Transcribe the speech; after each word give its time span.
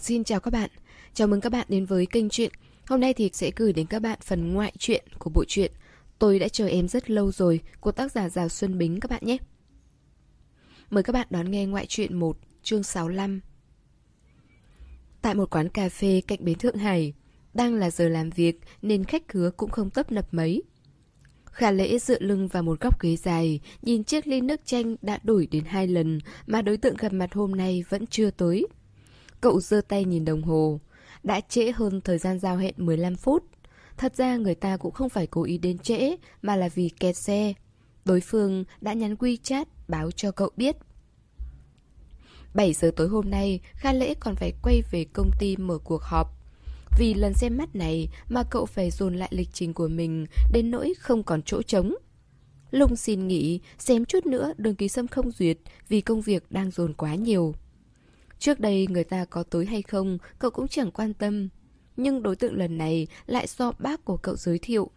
Xin 0.00 0.24
chào 0.24 0.40
các 0.40 0.50
bạn, 0.50 0.70
chào 1.14 1.28
mừng 1.28 1.40
các 1.40 1.52
bạn 1.52 1.66
đến 1.68 1.86
với 1.86 2.06
kênh 2.06 2.28
truyện. 2.28 2.52
Hôm 2.88 3.00
nay 3.00 3.14
thì 3.14 3.30
sẽ 3.32 3.50
gửi 3.56 3.72
đến 3.72 3.86
các 3.86 4.02
bạn 4.02 4.18
phần 4.22 4.52
ngoại 4.52 4.72
truyện 4.78 5.04
của 5.18 5.30
bộ 5.30 5.44
truyện 5.48 5.72
Tôi 6.18 6.38
đã 6.38 6.48
chờ 6.48 6.66
em 6.66 6.88
rất 6.88 7.10
lâu 7.10 7.32
rồi 7.32 7.60
của 7.80 7.92
tác 7.92 8.12
giả 8.12 8.28
Giào 8.28 8.48
Xuân 8.48 8.78
Bính 8.78 9.00
các 9.00 9.10
bạn 9.10 9.20
nhé. 9.24 9.36
Mời 10.90 11.02
các 11.02 11.12
bạn 11.12 11.26
đón 11.30 11.50
nghe 11.50 11.66
ngoại 11.66 11.86
truyện 11.86 12.18
1, 12.18 12.38
chương 12.62 12.82
65. 12.82 13.40
Tại 15.22 15.34
một 15.34 15.50
quán 15.50 15.68
cà 15.68 15.88
phê 15.88 16.22
cạnh 16.26 16.38
bến 16.44 16.58
Thượng 16.58 16.76
Hải, 16.76 17.14
đang 17.54 17.74
là 17.74 17.90
giờ 17.90 18.08
làm 18.08 18.30
việc 18.30 18.60
nên 18.82 19.04
khách 19.04 19.28
khứa 19.28 19.50
cũng 19.56 19.70
không 19.70 19.90
tấp 19.90 20.12
nập 20.12 20.34
mấy. 20.34 20.62
Khả 21.44 21.70
lễ 21.70 21.98
dựa 21.98 22.18
lưng 22.20 22.48
vào 22.48 22.62
một 22.62 22.80
góc 22.80 23.00
ghế 23.00 23.16
dài, 23.16 23.60
nhìn 23.82 24.04
chiếc 24.04 24.26
ly 24.26 24.40
nước 24.40 24.60
chanh 24.64 24.96
đã 25.02 25.18
đổi 25.22 25.48
đến 25.50 25.64
hai 25.64 25.86
lần 25.86 26.18
mà 26.46 26.62
đối 26.62 26.76
tượng 26.76 26.96
gặp 26.96 27.12
mặt 27.12 27.34
hôm 27.34 27.52
nay 27.52 27.84
vẫn 27.88 28.06
chưa 28.06 28.30
tới. 28.30 28.66
Cậu 29.40 29.60
giơ 29.60 29.80
tay 29.88 30.04
nhìn 30.04 30.24
đồng 30.24 30.42
hồ. 30.42 30.80
Đã 31.22 31.40
trễ 31.40 31.72
hơn 31.72 32.00
thời 32.00 32.18
gian 32.18 32.38
giao 32.38 32.56
hẹn 32.56 32.74
15 32.76 33.16
phút. 33.16 33.44
Thật 33.96 34.16
ra 34.16 34.36
người 34.36 34.54
ta 34.54 34.76
cũng 34.76 34.92
không 34.92 35.08
phải 35.08 35.26
cố 35.26 35.42
ý 35.42 35.58
đến 35.58 35.78
trễ, 35.78 36.16
mà 36.42 36.56
là 36.56 36.68
vì 36.68 36.88
kẹt 36.88 37.16
xe. 37.16 37.52
Đối 38.04 38.20
phương 38.20 38.64
đã 38.80 38.92
nhắn 38.92 39.14
WeChat 39.14 39.64
báo 39.88 40.10
cho 40.10 40.30
cậu 40.30 40.50
biết. 40.56 40.76
7 42.54 42.72
giờ 42.72 42.90
tối 42.96 43.08
hôm 43.08 43.30
nay, 43.30 43.60
Kha 43.74 43.92
Lễ 43.92 44.14
còn 44.20 44.36
phải 44.36 44.52
quay 44.62 44.82
về 44.90 45.04
công 45.12 45.30
ty 45.38 45.56
mở 45.56 45.78
cuộc 45.78 46.02
họp. 46.02 46.26
Vì 46.98 47.14
lần 47.14 47.34
xem 47.34 47.56
mắt 47.56 47.74
này 47.74 48.08
mà 48.28 48.42
cậu 48.50 48.66
phải 48.66 48.90
dồn 48.90 49.16
lại 49.16 49.28
lịch 49.32 49.48
trình 49.52 49.74
của 49.74 49.88
mình 49.88 50.26
đến 50.52 50.70
nỗi 50.70 50.94
không 50.98 51.22
còn 51.22 51.42
chỗ 51.42 51.62
trống. 51.62 51.94
Lung 52.70 52.96
xin 52.96 53.28
nghỉ, 53.28 53.60
xem 53.78 54.04
chút 54.04 54.26
nữa 54.26 54.52
đường 54.56 54.74
ký 54.74 54.88
sâm 54.88 55.08
không 55.08 55.30
duyệt 55.30 55.58
vì 55.88 56.00
công 56.00 56.20
việc 56.20 56.44
đang 56.50 56.70
dồn 56.70 56.94
quá 56.94 57.14
nhiều. 57.14 57.54
Trước 58.40 58.60
đây 58.60 58.86
người 58.90 59.04
ta 59.04 59.24
có 59.24 59.42
tới 59.42 59.66
hay 59.66 59.82
không, 59.82 60.18
cậu 60.38 60.50
cũng 60.50 60.68
chẳng 60.68 60.90
quan 60.90 61.14
tâm. 61.14 61.48
Nhưng 61.96 62.22
đối 62.22 62.36
tượng 62.36 62.56
lần 62.56 62.78
này 62.78 63.06
lại 63.26 63.46
do 63.46 63.72
bác 63.78 64.04
của 64.04 64.16
cậu 64.16 64.36
giới 64.36 64.58
thiệu. 64.58 64.90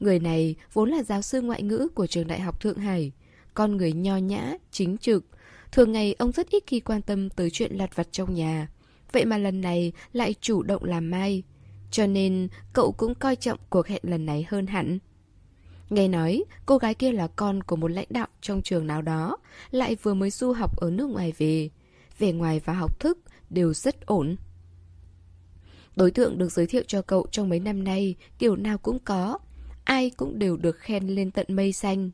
Người 0.00 0.18
này 0.18 0.54
vốn 0.72 0.90
là 0.90 1.02
giáo 1.02 1.22
sư 1.22 1.40
ngoại 1.40 1.62
ngữ 1.62 1.88
của 1.94 2.06
trường 2.06 2.26
đại 2.26 2.40
học 2.40 2.60
Thượng 2.60 2.78
Hải. 2.78 3.12
Con 3.54 3.76
người 3.76 3.92
nho 3.92 4.16
nhã, 4.16 4.54
chính 4.70 4.98
trực. 4.98 5.24
Thường 5.72 5.92
ngày 5.92 6.14
ông 6.18 6.32
rất 6.32 6.50
ít 6.50 6.62
khi 6.66 6.80
quan 6.80 7.02
tâm 7.02 7.30
tới 7.30 7.50
chuyện 7.50 7.76
lặt 7.76 7.96
vặt 7.96 8.08
trong 8.10 8.34
nhà. 8.34 8.68
Vậy 9.12 9.24
mà 9.24 9.38
lần 9.38 9.60
này 9.60 9.92
lại 10.12 10.34
chủ 10.40 10.62
động 10.62 10.84
làm 10.84 11.10
mai. 11.10 11.42
Cho 11.90 12.06
nên 12.06 12.48
cậu 12.72 12.92
cũng 12.92 13.14
coi 13.14 13.36
trọng 13.36 13.58
cuộc 13.70 13.86
hẹn 13.86 14.00
lần 14.02 14.26
này 14.26 14.46
hơn 14.48 14.66
hẳn. 14.66 14.98
Nghe 15.90 16.08
nói, 16.08 16.44
cô 16.66 16.78
gái 16.78 16.94
kia 16.94 17.12
là 17.12 17.26
con 17.26 17.62
của 17.62 17.76
một 17.76 17.90
lãnh 17.90 18.08
đạo 18.10 18.26
trong 18.40 18.62
trường 18.62 18.86
nào 18.86 19.02
đó, 19.02 19.36
lại 19.70 19.96
vừa 20.02 20.14
mới 20.14 20.30
du 20.30 20.52
học 20.52 20.76
ở 20.80 20.90
nước 20.90 21.10
ngoài 21.10 21.32
về 21.38 21.70
vẻ 22.18 22.32
ngoài 22.32 22.60
và 22.64 22.72
học 22.72 23.00
thức 23.00 23.18
đều 23.50 23.74
rất 23.74 24.06
ổn. 24.06 24.36
Đối 25.96 26.10
tượng 26.10 26.38
được 26.38 26.52
giới 26.52 26.66
thiệu 26.66 26.82
cho 26.86 27.02
cậu 27.02 27.26
trong 27.30 27.48
mấy 27.48 27.60
năm 27.60 27.84
nay 27.84 28.14
kiểu 28.38 28.56
nào 28.56 28.78
cũng 28.78 28.98
có, 29.04 29.38
ai 29.84 30.10
cũng 30.10 30.38
đều 30.38 30.56
được 30.56 30.78
khen 30.78 31.06
lên 31.06 31.30
tận 31.30 31.46
mây 31.48 31.72
xanh. 31.72 32.10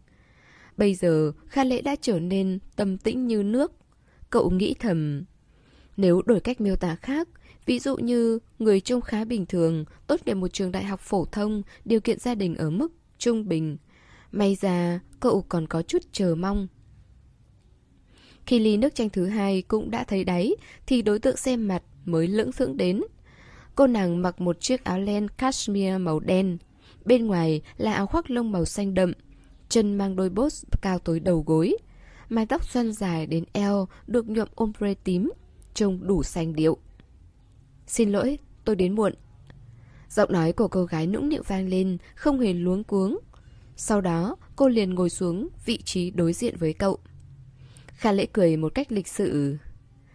Bây 0.77 0.95
giờ, 0.95 1.33
Kha 1.47 1.65
Lễ 1.65 1.83
đã 1.83 1.97
trở 2.01 2.21
nên 2.21 2.59
tâm 2.77 2.99
tĩnh 2.99 3.27
như 3.27 3.43
nước. 3.43 3.73
Cậu 4.31 4.51
nghĩ 4.51 4.75
thầm, 4.81 5.25
nếu 5.97 6.23
đổi 6.23 6.41
cách 6.41 6.61
miêu 6.61 6.77
tả 6.77 6.97
khác, 6.97 7.29
ví 7.67 7.79
dụ 7.79 7.97
như 7.97 8.39
người 8.59 8.81
trông 8.81 9.01
khá 9.01 9.25
bình 9.25 9.47
thường, 9.47 9.85
tốt 10.07 10.21
nghiệp 10.27 10.35
một 10.35 10.53
trường 10.53 10.73
đại 10.73 10.85
học 10.85 11.01
phổ 11.01 11.25
thông, 11.25 11.63
điều 11.85 12.01
kiện 12.01 12.19
gia 12.19 12.35
đình 12.35 12.55
ở 12.55 12.71
mức 12.71 12.93
trung 13.19 13.49
bình. 13.49 13.77
May 14.33 14.57
ra, 14.61 15.01
cậu 15.21 15.45
còn 15.49 15.67
có 15.67 15.83
chút 15.83 16.03
chờ 16.13 16.35
mong. 16.35 16.67
Khi 18.47 18.59
ly 18.59 18.77
nước 18.77 18.95
chanh 18.95 19.11
thứ 19.11 19.27
hai 19.27 19.63
cũng 19.63 19.91
đã 19.91 20.05
thấy 20.05 20.25
đáy, 20.25 20.55
thì 20.87 21.03
đối 21.03 21.19
tượng 21.19 21.37
xem 21.37 21.69
mặt 21.69 21.83
mới 22.05 22.29
lưỡng 22.29 22.53
thưởng 22.53 22.77
đến. 22.77 23.01
Cô 23.75 23.87
nàng 23.87 24.23
mặc 24.23 24.41
một 24.41 24.61
chiếc 24.61 24.85
áo 24.85 24.99
len 24.99 25.29
cashmere 25.29 25.99
màu 25.99 26.21
đen. 26.21 26.59
Bên 27.05 27.27
ngoài 27.27 27.63
là 27.77 27.95
áo 27.95 28.07
khoác 28.07 28.31
lông 28.31 28.53
màu 28.53 28.65
xanh 28.65 28.95
đậm. 28.95 29.13
Chân 29.69 29.95
mang 29.95 30.17
đôi 30.17 30.31
bốt 30.31 30.53
cao 30.83 30.99
tới 30.99 31.21
đầu 31.21 31.43
gối. 31.47 31.77
Mái 32.29 32.47
tóc 32.47 32.71
xoăn 32.71 32.93
dài 32.93 33.27
đến 33.27 33.45
eo 33.53 33.89
được 34.07 34.29
nhuộm 34.29 34.49
ombre 34.55 34.95
tím, 34.95 35.31
trông 35.75 36.07
đủ 36.07 36.23
xanh 36.23 36.55
điệu. 36.55 36.77
Xin 37.87 38.13
lỗi, 38.13 38.39
tôi 38.65 38.77
đến 38.77 38.95
muộn. 38.95 39.15
Giọng 40.11 40.33
nói 40.33 40.53
của 40.53 40.69
cô 40.69 40.85
gái 40.85 41.07
nũng 41.07 41.29
nịu 41.29 41.43
vang 41.47 41.69
lên, 41.69 41.99
không 42.15 42.41
hề 42.41 42.53
luống 42.53 42.85
cuống. 42.85 43.19
Sau 43.77 44.01
đó, 44.01 44.37
cô 44.57 44.69
liền 44.69 44.95
ngồi 44.95 45.11
xuống 45.11 45.49
vị 45.65 45.79
trí 45.85 46.11
đối 46.11 46.33
diện 46.33 46.57
với 46.57 46.73
cậu. 46.73 46.99
Kha 47.95 48.13
lễ 48.13 48.27
cười 48.33 48.57
một 48.57 48.75
cách 48.75 48.93
lịch 48.93 49.09
sự. 49.09 49.57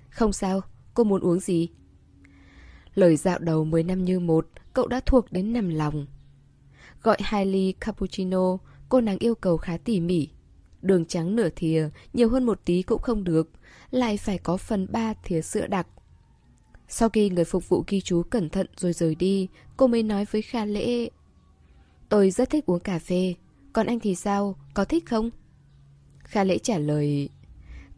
Không 0.10 0.34
sao, 0.34 0.62
cô 0.94 1.04
muốn 1.04 1.22
uống 1.22 1.40
gì? 1.40 1.70
Lời 2.96 3.16
dạo 3.16 3.40
đầu 3.40 3.64
10 3.66 3.84
năm 3.84 4.06
như 4.06 4.20
một, 4.20 4.48
cậu 4.74 4.88
đã 4.88 5.02
thuộc 5.06 5.32
đến 5.32 5.54
nằm 5.54 5.70
lòng. 5.70 6.06
Gọi 7.04 7.18
hai 7.22 7.46
ly 7.46 7.74
cappuccino, 7.80 8.58
cô 8.90 9.02
nàng 9.02 9.18
yêu 9.20 9.36
cầu 9.36 9.58
khá 9.58 9.78
tỉ 9.78 10.00
mỉ. 10.00 10.28
Đường 10.82 11.06
trắng 11.06 11.36
nửa 11.36 11.50
thìa, 11.56 11.90
nhiều 12.14 12.30
hơn 12.30 12.46
một 12.46 12.62
tí 12.66 12.82
cũng 12.82 13.02
không 13.02 13.24
được, 13.24 13.50
lại 13.92 14.18
phải 14.18 14.38
có 14.38 14.58
phần 14.58 14.88
ba 14.92 15.14
thìa 15.24 15.42
sữa 15.42 15.68
đặc. 15.68 15.88
Sau 16.88 17.10
khi 17.10 17.30
người 17.30 17.46
phục 17.46 17.70
vụ 17.70 17.84
ghi 17.88 18.02
chú 18.02 18.24
cẩn 18.24 18.50
thận 18.50 18.68
rồi 18.76 18.94
rời 18.94 19.16
đi, 19.16 19.48
cô 19.78 19.88
mới 19.88 20.04
nói 20.04 20.26
với 20.32 20.42
Kha 20.42 20.66
Lễ. 20.66 21.10
Tôi 22.10 22.32
rất 22.32 22.50
thích 22.50 22.66
uống 22.66 22.80
cà 22.80 23.00
phê, 23.00 23.34
còn 23.74 23.88
anh 23.88 24.00
thì 24.00 24.16
sao, 24.16 24.56
có 24.74 24.86
thích 24.86 25.06
không? 25.06 25.30
Kha 26.20 26.44
Lễ 26.44 26.58
trả 26.58 26.78
lời, 26.78 27.30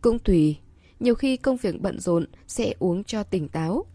cũng 0.01 0.19
tùy, 0.19 0.57
nhiều 0.99 1.15
khi 1.15 1.37
công 1.37 1.57
việc 1.57 1.81
bận 1.81 1.99
rộn 1.99 2.25
sẽ 2.47 2.73
uống 2.79 3.03
cho 3.03 3.23
tỉnh 3.23 3.49
táo. 3.49 3.85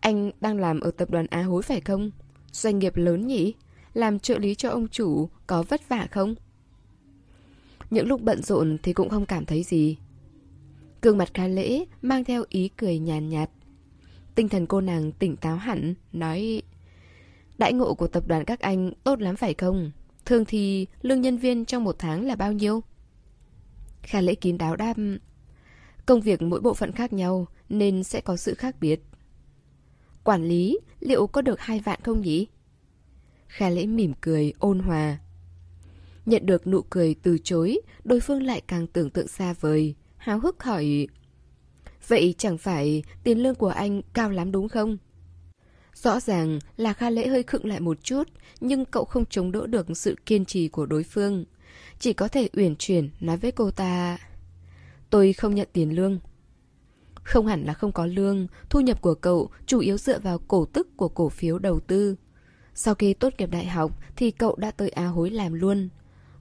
Anh 0.00 0.30
đang 0.40 0.58
làm 0.58 0.80
ở 0.80 0.90
tập 0.90 1.10
đoàn 1.10 1.26
Á 1.30 1.42
Hối 1.42 1.62
phải 1.62 1.80
không? 1.80 2.10
Doanh 2.52 2.78
nghiệp 2.78 2.96
lớn 2.96 3.26
nhỉ? 3.26 3.54
Làm 3.94 4.18
trợ 4.18 4.38
lý 4.38 4.54
cho 4.54 4.70
ông 4.70 4.88
chủ 4.88 5.28
có 5.46 5.62
vất 5.62 5.88
vả 5.88 6.06
không? 6.10 6.34
Những 7.90 8.06
lúc 8.06 8.22
bận 8.22 8.42
rộn 8.42 8.78
thì 8.82 8.92
cũng 8.92 9.08
không 9.08 9.26
cảm 9.26 9.44
thấy 9.44 9.62
gì. 9.62 9.96
Cương 11.00 11.18
mặt 11.18 11.28
khá 11.34 11.46
lễ 11.46 11.84
mang 12.02 12.24
theo 12.24 12.44
ý 12.48 12.68
cười 12.76 12.98
nhàn 12.98 13.28
nhạt, 13.28 13.48
nhạt. 13.48 13.50
Tinh 14.34 14.48
thần 14.48 14.66
cô 14.66 14.80
nàng 14.80 15.12
tỉnh 15.12 15.36
táo 15.36 15.56
hẳn, 15.56 15.94
nói 16.12 16.62
Đại 17.58 17.72
ngộ 17.72 17.94
của 17.94 18.06
tập 18.08 18.22
đoàn 18.26 18.44
các 18.44 18.60
anh 18.60 18.92
tốt 19.04 19.20
lắm 19.20 19.36
phải 19.36 19.54
không? 19.54 19.90
Thường 20.24 20.44
thì 20.44 20.86
lương 21.02 21.20
nhân 21.20 21.36
viên 21.36 21.64
trong 21.64 21.84
một 21.84 21.96
tháng 21.98 22.26
là 22.26 22.36
bao 22.36 22.52
nhiêu? 22.52 22.82
Kha 24.06 24.20
lễ 24.20 24.34
kín 24.34 24.58
đáo 24.58 24.76
đáp 24.76 24.94
Công 26.06 26.20
việc 26.20 26.42
mỗi 26.42 26.60
bộ 26.60 26.74
phận 26.74 26.92
khác 26.92 27.12
nhau 27.12 27.46
Nên 27.68 28.04
sẽ 28.04 28.20
có 28.20 28.36
sự 28.36 28.54
khác 28.54 28.76
biệt 28.80 29.00
Quản 30.24 30.44
lý 30.44 30.78
Liệu 31.00 31.26
có 31.26 31.42
được 31.42 31.60
hai 31.60 31.80
vạn 31.80 32.00
không 32.02 32.20
nhỉ? 32.20 32.46
Kha 33.48 33.70
lễ 33.70 33.86
mỉm 33.86 34.12
cười 34.20 34.52
ôn 34.58 34.78
hòa 34.78 35.18
Nhận 36.26 36.46
được 36.46 36.66
nụ 36.66 36.82
cười 36.90 37.14
từ 37.22 37.38
chối 37.44 37.80
Đối 38.04 38.20
phương 38.20 38.42
lại 38.42 38.62
càng 38.66 38.86
tưởng 38.86 39.10
tượng 39.10 39.28
xa 39.28 39.54
vời 39.60 39.94
Háo 40.16 40.38
hức 40.38 40.62
hỏi 40.62 41.08
Vậy 42.08 42.34
chẳng 42.38 42.58
phải 42.58 43.02
tiền 43.24 43.38
lương 43.38 43.54
của 43.54 43.68
anh 43.68 44.02
cao 44.12 44.30
lắm 44.30 44.52
đúng 44.52 44.68
không? 44.68 44.96
Rõ 45.94 46.20
ràng 46.20 46.58
là 46.76 46.92
Kha 46.92 47.10
Lễ 47.10 47.26
hơi 47.26 47.42
khựng 47.42 47.66
lại 47.66 47.80
một 47.80 48.04
chút, 48.04 48.28
nhưng 48.60 48.84
cậu 48.84 49.04
không 49.04 49.24
chống 49.26 49.52
đỡ 49.52 49.66
được 49.66 49.86
sự 49.94 50.16
kiên 50.26 50.44
trì 50.44 50.68
của 50.68 50.86
đối 50.86 51.02
phương. 51.02 51.44
Chỉ 51.98 52.12
có 52.12 52.28
thể 52.28 52.48
uyển 52.52 52.76
chuyển 52.76 53.10
nói 53.20 53.36
với 53.36 53.52
cô 53.52 53.70
ta. 53.70 54.18
Tôi 55.10 55.32
không 55.32 55.54
nhận 55.54 55.68
tiền 55.72 55.96
lương. 55.96 56.18
Không 57.22 57.46
hẳn 57.46 57.64
là 57.64 57.74
không 57.74 57.92
có 57.92 58.06
lương, 58.06 58.46
Thu 58.70 58.80
nhập 58.80 59.00
của 59.00 59.14
cậu 59.14 59.50
chủ 59.66 59.78
yếu 59.80 59.98
dựa 59.98 60.18
vào 60.18 60.38
cổ 60.38 60.64
tức 60.64 60.96
của 60.96 61.08
cổ 61.08 61.28
phiếu 61.28 61.58
đầu 61.58 61.80
tư. 61.80 62.16
Sau 62.74 62.94
khi 62.94 63.14
tốt 63.14 63.32
nghiệp 63.38 63.50
đại 63.50 63.66
học 63.66 64.00
Thì 64.16 64.30
cậu 64.30 64.56
đã 64.56 64.70
tới 64.70 64.88
Á 64.88 65.06
hối 65.06 65.30
làm 65.30 65.52
luôn. 65.52 65.88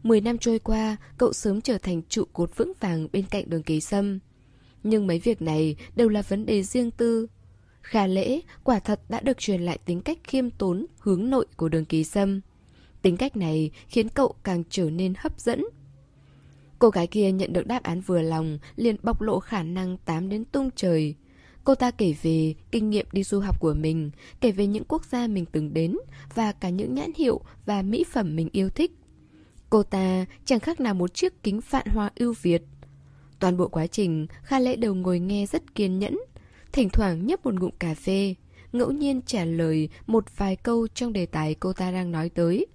Mười 0.04 0.22
năm 0.22 0.38
trôi 0.38 0.60
qua, 0.60 0.98
Cậu 1.18 1.34
sớm 1.34 1.62
trở 1.62 1.78
thành 1.78 2.02
trụ 2.10 2.24
cột 2.34 2.58
vững 2.58 2.72
vàng 2.80 3.08
bên 3.12 3.26
cạnh 3.26 3.50
đường 3.50 3.64
ký 3.64 3.82
sâm. 3.82 4.20
Nhưng 4.84 5.08
mấy 5.08 5.20
việc 5.20 5.42
này 5.42 5.76
đều 5.96 6.10
là 6.10 6.22
vấn 6.22 6.46
đề 6.46 6.64
riêng 6.64 6.92
tư. 6.92 7.28
Khả 7.82 8.08
lễ, 8.08 8.42
quả 8.64 8.80
thật 8.80 9.02
đã 9.10 9.20
được 9.20 9.38
truyền 9.38 9.62
lại 9.62 9.78
tính 9.86 10.02
cách 10.02 10.18
khiêm 10.24 10.50
tốn, 10.50 10.86
Hướng 11.00 11.30
nội 11.30 11.46
của 11.58 11.70
đường 11.70 11.86
ký 11.86 12.04
sâm. 12.04 12.42
Tính 13.06 13.18
cách 13.18 13.38
này 13.38 13.72
khiến 13.88 14.10
cậu 14.10 14.36
càng 14.44 14.64
trở 14.70 14.90
nên 14.90 15.14
hấp 15.18 15.40
dẫn. 15.40 15.66
Cô 16.80 16.90
gái 16.90 17.08
kia 17.08 17.32
nhận 17.32 17.54
được 17.54 17.68
đáp 17.68 17.84
án 17.84 18.02
vừa 18.02 18.22
lòng, 18.22 18.60
liền 18.76 18.96
bộc 19.04 19.22
lộ 19.22 19.40
khả 19.40 19.64
năng 19.64 19.98
tám 19.98 20.30
đến 20.30 20.46
tung 20.46 20.70
trời. 20.76 21.16
Cô 21.64 21.76
ta 21.76 21.92
kể 21.92 22.14
về 22.22 22.54
kinh 22.72 22.90
nghiệm 22.90 23.06
đi 23.12 23.24
du 23.24 23.40
học 23.40 23.60
của 23.60 23.74
mình, 23.74 24.12
kể 24.42 24.52
về 24.52 24.68
những 24.68 24.84
quốc 24.88 25.06
gia 25.06 25.28
mình 25.28 25.46
từng 25.46 25.74
đến 25.74 25.98
và 26.36 26.52
cả 26.52 26.70
những 26.70 26.96
nhãn 26.96 27.12
hiệu 27.18 27.42
và 27.66 27.82
mỹ 27.82 28.06
phẩm 28.12 28.36
mình 28.36 28.50
yêu 28.52 28.70
thích. 28.70 28.92
Cô 29.70 29.84
ta 29.84 30.26
chẳng 30.46 30.60
khác 30.60 30.80
nào 30.80 30.94
một 30.94 31.14
chiếc 31.14 31.44
kính 31.44 31.62
phạn 31.62 31.86
hoa 31.88 32.12
ưu 32.16 32.34
việt. 32.42 32.62
Toàn 33.40 33.58
bộ 33.58 33.68
quá 33.68 33.88
trình, 33.88 34.28
Kha 34.44 34.60
Lễ 34.60 34.76
đều 34.76 34.96
ngồi 34.96 35.20
nghe 35.20 35.46
rất 35.46 35.76
kiên 35.76 36.00
nhẫn, 36.00 36.18
thỉnh 36.72 36.90
thoảng 36.90 37.28
nhấp 37.28 37.46
một 37.46 37.54
ngụm 37.54 37.72
cà 37.80 37.94
phê, 37.94 38.36
ngẫu 38.72 38.92
nhiên 38.92 39.22
trả 39.26 39.46
lời 39.46 39.90
một 40.08 40.38
vài 40.38 40.56
câu 40.56 40.88
trong 40.88 41.14
đề 41.14 41.26
tài 41.26 41.56
cô 41.56 41.74
ta 41.74 41.92
đang 41.92 42.12
nói 42.12 42.30
tới 42.30 42.68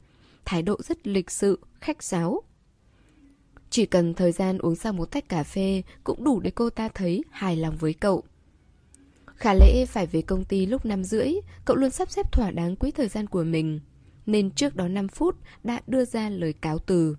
thái 0.45 0.63
độ 0.63 0.77
rất 0.83 1.07
lịch 1.07 1.31
sự, 1.31 1.59
khách 1.81 2.03
sáo. 2.03 2.43
Chỉ 3.71 3.87
cần 3.87 4.15
thời 4.15 4.33
gian 4.33 4.59
uống 4.59 4.77
xong 4.77 4.97
một 4.97 5.11
tách 5.11 5.29
cà 5.29 5.43
phê 5.43 5.83
cũng 6.05 6.25
đủ 6.25 6.41
để 6.41 6.51
cô 6.51 6.71
ta 6.71 6.89
thấy 6.89 7.25
hài 7.31 7.57
lòng 7.57 7.77
với 7.77 7.95
cậu. 7.95 8.23
Khả 9.27 9.55
lễ 9.55 9.87
phải 9.87 10.07
về 10.07 10.23
công 10.23 10.45
ty 10.45 10.67
lúc 10.67 10.85
5 10.85 11.05
rưỡi, 11.05 11.33
cậu 11.65 11.77
luôn 11.77 11.91
sắp 11.91 12.11
xếp 12.11 12.33
thỏa 12.33 12.51
đáng 12.51 12.77
quỹ 12.77 12.91
thời 12.91 13.09
gian 13.09 13.27
của 13.27 13.45
mình. 13.45 13.81
Nên 14.27 14.51
trước 14.51 14.77
đó 14.77 14.89
5 14.89 15.09
phút 15.09 15.37
đã 15.65 15.81
đưa 15.87 16.05
ra 16.05 16.29
lời 16.29 16.53
cáo 16.53 16.79
từ. 16.79 17.17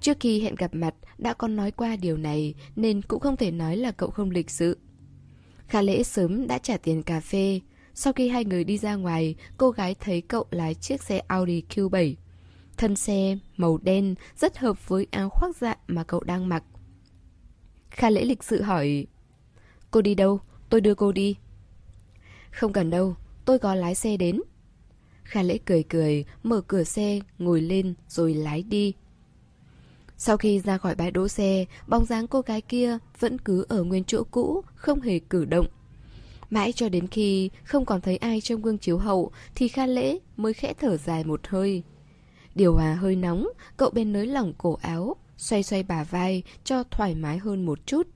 Trước 0.00 0.16
khi 0.20 0.40
hẹn 0.40 0.54
gặp 0.54 0.74
mặt 0.74 0.94
đã 1.18 1.34
còn 1.34 1.56
nói 1.56 1.70
qua 1.70 1.96
điều 1.96 2.16
này 2.16 2.54
nên 2.76 3.02
cũng 3.02 3.20
không 3.20 3.36
thể 3.36 3.50
nói 3.50 3.76
là 3.76 3.92
cậu 3.92 4.10
không 4.10 4.30
lịch 4.30 4.50
sự. 4.50 4.78
Khả 5.68 5.82
lễ 5.82 6.02
sớm 6.02 6.46
đã 6.46 6.58
trả 6.58 6.76
tiền 6.76 7.02
cà 7.02 7.20
phê. 7.20 7.60
Sau 7.98 8.12
khi 8.12 8.28
hai 8.28 8.44
người 8.44 8.64
đi 8.64 8.78
ra 8.78 8.94
ngoài, 8.94 9.34
cô 9.56 9.70
gái 9.70 9.94
thấy 10.00 10.20
cậu 10.20 10.46
lái 10.50 10.74
chiếc 10.74 11.02
xe 11.02 11.18
Audi 11.18 11.62
Q7. 11.68 12.14
Thân 12.76 12.96
xe 12.96 13.38
màu 13.56 13.78
đen 13.82 14.14
rất 14.36 14.58
hợp 14.58 14.88
với 14.88 15.06
áo 15.10 15.28
khoác 15.30 15.56
dạ 15.56 15.76
mà 15.86 16.04
cậu 16.04 16.20
đang 16.20 16.48
mặc. 16.48 16.64
Kha 17.90 18.10
lễ 18.10 18.24
lịch 18.24 18.44
sự 18.44 18.62
hỏi 18.62 19.06
Cô 19.90 20.02
đi 20.02 20.14
đâu? 20.14 20.40
Tôi 20.68 20.80
đưa 20.80 20.94
cô 20.94 21.12
đi. 21.12 21.36
Không 22.50 22.72
cần 22.72 22.90
đâu, 22.90 23.16
tôi 23.44 23.58
có 23.58 23.74
lái 23.74 23.94
xe 23.94 24.16
đến. 24.16 24.40
Kha 25.22 25.42
lễ 25.42 25.58
cười 25.64 25.82
cười, 25.82 26.24
mở 26.42 26.60
cửa 26.60 26.84
xe, 26.84 27.20
ngồi 27.38 27.60
lên 27.60 27.94
rồi 28.08 28.34
lái 28.34 28.62
đi. 28.62 28.94
Sau 30.16 30.36
khi 30.36 30.60
ra 30.60 30.78
khỏi 30.78 30.94
bãi 30.94 31.10
đỗ 31.10 31.28
xe, 31.28 31.64
bóng 31.86 32.04
dáng 32.04 32.26
cô 32.26 32.40
gái 32.40 32.60
kia 32.60 32.98
vẫn 33.18 33.38
cứ 33.38 33.66
ở 33.68 33.82
nguyên 33.82 34.04
chỗ 34.04 34.24
cũ, 34.30 34.62
không 34.74 35.00
hề 35.00 35.18
cử 35.18 35.44
động. 35.44 35.66
Mãi 36.50 36.72
cho 36.72 36.88
đến 36.88 37.06
khi 37.06 37.50
không 37.64 37.84
còn 37.84 38.00
thấy 38.00 38.16
ai 38.16 38.40
trong 38.40 38.62
gương 38.62 38.78
chiếu 38.78 38.98
hậu 38.98 39.30
thì 39.54 39.68
Kha 39.68 39.86
Lễ 39.86 40.18
mới 40.36 40.52
khẽ 40.52 40.74
thở 40.74 40.96
dài 40.96 41.24
một 41.24 41.46
hơi. 41.46 41.82
Điều 42.54 42.74
hòa 42.74 42.94
hơi 42.94 43.16
nóng, 43.16 43.48
cậu 43.76 43.90
bên 43.90 44.12
nới 44.12 44.26
lỏng 44.26 44.52
cổ 44.58 44.78
áo, 44.82 45.16
xoay 45.36 45.62
xoay 45.62 45.82
bả 45.82 46.04
vai 46.04 46.42
cho 46.64 46.82
thoải 46.82 47.14
mái 47.14 47.38
hơn 47.38 47.66
một 47.66 47.86
chút. 47.86 48.06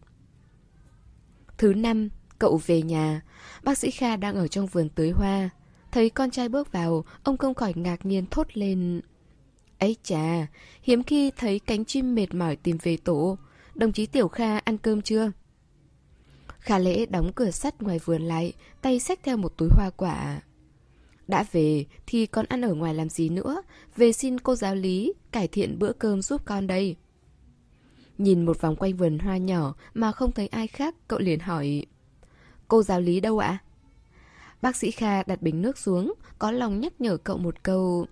Thứ 1.58 1.74
năm, 1.74 2.08
cậu 2.38 2.60
về 2.66 2.82
nhà. 2.82 3.22
Bác 3.62 3.78
sĩ 3.78 3.90
Kha 3.90 4.16
đang 4.16 4.34
ở 4.34 4.48
trong 4.48 4.66
vườn 4.66 4.88
tưới 4.88 5.10
hoa. 5.10 5.50
Thấy 5.92 6.10
con 6.10 6.30
trai 6.30 6.48
bước 6.48 6.72
vào, 6.72 7.04
ông 7.22 7.36
không 7.36 7.54
khỏi 7.54 7.72
ngạc 7.76 8.06
nhiên 8.06 8.26
thốt 8.30 8.46
lên. 8.54 9.00
Ấy 9.78 9.96
chà, 10.02 10.46
hiếm 10.82 11.02
khi 11.02 11.30
thấy 11.36 11.58
cánh 11.58 11.84
chim 11.84 12.14
mệt 12.14 12.34
mỏi 12.34 12.56
tìm 12.56 12.78
về 12.82 12.96
tổ. 12.96 13.38
Đồng 13.74 13.92
chí 13.92 14.06
Tiểu 14.06 14.28
Kha 14.28 14.58
ăn 14.58 14.78
cơm 14.78 15.02
chưa? 15.02 15.30
Khả 16.60 16.78
lễ 16.78 17.06
đóng 17.06 17.32
cửa 17.32 17.50
sắt 17.50 17.82
ngoài 17.82 17.98
vườn 17.98 18.22
lại, 18.22 18.52
tay 18.82 19.00
xách 19.00 19.22
theo 19.22 19.36
một 19.36 19.52
túi 19.56 19.68
hoa 19.72 19.90
quả. 19.96 20.40
Đã 21.28 21.44
về 21.52 21.84
thì 22.06 22.26
con 22.26 22.46
ăn 22.48 22.60
ở 22.60 22.74
ngoài 22.74 22.94
làm 22.94 23.08
gì 23.08 23.28
nữa, 23.28 23.62
về 23.96 24.12
xin 24.12 24.40
cô 24.40 24.54
giáo 24.54 24.74
lý 24.74 25.12
cải 25.32 25.48
thiện 25.48 25.78
bữa 25.78 25.92
cơm 25.92 26.22
giúp 26.22 26.42
con 26.44 26.66
đây. 26.66 26.96
Nhìn 28.18 28.44
một 28.44 28.60
vòng 28.60 28.76
quanh 28.76 28.96
vườn 28.96 29.18
hoa 29.18 29.36
nhỏ 29.36 29.74
mà 29.94 30.12
không 30.12 30.32
thấy 30.32 30.46
ai 30.46 30.66
khác, 30.66 30.94
cậu 31.08 31.18
liền 31.18 31.40
hỏi. 31.40 31.86
Cô 32.68 32.82
giáo 32.82 33.00
lý 33.00 33.20
đâu 33.20 33.38
ạ? 33.38 33.58
Bác 34.62 34.76
sĩ 34.76 34.90
Kha 34.90 35.22
đặt 35.22 35.42
bình 35.42 35.62
nước 35.62 35.78
xuống, 35.78 36.14
có 36.38 36.50
lòng 36.50 36.80
nhắc 36.80 37.00
nhở 37.00 37.16
cậu 37.16 37.38
một 37.38 37.62
câu. 37.62 38.06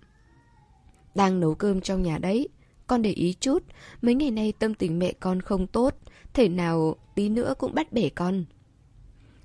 Đang 1.15 1.41
nấu 1.41 1.55
cơm 1.55 1.81
trong 1.81 2.03
nhà 2.03 2.19
đấy, 2.19 2.49
con 2.87 3.03
để 3.03 3.11
ý 3.11 3.35
chút, 3.41 3.63
mấy 4.03 4.15
ngày 4.15 4.31
nay 4.31 4.53
tâm 4.59 4.75
tình 4.75 4.99
mẹ 4.99 5.13
con 5.21 5.41
không 5.43 5.67
tốt, 5.67 5.95
thể 6.35 6.49
nào 6.49 6.97
tí 7.15 7.29
nữa 7.29 7.55
cũng 7.59 7.75
bắt 7.75 7.93
bể 7.93 8.09
con. 8.09 8.45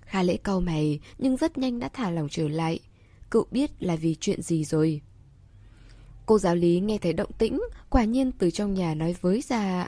Kha 0.05 0.23
lễ 0.23 0.37
cau 0.37 0.61
mày, 0.61 0.99
nhưng 1.17 1.37
rất 1.37 1.57
nhanh 1.57 1.79
đã 1.79 1.89
thả 1.93 2.09
lòng 2.09 2.27
trở 2.31 2.47
lại. 2.47 2.79
Cậu 3.29 3.45
biết 3.51 3.71
là 3.79 3.95
vì 3.95 4.15
chuyện 4.19 4.41
gì 4.41 4.65
rồi. 4.65 5.01
Cô 6.25 6.39
giáo 6.39 6.55
lý 6.55 6.79
nghe 6.79 6.97
thấy 6.97 7.13
động 7.13 7.31
tĩnh, 7.37 7.61
quả 7.89 8.03
nhiên 8.03 8.31
từ 8.31 8.51
trong 8.51 8.73
nhà 8.73 8.95
nói 8.95 9.15
với 9.21 9.41
ra... 9.41 9.87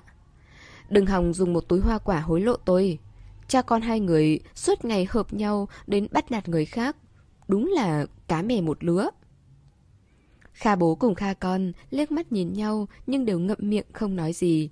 Đừng 0.89 1.05
hòng 1.05 1.33
dùng 1.33 1.53
một 1.53 1.67
túi 1.67 1.79
hoa 1.79 1.97
quả 1.97 2.19
hối 2.19 2.41
lộ 2.41 2.55
tôi. 2.57 2.99
Cha 3.47 3.61
con 3.61 3.81
hai 3.81 3.99
người 3.99 4.39
suốt 4.55 4.85
ngày 4.85 5.07
hợp 5.09 5.33
nhau 5.33 5.67
đến 5.87 6.07
bắt 6.11 6.31
nạt 6.31 6.49
người 6.49 6.65
khác. 6.65 6.97
Đúng 7.47 7.71
là 7.75 8.05
cá 8.27 8.41
mè 8.41 8.61
một 8.61 8.83
lứa. 8.83 9.09
Kha 10.53 10.75
bố 10.75 10.95
cùng 10.95 11.15
Kha 11.15 11.33
con 11.33 11.71
liếc 11.89 12.11
mắt 12.11 12.31
nhìn 12.31 12.53
nhau 12.53 12.87
nhưng 13.07 13.25
đều 13.25 13.39
ngậm 13.39 13.57
miệng 13.61 13.85
không 13.93 14.15
nói 14.15 14.33
gì. 14.33 14.69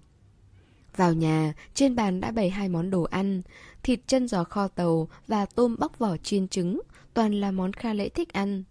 Vào 0.95 1.13
nhà, 1.13 1.53
trên 1.73 1.95
bàn 1.95 2.21
đã 2.21 2.31
bày 2.31 2.49
hai 2.49 2.69
món 2.69 2.89
đồ 2.89 3.03
ăn, 3.03 3.41
thịt 3.83 3.99
chân 4.07 4.27
giò 4.27 4.43
kho 4.43 4.67
tàu 4.67 5.07
và 5.27 5.45
tôm 5.45 5.75
bóc 5.79 5.99
vỏ 5.99 6.17
chiên 6.17 6.47
trứng, 6.47 6.81
toàn 7.13 7.33
là 7.33 7.51
món 7.51 7.73
Kha 7.73 7.93
lễ 7.93 8.09
thích 8.09 8.33
ăn. 8.33 8.63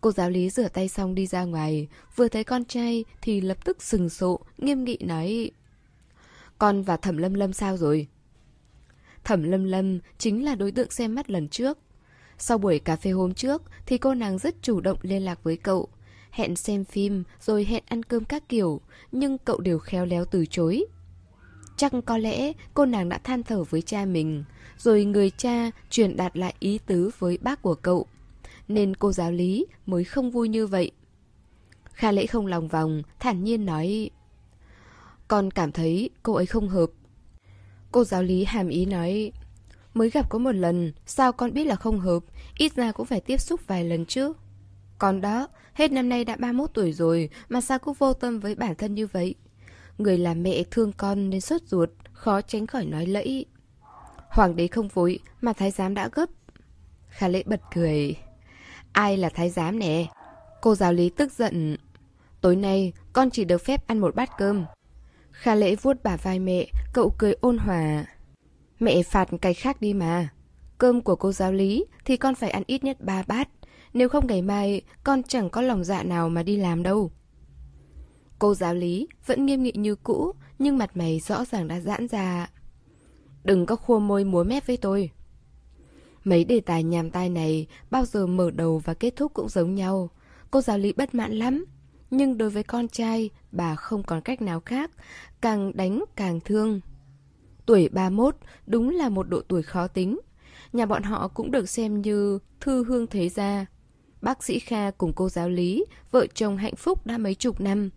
Cô 0.00 0.12
giáo 0.12 0.30
lý 0.30 0.50
rửa 0.50 0.68
tay 0.68 0.88
xong 0.88 1.14
đi 1.14 1.26
ra 1.26 1.44
ngoài, 1.44 1.88
vừa 2.16 2.28
thấy 2.28 2.44
con 2.44 2.64
trai 2.64 3.04
thì 3.22 3.40
lập 3.40 3.64
tức 3.64 3.82
sừng 3.82 4.08
sộ, 4.08 4.40
nghiêm 4.58 4.84
nghị 4.84 4.98
nói 5.00 5.50
Con 6.58 6.82
và 6.82 6.96
Thẩm 6.96 7.16
Lâm 7.16 7.34
Lâm 7.34 7.52
sao 7.52 7.76
rồi? 7.76 8.08
Thẩm 9.24 9.42
Lâm 9.42 9.64
Lâm 9.64 9.98
chính 10.18 10.44
là 10.44 10.54
đối 10.54 10.72
tượng 10.72 10.90
xem 10.90 11.14
mắt 11.14 11.30
lần 11.30 11.48
trước. 11.48 11.78
Sau 12.38 12.58
buổi 12.58 12.78
cà 12.78 12.96
phê 12.96 13.10
hôm 13.10 13.34
trước 13.34 13.62
thì 13.86 13.98
cô 13.98 14.14
nàng 14.14 14.38
rất 14.38 14.62
chủ 14.62 14.80
động 14.80 14.98
liên 15.02 15.24
lạc 15.24 15.42
với 15.42 15.56
cậu, 15.56 15.88
hẹn 16.30 16.56
xem 16.56 16.84
phim 16.84 17.24
rồi 17.40 17.64
hẹn 17.64 17.82
ăn 17.86 18.02
cơm 18.02 18.24
các 18.24 18.48
kiểu, 18.48 18.80
nhưng 19.12 19.38
cậu 19.38 19.60
đều 19.60 19.78
khéo 19.78 20.06
léo 20.06 20.24
từ 20.24 20.46
chối. 20.46 20.84
Chắc 21.82 21.92
có 22.06 22.18
lẽ 22.18 22.52
cô 22.74 22.84
nàng 22.84 23.08
đã 23.08 23.18
than 23.18 23.42
thở 23.42 23.64
với 23.64 23.82
cha 23.82 24.04
mình, 24.04 24.44
rồi 24.78 25.04
người 25.04 25.30
cha 25.30 25.70
truyền 25.90 26.16
đạt 26.16 26.36
lại 26.36 26.54
ý 26.58 26.78
tứ 26.86 27.10
với 27.18 27.38
bác 27.42 27.62
của 27.62 27.74
cậu. 27.74 28.06
Nên 28.68 28.96
cô 28.96 29.12
giáo 29.12 29.32
lý 29.32 29.66
mới 29.86 30.04
không 30.04 30.30
vui 30.30 30.48
như 30.48 30.66
vậy. 30.66 30.90
Kha 31.92 32.12
lễ 32.12 32.26
không 32.26 32.46
lòng 32.46 32.68
vòng, 32.68 33.02
thản 33.20 33.44
nhiên 33.44 33.66
nói 33.66 34.10
Con 35.28 35.50
cảm 35.50 35.72
thấy 35.72 36.10
cô 36.22 36.32
ấy 36.32 36.46
không 36.46 36.68
hợp. 36.68 36.90
Cô 37.92 38.04
giáo 38.04 38.22
lý 38.22 38.44
hàm 38.44 38.68
ý 38.68 38.86
nói 38.86 39.32
Mới 39.94 40.10
gặp 40.10 40.30
có 40.30 40.38
một 40.38 40.54
lần, 40.54 40.92
sao 41.06 41.32
con 41.32 41.52
biết 41.52 41.64
là 41.64 41.76
không 41.76 42.00
hợp, 42.00 42.20
ít 42.58 42.74
ra 42.74 42.92
cũng 42.92 43.06
phải 43.06 43.20
tiếp 43.20 43.40
xúc 43.40 43.60
vài 43.66 43.84
lần 43.84 44.06
chứ. 44.06 44.32
Còn 44.98 45.20
đó, 45.20 45.48
hết 45.74 45.92
năm 45.92 46.08
nay 46.08 46.24
đã 46.24 46.36
31 46.36 46.70
tuổi 46.74 46.92
rồi 46.92 47.30
mà 47.48 47.60
sao 47.60 47.78
cứ 47.78 47.92
vô 47.98 48.12
tâm 48.12 48.40
với 48.40 48.54
bản 48.54 48.74
thân 48.74 48.94
như 48.94 49.06
vậy. 49.06 49.34
Người 49.98 50.18
làm 50.18 50.42
mẹ 50.42 50.62
thương 50.70 50.92
con 50.92 51.30
nên 51.30 51.40
sốt 51.40 51.62
ruột, 51.66 51.90
khó 52.12 52.40
tránh 52.40 52.66
khỏi 52.66 52.84
nói 52.84 53.06
lẫy. 53.06 53.46
Hoàng 54.28 54.56
đế 54.56 54.66
không 54.66 54.88
vội 54.88 55.18
mà 55.40 55.52
thái 55.52 55.70
giám 55.70 55.94
đã 55.94 56.08
gấp. 56.12 56.26
Khả 57.08 57.28
lễ 57.28 57.42
bật 57.46 57.60
cười. 57.74 58.16
Ai 58.92 59.16
là 59.16 59.28
thái 59.28 59.50
giám 59.50 59.78
nè? 59.78 60.06
Cô 60.60 60.74
giáo 60.74 60.92
lý 60.92 61.08
tức 61.08 61.32
giận. 61.32 61.76
Tối 62.40 62.56
nay 62.56 62.92
con 63.12 63.30
chỉ 63.30 63.44
được 63.44 63.64
phép 63.64 63.86
ăn 63.86 63.98
một 63.98 64.14
bát 64.14 64.30
cơm. 64.38 64.64
Khả 65.30 65.54
lễ 65.54 65.76
vuốt 65.76 66.02
bả 66.02 66.16
vai 66.16 66.38
mẹ, 66.38 66.66
cậu 66.92 67.14
cười 67.18 67.34
ôn 67.40 67.58
hòa. 67.58 68.04
Mẹ 68.80 69.02
phạt 69.02 69.28
cái 69.40 69.54
khác 69.54 69.80
đi 69.80 69.94
mà. 69.94 70.28
Cơm 70.78 71.00
của 71.00 71.16
cô 71.16 71.32
giáo 71.32 71.52
lý 71.52 71.84
thì 72.04 72.16
con 72.16 72.34
phải 72.34 72.50
ăn 72.50 72.62
ít 72.66 72.84
nhất 72.84 72.96
ba 73.00 73.22
bát. 73.26 73.48
Nếu 73.94 74.08
không 74.08 74.26
ngày 74.26 74.42
mai, 74.42 74.82
con 75.04 75.22
chẳng 75.22 75.50
có 75.50 75.62
lòng 75.62 75.84
dạ 75.84 76.02
nào 76.02 76.28
mà 76.28 76.42
đi 76.42 76.56
làm 76.56 76.82
đâu. 76.82 77.10
Cô 78.42 78.54
giáo 78.54 78.74
lý 78.74 79.08
vẫn 79.26 79.46
nghiêm 79.46 79.62
nghị 79.62 79.72
như 79.74 79.94
cũ, 79.94 80.32
nhưng 80.58 80.78
mặt 80.78 80.96
mày 80.96 81.20
rõ 81.20 81.44
ràng 81.44 81.68
đã 81.68 81.80
giãn 81.80 82.08
ra. 82.08 82.50
Đừng 83.44 83.66
có 83.66 83.76
khua 83.76 83.98
môi 83.98 84.24
múa 84.24 84.44
mép 84.44 84.66
với 84.66 84.76
tôi. 84.76 85.10
Mấy 86.24 86.44
đề 86.44 86.60
tài 86.60 86.82
nhàm 86.82 87.10
tai 87.10 87.28
này 87.28 87.66
bao 87.90 88.04
giờ 88.04 88.26
mở 88.26 88.50
đầu 88.50 88.78
và 88.78 88.94
kết 88.94 89.16
thúc 89.16 89.34
cũng 89.34 89.48
giống 89.48 89.74
nhau. 89.74 90.10
Cô 90.50 90.60
giáo 90.60 90.78
lý 90.78 90.92
bất 90.92 91.14
mãn 91.14 91.32
lắm. 91.32 91.64
Nhưng 92.10 92.38
đối 92.38 92.50
với 92.50 92.62
con 92.62 92.88
trai, 92.88 93.30
bà 93.52 93.74
không 93.74 94.02
còn 94.02 94.20
cách 94.20 94.42
nào 94.42 94.60
khác, 94.60 94.90
càng 95.40 95.76
đánh 95.76 96.04
càng 96.16 96.40
thương. 96.40 96.80
Tuổi 97.66 97.88
31 97.88 98.36
đúng 98.66 98.90
là 98.90 99.08
một 99.08 99.28
độ 99.28 99.40
tuổi 99.48 99.62
khó 99.62 99.88
tính. 99.88 100.20
Nhà 100.72 100.86
bọn 100.86 101.02
họ 101.02 101.28
cũng 101.28 101.50
được 101.50 101.68
xem 101.68 102.02
như 102.02 102.38
thư 102.60 102.84
hương 102.84 103.06
thế 103.06 103.28
gia. 103.28 103.66
Bác 104.20 104.44
sĩ 104.44 104.58
Kha 104.58 104.90
cùng 104.90 105.12
cô 105.12 105.28
giáo 105.28 105.48
lý, 105.48 105.84
vợ 106.10 106.26
chồng 106.34 106.56
hạnh 106.56 106.76
phúc 106.76 107.06
đã 107.06 107.18
mấy 107.18 107.34
chục 107.34 107.60
năm. 107.60 107.90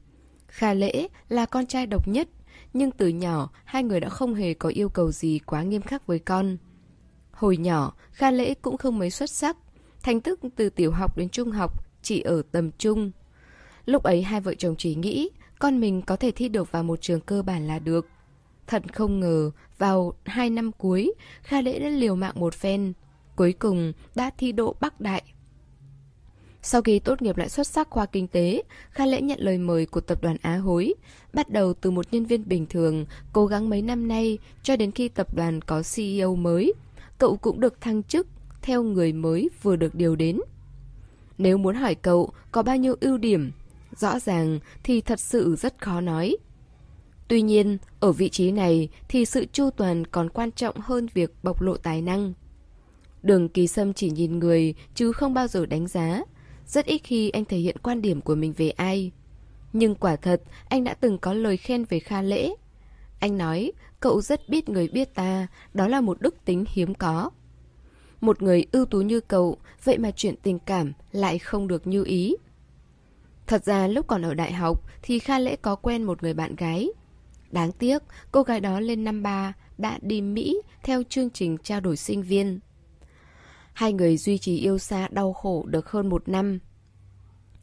Kha 0.56 0.74
Lễ 0.74 1.08
là 1.30 1.46
con 1.46 1.66
trai 1.66 1.86
độc 1.86 2.08
nhất, 2.08 2.28
nhưng 2.74 2.92
từ 2.92 3.08
nhỏ 3.08 3.50
hai 3.66 3.84
người 3.84 4.00
đã 4.00 4.10
không 4.10 4.36
hề 4.36 4.54
có 4.54 4.70
yêu 4.70 4.90
cầu 4.90 5.12
gì 5.12 5.40
quá 5.46 5.64
nghiêm 5.64 5.82
khắc 5.82 6.08
với 6.08 6.20
con. 6.20 6.58
Hồi 7.32 7.58
nhỏ, 7.58 7.94
Kha 8.12 8.32
Lễ 8.32 8.54
cũng 8.54 8.78
không 8.78 9.00
mấy 9.00 9.10
xuất 9.10 9.30
sắc, 9.30 9.58
thành 10.04 10.22
tích 10.22 10.40
từ 10.56 10.70
tiểu 10.70 10.92
học 10.92 11.18
đến 11.18 11.30
trung 11.30 11.52
học 11.52 11.86
chỉ 12.02 12.22
ở 12.22 12.42
tầm 12.52 12.72
trung. 12.72 13.12
Lúc 13.86 14.04
ấy 14.04 14.22
hai 14.22 14.42
vợ 14.42 14.54
chồng 14.58 14.76
chỉ 14.78 14.96
nghĩ 14.96 15.30
con 15.60 15.80
mình 15.80 16.02
có 16.02 16.16
thể 16.16 16.32
thi 16.32 16.50
được 16.50 16.72
vào 16.72 16.84
một 16.84 17.02
trường 17.02 17.22
cơ 17.22 17.42
bản 17.42 17.68
là 17.68 17.80
được. 17.80 18.08
Thật 18.68 18.84
không 18.94 19.20
ngờ, 19.20 19.52
vào 19.78 20.14
hai 20.26 20.50
năm 20.50 20.72
cuối, 20.72 21.14
Kha 21.44 21.62
Lễ 21.62 21.80
đã 21.80 21.90
liều 21.90 22.16
mạng 22.16 22.36
một 22.40 22.54
phen. 22.54 22.94
Cuối 23.36 23.54
cùng 23.54 23.94
đã 24.16 24.32
thi 24.38 24.52
đỗ 24.52 24.76
Bắc 24.80 25.02
Đại 25.02 25.24
sau 26.66 26.82
khi 26.82 27.00
tốt 27.00 27.22
nghiệp 27.22 27.38
lại 27.38 27.50
xuất 27.50 27.68
sắc 27.68 27.90
khoa 27.90 28.06
kinh 28.06 28.28
tế, 28.28 28.64
Kha 28.92 29.06
Lễ 29.06 29.22
nhận 29.22 29.40
lời 29.40 29.58
mời 29.58 29.86
của 29.86 30.02
tập 30.02 30.22
đoàn 30.22 30.38
Á 30.42 30.58
Hối. 30.58 30.94
Bắt 31.34 31.50
đầu 31.50 31.74
từ 31.74 31.92
một 31.92 32.06
nhân 32.12 32.26
viên 32.26 32.48
bình 32.48 32.66
thường, 32.66 33.06
cố 33.34 33.46
gắng 33.46 33.70
mấy 33.70 33.82
năm 33.82 34.08
nay 34.08 34.38
cho 34.64 34.76
đến 34.76 34.92
khi 34.92 35.08
tập 35.08 35.36
đoàn 35.36 35.62
có 35.62 35.82
CEO 35.96 36.36
mới. 36.36 36.74
Cậu 37.18 37.38
cũng 37.38 37.60
được 37.60 37.82
thăng 37.82 38.04
chức 38.04 38.28
theo 38.62 38.84
người 38.84 39.14
mới 39.14 39.50
vừa 39.62 39.76
được 39.76 39.96
điều 39.96 40.16
đến. 40.16 40.40
Nếu 41.38 41.58
muốn 41.58 41.76
hỏi 41.76 41.96
cậu 41.96 42.30
có 42.52 42.64
bao 42.64 42.78
nhiêu 42.78 42.96
ưu 43.00 43.18
điểm, 43.18 43.52
rõ 43.96 44.20
ràng 44.20 44.60
thì 44.84 45.02
thật 45.02 45.20
sự 45.20 45.56
rất 45.56 45.82
khó 45.82 46.02
nói. 46.02 46.38
Tuy 47.28 47.42
nhiên, 47.42 47.78
ở 48.00 48.12
vị 48.12 48.30
trí 48.30 48.52
này 48.52 48.90
thì 49.08 49.26
sự 49.26 49.46
chu 49.52 49.70
toàn 49.70 50.08
còn 50.08 50.30
quan 50.30 50.52
trọng 50.52 50.76
hơn 50.80 51.08
việc 51.14 51.34
bộc 51.44 51.62
lộ 51.62 51.78
tài 51.78 52.02
năng. 52.02 52.34
Đường 53.24 53.50
kỳ 53.50 53.68
sâm 53.68 53.94
chỉ 53.94 54.10
nhìn 54.10 54.40
người 54.40 54.74
chứ 54.96 55.12
không 55.12 55.34
bao 55.34 55.48
giờ 55.48 55.66
đánh 55.66 55.88
giá. 55.88 56.22
Rất 56.68 56.86
ít 56.86 57.02
khi 57.04 57.30
anh 57.30 57.46
thể 57.46 57.58
hiện 57.58 57.78
quan 57.84 58.02
điểm 58.02 58.22
của 58.22 58.36
mình 58.36 58.54
về 58.58 58.70
ai. 58.70 59.12
Nhưng 59.74 59.96
quả 59.96 60.16
thật, 60.16 60.42
anh 60.70 60.84
đã 60.84 60.94
từng 60.94 61.18
có 61.18 61.34
lời 61.34 61.58
khen 61.58 61.86
về 61.90 62.00
Kha 62.00 62.22
Lễ. 62.22 62.50
Anh 63.20 63.38
nói, 63.38 63.72
cậu 64.00 64.22
rất 64.22 64.50
biết 64.50 64.70
người 64.70 64.88
biết 64.88 65.16
ta, 65.16 65.48
đó 65.74 65.88
là 65.88 66.02
một 66.02 66.22
đức 66.22 66.36
tính 66.46 66.66
hiếm 66.70 66.94
có. 66.94 67.30
Một 68.22 68.42
người 68.42 68.66
ưu 68.72 68.86
tú 68.86 69.02
như 69.02 69.20
cậu, 69.20 69.58
vậy 69.84 69.98
mà 69.98 70.12
chuyện 70.12 70.36
tình 70.44 70.60
cảm 70.60 70.94
lại 71.12 71.40
không 71.40 71.68
được 71.68 71.88
như 71.88 72.04
ý. 72.04 72.36
Thật 73.48 73.66
ra 73.66 73.88
lúc 73.88 74.08
còn 74.08 74.22
ở 74.22 74.34
đại 74.34 74.54
học 74.54 74.84
thì 75.02 75.20
Kha 75.20 75.40
Lễ 75.40 75.56
có 75.56 75.76
quen 75.76 76.04
một 76.04 76.24
người 76.24 76.34
bạn 76.34 76.56
gái. 76.56 76.90
Đáng 77.52 77.72
tiếc, 77.72 78.04
cô 78.32 78.44
gái 78.44 78.60
đó 78.60 78.80
lên 78.80 79.04
năm 79.04 79.24
ba 79.24 79.54
đã 79.78 80.00
đi 80.02 80.22
Mỹ 80.22 80.62
theo 80.84 81.04
chương 81.10 81.30
trình 81.30 81.58
trao 81.64 81.80
đổi 81.80 81.98
sinh 81.98 82.24
viên. 82.24 82.60
Hai 83.76 83.94
người 83.94 84.18
duy 84.18 84.38
trì 84.38 84.58
yêu 84.58 84.78
xa 84.78 85.08
đau 85.12 85.34
khổ 85.34 85.66
được 85.68 85.90
hơn 85.90 86.10
một 86.10 86.30
năm. 86.30 86.60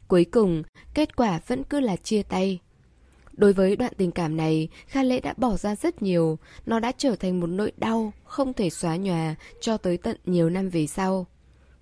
Cuối 0.07 0.25
cùng, 0.25 0.63
kết 0.93 1.15
quả 1.15 1.39
vẫn 1.47 1.63
cứ 1.63 1.79
là 1.79 1.95
chia 1.95 2.23
tay. 2.23 2.59
Đối 3.31 3.53
với 3.53 3.75
đoạn 3.75 3.93
tình 3.97 4.11
cảm 4.11 4.37
này, 4.37 4.67
Kha 4.87 5.03
Lễ 5.03 5.19
đã 5.19 5.33
bỏ 5.37 5.57
ra 5.57 5.75
rất 5.75 6.01
nhiều, 6.01 6.37
nó 6.65 6.79
đã 6.79 6.91
trở 6.97 7.15
thành 7.15 7.39
một 7.39 7.47
nỗi 7.47 7.71
đau 7.77 8.13
không 8.23 8.53
thể 8.53 8.69
xóa 8.69 8.95
nhòa 8.95 9.35
cho 9.61 9.77
tới 9.77 9.97
tận 9.97 10.17
nhiều 10.25 10.49
năm 10.49 10.69
về 10.69 10.87
sau. 10.87 11.27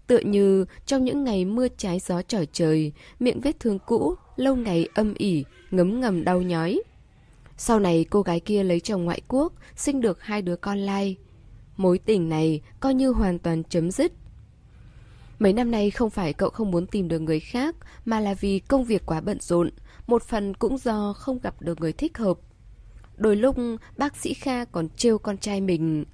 Tựa 0.08 0.20
như 0.20 0.66
trong 0.86 1.04
những 1.04 1.24
ngày 1.24 1.46
mưa 1.46 1.68
trái 1.78 2.00
gió 2.00 2.22
trở 2.22 2.46
trời, 2.46 2.92
miệng 3.20 3.42
vết 3.42 3.60
thương 3.60 3.80
cũ, 3.80 4.16
lâu 4.36 4.56
ngày 4.56 4.88
âm 4.94 5.14
ỉ, 5.14 5.44
ngấm 5.72 6.00
ngầm 6.00 6.24
đau 6.24 6.42
nhói. 6.42 6.82
Sau 7.58 7.80
này 7.80 8.06
cô 8.10 8.22
gái 8.22 8.40
kia 8.40 8.64
lấy 8.64 8.80
chồng 8.80 9.06
ngoại 9.06 9.22
quốc, 9.28 9.54
sinh 9.76 10.02
được 10.02 10.24
hai 10.24 10.42
đứa 10.42 10.56
con 10.56 10.78
lai. 10.78 11.18
Mối 11.78 11.98
tình 11.98 12.30
này 12.30 12.62
coi 12.80 12.94
như 12.94 13.10
hoàn 13.10 13.40
toàn 13.40 13.64
chấm 13.64 13.92
dứt. 13.92 14.12
Mấy 15.42 15.54
năm 15.54 15.72
nay 15.72 15.92
không 15.92 16.10
phải 16.10 16.34
cậu 16.34 16.50
không 16.50 16.72
muốn 16.72 16.88
tìm 16.88 17.08
được 17.08 17.20
người 17.20 17.40
khác, 17.40 17.76
mà 18.06 18.20
là 18.20 18.34
vì 18.34 18.60
công 18.60 18.84
việc 18.84 19.06
quá 19.06 19.22
bận 19.22 19.38
rộn, 19.40 19.70
một 20.08 20.24
phần 20.24 20.54
cũng 20.54 20.78
do 20.78 21.14
không 21.14 21.40
gặp 21.44 21.62
được 21.62 21.82
người 21.82 21.94
thích 21.94 22.18
hợp. 22.18 22.38
Đôi 23.18 23.36
lúc 23.36 23.56
bác 23.98 24.16
sĩ 24.18 24.34
Kha 24.34 24.66
còn 24.66 24.90
trêu 24.90 25.18
con 25.18 25.38
trai 25.38 25.62
mình. 25.62 26.06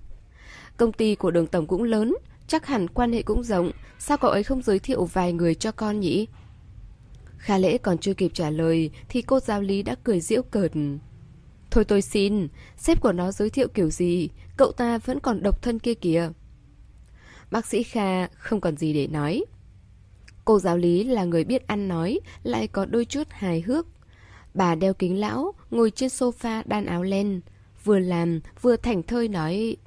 Công 0.77 0.91
ty 0.91 1.15
của 1.15 1.31
đường 1.31 1.47
tổng 1.47 1.67
cũng 1.67 1.83
lớn, 1.83 2.15
chắc 2.47 2.65
hẳn 2.65 2.87
quan 2.87 3.13
hệ 3.13 3.21
cũng 3.21 3.43
rộng, 3.43 3.71
sao 3.99 4.17
cậu 4.17 4.31
ấy 4.31 4.43
không 4.43 4.61
giới 4.61 4.79
thiệu 4.79 5.05
vài 5.05 5.33
người 5.33 5.55
cho 5.55 5.71
con 5.71 5.99
nhỉ? 5.99 6.27
Kha 7.37 7.57
lễ 7.57 7.77
còn 7.77 7.97
chưa 7.97 8.13
kịp 8.13 8.31
trả 8.33 8.49
lời 8.49 8.91
thì 9.09 9.21
cô 9.21 9.39
giáo 9.39 9.61
lý 9.61 9.83
đã 9.83 9.95
cười 10.03 10.19
giễu 10.19 10.41
cợt. 10.41 10.71
Thôi 11.71 11.85
tôi 11.85 12.01
xin, 12.01 12.47
sếp 12.77 13.01
của 13.01 13.11
nó 13.11 13.31
giới 13.31 13.49
thiệu 13.49 13.67
kiểu 13.67 13.89
gì, 13.89 14.29
cậu 14.57 14.71
ta 14.71 14.97
vẫn 14.97 15.19
còn 15.19 15.43
độc 15.43 15.61
thân 15.61 15.79
kia 15.79 15.93
kìa. 15.93 16.29
Bác 17.51 17.65
sĩ 17.65 17.83
Kha 17.83 18.27
không 18.27 18.61
còn 18.61 18.77
gì 18.77 18.93
để 18.93 19.07
nói. 19.07 19.45
Cô 20.45 20.59
giáo 20.59 20.77
lý 20.77 21.03
là 21.03 21.23
người 21.23 21.43
biết 21.43 21.67
ăn 21.67 21.87
nói, 21.87 22.19
lại 22.43 22.67
có 22.67 22.85
đôi 22.85 23.05
chút 23.05 23.27
hài 23.29 23.61
hước. 23.61 23.87
Bà 24.53 24.75
đeo 24.75 24.93
kính 24.93 25.19
lão, 25.19 25.53
ngồi 25.71 25.91
trên 25.91 26.09
sofa 26.09 26.63
đan 26.65 26.85
áo 26.85 27.03
len. 27.03 27.41
Vừa 27.83 27.99
làm, 27.99 28.39
vừa 28.61 28.75
thảnh 28.75 29.03
thơi 29.03 29.27
nói... 29.27 29.77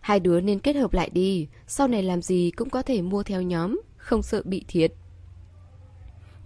Hai 0.00 0.20
đứa 0.20 0.40
nên 0.40 0.58
kết 0.58 0.76
hợp 0.76 0.92
lại 0.92 1.10
đi, 1.10 1.48
sau 1.66 1.88
này 1.88 2.02
làm 2.02 2.22
gì 2.22 2.50
cũng 2.56 2.70
có 2.70 2.82
thể 2.82 3.02
mua 3.02 3.22
theo 3.22 3.42
nhóm, 3.42 3.80
không 3.96 4.22
sợ 4.22 4.42
bị 4.44 4.64
thiệt. 4.68 4.92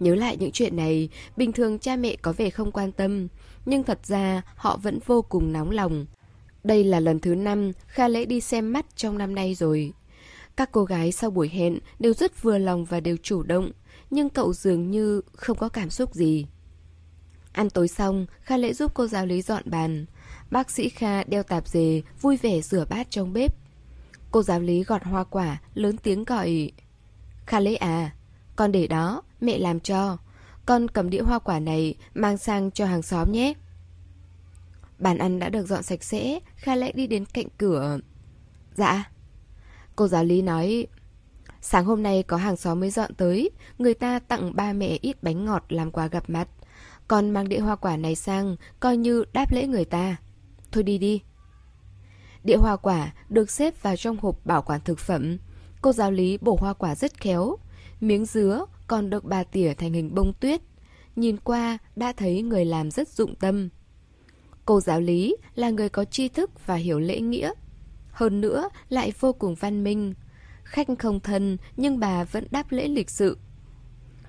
Nhớ 0.00 0.14
lại 0.14 0.36
những 0.36 0.50
chuyện 0.52 0.76
này, 0.76 1.08
bình 1.36 1.52
thường 1.52 1.78
cha 1.78 1.96
mẹ 1.96 2.16
có 2.16 2.32
vẻ 2.32 2.50
không 2.50 2.72
quan 2.72 2.92
tâm, 2.92 3.28
nhưng 3.66 3.82
thật 3.82 4.06
ra 4.06 4.42
họ 4.54 4.76
vẫn 4.82 4.98
vô 5.06 5.22
cùng 5.22 5.52
nóng 5.52 5.70
lòng. 5.70 6.06
Đây 6.64 6.84
là 6.84 7.00
lần 7.00 7.20
thứ 7.20 7.34
năm 7.34 7.72
Kha 7.86 8.08
Lễ 8.08 8.24
đi 8.24 8.40
xem 8.40 8.72
mắt 8.72 8.86
trong 8.96 9.18
năm 9.18 9.34
nay 9.34 9.54
rồi. 9.54 9.92
Các 10.56 10.72
cô 10.72 10.84
gái 10.84 11.12
sau 11.12 11.30
buổi 11.30 11.48
hẹn 11.48 11.78
đều 11.98 12.14
rất 12.14 12.42
vừa 12.42 12.58
lòng 12.58 12.84
và 12.84 13.00
đều 13.00 13.16
chủ 13.22 13.42
động, 13.42 13.70
nhưng 14.10 14.30
cậu 14.30 14.52
dường 14.52 14.90
như 14.90 15.20
không 15.32 15.58
có 15.58 15.68
cảm 15.68 15.90
xúc 15.90 16.14
gì. 16.14 16.46
Ăn 17.52 17.70
tối 17.70 17.88
xong, 17.88 18.26
Kha 18.42 18.56
Lễ 18.56 18.72
giúp 18.72 18.94
cô 18.94 19.06
giáo 19.06 19.26
lý 19.26 19.42
dọn 19.42 19.62
bàn. 19.66 20.06
Bác 20.50 20.70
sĩ 20.70 20.88
Kha 20.88 21.24
đeo 21.24 21.42
tạp 21.42 21.68
dề, 21.68 22.02
vui 22.20 22.36
vẻ 22.36 22.60
rửa 22.60 22.84
bát 22.90 23.10
trong 23.10 23.32
bếp. 23.32 23.54
Cô 24.30 24.42
giáo 24.42 24.60
lý 24.60 24.82
gọt 24.84 25.02
hoa 25.04 25.24
quả, 25.24 25.60
lớn 25.74 25.96
tiếng 25.96 26.24
gọi. 26.24 26.72
Kha 27.46 27.60
Lễ 27.60 27.74
à, 27.74 28.14
con 28.56 28.72
để 28.72 28.86
đó, 28.86 29.22
mẹ 29.40 29.58
làm 29.58 29.80
cho. 29.80 30.18
Con 30.66 30.88
cầm 30.88 31.10
đĩa 31.10 31.22
hoa 31.22 31.38
quả 31.38 31.58
này, 31.58 31.94
mang 32.14 32.38
sang 32.38 32.70
cho 32.70 32.86
hàng 32.86 33.02
xóm 33.02 33.32
nhé. 33.32 33.54
Bàn 34.98 35.18
ăn 35.18 35.38
đã 35.38 35.48
được 35.48 35.66
dọn 35.66 35.82
sạch 35.82 36.04
sẽ, 36.04 36.40
Kha 36.56 36.74
Lễ 36.74 36.92
đi 36.92 37.06
đến 37.06 37.24
cạnh 37.24 37.46
cửa. 37.58 37.98
Dạ. 38.74 39.10
Cô 40.00 40.08
giáo 40.08 40.24
lý 40.24 40.42
nói, 40.42 40.86
sáng 41.60 41.84
hôm 41.84 42.02
nay 42.02 42.22
có 42.22 42.36
hàng 42.36 42.56
xóm 42.56 42.80
mới 42.80 42.90
dọn 42.90 43.14
tới, 43.14 43.50
người 43.78 43.94
ta 43.94 44.18
tặng 44.18 44.56
ba 44.56 44.72
mẹ 44.72 44.98
ít 45.00 45.22
bánh 45.22 45.44
ngọt 45.44 45.64
làm 45.68 45.90
quà 45.90 46.06
gặp 46.06 46.30
mặt. 46.30 46.48
Con 47.08 47.30
mang 47.30 47.48
đĩa 47.48 47.58
hoa 47.58 47.76
quả 47.76 47.96
này 47.96 48.14
sang, 48.14 48.56
coi 48.80 48.96
như 48.96 49.24
đáp 49.32 49.52
lễ 49.52 49.66
người 49.66 49.84
ta. 49.84 50.16
Thôi 50.72 50.82
đi 50.82 50.98
đi. 50.98 51.22
Đĩa 52.44 52.56
hoa 52.56 52.76
quả 52.76 53.12
được 53.28 53.50
xếp 53.50 53.82
vào 53.82 53.96
trong 53.96 54.16
hộp 54.20 54.46
bảo 54.46 54.62
quản 54.62 54.80
thực 54.84 54.98
phẩm. 54.98 55.38
Cô 55.82 55.92
giáo 55.92 56.10
lý 56.10 56.38
bổ 56.40 56.56
hoa 56.60 56.72
quả 56.72 56.94
rất 56.94 57.14
khéo. 57.14 57.56
Miếng 58.00 58.24
dứa 58.24 58.66
còn 58.86 59.10
được 59.10 59.24
bà 59.24 59.44
tỉa 59.44 59.74
thành 59.74 59.92
hình 59.92 60.14
bông 60.14 60.32
tuyết. 60.32 60.60
Nhìn 61.16 61.36
qua 61.36 61.78
đã 61.96 62.12
thấy 62.12 62.42
người 62.42 62.64
làm 62.64 62.90
rất 62.90 63.08
dụng 63.08 63.34
tâm. 63.34 63.68
Cô 64.64 64.80
giáo 64.80 65.00
lý 65.00 65.36
là 65.54 65.70
người 65.70 65.88
có 65.88 66.04
tri 66.04 66.28
thức 66.28 66.66
và 66.66 66.74
hiểu 66.74 66.98
lễ 66.98 67.20
nghĩa. 67.20 67.52
Hơn 68.12 68.40
nữa 68.40 68.68
lại 68.88 69.12
vô 69.20 69.32
cùng 69.32 69.54
văn 69.54 69.84
minh. 69.84 70.14
Khách 70.64 70.88
không 70.98 71.20
thân 71.20 71.56
nhưng 71.76 71.98
bà 71.98 72.24
vẫn 72.24 72.46
đáp 72.50 72.72
lễ 72.72 72.88
lịch 72.88 73.10
sự. 73.10 73.38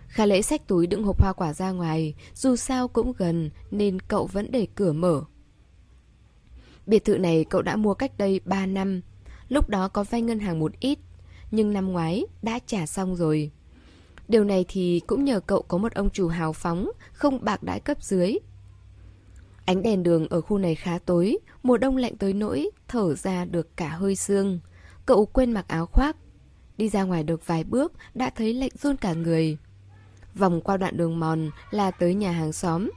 Khả 0.07 0.25
lễ 0.25 0.41
xách 0.41 0.67
túi 0.67 0.87
đựng 0.87 1.03
hộp 1.03 1.21
hoa 1.21 1.33
quả 1.33 1.53
ra 1.53 1.71
ngoài, 1.71 2.15
dù 2.33 2.55
sao 2.55 2.87
cũng 2.87 3.13
gần 3.17 3.49
nên 3.71 3.99
cậu 3.99 4.25
vẫn 4.27 4.51
để 4.51 4.67
cửa 4.75 4.93
mở. 4.93 5.21
Biệt 6.85 7.05
thự 7.05 7.17
này 7.17 7.45
cậu 7.49 7.61
đã 7.61 7.75
mua 7.75 7.93
cách 7.93 8.17
đây 8.17 8.41
3 8.45 8.65
năm, 8.65 9.01
lúc 9.49 9.69
đó 9.69 9.87
có 9.87 10.03
vay 10.03 10.21
ngân 10.21 10.39
hàng 10.39 10.59
một 10.59 10.71
ít, 10.79 10.99
nhưng 11.51 11.73
năm 11.73 11.91
ngoái 11.91 12.25
đã 12.41 12.59
trả 12.65 12.85
xong 12.85 13.15
rồi. 13.15 13.51
Điều 14.27 14.43
này 14.43 14.65
thì 14.67 15.01
cũng 15.07 15.23
nhờ 15.23 15.39
cậu 15.39 15.61
có 15.61 15.77
một 15.77 15.93
ông 15.93 16.09
chủ 16.09 16.27
hào 16.27 16.53
phóng, 16.53 16.91
không 17.13 17.43
bạc 17.43 17.63
đãi 17.63 17.79
cấp 17.79 18.03
dưới. 18.03 18.37
Ánh 19.65 19.81
đèn 19.83 20.03
đường 20.03 20.27
ở 20.27 20.41
khu 20.41 20.57
này 20.57 20.75
khá 20.75 20.99
tối, 21.05 21.37
mùa 21.63 21.77
đông 21.77 21.97
lạnh 21.97 22.17
tới 22.17 22.33
nỗi, 22.33 22.69
thở 22.87 23.15
ra 23.15 23.45
được 23.45 23.77
cả 23.77 23.89
hơi 23.89 24.15
sương. 24.15 24.59
Cậu 25.05 25.25
quên 25.25 25.51
mặc 25.51 25.65
áo 25.67 25.85
khoác. 25.85 26.15
Đi 26.77 26.89
ra 26.89 27.03
ngoài 27.03 27.23
được 27.23 27.47
vài 27.47 27.63
bước, 27.63 27.93
đã 28.13 28.29
thấy 28.29 28.53
lạnh 28.53 28.71
run 28.81 28.97
cả 28.97 29.13
người. 29.13 29.57
Vòng 30.35 30.61
qua 30.61 30.77
đoạn 30.77 30.97
đường 30.97 31.19
mòn 31.19 31.49
là 31.71 31.91
tới 31.91 32.13
nhà 32.13 32.31
hàng 32.31 32.53
xóm. 32.53 32.89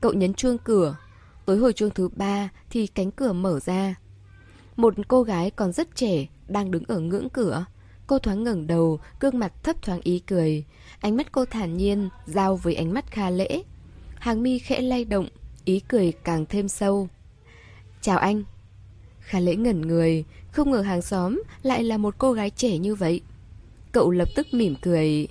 Cậu 0.00 0.12
nhấn 0.12 0.34
chuông 0.34 0.58
cửa. 0.58 0.96
Tối 1.46 1.58
hồi 1.58 1.72
chuông 1.72 1.90
thứ 1.90 2.08
ba 2.08 2.48
thì 2.70 2.86
cánh 2.86 3.10
cửa 3.10 3.32
mở 3.32 3.60
ra. 3.60 3.94
Một 4.76 4.94
cô 5.08 5.22
gái 5.22 5.50
còn 5.50 5.72
rất 5.72 5.96
trẻ 5.96 6.26
đang 6.48 6.70
đứng 6.70 6.84
ở 6.88 7.00
ngưỡng 7.00 7.28
cửa. 7.28 7.64
Cô 8.06 8.18
thoáng 8.18 8.44
ngẩng 8.44 8.66
đầu, 8.66 9.00
gương 9.20 9.38
mặt 9.38 9.52
thấp 9.62 9.82
thoáng 9.82 10.00
ý 10.02 10.18
cười. 10.18 10.64
Ánh 11.00 11.16
mắt 11.16 11.32
cô 11.32 11.44
thản 11.44 11.76
nhiên, 11.76 12.08
giao 12.26 12.56
với 12.56 12.74
ánh 12.74 12.94
mắt 12.94 13.10
kha 13.10 13.30
lễ. 13.30 13.62
Hàng 14.18 14.42
mi 14.42 14.58
khẽ 14.58 14.80
lay 14.80 15.04
động, 15.04 15.28
ý 15.68 15.80
cười 15.88 16.12
càng 16.24 16.46
thêm 16.48 16.68
sâu. 16.68 17.08
Chào 18.00 18.18
anh. 18.18 18.42
khả 19.20 19.40
lễ 19.40 19.56
ngẩn 19.56 19.80
người, 19.80 20.24
không 20.52 20.70
ngờ 20.70 20.80
hàng 20.80 21.02
xóm 21.02 21.42
lại 21.62 21.84
là 21.84 21.96
một 21.96 22.14
cô 22.18 22.32
gái 22.32 22.50
trẻ 22.50 22.78
như 22.78 22.94
vậy. 22.94 23.20
Cậu 23.92 24.10
lập 24.10 24.28
tức 24.36 24.46
mỉm 24.52 24.74
cười. 24.82 25.28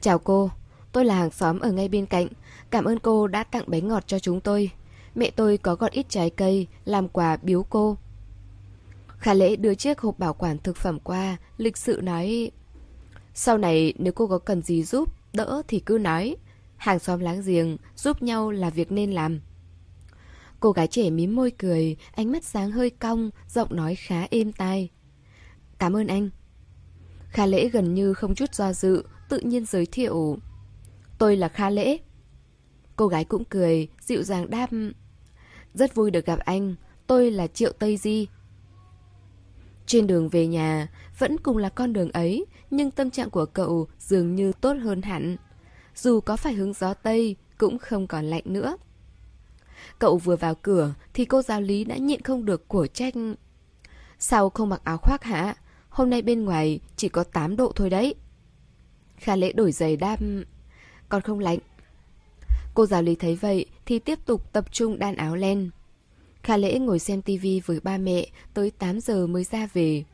Chào 0.00 0.18
cô, 0.18 0.50
tôi 0.92 1.04
là 1.04 1.14
hàng 1.14 1.30
xóm 1.30 1.60
ở 1.60 1.72
ngay 1.72 1.88
bên 1.88 2.06
cạnh. 2.06 2.26
Cảm 2.70 2.84
ơn 2.84 2.98
cô 2.98 3.26
đã 3.26 3.44
tặng 3.44 3.64
bánh 3.66 3.88
ngọt 3.88 4.04
cho 4.06 4.18
chúng 4.18 4.40
tôi. 4.40 4.70
Mẹ 5.14 5.30
tôi 5.30 5.58
có 5.58 5.74
gọt 5.74 5.92
ít 5.92 6.06
trái 6.08 6.30
cây, 6.30 6.66
làm 6.84 7.08
quà 7.08 7.36
biếu 7.36 7.62
cô. 7.62 7.96
Khả 9.18 9.34
lễ 9.34 9.56
đưa 9.56 9.74
chiếc 9.74 10.00
hộp 10.00 10.18
bảo 10.18 10.34
quản 10.34 10.58
thực 10.58 10.76
phẩm 10.76 10.98
qua, 11.00 11.36
lịch 11.56 11.76
sự 11.76 12.00
nói 12.02 12.50
Sau 13.34 13.58
này 13.58 13.94
nếu 13.98 14.12
cô 14.12 14.26
có 14.26 14.38
cần 14.38 14.62
gì 14.62 14.82
giúp, 14.82 15.14
đỡ 15.32 15.62
thì 15.68 15.80
cứ 15.80 15.98
nói 15.98 16.36
Hàng 16.76 16.98
xóm 16.98 17.20
láng 17.20 17.42
giềng, 17.46 17.76
giúp 17.96 18.22
nhau 18.22 18.50
là 18.50 18.70
việc 18.70 18.92
nên 18.92 19.12
làm 19.12 19.40
Cô 20.62 20.72
gái 20.72 20.86
trẻ 20.86 21.10
mím 21.10 21.36
môi 21.36 21.50
cười, 21.50 21.96
ánh 22.12 22.32
mắt 22.32 22.44
sáng 22.44 22.70
hơi 22.70 22.90
cong, 22.90 23.30
giọng 23.48 23.76
nói 23.76 23.94
khá 23.94 24.26
êm 24.30 24.52
tai 24.52 24.90
Cảm 25.78 25.96
ơn 25.96 26.06
anh 26.06 26.30
Kha 27.28 27.46
lễ 27.46 27.68
gần 27.68 27.94
như 27.94 28.14
không 28.14 28.34
chút 28.34 28.54
do 28.54 28.72
dự, 28.72 29.04
tự 29.28 29.38
nhiên 29.38 29.66
giới 29.66 29.86
thiệu 29.86 30.38
Tôi 31.18 31.36
là 31.36 31.48
Kha 31.48 31.70
lễ 31.70 31.98
Cô 32.96 33.06
gái 33.06 33.24
cũng 33.24 33.44
cười, 33.44 33.88
dịu 34.00 34.22
dàng 34.22 34.50
đáp 34.50 34.68
Rất 35.74 35.94
vui 35.94 36.10
được 36.10 36.26
gặp 36.26 36.38
anh, 36.38 36.74
tôi 37.06 37.30
là 37.30 37.46
Triệu 37.46 37.72
Tây 37.72 37.96
Di 37.96 38.26
trên 39.86 40.06
đường 40.06 40.28
về 40.28 40.46
nhà, 40.46 40.88
vẫn 41.18 41.38
cùng 41.38 41.56
là 41.56 41.68
con 41.68 41.92
đường 41.92 42.12
ấy, 42.12 42.46
nhưng 42.70 42.90
tâm 42.90 43.10
trạng 43.10 43.30
của 43.30 43.46
cậu 43.46 43.88
dường 43.98 44.34
như 44.34 44.52
tốt 44.60 44.76
hơn 44.82 45.02
hẳn. 45.02 45.36
Dù 45.94 46.20
có 46.20 46.36
phải 46.36 46.52
hướng 46.52 46.72
gió 46.72 46.94
Tây, 46.94 47.36
cũng 47.58 47.78
không 47.78 48.06
còn 48.06 48.24
lạnh 48.24 48.42
nữa. 48.44 48.76
Cậu 50.02 50.16
vừa 50.16 50.36
vào 50.36 50.54
cửa 50.54 50.94
thì 51.14 51.24
cô 51.24 51.42
giáo 51.42 51.60
lý 51.60 51.84
đã 51.84 51.96
nhịn 51.96 52.22
không 52.22 52.44
được 52.44 52.68
của 52.68 52.86
trách. 52.86 53.14
Sao 54.18 54.50
không 54.50 54.68
mặc 54.68 54.80
áo 54.84 54.98
khoác 54.98 55.24
hả? 55.24 55.56
hôm 55.88 56.10
nay 56.10 56.22
bên 56.22 56.44
ngoài 56.44 56.80
chỉ 56.96 57.08
có 57.08 57.24
8 57.24 57.56
độ 57.56 57.72
thôi 57.76 57.90
đấy. 57.90 58.14
Kha 59.16 59.36
lễ 59.36 59.52
đổi 59.52 59.72
giày 59.72 59.96
đam... 59.96 60.44
Còn 61.08 61.22
không 61.22 61.38
lạnh. 61.38 61.58
Cô 62.74 62.86
giáo 62.86 63.02
lý 63.02 63.14
thấy 63.14 63.36
vậy 63.36 63.66
thì 63.86 63.98
tiếp 63.98 64.18
tục 64.26 64.52
tập 64.52 64.72
trung 64.72 64.98
đan 64.98 65.16
áo 65.16 65.36
len. 65.36 65.70
Kha 66.42 66.56
lễ 66.56 66.78
ngồi 66.78 66.98
xem 66.98 67.22
tivi 67.22 67.60
với 67.60 67.80
ba 67.80 67.98
mẹ 67.98 68.26
tới 68.54 68.70
8 68.70 69.00
giờ 69.00 69.26
mới 69.26 69.44
ra 69.44 69.68
về. 69.72 70.04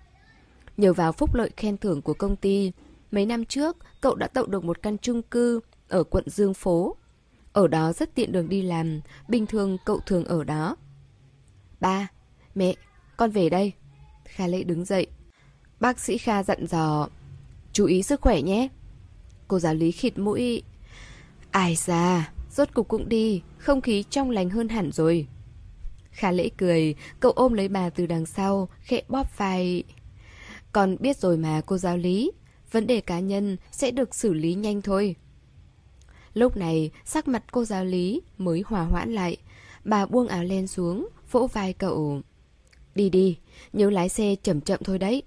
Nhờ 0.76 0.92
vào 0.92 1.12
phúc 1.12 1.35
lợi 1.35 1.50
khen 1.57 1.76
thưởng 1.76 2.02
của 2.02 2.14
công 2.14 2.37
ty, 2.37 2.73
mấy 3.11 3.26
năm 3.26 3.45
trước 3.45 3.76
cậu 4.00 4.14
đã 4.14 4.26
tậu 4.26 4.47
được 4.47 4.64
một 4.64 4.83
căn 4.83 4.99
chung 4.99 5.23
cư 5.23 5.61
ở 5.88 6.04
quận 6.04 6.25
Dương 6.28 6.54
Phố. 6.54 6.97
Ở 7.58 7.68
đó 7.68 7.92
rất 7.92 8.14
tiện 8.14 8.32
đường 8.32 8.48
đi 8.48 8.62
làm, 8.62 9.00
bình 9.28 9.46
thường 9.46 9.76
cậu 9.84 10.00
thường 10.06 10.24
ở 10.24 10.44
đó. 10.44 10.76
Ba, 11.80 12.08
mẹ, 12.54 12.74
con 13.16 13.30
về 13.30 13.48
đây. 13.48 13.72
Kha 14.24 14.46
lễ 14.46 14.62
đứng 14.62 14.84
dậy. 14.84 15.06
Bác 15.80 16.00
sĩ 16.00 16.18
Kha 16.18 16.42
dặn 16.42 16.66
dò, 16.66 17.08
chú 17.72 17.86
ý 17.86 18.02
sức 18.02 18.20
khỏe 18.20 18.42
nhé. 18.42 18.68
Cô 19.48 19.58
giáo 19.58 19.74
lý 19.74 19.90
khịt 19.90 20.18
mũi. 20.18 20.62
Ai 21.50 21.76
ra 21.76 22.32
rốt 22.50 22.68
cục 22.74 22.88
cũng 22.88 23.08
đi, 23.08 23.42
không 23.58 23.80
khí 23.80 24.04
trong 24.10 24.30
lành 24.30 24.50
hơn 24.50 24.68
hẳn 24.68 24.92
rồi. 24.92 25.26
kha 26.10 26.30
lễ 26.30 26.48
cười, 26.56 26.94
cậu 27.20 27.32
ôm 27.32 27.52
lấy 27.52 27.68
bà 27.68 27.90
từ 27.90 28.06
đằng 28.06 28.26
sau, 28.26 28.68
khẽ 28.80 29.02
bóp 29.08 29.38
vai. 29.38 29.82
Con 30.72 30.96
biết 31.00 31.16
rồi 31.16 31.36
mà 31.36 31.60
cô 31.66 31.78
giáo 31.78 31.96
lý, 31.96 32.32
vấn 32.70 32.86
đề 32.86 33.00
cá 33.00 33.20
nhân 33.20 33.56
sẽ 33.72 33.90
được 33.90 34.14
xử 34.14 34.34
lý 34.34 34.54
nhanh 34.54 34.82
thôi. 34.82 35.16
Lúc 36.38 36.57
này, 36.57 36.90
sắc 37.04 37.28
mặt 37.28 37.45
cô 37.52 37.64
giáo 37.64 37.85
lý 37.85 38.21
mới 38.38 38.62
hòa 38.66 38.83
hoãn 38.83 39.12
lại. 39.14 39.37
Bà 39.85 40.07
buông 40.07 40.28
áo 40.28 40.45
len 40.45 40.66
xuống, 40.66 41.09
vỗ 41.30 41.47
vai 41.47 41.73
cậu. 41.73 42.21
Đi 42.95 43.11
đi, 43.11 43.38
nhớ 43.73 43.90
lái 43.90 44.09
xe 44.09 44.37
chậm 44.42 44.61
chậm 44.61 44.80
thôi 44.85 44.99
đấy. 44.99 45.23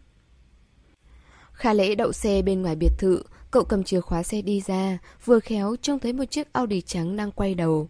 Khả 1.54 1.74
lễ 1.74 1.96
đậu 1.96 2.12
xe 2.12 2.42
bên 2.42 2.62
ngoài 2.62 2.76
biệt 2.76 2.92
thự, 3.00 3.24
cậu 3.52 3.64
cầm 3.64 3.84
chìa 3.84 4.02
khóa 4.02 4.24
xe 4.24 4.42
đi 4.42 4.62
ra, 4.62 4.98
vừa 5.26 5.40
khéo 5.40 5.76
trông 5.82 6.00
thấy 6.00 6.14
một 6.14 6.26
chiếc 6.26 6.54
Audi 6.54 6.82
trắng 6.82 7.16
đang 7.16 7.32
quay 7.32 7.56
đầu. 7.56 7.90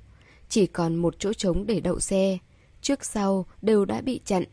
Chỉ 0.50 0.68
còn 0.68 0.96
một 0.96 1.16
chỗ 1.20 1.34
trống 1.34 1.66
để 1.66 1.80
đậu 1.80 2.00
xe. 2.00 2.38
Trước 2.82 3.06
sau 3.06 3.46
đều 3.62 3.86
đã 3.86 4.01
bị 4.01 4.20
chặn. 4.25 4.44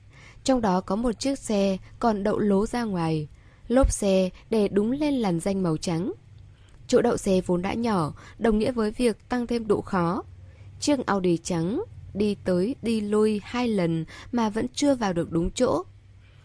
Trong 0.44 0.60
đó 0.60 0.80
có 0.80 0.96
một 0.96 1.20
chiếc 1.20 1.38
xe 1.38 1.78
còn 1.98 2.22
đậu 2.22 2.38
lố 2.38 2.66
ra 2.66 2.84
ngoài. 2.84 3.28
Lốp 3.68 3.92
xe 3.92 4.30
để 4.50 4.68
đúng 4.68 4.90
lên 4.90 5.14
làn 5.14 5.40
danh 5.40 5.62
màu 5.62 5.76
trắng. 5.76 6.12
Chỗ 6.88 7.02
đậu 7.02 7.16
xe 7.16 7.40
vốn 7.46 7.62
đã 7.62 7.74
nhỏ, 7.74 8.12
đồng 8.38 8.58
nghĩa 8.58 8.72
với 8.72 8.90
việc 8.90 9.28
tăng 9.28 9.46
thêm 9.46 9.66
độ 9.66 9.80
khó. 9.80 10.22
Chiếc 10.80 11.06
Audi 11.06 11.36
trắng 11.36 11.82
đi 12.14 12.36
tới 12.44 12.76
đi 12.82 13.00
lui 13.00 13.40
hai 13.44 13.68
lần 13.68 14.04
mà 14.32 14.50
vẫn 14.50 14.66
chưa 14.74 14.94
vào 14.94 15.12
được 15.12 15.32
đúng 15.32 15.50
chỗ. 15.50 15.82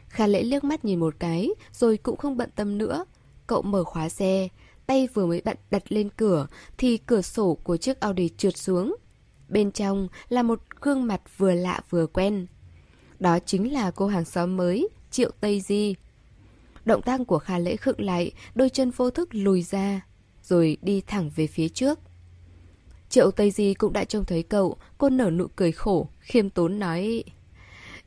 Kha 0.07 0.27
lễ 0.27 0.43
liếc 0.43 0.63
mắt 0.63 0.85
nhìn 0.85 0.99
một 0.99 1.15
cái, 1.19 1.49
rồi 1.71 1.97
cũng 1.97 2.17
không 2.17 2.37
bận 2.37 2.49
tâm 2.55 2.77
nữa. 2.77 3.05
Cậu 3.47 3.61
mở 3.61 3.83
khóa 3.83 4.09
xe, 4.09 4.47
tay 4.85 5.07
vừa 5.13 5.25
mới 5.25 5.41
bận 5.45 5.57
đặt 5.71 5.91
lên 5.91 6.09
cửa, 6.17 6.47
thì 6.77 6.97
cửa 6.97 7.21
sổ 7.21 7.57
của 7.63 7.77
chiếc 7.77 7.99
Audi 7.99 8.29
trượt 8.37 8.57
xuống. 8.57 8.95
Bên 9.49 9.71
trong 9.71 10.07
là 10.29 10.43
một 10.43 10.59
gương 10.81 11.07
mặt 11.07 11.21
vừa 11.37 11.53
lạ 11.53 11.81
vừa 11.89 12.07
quen. 12.07 12.47
Đó 13.19 13.39
chính 13.45 13.73
là 13.73 13.91
cô 13.91 14.07
hàng 14.07 14.25
xóm 14.25 14.57
mới, 14.57 14.89
Triệu 15.11 15.31
Tây 15.41 15.61
Di. 15.61 15.95
Động 16.85 17.01
tác 17.01 17.19
của 17.27 17.39
Kha 17.39 17.59
lễ 17.59 17.75
khựng 17.75 18.01
lại, 18.01 18.31
đôi 18.55 18.69
chân 18.69 18.91
vô 18.91 19.09
thức 19.09 19.29
lùi 19.31 19.61
ra, 19.61 20.01
rồi 20.43 20.77
đi 20.81 21.01
thẳng 21.01 21.29
về 21.35 21.47
phía 21.47 21.69
trước. 21.69 21.99
Triệu 23.09 23.31
Tây 23.31 23.51
Di 23.51 23.73
cũng 23.73 23.93
đã 23.93 24.03
trông 24.03 24.25
thấy 24.25 24.43
cậu, 24.43 24.77
cô 24.97 25.09
nở 25.09 25.29
nụ 25.29 25.47
cười 25.55 25.71
khổ, 25.71 26.09
khiêm 26.19 26.49
tốn 26.49 26.79
nói 26.79 27.23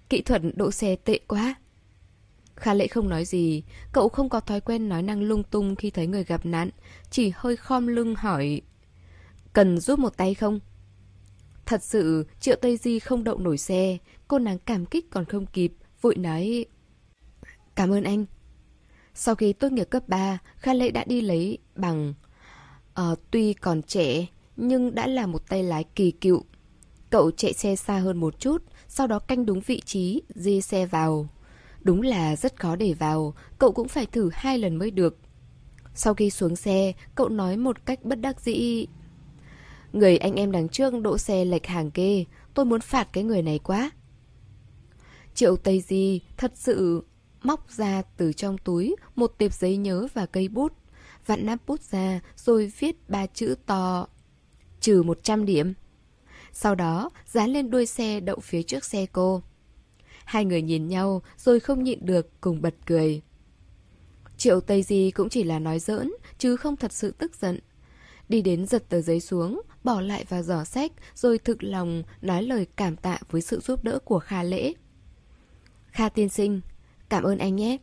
Kỹ 0.09 0.23
thuật 0.23 0.43
đỗ 0.55 0.71
xe 0.71 0.97
tệ 0.97 1.21
quá. 1.27 1.55
Kha 2.57 2.75
lệ 2.75 2.87
không 2.87 3.09
nói 3.09 3.25
gì, 3.25 3.63
cậu 3.93 4.09
không 4.09 4.29
có 4.29 4.41
thói 4.41 4.61
quen 4.61 4.89
nói 4.89 5.03
năng 5.03 5.23
lung 5.23 5.43
tung 5.43 5.77
khi 5.77 5.91
thấy 5.91 6.07
người 6.07 6.25
gặp 6.25 6.47
nạn, 6.47 6.71
chỉ 7.11 7.33
hơi 7.37 7.57
khom 7.57 7.87
lưng 7.87 8.15
hỏi 8.15 8.61
Cần 9.53 9.79
giúp 9.79 9.99
một 9.99 10.17
tay 10.17 10.35
không? 10.35 10.61
Thật 11.67 11.83
sự, 11.83 12.27
Triệu 12.41 12.57
Tây 12.63 12.77
Di 12.77 12.99
không 12.99 13.25
đậu 13.25 13.39
nổi 13.39 13.59
xe, 13.59 13.99
cô 14.29 14.39
nàng 14.39 14.59
cảm 14.59 14.87
kích 14.87 15.11
còn 15.11 15.25
không 15.25 15.47
kịp, 15.47 15.73
vội 16.01 16.17
nói 16.17 16.65
Cảm 17.75 17.93
ơn 17.93 18.05
anh. 18.05 18.25
Sau 19.15 19.35
khi 19.35 19.53
tốt 19.53 19.73
nghiệp 19.73 19.91
cấp 19.91 20.09
3, 20.09 20.39
Kha 20.57 20.75
Lệ 20.75 20.91
đã 20.91 21.05
đi 21.05 21.21
lấy 21.21 21.59
bằng 21.75 22.15
À, 22.97 23.15
Tuy 23.31 23.53
còn 23.53 23.83
trẻ, 23.83 24.27
nhưng 24.57 24.95
đã 24.95 25.07
là 25.07 25.27
một 25.27 25.49
tay 25.49 25.63
lái 25.63 25.85
kỳ 25.85 26.11
cựu. 26.11 26.45
Cậu 27.11 27.31
chạy 27.31 27.53
xe 27.53 27.77
xa 27.77 27.99
hơn 27.99 28.17
một 28.17 28.41
chút, 28.41 28.63
sau 28.89 29.07
đó 29.07 29.19
canh 29.19 29.47
đúng 29.47 29.61
vị 29.61 29.83
trí, 29.85 30.23
di 30.35 30.61
xe 30.61 30.87
vào. 30.87 31.29
Đúng 31.81 32.03
là 32.03 32.37
rất 32.37 32.61
khó 32.61 32.77
để 32.77 32.93
vào, 32.93 33.35
cậu 33.59 33.73
cũng 33.73 33.89
phải 33.89 34.07
thử 34.07 34.31
hai 34.33 34.59
lần 34.59 34.77
mới 34.77 34.91
được. 34.91 35.19
Sau 35.95 36.15
khi 36.15 36.31
xuống 36.31 36.57
xe, 36.57 36.93
cậu 37.15 37.29
nói 37.29 37.57
một 37.57 37.87
cách 37.87 38.05
bất 38.05 38.21
đắc 38.21 38.41
dĩ. 38.41 38.87
Người 39.93 40.19
anh 40.19 40.35
em 40.35 40.53
đằng 40.53 40.69
trước 40.69 40.95
đỗ 41.03 41.19
xe 41.19 41.45
lệch 41.45 41.67
hàng 41.67 41.91
kê, 41.91 42.25
tôi 42.55 42.65
muốn 42.65 42.81
phạt 42.81 43.09
cái 43.13 43.25
người 43.25 43.43
này 43.43 43.59
quá. 43.59 43.91
Triệu 45.35 45.57
Tây 45.57 45.81
Di 45.81 46.21
thật 46.37 46.53
sự 46.55 47.05
móc 47.43 47.71
ra 47.71 48.03
từ 48.17 48.33
trong 48.33 48.59
túi 48.59 48.97
một 49.17 49.35
tệp 49.39 49.53
giấy 49.53 49.77
nhớ 49.77 50.07
và 50.15 50.27
cây 50.27 50.49
bút. 50.49 50.73
Vặn 51.27 51.47
nắp 51.47 51.67
bút 51.67 51.81
ra 51.81 52.21
rồi 52.37 52.73
viết 52.79 53.11
ba 53.11 53.27
chữ 53.27 53.55
to 53.67 54.07
trừ 54.81 55.03
100 55.03 55.45
điểm. 55.47 55.73
Sau 56.53 56.75
đó, 56.75 57.11
dán 57.27 57.51
lên 57.51 57.71
đuôi 57.71 57.87
xe 57.87 58.21
đậu 58.21 58.41
phía 58.41 58.63
trước 58.63 58.85
xe 58.85 59.07
cô. 59.13 59.43
Hai 60.25 60.45
người 60.45 60.63
nhìn 60.63 60.89
nhau 60.89 61.23
rồi 61.37 61.61
không 61.61 61.83
nhịn 61.83 62.07
được 62.07 62.41
cùng 62.41 62.63
bật 62.63 62.75
cười. 62.87 63.23
Triệu 64.37 64.61
Tây 64.61 64.83
Di 64.83 65.11
cũng 65.11 65.29
chỉ 65.29 65.45
là 65.45 65.59
nói 65.59 65.79
giỡn, 65.79 66.11
chứ 66.39 66.57
không 66.57 66.77
thật 66.77 66.93
sự 66.93 67.11
tức 67.11 67.35
giận. 67.35 67.61
Đi 68.29 68.43
đến 68.43 68.67
giật 68.67 68.89
tờ 68.89 69.01
giấy 69.01 69.21
xuống, 69.21 69.63
bỏ 69.85 70.01
lại 70.01 70.25
vào 70.29 70.43
giỏ 70.43 70.65
sách, 70.65 70.93
rồi 71.15 71.39
thực 71.39 71.65
lòng 71.65 72.03
nói 72.23 72.43
lời 72.43 72.67
cảm 72.77 72.97
tạ 72.97 73.19
với 73.31 73.43
sự 73.43 73.61
giúp 73.61 73.85
đỡ 73.85 73.99
của 74.05 74.19
Kha 74.19 74.43
Lễ. 74.43 74.73
Kha 75.91 76.09
tiên 76.09 76.29
sinh, 76.29 76.61
cảm 77.09 77.23
ơn 77.23 77.39
anh 77.39 77.57
nhé. 77.57 77.77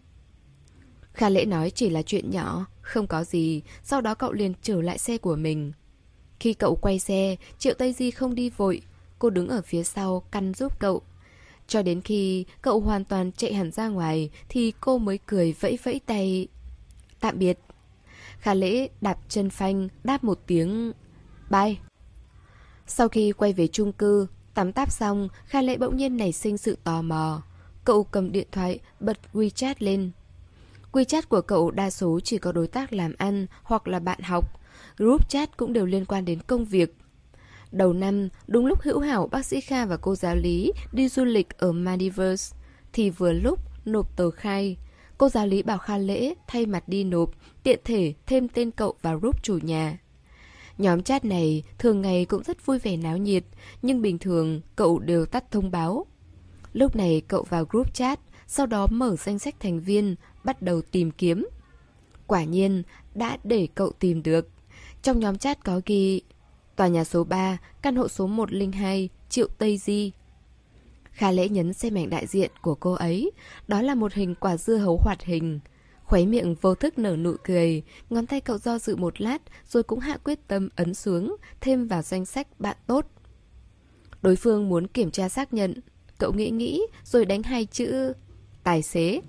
Kha 1.13 1.29
Lễ 1.29 1.45
nói 1.45 1.71
chỉ 1.71 1.89
là 1.89 2.01
chuyện 2.01 2.29
nhỏ, 2.29 2.65
không 2.83 3.07
có 3.07 3.23
gì, 3.23 3.61
sau 3.83 4.01
đó 4.01 4.15
cậu 4.15 4.33
liền 4.33 4.53
trở 4.61 4.81
lại 4.81 4.97
xe 4.97 5.17
của 5.17 5.35
mình. 5.35 5.71
Khi 6.39 6.53
cậu 6.53 6.75
quay 6.75 6.99
xe, 6.99 7.35
Triệu 7.59 7.73
Tây 7.73 7.93
Di 7.93 8.11
không 8.11 8.35
đi 8.35 8.49
vội. 8.49 8.81
Cô 9.19 9.29
đứng 9.29 9.47
ở 9.47 9.61
phía 9.61 9.83
sau 9.83 10.23
căn 10.31 10.53
giúp 10.53 10.79
cậu. 10.79 11.01
Cho 11.67 11.81
đến 11.81 12.01
khi 12.01 12.45
cậu 12.61 12.79
hoàn 12.79 13.05
toàn 13.05 13.31
chạy 13.31 13.53
hẳn 13.53 13.71
ra 13.71 13.87
ngoài 13.87 14.29
thì 14.49 14.73
cô 14.81 14.97
mới 14.97 15.19
cười 15.25 15.53
vẫy 15.59 15.77
vẫy 15.83 16.01
tay. 16.05 16.47
Tạm 17.19 17.39
biệt. 17.39 17.59
Khả 18.39 18.53
lễ 18.53 18.89
đạp 19.01 19.17
chân 19.29 19.49
phanh 19.49 19.87
đáp 20.03 20.23
một 20.23 20.39
tiếng 20.47 20.91
bye. 21.49 21.75
Sau 22.87 23.09
khi 23.09 23.31
quay 23.31 23.53
về 23.53 23.67
chung 23.67 23.93
cư, 23.93 24.27
tắm 24.53 24.71
táp 24.71 24.91
xong, 24.91 25.29
Kha 25.45 25.61
Lễ 25.61 25.77
bỗng 25.77 25.97
nhiên 25.97 26.17
nảy 26.17 26.31
sinh 26.31 26.57
sự 26.57 26.77
tò 26.83 27.01
mò. 27.01 27.41
Cậu 27.85 28.03
cầm 28.03 28.31
điện 28.31 28.47
thoại, 28.51 28.79
bật 28.99 29.17
WeChat 29.33 29.75
lên. 29.79 30.11
Quy 30.93 31.06
chat 31.06 31.29
của 31.29 31.41
cậu 31.41 31.71
đa 31.71 31.89
số 31.89 32.19
chỉ 32.23 32.38
có 32.38 32.51
đối 32.51 32.67
tác 32.67 32.93
làm 32.93 33.13
ăn 33.17 33.47
hoặc 33.63 33.88
là 33.88 33.99
bạn 33.99 34.19
học, 34.21 34.60
group 34.97 35.29
chat 35.29 35.58
cũng 35.58 35.73
đều 35.73 35.86
liên 35.86 36.06
quan 36.06 36.25
đến 36.25 36.39
công 36.47 36.65
việc. 36.65 36.95
Đầu 37.71 37.93
năm, 37.93 38.29
đúng 38.47 38.65
lúc 38.65 38.82
hữu 38.82 38.99
hảo 38.99 39.27
bác 39.27 39.45
sĩ 39.45 39.62
Kha 39.62 39.86
và 39.86 39.97
cô 39.97 40.15
giáo 40.15 40.36
lý 40.36 40.71
đi 40.91 41.10
du 41.10 41.23
lịch 41.23 41.58
ở 41.58 41.71
Maldives, 41.71 42.53
thì 42.93 43.10
vừa 43.10 43.32
lúc 43.32 43.60
nộp 43.86 44.15
tờ 44.15 44.32
khai. 44.32 44.77
Cô 45.17 45.29
giáo 45.29 45.47
lý 45.47 45.63
bảo 45.63 45.77
Kha 45.77 45.97
lễ 45.97 46.34
thay 46.47 46.65
mặt 46.65 46.84
đi 46.88 47.03
nộp, 47.03 47.29
tiện 47.63 47.79
thể 47.84 48.13
thêm 48.25 48.47
tên 48.47 48.71
cậu 48.71 48.95
vào 49.01 49.19
group 49.19 49.43
chủ 49.43 49.60
nhà. 49.62 49.97
Nhóm 50.77 51.03
chat 51.03 51.25
này 51.25 51.63
thường 51.79 52.01
ngày 52.01 52.25
cũng 52.25 52.43
rất 52.43 52.65
vui 52.65 52.79
vẻ 52.79 52.97
náo 52.97 53.17
nhiệt, 53.17 53.43
nhưng 53.82 54.01
bình 54.01 54.19
thường 54.19 54.62
cậu 54.75 54.99
đều 54.99 55.25
tắt 55.25 55.51
thông 55.51 55.71
báo. 55.71 56.06
Lúc 56.73 56.95
này 56.95 57.21
cậu 57.27 57.43
vào 57.43 57.65
group 57.65 57.93
chat, 57.93 58.19
sau 58.47 58.65
đó 58.65 58.88
mở 58.88 59.15
danh 59.15 59.39
sách 59.39 59.56
thành 59.60 59.79
viên, 59.79 60.15
bắt 60.43 60.62
đầu 60.62 60.82
tìm 60.82 61.12
kiếm. 61.12 61.47
Quả 62.27 62.43
nhiên, 62.43 62.84
đã 63.15 63.38
để 63.43 63.67
cậu 63.75 63.91
tìm 63.91 64.23
được. 64.23 64.49
Trong 65.01 65.19
nhóm 65.19 65.38
chat 65.38 65.63
có 65.63 65.82
ghi 65.86 66.21
Tòa 66.75 66.88
nhà 66.88 67.03
số 67.03 67.23
3, 67.23 67.58
căn 67.82 67.95
hộ 67.95 68.08
số 68.08 68.27
102, 68.27 69.10
Triệu 69.29 69.47
Tây 69.58 69.77
Di. 69.77 70.12
Kha 71.12 71.32
lễ 71.32 71.49
nhấn 71.49 71.73
xem 71.73 71.97
ảnh 71.97 72.10
đại 72.10 72.27
diện 72.27 72.51
của 72.62 72.75
cô 72.75 72.93
ấy. 72.93 73.32
Đó 73.67 73.82
là 73.82 73.95
một 73.95 74.13
hình 74.13 74.36
quả 74.36 74.58
dưa 74.58 74.77
hấu 74.77 74.97
hoạt 74.97 75.23
hình. 75.23 75.60
Khuấy 76.03 76.25
miệng 76.25 76.56
vô 76.62 76.75
thức 76.75 76.99
nở 76.99 77.15
nụ 77.15 77.36
cười, 77.43 77.84
ngón 78.10 78.27
tay 78.27 78.41
cậu 78.41 78.58
do 78.58 78.79
dự 78.79 78.95
một 78.95 79.21
lát 79.21 79.41
rồi 79.67 79.84
cũng 79.84 79.99
hạ 79.99 80.17
quyết 80.23 80.47
tâm 80.47 80.69
ấn 80.75 80.93
xuống, 80.93 81.36
thêm 81.62 81.88
vào 81.88 82.01
danh 82.01 82.25
sách 82.25 82.60
bạn 82.60 82.77
tốt. 82.88 83.06
Đối 84.21 84.36
phương 84.36 84.69
muốn 84.69 84.88
kiểm 84.88 85.12
tra 85.12 85.29
xác 85.29 85.53
nhận, 85.53 85.73
cậu 86.17 86.34
nghĩ 86.34 86.49
nghĩ 86.49 86.82
rồi 87.03 87.25
đánh 87.25 87.43
hai 87.43 87.65
chữ 87.65 88.13
tài 88.63 88.82
xế. 88.82 89.21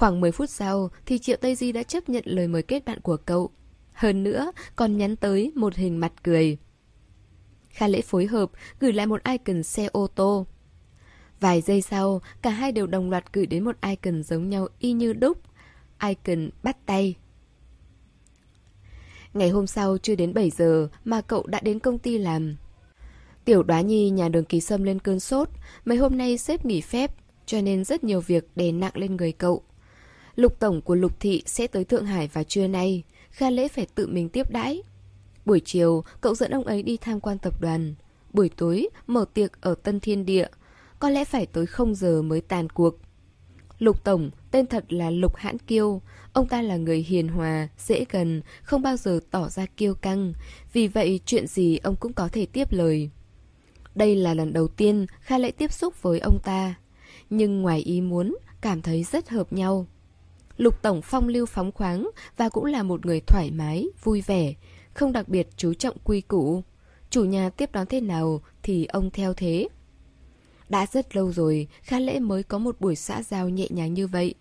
Khoảng 0.00 0.20
10 0.20 0.32
phút 0.32 0.50
sau 0.50 0.90
thì 1.06 1.18
Triệu 1.18 1.36
Tây 1.40 1.54
Di 1.54 1.72
đã 1.72 1.82
chấp 1.82 2.08
nhận 2.08 2.24
lời 2.26 2.48
mời 2.48 2.62
kết 2.62 2.84
bạn 2.84 3.00
của 3.00 3.16
cậu. 3.16 3.50
Hơn 3.92 4.22
nữa, 4.22 4.52
còn 4.76 4.98
nhắn 4.98 5.16
tới 5.16 5.52
một 5.54 5.74
hình 5.74 6.00
mặt 6.00 6.12
cười. 6.22 6.58
Kha 7.68 7.88
lễ 7.88 8.00
phối 8.00 8.26
hợp, 8.26 8.50
gửi 8.80 8.92
lại 8.92 9.06
một 9.06 9.24
icon 9.24 9.62
xe 9.62 9.88
ô 9.92 10.06
tô. 10.06 10.46
Vài 11.40 11.60
giây 11.60 11.82
sau, 11.82 12.20
cả 12.42 12.50
hai 12.50 12.72
đều 12.72 12.86
đồng 12.86 13.10
loạt 13.10 13.32
gửi 13.32 13.46
đến 13.46 13.64
một 13.64 13.76
icon 13.80 14.22
giống 14.22 14.48
nhau 14.48 14.68
y 14.78 14.92
như 14.92 15.12
đúc. 15.12 15.38
Icon 16.02 16.50
bắt 16.62 16.86
tay. 16.86 17.16
Ngày 19.34 19.50
hôm 19.50 19.66
sau 19.66 19.98
chưa 19.98 20.14
đến 20.14 20.34
7 20.34 20.50
giờ 20.50 20.88
mà 21.04 21.20
cậu 21.20 21.46
đã 21.46 21.60
đến 21.60 21.78
công 21.78 21.98
ty 21.98 22.18
làm. 22.18 22.56
Tiểu 23.44 23.62
đoá 23.62 23.80
nhi 23.80 24.10
nhà 24.10 24.28
đường 24.28 24.44
kỳ 24.44 24.60
sâm 24.60 24.82
lên 24.82 24.98
cơn 24.98 25.20
sốt, 25.20 25.48
mấy 25.84 25.98
hôm 25.98 26.16
nay 26.16 26.38
sếp 26.38 26.64
nghỉ 26.64 26.80
phép, 26.80 27.10
cho 27.46 27.60
nên 27.60 27.84
rất 27.84 28.04
nhiều 28.04 28.20
việc 28.20 28.56
đè 28.56 28.72
nặng 28.72 28.96
lên 28.96 29.16
người 29.16 29.32
cậu. 29.32 29.64
Lục 30.36 30.58
tổng 30.58 30.80
của 30.80 30.94
Lục 30.94 31.20
Thị 31.20 31.42
sẽ 31.46 31.66
tới 31.66 31.84
Thượng 31.84 32.06
Hải 32.06 32.28
vào 32.28 32.44
trưa 32.44 32.66
nay, 32.66 33.02
Kha 33.30 33.50
Lễ 33.50 33.68
phải 33.68 33.86
tự 33.94 34.06
mình 34.06 34.28
tiếp 34.28 34.50
đãi. 34.50 34.82
Buổi 35.44 35.60
chiều, 35.64 36.04
cậu 36.20 36.34
dẫn 36.34 36.50
ông 36.50 36.64
ấy 36.64 36.82
đi 36.82 36.96
tham 36.96 37.20
quan 37.20 37.38
tập 37.38 37.60
đoàn. 37.60 37.94
Buổi 38.32 38.48
tối, 38.56 38.88
mở 39.06 39.24
tiệc 39.34 39.60
ở 39.60 39.74
Tân 39.74 40.00
Thiên 40.00 40.26
Địa. 40.26 40.46
Có 40.98 41.10
lẽ 41.10 41.24
phải 41.24 41.46
tới 41.46 41.66
không 41.66 41.94
giờ 41.94 42.22
mới 42.22 42.40
tàn 42.40 42.68
cuộc. 42.68 42.98
Lục 43.78 44.04
Tổng, 44.04 44.30
tên 44.50 44.66
thật 44.66 44.92
là 44.92 45.10
Lục 45.10 45.36
Hãn 45.36 45.58
Kiêu. 45.58 46.02
Ông 46.32 46.48
ta 46.48 46.62
là 46.62 46.76
người 46.76 47.02
hiền 47.08 47.28
hòa, 47.28 47.68
dễ 47.78 48.04
gần, 48.10 48.42
không 48.62 48.82
bao 48.82 48.96
giờ 48.96 49.20
tỏ 49.30 49.48
ra 49.48 49.66
kiêu 49.76 49.94
căng. 49.94 50.32
Vì 50.72 50.88
vậy, 50.88 51.20
chuyện 51.26 51.46
gì 51.46 51.78
ông 51.78 51.96
cũng 51.96 52.12
có 52.12 52.28
thể 52.32 52.46
tiếp 52.46 52.72
lời. 52.72 53.10
Đây 53.94 54.14
là 54.16 54.34
lần 54.34 54.52
đầu 54.52 54.68
tiên 54.68 55.06
Kha 55.20 55.38
Lễ 55.38 55.50
tiếp 55.50 55.72
xúc 55.72 56.02
với 56.02 56.20
ông 56.20 56.38
ta. 56.44 56.74
Nhưng 57.30 57.62
ngoài 57.62 57.80
ý 57.80 58.00
muốn, 58.00 58.36
cảm 58.60 58.82
thấy 58.82 59.02
rất 59.02 59.28
hợp 59.28 59.52
nhau. 59.52 59.86
Lục 60.60 60.82
Tổng 60.82 61.02
phong 61.02 61.28
lưu 61.28 61.46
phóng 61.46 61.72
khoáng 61.72 62.10
và 62.36 62.48
cũng 62.48 62.64
là 62.64 62.82
một 62.82 63.06
người 63.06 63.20
thoải 63.20 63.50
mái, 63.50 63.86
vui 64.02 64.20
vẻ, 64.20 64.54
không 64.94 65.12
đặc 65.12 65.28
biệt 65.28 65.48
chú 65.56 65.74
trọng 65.74 65.96
quy 66.04 66.20
củ. 66.20 66.62
Chủ 67.10 67.24
nhà 67.24 67.50
tiếp 67.50 67.72
đón 67.72 67.86
thế 67.86 68.00
nào 68.00 68.40
thì 68.62 68.84
ông 68.84 69.10
theo 69.10 69.34
thế. 69.34 69.68
Đã 70.68 70.86
rất 70.92 71.16
lâu 71.16 71.32
rồi, 71.32 71.68
Kha 71.82 71.98
Lễ 71.98 72.18
mới 72.18 72.42
có 72.42 72.58
một 72.58 72.80
buổi 72.80 72.96
xã 72.96 73.22
giao 73.22 73.48
nhẹ 73.48 73.66
nhàng 73.70 73.94
như 73.94 74.06
vậy. 74.06 74.34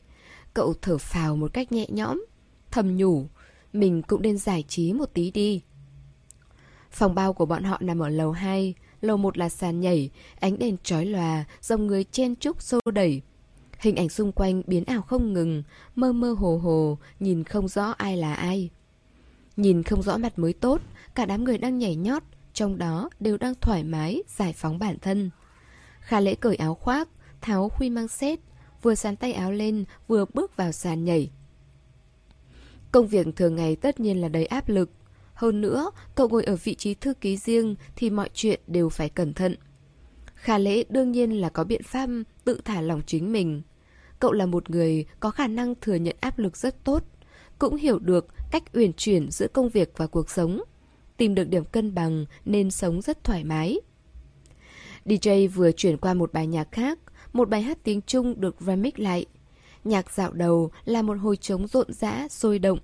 Cậu 0.54 0.74
thở 0.82 0.98
phào 0.98 1.36
một 1.36 1.54
cách 1.54 1.72
nhẹ 1.72 1.86
nhõm, 1.90 2.26
thầm 2.72 2.96
nhủ, 2.96 3.28
mình 3.74 4.02
cũng 4.02 4.22
nên 4.22 4.38
giải 4.38 4.64
trí 4.68 4.94
một 4.94 5.10
tí 5.14 5.32
đi. 5.32 5.62
Phòng 6.92 7.16
bao 7.16 7.34
của 7.34 7.46
bọn 7.46 7.64
họ 7.64 7.78
nằm 7.82 8.00
ở 8.00 8.10
lầu 8.10 8.32
2, 8.32 8.74
lầu 9.02 9.18
1 9.18 9.38
là 9.38 9.50
sàn 9.50 9.80
nhảy, 9.80 10.10
ánh 10.40 10.60
đèn 10.60 10.78
chói 10.84 11.06
lòa, 11.06 11.46
dòng 11.62 11.88
người 11.88 12.04
chen 12.04 12.36
chúc 12.36 12.62
xô 12.62 12.80
đẩy. 12.94 13.22
Hình 13.80 13.96
ảnh 13.96 14.10
xung 14.10 14.32
quanh 14.32 14.62
biến 14.68 14.84
ảo 14.86 15.02
không 15.02 15.34
ngừng, 15.34 15.64
mơ 15.96 16.14
mơ 16.14 16.32
hồ 16.32 16.58
hồ, 16.58 16.98
nhìn 17.20 17.44
không 17.44 17.68
rõ 17.68 17.94
ai 17.98 18.18
là 18.18 18.34
ai. 18.34 18.70
Nhìn 19.58 19.84
không 19.84 20.04
rõ 20.04 20.18
mặt 20.18 20.40
mới 20.40 20.54
tốt, 20.54 20.82
cả 21.16 21.26
đám 21.26 21.44
người 21.44 21.58
đang 21.58 21.78
nhảy 21.78 21.96
nhót, 21.96 22.24
trong 22.54 22.78
đó 22.78 23.10
đều 23.20 23.38
đang 23.38 23.54
thoải 23.62 23.84
mái, 23.84 24.24
giải 24.28 24.54
phóng 24.54 24.80
bản 24.80 25.00
thân. 25.00 25.30
Kha 26.00 26.20
lễ 26.20 26.36
cởi 26.36 26.56
áo 26.56 26.76
khoác, 26.76 27.10
tháo 27.42 27.70
khuy 27.70 27.90
mang 27.90 28.08
xét, 28.08 28.40
vừa 28.82 28.96
sán 28.96 29.16
tay 29.16 29.34
áo 29.34 29.52
lên, 29.52 29.86
vừa 30.08 30.26
bước 30.34 30.56
vào 30.56 30.72
sàn 30.72 31.06
nhảy. 31.06 31.32
Công 32.92 33.08
việc 33.08 33.28
thường 33.36 33.56
ngày 33.56 33.76
tất 33.76 34.00
nhiên 34.00 34.22
là 34.22 34.28
đầy 34.28 34.46
áp 34.46 34.70
lực. 34.70 34.90
Hơn 35.34 35.62
nữa, 35.62 35.92
cậu 36.16 36.30
ngồi 36.30 36.44
ở 36.44 36.56
vị 36.56 36.76
trí 36.76 36.94
thư 36.94 37.14
ký 37.14 37.38
riêng 37.38 37.76
thì 37.96 38.10
mọi 38.10 38.30
chuyện 38.34 38.60
đều 38.68 38.90
phải 38.90 39.10
cẩn 39.10 39.34
thận. 39.34 39.56
Khả 40.40 40.58
lễ 40.58 40.84
đương 40.90 41.12
nhiên 41.12 41.32
là 41.32 41.50
có 41.50 41.64
biện 41.64 41.84
pháp 41.84 42.10
tự 42.44 42.62
thả 42.66 42.82
lòng 42.82 43.02
chính 43.06 43.32
mình. 43.32 43.62
Cậu 44.20 44.32
là 44.32 44.46
một 44.46 44.70
người 44.70 45.06
có 45.20 45.32
khả 45.32 45.48
năng 45.48 45.76
thừa 45.82 45.96
nhận 45.96 46.16
áp 46.20 46.40
lực 46.40 46.58
rất 46.58 46.84
tốt, 46.84 47.04
cũng 47.60 47.76
hiểu 47.76 48.00
được 48.00 48.28
cách 48.52 48.64
uyển 48.74 48.94
chuyển 48.94 49.32
giữa 49.32 49.48
công 49.48 49.70
việc 49.70 49.94
và 49.98 50.08
cuộc 50.08 50.30
sống, 50.30 50.62
tìm 51.18 51.36
được 51.36 51.44
điểm 51.44 51.66
cân 51.66 51.94
bằng 51.94 52.26
nên 52.46 52.72
sống 52.72 53.02
rất 53.02 53.24
thoải 53.24 53.44
mái. 53.44 53.80
DJ 55.06 55.50
vừa 55.50 55.72
chuyển 55.72 55.98
qua 55.98 56.14
một 56.14 56.34
bài 56.34 56.48
nhạc 56.48 56.72
khác, 56.72 57.00
một 57.34 57.50
bài 57.50 57.62
hát 57.62 57.78
tiếng 57.84 58.02
Trung 58.02 58.42
được 58.42 58.56
remix 58.60 58.94
lại. 58.98 59.26
Nhạc 59.84 60.14
dạo 60.14 60.34
đầu 60.34 60.72
là 60.86 61.02
một 61.02 61.18
hồi 61.22 61.38
trống 61.38 61.68
rộn 61.68 61.94
rã, 61.94 62.28
sôi 62.30 62.60
động. 62.60 62.80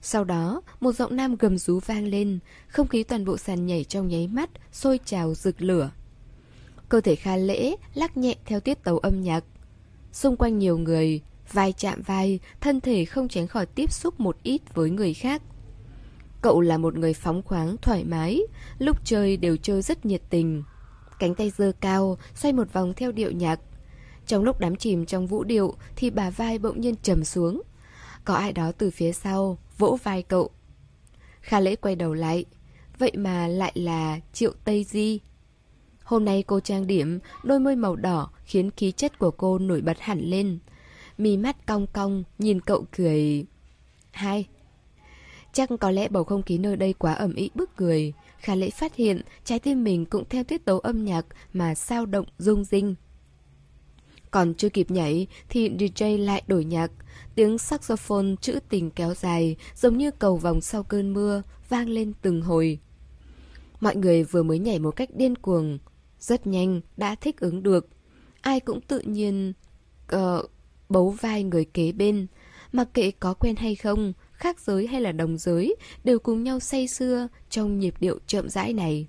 Sau 0.00 0.24
đó, 0.24 0.62
một 0.80 0.92
giọng 0.92 1.16
nam 1.16 1.36
gầm 1.36 1.58
rú 1.58 1.80
vang 1.80 2.06
lên, 2.06 2.38
không 2.68 2.88
khí 2.88 3.02
toàn 3.02 3.24
bộ 3.24 3.36
sàn 3.36 3.66
nhảy 3.66 3.84
trong 3.84 4.08
nháy 4.08 4.28
mắt, 4.28 4.50
sôi 4.72 5.00
trào 5.04 5.34
rực 5.34 5.62
lửa. 5.62 5.90
Cơ 6.90 7.00
thể 7.00 7.16
Kha 7.16 7.36
Lễ 7.36 7.76
lắc 7.94 8.16
nhẹ 8.16 8.34
theo 8.44 8.60
tiết 8.60 8.84
tấu 8.84 8.98
âm 8.98 9.20
nhạc. 9.20 9.44
Xung 10.12 10.36
quanh 10.36 10.58
nhiều 10.58 10.78
người, 10.78 11.20
vai 11.52 11.72
chạm 11.72 12.02
vai, 12.02 12.38
thân 12.60 12.80
thể 12.80 13.04
không 13.04 13.28
tránh 13.28 13.46
khỏi 13.46 13.66
tiếp 13.66 13.92
xúc 13.92 14.20
một 14.20 14.36
ít 14.42 14.74
với 14.74 14.90
người 14.90 15.14
khác. 15.14 15.42
Cậu 16.42 16.60
là 16.60 16.78
một 16.78 16.96
người 16.96 17.14
phóng 17.14 17.42
khoáng, 17.42 17.76
thoải 17.82 18.04
mái, 18.04 18.40
lúc 18.78 18.96
chơi 19.04 19.36
đều 19.36 19.56
chơi 19.56 19.82
rất 19.82 20.06
nhiệt 20.06 20.22
tình. 20.30 20.62
Cánh 21.18 21.34
tay 21.34 21.50
dơ 21.50 21.72
cao, 21.80 22.18
xoay 22.34 22.52
một 22.52 22.72
vòng 22.72 22.92
theo 22.96 23.12
điệu 23.12 23.30
nhạc. 23.30 23.60
Trong 24.26 24.44
lúc 24.44 24.60
đắm 24.60 24.76
chìm 24.76 25.06
trong 25.06 25.26
vũ 25.26 25.44
điệu 25.44 25.74
thì 25.96 26.10
bà 26.10 26.30
vai 26.30 26.58
bỗng 26.58 26.80
nhiên 26.80 26.94
trầm 27.02 27.24
xuống. 27.24 27.62
Có 28.24 28.34
ai 28.34 28.52
đó 28.52 28.72
từ 28.78 28.90
phía 28.90 29.12
sau, 29.12 29.58
vỗ 29.78 29.98
vai 30.02 30.22
cậu. 30.22 30.50
Kha 31.40 31.60
lễ 31.60 31.76
quay 31.76 31.96
đầu 31.96 32.14
lại. 32.14 32.44
Vậy 32.98 33.12
mà 33.16 33.48
lại 33.48 33.72
là 33.74 34.20
Triệu 34.32 34.52
Tây 34.64 34.84
Di. 34.84 35.20
Hôm 36.10 36.24
nay 36.24 36.44
cô 36.46 36.60
trang 36.60 36.86
điểm, 36.86 37.18
đôi 37.42 37.60
môi 37.60 37.76
màu 37.76 37.96
đỏ 37.96 38.30
khiến 38.44 38.70
khí 38.70 38.92
chất 38.92 39.18
của 39.18 39.30
cô 39.30 39.58
nổi 39.58 39.80
bật 39.80 40.00
hẳn 40.00 40.20
lên. 40.20 40.58
mí 41.18 41.36
mắt 41.36 41.66
cong 41.66 41.86
cong, 41.86 42.24
nhìn 42.38 42.60
cậu 42.60 42.84
cười. 42.96 43.44
Hai. 44.10 44.46
Chắc 45.52 45.68
có 45.80 45.90
lẽ 45.90 46.08
bầu 46.08 46.24
không 46.24 46.42
khí 46.42 46.58
nơi 46.58 46.76
đây 46.76 46.92
quá 46.92 47.12
ẩm 47.12 47.34
ý 47.34 47.50
bức 47.54 47.76
cười. 47.76 48.12
Khả 48.38 48.54
lễ 48.54 48.70
phát 48.70 48.94
hiện 48.94 49.20
trái 49.44 49.58
tim 49.58 49.84
mình 49.84 50.06
cũng 50.06 50.24
theo 50.28 50.44
tiết 50.44 50.64
tấu 50.64 50.78
âm 50.78 51.04
nhạc 51.04 51.26
mà 51.52 51.74
sao 51.74 52.06
động 52.06 52.26
rung 52.38 52.64
rinh. 52.64 52.94
Còn 54.30 54.54
chưa 54.54 54.68
kịp 54.68 54.90
nhảy 54.90 55.26
thì 55.48 55.70
DJ 55.70 56.24
lại 56.24 56.42
đổi 56.46 56.64
nhạc. 56.64 56.90
Tiếng 57.34 57.58
saxophone 57.58 58.34
trữ 58.40 58.58
tình 58.68 58.90
kéo 58.90 59.14
dài 59.14 59.56
giống 59.74 59.98
như 59.98 60.10
cầu 60.10 60.36
vòng 60.36 60.60
sau 60.60 60.82
cơn 60.82 61.12
mưa 61.12 61.42
vang 61.68 61.88
lên 61.88 62.12
từng 62.22 62.42
hồi. 62.42 62.78
Mọi 63.80 63.96
người 63.96 64.24
vừa 64.24 64.42
mới 64.42 64.58
nhảy 64.58 64.78
một 64.78 64.90
cách 64.90 65.08
điên 65.14 65.36
cuồng, 65.36 65.78
rất 66.20 66.46
nhanh 66.46 66.80
đã 66.96 67.14
thích 67.14 67.40
ứng 67.40 67.62
được. 67.62 67.88
Ai 68.40 68.60
cũng 68.60 68.80
tự 68.80 69.00
nhiên 69.00 69.52
uh, 70.16 70.50
bấu 70.88 71.10
vai 71.10 71.42
người 71.42 71.64
kế 71.64 71.92
bên. 71.92 72.26
Mặc 72.72 72.88
kệ 72.94 73.10
có 73.10 73.34
quen 73.34 73.56
hay 73.56 73.74
không, 73.74 74.12
khác 74.32 74.60
giới 74.60 74.86
hay 74.86 75.00
là 75.00 75.12
đồng 75.12 75.38
giới, 75.38 75.76
đều 76.04 76.18
cùng 76.18 76.42
nhau 76.42 76.60
say 76.60 76.88
sưa 76.88 77.28
trong 77.50 77.78
nhịp 77.78 77.94
điệu 78.00 78.18
chậm 78.26 78.48
rãi 78.48 78.72
này. 78.72 79.06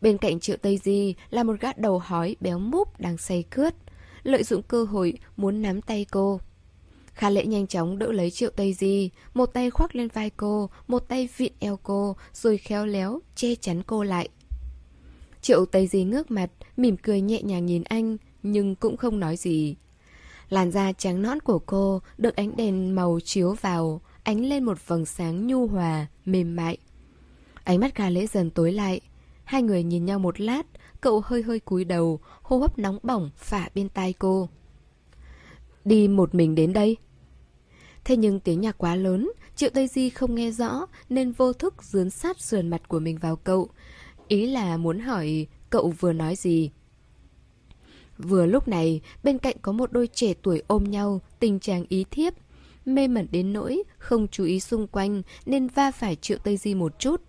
Bên 0.00 0.18
cạnh 0.18 0.40
Triệu 0.40 0.56
Tây 0.56 0.80
Di 0.84 1.14
là 1.30 1.42
một 1.42 1.60
gã 1.60 1.72
đầu 1.76 1.98
hói 1.98 2.36
béo 2.40 2.58
múp 2.58 3.00
đang 3.00 3.18
say 3.18 3.44
cướt, 3.50 3.74
lợi 4.22 4.42
dụng 4.42 4.62
cơ 4.62 4.84
hội 4.84 5.18
muốn 5.36 5.62
nắm 5.62 5.82
tay 5.82 6.06
cô. 6.10 6.40
Kha 7.14 7.30
lệ 7.30 7.46
nhanh 7.46 7.66
chóng 7.66 7.98
đỡ 7.98 8.12
lấy 8.12 8.30
Triệu 8.30 8.50
Tây 8.50 8.72
Di, 8.72 9.10
một 9.34 9.46
tay 9.46 9.70
khoác 9.70 9.94
lên 9.96 10.08
vai 10.08 10.30
cô, 10.30 10.70
một 10.86 11.08
tay 11.08 11.28
vịn 11.36 11.52
eo 11.58 11.78
cô, 11.82 12.16
rồi 12.34 12.58
khéo 12.58 12.86
léo, 12.86 13.20
che 13.34 13.54
chắn 13.54 13.82
cô 13.86 14.02
lại. 14.02 14.28
Triệu 15.40 15.66
Tây 15.66 15.86
Di 15.86 16.04
ngước 16.04 16.30
mặt, 16.30 16.50
mỉm 16.76 16.96
cười 16.96 17.20
nhẹ 17.20 17.42
nhàng 17.42 17.66
nhìn 17.66 17.82
anh, 17.82 18.16
nhưng 18.42 18.74
cũng 18.74 18.96
không 18.96 19.20
nói 19.20 19.36
gì. 19.36 19.76
Làn 20.48 20.70
da 20.70 20.92
trắng 20.92 21.22
nõn 21.22 21.40
của 21.40 21.58
cô 21.58 22.00
được 22.18 22.36
ánh 22.36 22.56
đèn 22.56 22.94
màu 22.94 23.18
chiếu 23.24 23.54
vào, 23.60 24.00
ánh 24.22 24.44
lên 24.44 24.64
một 24.64 24.88
vầng 24.88 25.06
sáng 25.06 25.46
nhu 25.46 25.66
hòa, 25.66 26.06
mềm 26.24 26.56
mại. 26.56 26.78
Ánh 27.64 27.80
mắt 27.80 27.96
gà 27.96 28.10
lễ 28.10 28.26
dần 28.26 28.50
tối 28.50 28.72
lại. 28.72 29.00
Hai 29.44 29.62
người 29.62 29.82
nhìn 29.82 30.04
nhau 30.04 30.18
một 30.18 30.40
lát, 30.40 30.66
cậu 31.00 31.22
hơi 31.24 31.42
hơi 31.42 31.60
cúi 31.60 31.84
đầu, 31.84 32.20
hô 32.42 32.58
hấp 32.58 32.78
nóng 32.78 32.98
bỏng 33.02 33.30
phả 33.36 33.68
bên 33.74 33.88
tai 33.88 34.12
cô. 34.12 34.48
Đi 35.84 36.08
một 36.08 36.34
mình 36.34 36.54
đến 36.54 36.72
đây. 36.72 36.96
Thế 38.04 38.16
nhưng 38.16 38.40
tiếng 38.40 38.60
nhạc 38.60 38.78
quá 38.78 38.94
lớn, 38.94 39.30
Triệu 39.56 39.70
Tây 39.74 39.88
Di 39.88 40.10
không 40.10 40.34
nghe 40.34 40.50
rõ 40.50 40.86
nên 41.08 41.32
vô 41.32 41.52
thức 41.52 41.82
dướn 41.82 42.10
sát 42.10 42.40
sườn 42.40 42.68
mặt 42.68 42.88
của 42.88 42.98
mình 42.98 43.18
vào 43.18 43.36
cậu, 43.36 43.68
Ý 44.28 44.46
là 44.46 44.76
muốn 44.76 44.98
hỏi 45.00 45.46
cậu 45.70 45.94
vừa 46.00 46.12
nói 46.12 46.36
gì. 46.36 46.70
Vừa 48.18 48.46
lúc 48.46 48.68
này, 48.68 49.00
bên 49.22 49.38
cạnh 49.38 49.56
có 49.62 49.72
một 49.72 49.92
đôi 49.92 50.06
trẻ 50.06 50.34
tuổi 50.42 50.62
ôm 50.66 50.84
nhau, 50.84 51.20
tình 51.38 51.60
trạng 51.60 51.84
ý 51.88 52.04
thiếp. 52.10 52.34
Mê 52.84 53.08
mẩn 53.08 53.26
đến 53.30 53.52
nỗi, 53.52 53.82
không 53.98 54.28
chú 54.28 54.44
ý 54.44 54.60
xung 54.60 54.86
quanh 54.86 55.22
nên 55.46 55.68
va 55.68 55.90
phải 55.90 56.16
Triệu 56.16 56.38
Tây 56.38 56.56
Di 56.56 56.74
một 56.74 56.98
chút. 56.98 57.22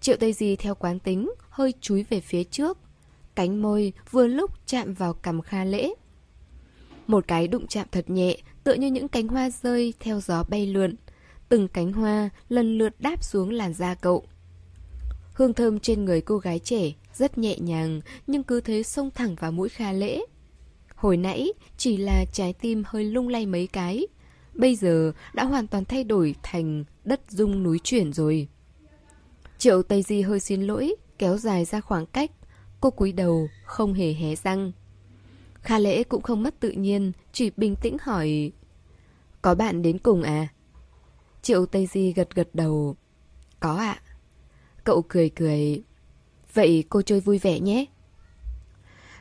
Triệu 0.00 0.16
Tây 0.16 0.32
Di 0.32 0.56
theo 0.56 0.74
quán 0.74 0.98
tính, 0.98 1.30
hơi 1.48 1.74
chúi 1.80 2.02
về 2.02 2.20
phía 2.20 2.44
trước. 2.44 2.78
Cánh 3.34 3.62
môi 3.62 3.92
vừa 4.10 4.26
lúc 4.26 4.66
chạm 4.66 4.94
vào 4.94 5.14
cằm 5.14 5.40
Kha 5.42 5.64
Lễ. 5.64 5.94
Một 7.06 7.24
cái 7.28 7.48
đụng 7.48 7.66
chạm 7.66 7.86
thật 7.92 8.10
nhẹ, 8.10 8.36
tựa 8.64 8.74
như 8.74 8.86
những 8.86 9.08
cánh 9.08 9.28
hoa 9.28 9.50
rơi 9.50 9.94
theo 10.00 10.20
gió 10.20 10.44
bay 10.48 10.66
lượn. 10.66 10.94
Từng 11.48 11.68
cánh 11.68 11.92
hoa 11.92 12.30
lần 12.48 12.78
lượt 12.78 12.94
đáp 12.98 13.24
xuống 13.24 13.50
làn 13.50 13.74
da 13.74 13.94
cậu. 13.94 14.24
Hương 15.32 15.54
thơm 15.54 15.80
trên 15.80 16.04
người 16.04 16.20
cô 16.20 16.38
gái 16.38 16.58
trẻ 16.58 16.92
rất 17.14 17.38
nhẹ 17.38 17.58
nhàng 17.58 18.00
nhưng 18.26 18.42
cứ 18.42 18.60
thế 18.60 18.82
xông 18.82 19.10
thẳng 19.10 19.34
vào 19.34 19.52
mũi 19.52 19.68
Kha 19.68 19.92
Lễ. 19.92 20.20
Hồi 20.94 21.16
nãy 21.16 21.52
chỉ 21.76 21.96
là 21.96 22.24
trái 22.32 22.52
tim 22.52 22.82
hơi 22.86 23.04
lung 23.04 23.28
lay 23.28 23.46
mấy 23.46 23.66
cái, 23.66 24.06
bây 24.54 24.76
giờ 24.76 25.12
đã 25.34 25.44
hoàn 25.44 25.66
toàn 25.66 25.84
thay 25.84 26.04
đổi 26.04 26.34
thành 26.42 26.84
đất 27.04 27.20
rung 27.28 27.62
núi 27.62 27.78
chuyển 27.84 28.12
rồi. 28.12 28.48
Triệu 29.58 29.82
Tây 29.82 30.02
Di 30.02 30.22
hơi 30.22 30.40
xin 30.40 30.62
lỗi, 30.62 30.94
kéo 31.18 31.36
dài 31.36 31.64
ra 31.64 31.80
khoảng 31.80 32.06
cách, 32.06 32.30
cô 32.80 32.90
cúi 32.90 33.12
đầu 33.12 33.48
không 33.64 33.94
hề 33.94 34.12
hé 34.12 34.34
răng. 34.36 34.72
Kha 35.54 35.78
lễ 35.78 36.04
cũng 36.04 36.22
không 36.22 36.42
mất 36.42 36.60
tự 36.60 36.70
nhiên, 36.70 37.12
chỉ 37.32 37.50
bình 37.56 37.76
tĩnh 37.82 37.96
hỏi. 38.02 38.52
Có 39.42 39.54
bạn 39.54 39.82
đến 39.82 39.98
cùng 39.98 40.22
à? 40.22 40.48
Triệu 41.42 41.66
Tây 41.66 41.86
Di 41.86 42.12
gật 42.12 42.34
gật 42.34 42.48
đầu. 42.54 42.96
Có 43.60 43.76
ạ. 43.76 44.01
Cậu 44.84 45.02
cười 45.08 45.28
cười. 45.28 45.82
Vậy 46.54 46.84
cô 46.88 47.02
chơi 47.02 47.20
vui 47.20 47.38
vẻ 47.38 47.60
nhé. 47.60 47.84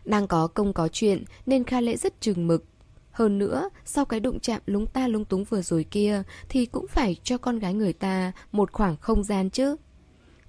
Đang 0.05 0.27
có 0.27 0.47
công 0.47 0.73
có 0.73 0.87
chuyện 0.87 1.23
nên 1.45 1.63
Kha 1.63 1.81
Lễ 1.81 1.97
rất 1.97 2.21
chừng 2.21 2.47
mực. 2.47 2.65
Hơn 3.11 3.37
nữa, 3.37 3.69
sau 3.85 4.05
cái 4.05 4.19
đụng 4.19 4.39
chạm 4.39 4.61
lúng 4.65 4.87
ta 4.87 5.07
lúng 5.07 5.25
túng 5.25 5.43
vừa 5.43 5.61
rồi 5.61 5.85
kia 5.91 6.23
thì 6.49 6.65
cũng 6.65 6.87
phải 6.87 7.15
cho 7.23 7.37
con 7.37 7.59
gái 7.59 7.73
người 7.73 7.93
ta 7.93 8.31
một 8.51 8.71
khoảng 8.71 8.97
không 8.97 9.23
gian 9.23 9.49
chứ. 9.49 9.75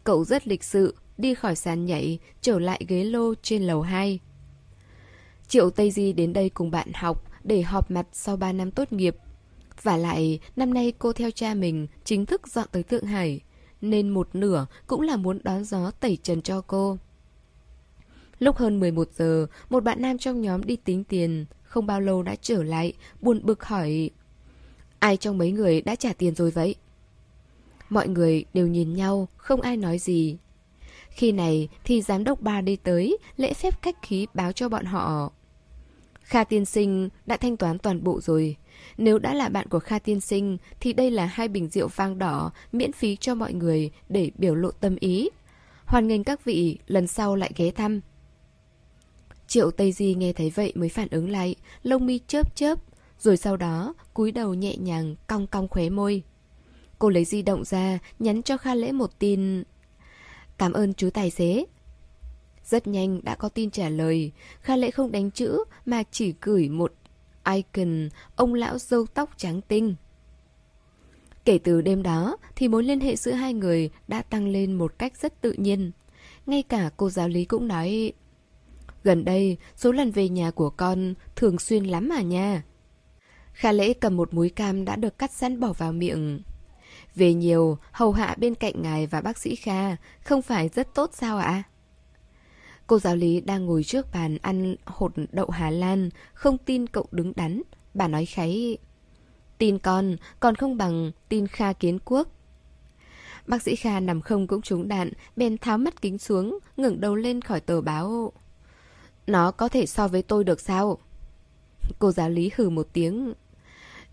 Cậu 0.05 0.25
rất 0.25 0.49
lịch 0.49 0.65
sự, 0.65 0.95
đi 1.19 1.35
khỏi 1.35 1.57
sàn 1.57 1.85
nhảy, 1.85 2.19
trở 2.41 2.59
lại 2.59 2.85
ghế 2.89 3.05
lô 3.05 3.35
trên 3.43 3.63
lầu 3.63 3.83
2. 3.83 4.19
Triệu 5.49 5.71
Tây 5.71 5.91
Di 5.91 6.13
đến 6.13 6.33
đây 6.33 6.49
cùng 6.49 6.71
bạn 6.71 6.89
học 6.95 7.25
để 7.45 7.63
họp 7.63 7.91
mặt 7.91 8.07
sau 8.13 8.37
3 8.37 8.53
năm 8.53 8.71
tốt 8.71 8.93
nghiệp. 8.93 9.17
Và 9.83 9.97
lại, 9.97 10.41
năm 10.57 10.75
nay 10.75 10.93
cô 10.99 11.13
theo 11.13 11.31
cha 11.31 11.55
mình 11.55 11.87
chính 12.05 12.27
thức 12.27 12.49
dọn 12.49 12.69
tới 12.73 12.83
Thượng 12.83 13.05
Hải, 13.05 13.41
nên 13.83 14.09
một 14.09 14.29
nửa 14.35 14.67
cũng 14.87 15.01
là 15.01 15.17
muốn 15.17 15.39
đón 15.43 15.65
gió 15.65 15.91
tẩy 15.91 16.19
trần 16.23 16.43
cho 16.43 16.61
cô. 16.61 16.99
Lúc 18.39 18.57
hơn 18.57 18.81
11 18.81 19.09
giờ, 19.17 19.47
một 19.71 19.85
bạn 19.85 20.03
nam 20.03 20.19
trong 20.19 20.41
nhóm 20.41 20.65
đi 20.65 20.77
tính 20.77 21.05
tiền, 21.05 21.47
không 21.63 21.87
bao 21.87 22.01
lâu 22.01 22.23
đã 22.23 22.37
trở 22.43 22.63
lại, 22.63 22.93
buồn 23.21 23.41
bực 23.43 23.65
hỏi 23.65 24.11
Ai 25.03 25.17
trong 25.17 25.39
mấy 25.39 25.53
người 25.53 25.83
đã 25.83 25.95
trả 25.95 26.13
tiền 26.13 26.35
rồi 26.35 26.51
vậy? 26.51 26.75
Mọi 27.89 28.09
người 28.09 28.45
đều 28.55 28.67
nhìn 28.67 28.95
nhau, 28.95 29.29
không 29.37 29.61
ai 29.61 29.77
nói 29.77 29.99
gì. 29.99 30.37
Khi 31.11 31.33
này 31.33 31.69
thì 31.85 32.03
giám 32.03 32.25
đốc 32.25 32.41
ba 32.41 32.61
đi 32.61 32.77
tới, 32.77 33.19
lễ 33.37 33.53
phép 33.53 33.83
cách 33.83 33.97
khí 34.03 34.27
báo 34.35 34.53
cho 34.53 34.69
bọn 34.69 34.85
họ. 34.85 35.33
Kha 36.23 36.45
tiên 36.45 36.65
sinh 36.65 37.09
đã 37.27 37.37
thanh 37.37 37.57
toán 37.57 37.79
toàn 37.79 38.05
bộ 38.05 38.21
rồi. 38.21 38.57
Nếu 38.99 39.19
đã 39.19 39.35
là 39.35 39.49
bạn 39.49 39.69
của 39.69 39.79
Kha 39.79 39.99
tiên 39.99 40.21
sinh 40.21 40.59
thì 40.81 40.93
đây 40.93 41.11
là 41.11 41.27
hai 41.27 41.49
bình 41.49 41.69
rượu 41.69 41.89
vang 41.89 42.19
đỏ 42.19 42.51
miễn 42.73 42.93
phí 42.93 43.17
cho 43.17 43.35
mọi 43.35 43.53
người 43.53 43.91
để 44.09 44.31
biểu 44.39 44.55
lộ 44.55 44.71
tâm 44.71 44.97
ý. 45.01 45.29
Hoan 45.85 46.09
nghênh 46.09 46.25
các 46.25 46.45
vị 46.45 46.79
lần 46.87 47.07
sau 47.07 47.37
lại 47.37 47.53
ghé 47.57 47.71
thăm. 47.71 48.01
Triệu 49.47 49.71
Tây 49.71 49.93
Di 49.93 50.15
nghe 50.15 50.33
thấy 50.33 50.51
vậy 50.51 50.73
mới 50.75 50.89
phản 50.89 51.09
ứng 51.11 51.31
lại, 51.31 51.55
lông 51.83 52.07
mi 52.07 52.21
chớp 52.27 52.57
chớp, 52.57 52.79
rồi 53.19 53.37
sau 53.37 53.57
đó 53.57 53.95
cúi 54.15 54.33
đầu 54.33 54.55
nhẹ 54.55 54.77
nhàng 54.77 55.15
cong 55.27 55.47
cong 55.47 55.69
khóe 55.69 55.91
môi. 55.91 56.23
Cô 56.99 57.09
lấy 57.09 57.25
di 57.25 57.43
động 57.43 57.65
ra, 57.65 57.99
nhắn 58.19 58.43
cho 58.43 58.57
Kha 58.57 58.75
Lễ 58.75 58.93
một 58.93 59.19
tin. 59.19 59.63
Cảm 60.59 60.73
ơn 60.73 60.95
chú 60.95 61.11
tài 61.11 61.31
xế. 61.31 61.65
Rất 62.65 62.87
nhanh 62.87 63.21
đã 63.25 63.35
có 63.35 63.49
tin 63.49 63.71
trả 63.71 63.89
lời, 63.89 64.33
Kha 64.61 64.77
Lễ 64.77 64.91
không 64.91 65.13
đánh 65.13 65.31
chữ 65.31 65.65
mà 65.87 66.03
chỉ 66.11 66.35
gửi 66.41 66.69
một 66.69 66.93
icon 67.45 68.09
ông 68.37 68.55
lão 68.55 68.79
râu 68.79 69.07
tóc 69.07 69.31
trắng 69.37 69.61
tinh. 69.69 69.95
Kể 71.45 71.59
từ 71.59 71.81
đêm 71.81 72.03
đó 72.03 72.37
thì 72.57 72.69
mối 72.69 72.85
liên 72.85 73.01
hệ 73.01 73.17
giữa 73.17 73.33
hai 73.33 73.55
người 73.55 73.91
đã 74.09 74.23
tăng 74.23 74.49
lên 74.49 74.73
một 74.73 74.99
cách 74.99 75.17
rất 75.17 75.41
tự 75.41 75.53
nhiên. 75.53 75.93
Ngay 76.47 76.63
cả 76.63 76.91
cô 76.97 77.11
giáo 77.11 77.29
lý 77.29 77.45
cũng 77.45 77.69
nói 77.69 78.13
Gần 79.05 79.25
đây, 79.25 79.57
số 79.77 79.93
lần 79.93 80.11
về 80.11 80.29
nhà 80.29 80.51
của 80.51 80.71
con 80.71 81.15
thường 81.37 81.59
xuyên 81.59 81.85
lắm 81.85 82.09
mà 82.09 82.21
nha. 82.21 82.63
Kha 83.53 83.73
lễ 83.73 83.93
cầm 83.93 84.17
một 84.17 84.35
múi 84.35 84.51
cam 84.51 84.85
đã 84.85 84.97
được 84.97 85.19
cắt 85.19 85.33
sẵn 85.33 85.61
bỏ 85.61 85.73
vào 85.73 85.93
miệng. 85.93 86.43
Về 87.15 87.35
nhiều, 87.35 87.79
hầu 87.93 88.13
hạ 88.13 88.37
bên 88.39 88.55
cạnh 88.55 88.83
ngài 88.83 89.07
và 89.07 89.21
bác 89.21 89.39
sĩ 89.39 89.57
Kha, 89.57 89.97
không 90.25 90.43
phải 90.43 90.69
rất 90.69 90.95
tốt 90.95 91.11
sao 91.13 91.39
ạ? 91.39 91.63
Cô 92.93 92.99
giáo 92.99 93.17
lý 93.17 93.41
đang 93.41 93.67
ngồi 93.67 93.85
trước 93.85 94.07
bàn 94.13 94.39
ăn 94.43 94.77
hột 94.85 95.13
đậu 95.33 95.51
Hà 95.51 95.71
Lan, 95.71 96.11
không 96.35 96.59
tin 96.59 96.87
cậu 96.87 97.07
đứng 97.11 97.33
đắn. 97.37 97.63
Bà 97.95 98.09
nói 98.09 98.27
kháy, 98.27 98.79
tin 99.59 99.79
con, 99.79 100.17
còn 100.41 100.55
không 100.55 100.77
bằng 100.77 101.13
tin 101.29 101.47
Kha 101.47 101.73
kiến 101.73 101.99
quốc. 102.05 102.29
Bác 103.47 103.63
sĩ 103.63 103.77
Kha 103.77 104.01
nằm 104.01 104.21
không 104.21 104.47
cũng 104.47 104.63
trúng 104.63 104.89
đạn, 104.89 105.13
bèn 105.37 105.59
tháo 105.59 105.79
mắt 105.79 106.03
kính 106.03 106.19
xuống, 106.19 106.59
ngẩng 106.77 107.01
đầu 107.01 107.15
lên 107.15 107.41
khỏi 107.41 107.61
tờ 107.61 107.81
báo. 107.81 108.33
Nó 109.27 109.51
có 109.51 109.69
thể 109.69 109.87
so 109.87 110.09
với 110.09 110.23
tôi 110.23 110.45
được 110.45 110.61
sao? 110.61 110.99
Cô 111.99 112.13
giáo 112.13 112.31
lý 112.31 112.51
hừ 112.57 112.71
một 112.71 112.89
tiếng. 112.93 113.35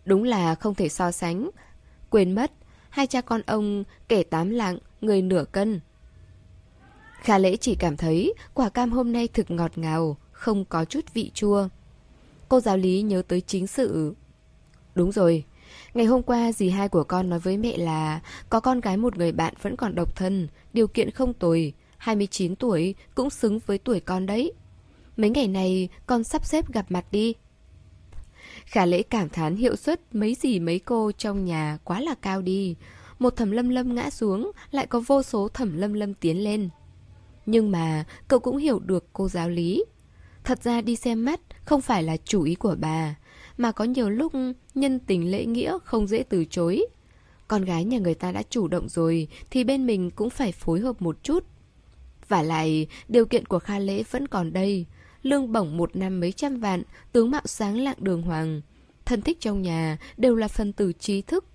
Đúng 0.05 0.23
là 0.23 0.55
không 0.55 0.75
thể 0.75 0.89
so 0.89 1.11
sánh. 1.11 1.49
Quên 2.09 2.31
mất, 2.31 2.51
hai 2.89 3.07
cha 3.07 3.21
con 3.21 3.41
ông 3.41 3.83
kể 4.07 4.23
tám 4.23 4.49
lạng, 4.49 4.77
người 5.01 5.21
nửa 5.21 5.45
cân. 5.51 5.79
Khả 7.23 7.37
lễ 7.37 7.57
chỉ 7.57 7.75
cảm 7.75 7.97
thấy 7.97 8.33
quả 8.53 8.69
cam 8.69 8.91
hôm 8.91 9.11
nay 9.11 9.27
thực 9.27 9.51
ngọt 9.51 9.77
ngào, 9.77 10.17
không 10.31 10.65
có 10.65 10.85
chút 10.85 11.13
vị 11.13 11.31
chua. 11.33 11.67
Cô 12.49 12.59
giáo 12.59 12.77
lý 12.77 13.01
nhớ 13.01 13.21
tới 13.27 13.41
chính 13.41 13.67
sự. 13.67 14.15
Đúng 14.95 15.11
rồi, 15.11 15.43
ngày 15.93 16.05
hôm 16.05 16.23
qua 16.23 16.51
dì 16.51 16.69
hai 16.69 16.89
của 16.89 17.03
con 17.03 17.29
nói 17.29 17.39
với 17.39 17.57
mẹ 17.57 17.77
là 17.77 18.19
có 18.49 18.59
con 18.59 18.81
gái 18.81 18.97
một 18.97 19.17
người 19.17 19.31
bạn 19.31 19.53
vẫn 19.61 19.75
còn 19.75 19.95
độc 19.95 20.15
thân, 20.15 20.47
điều 20.73 20.87
kiện 20.87 21.11
không 21.11 21.33
tồi, 21.33 21.73
29 21.97 22.55
tuổi 22.55 22.95
cũng 23.15 23.29
xứng 23.29 23.59
với 23.65 23.77
tuổi 23.77 23.99
con 23.99 24.25
đấy. 24.25 24.53
Mấy 25.17 25.29
ngày 25.29 25.47
này 25.47 25.89
con 26.05 26.23
sắp 26.23 26.45
xếp 26.45 26.73
gặp 26.73 26.85
mặt 26.89 27.05
đi. 27.11 27.33
Khả 28.65 28.85
lễ 28.85 29.03
cảm 29.03 29.29
thán 29.29 29.55
hiệu 29.55 29.75
suất 29.75 30.15
mấy 30.15 30.35
gì 30.35 30.59
mấy 30.59 30.79
cô 30.79 31.11
trong 31.11 31.45
nhà 31.45 31.77
quá 31.83 32.01
là 32.01 32.15
cao 32.21 32.41
đi. 32.41 32.75
Một 33.19 33.35
thẩm 33.35 33.51
lâm 33.51 33.69
lâm 33.69 33.95
ngã 33.95 34.09
xuống, 34.09 34.51
lại 34.71 34.87
có 34.87 35.01
vô 35.07 35.23
số 35.23 35.47
thẩm 35.47 35.77
lâm 35.77 35.93
lâm 35.93 36.13
tiến 36.13 36.43
lên. 36.43 36.69
Nhưng 37.51 37.71
mà 37.71 38.03
cậu 38.27 38.39
cũng 38.39 38.57
hiểu 38.57 38.79
được 38.79 39.05
cô 39.13 39.29
giáo 39.29 39.49
lý. 39.49 39.85
Thật 40.43 40.63
ra 40.63 40.81
đi 40.81 40.95
xem 40.95 41.25
mắt 41.25 41.39
không 41.65 41.81
phải 41.81 42.03
là 42.03 42.17
chủ 42.17 42.43
ý 42.43 42.55
của 42.55 42.75
bà, 42.79 43.15
mà 43.57 43.71
có 43.71 43.83
nhiều 43.85 44.09
lúc 44.09 44.33
nhân 44.75 44.99
tình 44.99 45.31
lễ 45.31 45.45
nghĩa 45.45 45.77
không 45.83 46.07
dễ 46.07 46.23
từ 46.23 46.45
chối. 46.45 46.87
Con 47.47 47.65
gái 47.65 47.85
nhà 47.85 47.97
người 47.97 48.13
ta 48.13 48.31
đã 48.31 48.43
chủ 48.49 48.67
động 48.67 48.89
rồi 48.89 49.27
thì 49.49 49.63
bên 49.63 49.85
mình 49.85 50.11
cũng 50.11 50.29
phải 50.29 50.51
phối 50.51 50.79
hợp 50.79 51.01
một 51.01 51.23
chút. 51.23 51.43
Và 52.27 52.41
lại, 52.41 52.87
điều 53.07 53.25
kiện 53.25 53.45
của 53.45 53.59
Kha 53.59 53.79
Lễ 53.79 54.03
vẫn 54.11 54.27
còn 54.27 54.53
đây 54.53 54.85
lương 55.21 55.51
bổng 55.51 55.77
một 55.77 55.95
năm 55.95 56.19
mấy 56.19 56.31
trăm 56.31 56.59
vạn, 56.59 56.83
tướng 57.11 57.31
mạo 57.31 57.41
sáng 57.45 57.77
lạng 57.77 57.97
đường 57.99 58.21
hoàng. 58.21 58.61
Thân 59.05 59.21
thích 59.21 59.37
trong 59.39 59.61
nhà 59.61 59.97
đều 60.17 60.35
là 60.35 60.47
phần 60.47 60.73
tử 60.73 60.93
trí 60.93 61.21
thức, 61.21 61.45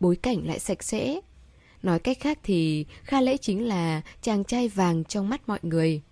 bối 0.00 0.16
cảnh 0.16 0.46
lại 0.46 0.58
sạch 0.58 0.82
sẽ. 0.82 1.20
Nói 1.82 1.98
cách 1.98 2.20
khác 2.20 2.38
thì 2.42 2.86
Kha 3.02 3.20
Lễ 3.20 3.36
chính 3.36 3.68
là 3.68 4.02
chàng 4.22 4.44
trai 4.44 4.68
vàng 4.68 5.04
trong 5.04 5.28
mắt 5.28 5.48
mọi 5.48 5.58
người. 5.62 6.02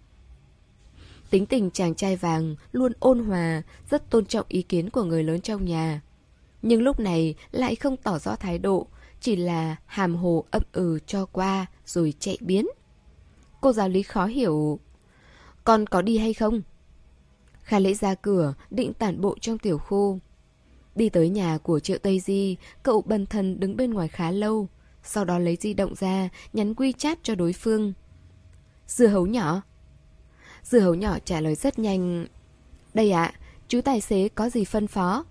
Tính 1.31 1.47
tình 1.47 1.71
chàng 1.71 1.95
trai 1.95 2.17
vàng 2.17 2.57
luôn 2.73 2.93
ôn 3.01 3.19
hòa, 3.19 3.63
rất 3.91 4.11
tôn 4.11 4.27
trọng 4.27 4.47
ý 4.49 4.63
kiến 4.63 4.91
của 4.91 5.05
người 5.05 5.25
lớn 5.25 5.41
trong 5.41 5.65
nhà. 5.65 6.01
Nhưng 6.63 6.83
lúc 6.83 7.01
này 7.01 7.35
lại 7.51 7.77
không 7.77 7.97
tỏ 7.97 8.19
rõ 8.19 8.37
thái 8.37 8.59
độ, 8.59 8.87
chỉ 9.21 9.37
là 9.37 9.77
hàm 9.87 10.17
hồ 10.17 10.45
ậm 10.51 10.63
ừ 10.73 10.99
cho 11.07 11.27
qua 11.27 11.67
rồi 11.87 12.15
chạy 12.19 12.39
biến. 12.41 12.67
Cô 13.61 13.73
giáo 13.73 13.89
lý 13.89 14.03
khó 14.03 14.27
hiểu. 14.27 14.79
Con 15.65 15.87
có 15.87 16.03
đi 16.03 16.19
hay 16.19 16.35
không? 16.35 16.63
Kha 17.63 17.79
lễ 17.79 17.95
ra 17.95 18.15
cửa, 18.15 18.55
định 18.71 18.93
tản 18.93 19.21
bộ 19.21 19.37
trong 19.41 19.59
tiểu 19.59 19.79
khu. 19.79 20.19
Đi 20.95 21.09
tới 21.09 21.29
nhà 21.29 21.59
của 21.59 21.81
Triệu 21.81 21.99
Tây 21.99 22.21
Di, 22.21 22.57
cậu 22.83 23.03
bần 23.03 23.27
thần 23.27 23.61
đứng 23.61 23.77
bên 23.77 23.95
ngoài 23.95 24.09
khá 24.09 24.31
lâu. 24.31 24.69
Sau 25.03 25.25
đó 25.25 25.39
lấy 25.39 25.57
di 25.61 25.75
động 25.75 25.95
ra, 25.95 26.29
nhắn 26.53 26.75
quy 26.75 26.93
chat 26.93 27.19
cho 27.23 27.35
đối 27.35 27.53
phương. 27.53 27.93
Dưa 28.87 29.07
hấu 29.07 29.27
nhỏ. 29.27 29.63
Dưa 30.63 30.81
hấu 30.81 30.95
nhỏ 30.95 31.19
trả 31.25 31.41
lời 31.41 31.55
rất 31.55 31.79
nhanh. 31.79 32.27
Đây 32.95 33.11
ạ, 33.11 33.33
chú 33.69 33.81
tài 33.81 34.01
xế 34.01 34.29
có 34.29 34.51
gì 34.51 34.65
phân 34.65 34.87
phó? 34.87 35.25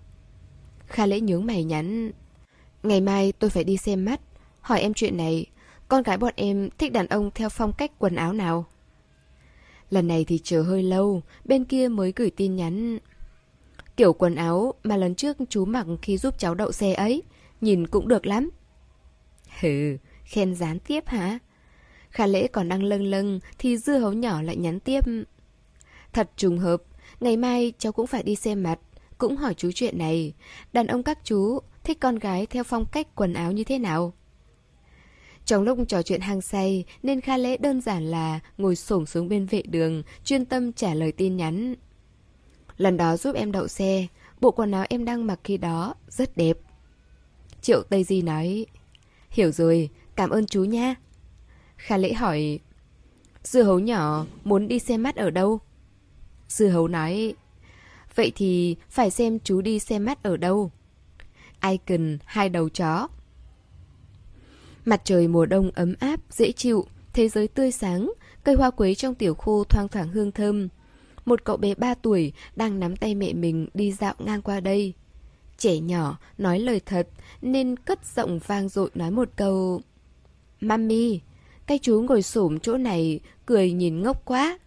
Kha 0.86 1.06
lễ 1.06 1.20
nhướng 1.20 1.46
mày 1.46 1.64
nhắn. 1.64 2.12
Ngày 2.82 3.00
mai 3.00 3.32
tôi 3.32 3.50
phải 3.50 3.64
đi 3.64 3.76
xem 3.76 4.04
mắt. 4.04 4.20
Hỏi 4.60 4.80
em 4.80 4.94
chuyện 4.94 5.16
này, 5.16 5.46
con 5.88 6.02
gái 6.02 6.18
bọn 6.18 6.32
em 6.36 6.68
thích 6.78 6.92
đàn 6.92 7.06
ông 7.06 7.30
theo 7.34 7.48
phong 7.48 7.72
cách 7.72 7.92
quần 7.98 8.16
áo 8.16 8.32
nào? 8.32 8.66
Lần 9.90 10.08
này 10.08 10.24
thì 10.24 10.40
chờ 10.44 10.62
hơi 10.62 10.82
lâu, 10.82 11.22
bên 11.44 11.64
kia 11.64 11.88
mới 11.88 12.12
gửi 12.16 12.30
tin 12.30 12.56
nhắn. 12.56 12.98
Kiểu 13.96 14.12
quần 14.12 14.34
áo 14.34 14.74
mà 14.82 14.96
lần 14.96 15.14
trước 15.14 15.36
chú 15.48 15.64
mặc 15.64 15.86
khi 16.02 16.18
giúp 16.18 16.34
cháu 16.38 16.54
đậu 16.54 16.72
xe 16.72 16.94
ấy, 16.94 17.22
nhìn 17.60 17.86
cũng 17.86 18.08
được 18.08 18.26
lắm. 18.26 18.50
Hừ, 19.60 19.96
khen 20.24 20.54
gián 20.54 20.78
tiếp 20.78 21.06
hả? 21.06 21.38
Khả 22.10 22.26
lễ 22.26 22.46
còn 22.46 22.68
đang 22.68 22.82
lâng 22.82 23.02
lâng 23.02 23.40
thì 23.58 23.76
dưa 23.76 23.98
hấu 23.98 24.12
nhỏ 24.12 24.42
lại 24.42 24.56
nhắn 24.56 24.80
tiếp. 24.80 25.04
Thật 26.12 26.30
trùng 26.36 26.58
hợp, 26.58 26.82
ngày 27.20 27.36
mai 27.36 27.72
cháu 27.78 27.92
cũng 27.92 28.06
phải 28.06 28.22
đi 28.22 28.36
xem 28.36 28.62
mặt, 28.62 28.78
cũng 29.18 29.36
hỏi 29.36 29.54
chú 29.54 29.70
chuyện 29.74 29.98
này. 29.98 30.34
Đàn 30.72 30.86
ông 30.86 31.02
các 31.02 31.18
chú 31.24 31.58
thích 31.84 32.00
con 32.00 32.18
gái 32.18 32.46
theo 32.46 32.64
phong 32.64 32.84
cách 32.92 33.14
quần 33.14 33.34
áo 33.34 33.52
như 33.52 33.64
thế 33.64 33.78
nào? 33.78 34.12
Trong 35.44 35.62
lúc 35.62 35.78
trò 35.88 36.02
chuyện 36.02 36.20
hang 36.20 36.40
say 36.40 36.84
nên 37.02 37.20
Kha 37.20 37.36
Lễ 37.36 37.56
đơn 37.56 37.80
giản 37.80 38.10
là 38.10 38.40
ngồi 38.58 38.76
xổm 38.76 39.06
xuống 39.06 39.28
bên 39.28 39.46
vệ 39.46 39.62
đường, 39.62 40.02
chuyên 40.24 40.44
tâm 40.44 40.72
trả 40.72 40.94
lời 40.94 41.12
tin 41.12 41.36
nhắn. 41.36 41.74
Lần 42.76 42.96
đó 42.96 43.16
giúp 43.16 43.36
em 43.36 43.52
đậu 43.52 43.68
xe, 43.68 44.06
bộ 44.40 44.50
quần 44.50 44.72
áo 44.72 44.84
em 44.88 45.04
đang 45.04 45.26
mặc 45.26 45.40
khi 45.44 45.56
đó 45.56 45.94
rất 46.08 46.36
đẹp. 46.36 46.58
Triệu 47.62 47.82
Tây 47.82 48.04
Di 48.04 48.22
nói, 48.22 48.66
hiểu 49.30 49.50
rồi, 49.50 49.90
cảm 50.16 50.30
ơn 50.30 50.46
chú 50.46 50.64
nha. 50.64 50.94
Kha 51.76 51.96
Lễ 51.96 52.12
hỏi, 52.12 52.58
dưa 53.42 53.62
hấu 53.62 53.78
nhỏ 53.78 54.26
muốn 54.44 54.68
đi 54.68 54.78
xem 54.78 55.02
mắt 55.02 55.16
ở 55.16 55.30
đâu? 55.30 55.58
Dưa 56.48 56.68
hấu 56.68 56.88
nói, 56.88 57.34
Vậy 58.14 58.32
thì 58.36 58.76
phải 58.88 59.10
xem 59.10 59.38
chú 59.44 59.60
đi 59.60 59.78
xem 59.78 60.04
mắt 60.04 60.22
ở 60.22 60.36
đâu. 60.36 60.70
Icon 61.62 62.18
hai 62.24 62.48
đầu 62.48 62.68
chó. 62.68 63.08
Mặt 64.84 65.00
trời 65.04 65.28
mùa 65.28 65.46
đông 65.46 65.70
ấm 65.74 65.94
áp, 66.00 66.20
dễ 66.30 66.52
chịu, 66.52 66.86
thế 67.12 67.28
giới 67.28 67.48
tươi 67.48 67.72
sáng, 67.72 68.12
cây 68.44 68.54
hoa 68.54 68.70
quế 68.70 68.94
trong 68.94 69.14
tiểu 69.14 69.34
khu 69.34 69.64
thoang 69.64 69.88
thoảng 69.88 70.08
hương 70.08 70.32
thơm. 70.32 70.68
Một 71.24 71.44
cậu 71.44 71.56
bé 71.56 71.74
3 71.74 71.94
tuổi 71.94 72.32
đang 72.56 72.80
nắm 72.80 72.96
tay 72.96 73.14
mẹ 73.14 73.32
mình 73.32 73.68
đi 73.74 73.92
dạo 73.92 74.14
ngang 74.18 74.42
qua 74.42 74.60
đây. 74.60 74.94
Trẻ 75.60 75.78
nhỏ, 75.78 76.18
nói 76.38 76.58
lời 76.58 76.80
thật, 76.86 77.08
nên 77.42 77.76
cất 77.76 78.06
giọng 78.16 78.38
vang 78.46 78.68
dội 78.68 78.90
nói 78.94 79.10
một 79.10 79.28
câu. 79.36 79.80
Mami, 80.60 81.20
cái 81.66 81.78
chú 81.82 82.00
ngồi 82.00 82.22
xổm 82.22 82.58
chỗ 82.58 82.76
này, 82.76 83.20
cười 83.46 83.72
nhìn 83.72 84.02
ngốc 84.02 84.24
quá. 84.24 84.58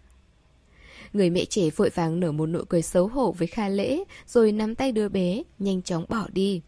Người 1.12 1.30
mẹ 1.30 1.44
trẻ 1.44 1.70
vội 1.70 1.90
vàng 1.94 2.20
nở 2.20 2.32
một 2.32 2.46
nụ 2.46 2.64
cười 2.68 2.82
xấu 2.82 3.06
hổ 3.06 3.32
với 3.32 3.48
Kha 3.48 3.68
Lễ, 3.68 4.04
rồi 4.26 4.52
nắm 4.52 4.74
tay 4.74 4.92
đứa 4.92 5.08
bé, 5.08 5.42
nhanh 5.58 5.82
chóng 5.82 6.04
bỏ 6.08 6.26
đi. 6.32 6.60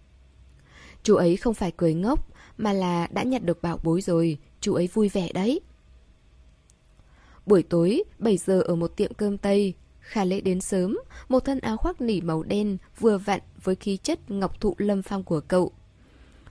Chú 1.03 1.15
ấy 1.15 1.37
không 1.37 1.55
phải 1.55 1.73
cười 1.77 1.95
ngốc, 1.95 2.29
mà 2.59 2.73
là 2.73 3.07
đã 3.11 3.23
nhặt 3.23 3.43
được 3.43 3.63
bảo 3.63 3.79
bối 3.83 4.01
rồi, 4.01 4.39
chú 4.61 4.75
ấy 4.75 4.89
vui 4.95 5.09
vẻ 5.09 5.33
đấy. 5.33 5.61
Buổi 7.47 7.63
tối, 7.63 8.03
7 8.19 8.37
giờ 8.37 8.61
ở 8.61 8.75
một 8.75 8.97
tiệm 8.97 9.15
cơm 9.15 9.39
Tây, 9.39 9.75
Kha 10.07 10.25
Lễ 10.25 10.41
đến 10.41 10.61
sớm, 10.61 10.99
một 11.29 11.45
thân 11.45 11.61
áo 11.61 11.77
khoác 11.77 12.01
nỉ 12.01 12.21
màu 12.21 12.43
đen 12.43 12.77
vừa 13.01 13.19
vặn 13.19 13.41
với 13.63 13.75
khí 13.75 13.97
chất 13.97 14.31
ngọc 14.31 14.61
thụ 14.61 14.75
lâm 14.79 15.03
phong 15.03 15.25
của 15.25 15.41
cậu. 15.41 15.73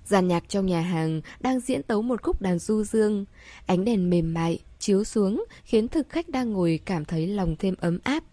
Giàn 0.06 0.28
nhạc 0.28 0.50
trong 0.50 0.66
nhà 0.66 0.82
hàng 0.82 1.22
đang 1.40 1.60
diễn 1.60 1.84
tấu 1.84 2.02
một 2.02 2.22
khúc 2.24 2.42
đàn 2.42 2.60
du 2.60 2.84
dương. 2.84 3.26
Ánh 3.66 3.86
đèn 3.86 4.10
mềm 4.10 4.34
mại, 4.34 4.60
chiếu 4.80 5.04
xuống 5.04 5.46
khiến 5.64 5.88
thực 5.88 6.10
khách 6.10 6.30
đang 6.30 6.54
ngồi 6.54 6.80
cảm 6.86 7.06
thấy 7.06 7.28
lòng 7.28 7.56
thêm 7.60 7.76
ấm 7.80 8.00
áp. 8.04 8.24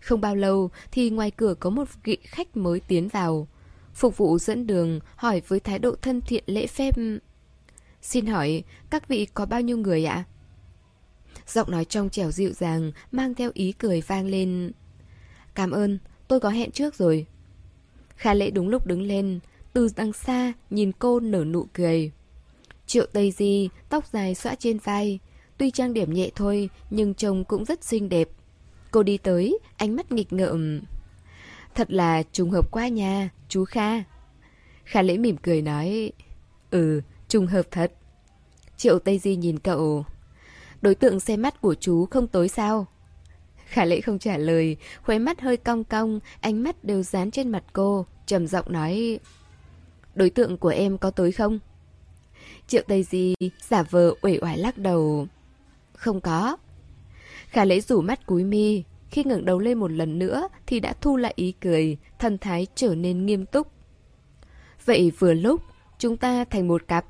Không 0.00 0.20
bao 0.20 0.36
lâu 0.36 0.70
thì 0.92 1.10
ngoài 1.10 1.30
cửa 1.30 1.54
có 1.60 1.70
một 1.70 1.88
vị 2.04 2.18
khách 2.22 2.56
mới 2.56 2.80
tiến 2.80 3.08
vào. 3.08 3.48
Phục 3.94 4.16
vụ 4.16 4.38
dẫn 4.38 4.66
đường 4.66 5.00
hỏi 5.16 5.42
với 5.48 5.60
thái 5.60 5.78
độ 5.78 5.94
thân 6.02 6.20
thiện 6.20 6.44
lễ 6.46 6.66
phép. 6.66 6.94
Xin 8.02 8.26
hỏi, 8.26 8.62
các 8.90 9.08
vị 9.08 9.26
có 9.34 9.46
bao 9.46 9.60
nhiêu 9.60 9.78
người 9.78 10.04
ạ? 10.04 10.24
Giọng 11.48 11.70
nói 11.70 11.84
trong 11.84 12.10
trẻo 12.10 12.30
dịu 12.30 12.52
dàng, 12.52 12.92
mang 13.12 13.34
theo 13.34 13.50
ý 13.54 13.72
cười 13.72 14.00
vang 14.00 14.26
lên. 14.26 14.72
Cảm 15.54 15.70
ơn, 15.70 15.98
tôi 16.28 16.40
có 16.40 16.48
hẹn 16.48 16.70
trước 16.70 16.94
rồi. 16.94 17.26
Khả 18.16 18.34
lễ 18.34 18.50
đúng 18.50 18.68
lúc 18.68 18.86
đứng 18.86 19.02
lên, 19.02 19.40
từ 19.72 19.88
đằng 19.96 20.12
xa 20.12 20.52
nhìn 20.70 20.92
cô 20.98 21.20
nở 21.20 21.44
nụ 21.44 21.66
cười. 21.72 22.12
Triệu 22.86 23.06
Tây 23.12 23.30
Di, 23.30 23.68
tóc 23.88 24.06
dài 24.12 24.34
xõa 24.34 24.54
trên 24.54 24.78
vai. 24.78 25.18
Tuy 25.58 25.70
trang 25.70 25.92
điểm 25.92 26.12
nhẹ 26.12 26.30
thôi, 26.34 26.70
nhưng 26.90 27.14
trông 27.14 27.44
cũng 27.44 27.64
rất 27.64 27.84
xinh 27.84 28.08
đẹp. 28.08 28.28
Cô 28.90 29.02
đi 29.02 29.18
tới, 29.18 29.58
ánh 29.76 29.96
mắt 29.96 30.12
nghịch 30.12 30.32
ngợm. 30.32 30.80
Thật 31.74 31.90
là 31.92 32.22
trùng 32.32 32.50
hợp 32.50 32.70
quá 32.70 32.88
nha, 32.88 33.30
chú 33.48 33.64
Kha. 33.64 34.02
Kha 34.84 35.02
lễ 35.02 35.18
mỉm 35.18 35.36
cười 35.36 35.62
nói. 35.62 36.12
Ừ, 36.70 37.00
trùng 37.28 37.46
hợp 37.46 37.62
thật. 37.70 37.92
Triệu 38.76 38.98
Tây 38.98 39.18
Di 39.18 39.36
nhìn 39.36 39.58
cậu. 39.58 40.04
Đối 40.82 40.94
tượng 40.94 41.20
xem 41.20 41.42
mắt 41.42 41.60
của 41.60 41.74
chú 41.74 42.06
không 42.06 42.26
tối 42.26 42.48
sao? 42.48 42.86
Khả 43.66 43.84
lễ 43.84 44.00
không 44.00 44.18
trả 44.18 44.38
lời, 44.38 44.76
khóe 45.02 45.18
mắt 45.18 45.40
hơi 45.40 45.56
cong 45.56 45.84
cong, 45.84 46.20
ánh 46.40 46.62
mắt 46.62 46.84
đều 46.84 47.02
dán 47.02 47.30
trên 47.30 47.48
mặt 47.48 47.64
cô, 47.72 48.06
trầm 48.26 48.46
giọng 48.46 48.72
nói... 48.72 49.18
Đối 50.14 50.30
tượng 50.30 50.58
của 50.58 50.68
em 50.68 50.98
có 50.98 51.10
tới 51.10 51.32
không? 51.32 51.58
Triệu 52.66 52.82
Tây 52.88 53.02
Di 53.02 53.34
giả 53.60 53.82
vờ 53.82 54.14
uể 54.22 54.38
oải 54.42 54.58
lắc 54.58 54.78
đầu. 54.78 55.26
Không 55.94 56.20
có. 56.20 56.56
Khả 57.48 57.64
lễ 57.64 57.80
rủ 57.80 58.00
mắt 58.00 58.26
cúi 58.26 58.44
mi, 58.44 58.84
khi 59.10 59.24
ngẩng 59.24 59.44
đầu 59.44 59.58
lên 59.58 59.78
một 59.78 59.92
lần 59.92 60.18
nữa 60.18 60.48
thì 60.66 60.80
đã 60.80 60.92
thu 61.00 61.16
lại 61.16 61.32
ý 61.36 61.52
cười, 61.60 61.96
thần 62.18 62.38
thái 62.38 62.66
trở 62.74 62.94
nên 62.94 63.26
nghiêm 63.26 63.46
túc. 63.46 63.68
Vậy 64.84 65.12
vừa 65.18 65.34
lúc, 65.34 65.60
chúng 65.98 66.16
ta 66.16 66.44
thành 66.44 66.68
một 66.68 66.88
cặp. 66.88 67.04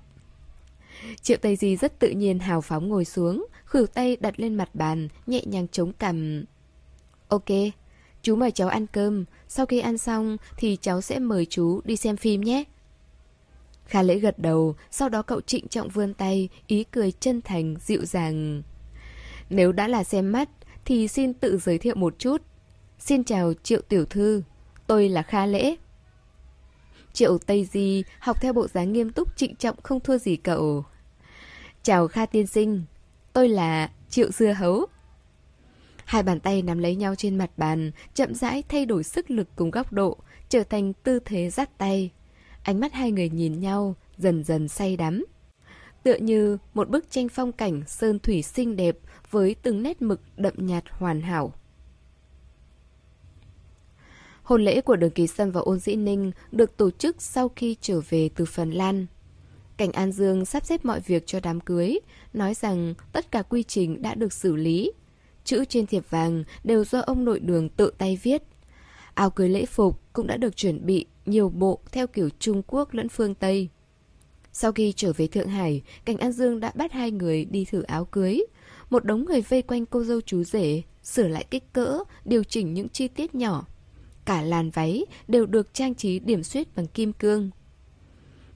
Triệu 1.23 1.37
Tây 1.41 1.57
Di 1.57 1.77
rất 1.77 1.99
tự 1.99 2.11
nhiên 2.11 2.39
hào 2.39 2.61
phóng 2.61 2.89
ngồi 2.89 3.05
xuống, 3.05 3.47
khử 3.69 3.87
tay 3.95 4.17
đặt 4.21 4.41
lên 4.41 4.55
mặt 4.55 4.75
bàn, 4.75 5.09
nhẹ 5.27 5.43
nhàng 5.45 5.69
chống 5.69 5.93
cằm. 5.93 6.45
Ok, 7.29 7.45
chú 8.23 8.37
mời 8.37 8.51
cháu 8.51 8.69
ăn 8.69 8.87
cơm, 8.87 9.25
sau 9.49 9.67
khi 9.67 9.81
ăn 9.81 9.99
xong 9.99 10.37
thì 10.57 10.79
cháu 10.81 11.01
sẽ 11.01 11.19
mời 11.19 11.47
chú 11.47 11.81
đi 11.85 11.97
xem 11.97 12.17
phim 12.17 12.41
nhé. 12.41 12.65
Kha 13.85 14.03
lễ 14.03 14.19
gật 14.19 14.39
đầu, 14.39 14.75
sau 14.91 15.09
đó 15.09 15.23
cậu 15.23 15.41
trịnh 15.41 15.69
trọng 15.69 15.89
vươn 15.89 16.15
tay, 16.15 16.49
ý 16.67 16.85
cười 16.85 17.13
chân 17.13 17.43
thành, 17.43 17.77
dịu 17.81 18.05
dàng. 18.05 18.63
Nếu 19.51 19.73
đã 19.73 19.89
là 19.89 20.05
xem 20.05 20.33
mắt, 20.33 20.49
thì 20.85 21.09
xin 21.09 21.35
tự 21.35 21.59
giới 21.59 21.79
thiệu 21.79 21.95
một 21.95 22.15
chút. 22.19 22.43
Xin 22.99 23.25
chào 23.25 23.53
Triệu 23.63 23.81
Tiểu 23.81 24.05
Thư, 24.05 24.43
tôi 24.87 25.09
là 25.09 25.23
Kha 25.23 25.47
Lễ. 25.47 25.77
Triệu 27.13 27.39
Tây 27.39 27.69
Di 27.73 28.05
học 28.19 28.41
theo 28.43 28.53
bộ 28.53 28.69
dáng 28.69 28.93
nghiêm 28.93 29.11
túc 29.11 29.37
trịnh 29.37 29.55
trọng 29.55 29.77
không 29.83 30.01
thua 30.01 30.19
gì 30.19 30.37
cậu. 30.37 30.85
Chào 31.83 32.09
Kha 32.09 32.27
Tiên 32.27 32.47
Sinh, 32.47 32.83
tôi 33.33 33.49
là 33.49 33.91
Triệu 34.11 34.33
Dưa 34.33 34.53
Hấu. 34.53 34.87
Hai 36.05 36.23
bàn 36.23 36.41
tay 36.41 36.63
nắm 36.63 36.79
lấy 36.79 36.97
nhau 36.97 37.15
trên 37.15 37.39
mặt 37.39 37.51
bàn, 37.57 37.91
chậm 38.15 38.35
rãi 38.35 38.63
thay 38.69 38.87
đổi 38.87 39.05
sức 39.05 39.31
lực 39.31 39.49
cùng 39.57 39.71
góc 39.71 39.93
độ, 39.93 40.17
trở 40.49 40.63
thành 40.63 40.93
tư 40.93 41.19
thế 41.25 41.51
dắt 41.51 41.79
tay. 41.79 42.11
Ánh 42.63 42.81
mắt 42.81 42.93
hai 42.93 43.13
người 43.13 43.29
nhìn 43.29 43.61
nhau, 43.61 43.95
dần 44.19 44.45
dần 44.45 44.69
say 44.69 44.97
đắm. 44.97 45.25
Tựa 46.03 46.15
như 46.17 46.59
một 46.75 46.89
bức 46.89 47.11
tranh 47.11 47.29
phong 47.29 47.53
cảnh 47.53 47.83
sơn 47.87 48.19
thủy 48.19 48.43
xinh 48.43 48.77
đẹp 48.77 48.99
với 49.31 49.57
từng 49.63 49.83
nét 49.83 50.03
mực 50.03 50.21
đậm 50.37 50.55
nhạt 50.57 50.85
hoàn 50.91 51.21
hảo. 51.21 51.53
Hôn 54.43 54.65
lễ 54.65 54.81
của 54.81 54.97
Đường 54.97 55.11
Kỳ 55.11 55.27
Sâm 55.27 55.51
và 55.51 55.61
Ôn 55.61 55.79
Dĩ 55.79 55.97
Ninh 55.97 56.33
được 56.53 56.77
tổ 56.77 56.91
chức 56.91 57.23
sau 57.23 57.49
khi 57.57 57.77
trở 57.81 58.01
về 58.09 58.31
từ 58.35 58.45
Phần 58.45 58.71
Lan. 58.71 59.07
Cảnh 59.79 59.93
An 59.93 60.13
Dương 60.13 60.45
sắp 60.45 60.67
xếp 60.67 60.85
mọi 60.85 61.01
việc 61.01 61.27
cho 61.27 61.41
đám 61.43 61.61
cưới, 61.61 61.99
nói 62.33 62.55
rằng 62.55 62.95
tất 63.13 63.31
cả 63.33 63.43
quy 63.43 63.63
trình 63.63 64.03
đã 64.03 64.15
được 64.15 64.33
xử 64.33 64.57
lý. 64.57 64.93
Chữ 65.45 65.65
trên 65.65 65.87
thiệp 65.87 66.11
vàng 66.11 66.45
đều 66.65 66.85
do 66.85 67.01
ông 67.01 67.25
nội 67.25 67.41
đường 67.41 67.69
tự 67.69 67.93
tay 67.99 68.19
viết. 68.23 68.43
Áo 69.15 69.31
cưới 69.31 69.49
lễ 69.49 69.67
phục 69.67 70.01
cũng 70.13 70.27
đã 70.27 70.37
được 70.37 70.57
chuẩn 70.57 70.87
bị 70.87 71.07
nhiều 71.27 71.49
bộ 71.49 71.79
theo 71.93 72.07
kiểu 72.07 72.29
Trung 72.39 72.63
Quốc 72.67 72.95
lẫn 72.95 73.09
phương 73.09 73.35
Tây. 73.35 73.69
Sau 74.53 74.73
khi 74.73 74.93
trở 74.97 75.13
về 75.13 75.27
Thượng 75.27 75.49
Hải, 75.49 75.83
Cảnh 76.05 76.17
An 76.17 76.33
Dương 76.33 76.61
đã 76.61 76.73
bắt 76.75 76.93
hai 76.93 77.11
người 77.11 77.45
đi 77.45 77.65
thử 77.65 77.83
áo 77.83 78.05
cưới. 78.05 78.41
Một 78.91 79.05
đống 79.05 79.25
người 79.25 79.41
vây 79.41 79.63
quanh 79.63 79.87
cô 79.87 80.05
dâu 80.05 80.21
chú 80.21 80.45
rể, 80.45 80.83
sửa 81.03 81.29
lại 81.29 81.45
kích 81.51 81.73
cỡ, 81.73 81.99
điều 82.25 82.45
chỉnh 82.45 82.75
những 82.75 82.89
chi 82.89 83.09
tiết 83.09 83.35
nhỏ. 83.35 83.67
Cả 84.25 84.43
làn 84.43 84.71
váy 84.71 85.05
đều 85.29 85.47
được 85.47 85.75
trang 85.75 85.95
trí 85.95 86.19
điểm 86.19 86.43
xuyết 86.43 86.77
bằng 86.77 86.87
kim 86.87 87.13
cương. 87.13 87.51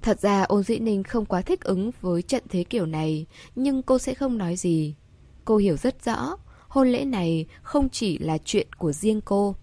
Thật 0.03 0.21
ra 0.21 0.43
ôn 0.43 0.63
dĩ 0.63 0.79
ninh 0.79 1.03
không 1.03 1.25
quá 1.25 1.43
thích 1.43 1.61
ứng 1.61 1.91
với 2.01 2.23
trận 2.23 2.43
thế 2.49 2.65
kiểu 2.65 2.87
này, 2.87 3.27
nhưng 3.57 3.83
cô 3.83 3.99
sẽ 3.99 4.15
không 4.15 4.39
nói 4.39 4.57
gì. 4.57 4.95
Cô 5.45 5.57
hiểu 5.57 5.77
rất 5.77 6.05
rõ, 6.05 6.37
hôn 6.69 6.89
lễ 6.89 7.05
này 7.05 7.47
không 7.63 7.89
chỉ 7.89 8.19
là 8.19 8.39
chuyện 8.45 8.67
của 8.79 8.93
riêng 8.93 9.21
cô. 9.21 9.57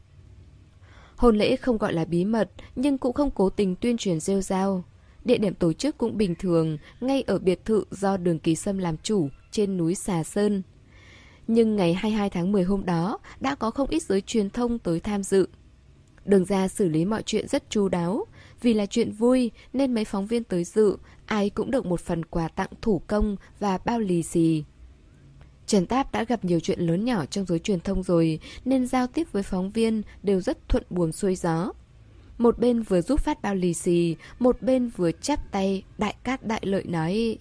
Hôn 1.15 1.37
lễ 1.37 1.55
không 1.55 1.77
gọi 1.77 1.93
là 1.93 2.05
bí 2.05 2.25
mật, 2.25 2.51
nhưng 2.75 2.97
cũng 2.97 3.13
không 3.13 3.31
cố 3.31 3.49
tình 3.49 3.75
tuyên 3.75 3.97
truyền 3.97 4.19
rêu 4.19 4.41
rao. 4.41 4.83
Địa 5.25 5.37
điểm 5.37 5.53
tổ 5.53 5.73
chức 5.73 5.97
cũng 5.97 6.17
bình 6.17 6.35
thường, 6.35 6.77
ngay 7.01 7.21
ở 7.21 7.39
biệt 7.39 7.65
thự 7.65 7.83
do 7.91 8.17
đường 8.17 8.39
Kỳ 8.39 8.55
Sâm 8.55 8.77
làm 8.77 8.97
chủ, 8.97 9.29
trên 9.51 9.77
núi 9.77 9.95
Xà 9.95 10.23
Sơn. 10.23 10.61
Nhưng 11.47 11.75
ngày 11.75 11.93
22 11.93 12.29
tháng 12.29 12.51
10 12.51 12.63
hôm 12.63 12.85
đó, 12.85 13.19
đã 13.39 13.55
có 13.55 13.71
không 13.71 13.89
ít 13.89 14.03
giới 14.03 14.21
truyền 14.21 14.49
thông 14.49 14.79
tới 14.79 14.99
tham 14.99 15.23
dự. 15.23 15.47
Đường 16.25 16.45
ra 16.45 16.67
xử 16.67 16.89
lý 16.89 17.05
mọi 17.05 17.23
chuyện 17.23 17.47
rất 17.47 17.69
chu 17.69 17.89
đáo. 17.89 18.25
Vì 18.61 18.73
là 18.73 18.85
chuyện 18.85 19.11
vui 19.11 19.51
nên 19.73 19.93
mấy 19.93 20.05
phóng 20.05 20.27
viên 20.27 20.43
tới 20.43 20.63
dự, 20.63 20.97
ai 21.25 21.49
cũng 21.49 21.71
được 21.71 21.85
một 21.85 22.01
phần 22.01 22.25
quà 22.25 22.47
tặng 22.47 22.69
thủ 22.81 23.01
công 23.07 23.35
và 23.59 23.77
bao 23.85 23.99
lì 23.99 24.23
xì. 24.23 24.63
Trần 25.65 25.85
Táp 25.85 26.11
đã 26.11 26.23
gặp 26.23 26.45
nhiều 26.45 26.59
chuyện 26.59 26.79
lớn 26.79 27.05
nhỏ 27.05 27.25
trong 27.25 27.45
giới 27.45 27.59
truyền 27.59 27.79
thông 27.79 28.03
rồi 28.03 28.39
nên 28.65 28.87
giao 28.87 29.07
tiếp 29.07 29.27
với 29.31 29.43
phóng 29.43 29.71
viên 29.71 30.01
đều 30.23 30.41
rất 30.41 30.69
thuận 30.69 30.83
buồm 30.89 31.11
xuôi 31.11 31.35
gió. 31.35 31.71
Một 32.37 32.59
bên 32.59 32.81
vừa 32.81 33.01
giúp 33.01 33.19
phát 33.19 33.41
bao 33.41 33.55
lì 33.55 33.73
xì, 33.73 34.15
một 34.39 34.61
bên 34.61 34.89
vừa 34.97 35.11
chắp 35.11 35.51
tay, 35.51 35.83
đại 35.97 36.15
cát 36.23 36.45
đại 36.45 36.61
lợi 36.63 36.83
nói 36.83 37.37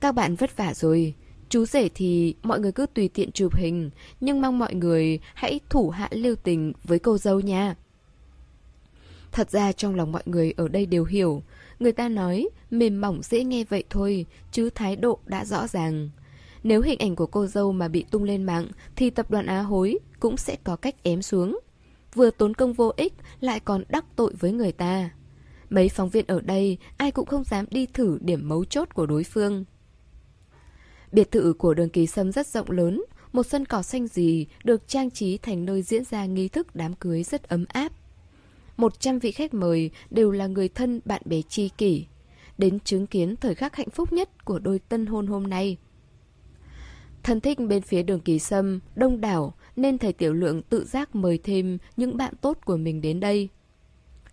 Các 0.00 0.12
bạn 0.14 0.34
vất 0.34 0.56
vả 0.56 0.74
rồi, 0.74 1.14
chú 1.48 1.64
rể 1.64 1.88
thì 1.88 2.34
mọi 2.42 2.60
người 2.60 2.72
cứ 2.72 2.86
tùy 2.94 3.08
tiện 3.08 3.32
chụp 3.32 3.54
hình, 3.56 3.90
nhưng 4.20 4.40
mong 4.40 4.58
mọi 4.58 4.74
người 4.74 5.20
hãy 5.34 5.60
thủ 5.68 5.90
hạ 5.90 6.08
lưu 6.10 6.34
tình 6.36 6.72
với 6.84 6.98
cô 6.98 7.18
dâu 7.18 7.40
nha. 7.40 7.76
Thật 9.32 9.50
ra 9.50 9.72
trong 9.72 9.94
lòng 9.94 10.12
mọi 10.12 10.22
người 10.26 10.52
ở 10.56 10.68
đây 10.68 10.86
đều 10.86 11.04
hiểu, 11.04 11.42
người 11.78 11.92
ta 11.92 12.08
nói 12.08 12.48
mềm 12.70 13.00
mỏng 13.00 13.20
dễ 13.22 13.44
nghe 13.44 13.64
vậy 13.64 13.84
thôi, 13.90 14.26
chứ 14.52 14.70
thái 14.70 14.96
độ 14.96 15.18
đã 15.26 15.44
rõ 15.44 15.66
ràng. 15.66 16.10
Nếu 16.62 16.82
hình 16.82 16.98
ảnh 16.98 17.16
của 17.16 17.26
cô 17.26 17.46
dâu 17.46 17.72
mà 17.72 17.88
bị 17.88 18.04
tung 18.10 18.24
lên 18.24 18.42
mạng 18.42 18.66
thì 18.96 19.10
tập 19.10 19.30
đoàn 19.30 19.46
Á 19.46 19.60
Hối 19.60 19.98
cũng 20.20 20.36
sẽ 20.36 20.56
có 20.64 20.76
cách 20.76 20.94
ém 21.02 21.22
xuống. 21.22 21.60
Vừa 22.14 22.30
tốn 22.30 22.54
công 22.54 22.72
vô 22.72 22.92
ích 22.96 23.12
lại 23.40 23.60
còn 23.60 23.84
đắc 23.88 24.04
tội 24.16 24.34
với 24.38 24.52
người 24.52 24.72
ta. 24.72 25.10
Mấy 25.70 25.88
phóng 25.88 26.08
viên 26.08 26.26
ở 26.26 26.40
đây 26.40 26.78
ai 26.96 27.10
cũng 27.10 27.26
không 27.26 27.44
dám 27.44 27.66
đi 27.70 27.86
thử 27.86 28.18
điểm 28.20 28.48
mấu 28.48 28.64
chốt 28.64 28.94
của 28.94 29.06
đối 29.06 29.24
phương. 29.24 29.64
Biệt 31.12 31.30
thự 31.30 31.52
của 31.58 31.74
đường 31.74 31.88
kỳ 31.88 32.06
sâm 32.06 32.32
rất 32.32 32.46
rộng 32.46 32.70
lớn, 32.70 33.02
một 33.32 33.42
sân 33.42 33.66
cỏ 33.66 33.82
xanh 33.82 34.06
gì 34.06 34.46
được 34.64 34.88
trang 34.88 35.10
trí 35.10 35.38
thành 35.38 35.64
nơi 35.64 35.82
diễn 35.82 36.04
ra 36.04 36.26
nghi 36.26 36.48
thức 36.48 36.74
đám 36.74 36.94
cưới 36.94 37.22
rất 37.22 37.48
ấm 37.48 37.64
áp. 37.68 37.92
Một 38.80 39.00
trăm 39.00 39.18
vị 39.18 39.32
khách 39.32 39.54
mời 39.54 39.90
đều 40.10 40.30
là 40.30 40.46
người 40.46 40.68
thân 40.68 41.00
bạn 41.04 41.22
bè 41.24 41.42
tri 41.42 41.68
kỷ, 41.68 42.06
đến 42.58 42.80
chứng 42.80 43.06
kiến 43.06 43.36
thời 43.36 43.54
khắc 43.54 43.76
hạnh 43.76 43.90
phúc 43.90 44.12
nhất 44.12 44.44
của 44.44 44.58
đôi 44.58 44.78
tân 44.78 45.06
hôn 45.06 45.26
hôm 45.26 45.42
nay. 45.42 45.76
Thân 47.22 47.40
thích 47.40 47.58
bên 47.58 47.82
phía 47.82 48.02
đường 48.02 48.20
kỳ 48.20 48.38
sâm, 48.38 48.80
đông 48.94 49.20
đảo, 49.20 49.54
nên 49.76 49.98
thầy 49.98 50.12
Tiểu 50.12 50.32
Lượng 50.32 50.62
tự 50.62 50.84
giác 50.84 51.14
mời 51.14 51.38
thêm 51.44 51.78
những 51.96 52.16
bạn 52.16 52.34
tốt 52.40 52.58
của 52.64 52.76
mình 52.76 53.00
đến 53.00 53.20
đây. 53.20 53.48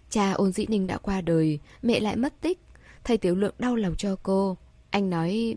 Cha 0.09 0.31
ôn 0.31 0.51
dĩ 0.51 0.65
ninh 0.69 0.87
đã 0.87 0.97
qua 0.97 1.21
đời, 1.21 1.59
mẹ 1.81 1.99
lại 1.99 2.15
mất 2.15 2.41
tích, 2.41 2.59
thầy 3.03 3.17
Tiểu 3.17 3.35
Lượng 3.35 3.55
đau 3.59 3.75
lòng 3.75 3.95
cho 3.97 4.15
cô. 4.23 4.57
Anh 4.89 5.09
nói, 5.09 5.55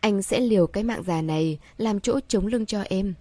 anh 0.00 0.22
sẽ 0.22 0.40
liều 0.40 0.66
cái 0.66 0.84
mạng 0.84 1.02
già 1.06 1.22
này 1.22 1.58
làm 1.76 2.00
chỗ 2.00 2.20
chống 2.28 2.46
lưng 2.46 2.66
cho 2.66 2.82
em. 2.82 3.14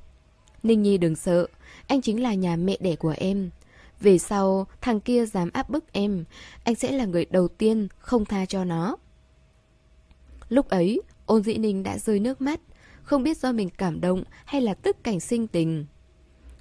Ninh 0.63 0.81
Nhi 0.81 0.97
đừng 0.97 1.15
sợ, 1.15 1.47
anh 1.87 2.01
chính 2.01 2.23
là 2.23 2.33
nhà 2.33 2.55
mẹ 2.55 2.77
đẻ 2.79 2.95
của 2.95 3.13
em. 3.17 3.49
Về 3.99 4.17
sau, 4.17 4.67
thằng 4.81 4.99
kia 4.99 5.25
dám 5.25 5.49
áp 5.53 5.69
bức 5.69 5.93
em, 5.93 6.23
anh 6.63 6.75
sẽ 6.75 6.91
là 6.91 7.05
người 7.05 7.25
đầu 7.25 7.47
tiên 7.47 7.87
không 7.97 8.25
tha 8.25 8.45
cho 8.45 8.63
nó. 8.63 8.97
Lúc 10.49 10.69
ấy, 10.69 11.01
ôn 11.25 11.43
dĩ 11.43 11.57
ninh 11.57 11.83
đã 11.83 11.97
rơi 11.97 12.19
nước 12.19 12.41
mắt, 12.41 12.59
không 13.01 13.23
biết 13.23 13.37
do 13.37 13.51
mình 13.51 13.69
cảm 13.77 14.01
động 14.01 14.23
hay 14.45 14.61
là 14.61 14.73
tức 14.73 15.03
cảnh 15.03 15.19
sinh 15.19 15.47
tình. 15.47 15.85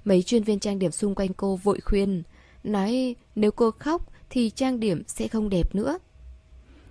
Mấy 0.05 0.23
chuyên 0.23 0.43
viên 0.43 0.59
trang 0.59 0.79
điểm 0.79 0.91
xung 0.91 1.15
quanh 1.15 1.33
cô 1.33 1.55
vội 1.55 1.79
khuyên, 1.79 2.23
nói 2.63 3.15
nếu 3.35 3.51
cô 3.51 3.71
khóc 3.71 4.11
thì 4.29 4.49
trang 4.49 4.79
điểm 4.79 5.03
sẽ 5.07 5.27
không 5.27 5.49
đẹp 5.49 5.75
nữa. 5.75 5.99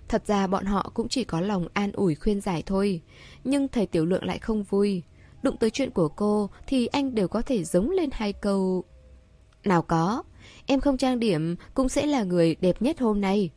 Thật 0.07 0.27
ra 0.27 0.47
bọn 0.47 0.65
họ 0.65 0.91
cũng 0.93 1.09
chỉ 1.09 1.23
có 1.23 1.41
lòng 1.41 1.67
an 1.73 1.91
ủi 1.91 2.15
khuyên 2.15 2.41
giải 2.41 2.63
thôi, 2.65 3.01
nhưng 3.43 3.67
thầy 3.67 3.85
Tiểu 3.85 4.05
Lượng 4.05 4.23
lại 4.23 4.39
không 4.39 4.63
vui. 4.63 5.03
Đụng 5.43 5.57
tới 5.57 5.69
chuyện 5.69 5.91
của 5.91 6.07
cô 6.07 6.49
thì 6.67 6.87
anh 6.87 7.15
đều 7.15 7.27
có 7.27 7.41
thể 7.41 7.63
giống 7.63 7.89
lên 7.89 8.09
hai 8.13 8.33
câu. 8.33 8.83
Nào 9.63 9.81
có, 9.81 10.23
em 10.67 10.79
không 10.79 10.97
trang 10.97 11.19
điểm 11.19 11.55
cũng 11.73 11.89
sẽ 11.89 12.05
là 12.05 12.23
người 12.23 12.55
đẹp 12.61 12.81
nhất 12.81 12.99
hôm 12.99 13.21
nay. 13.21 13.49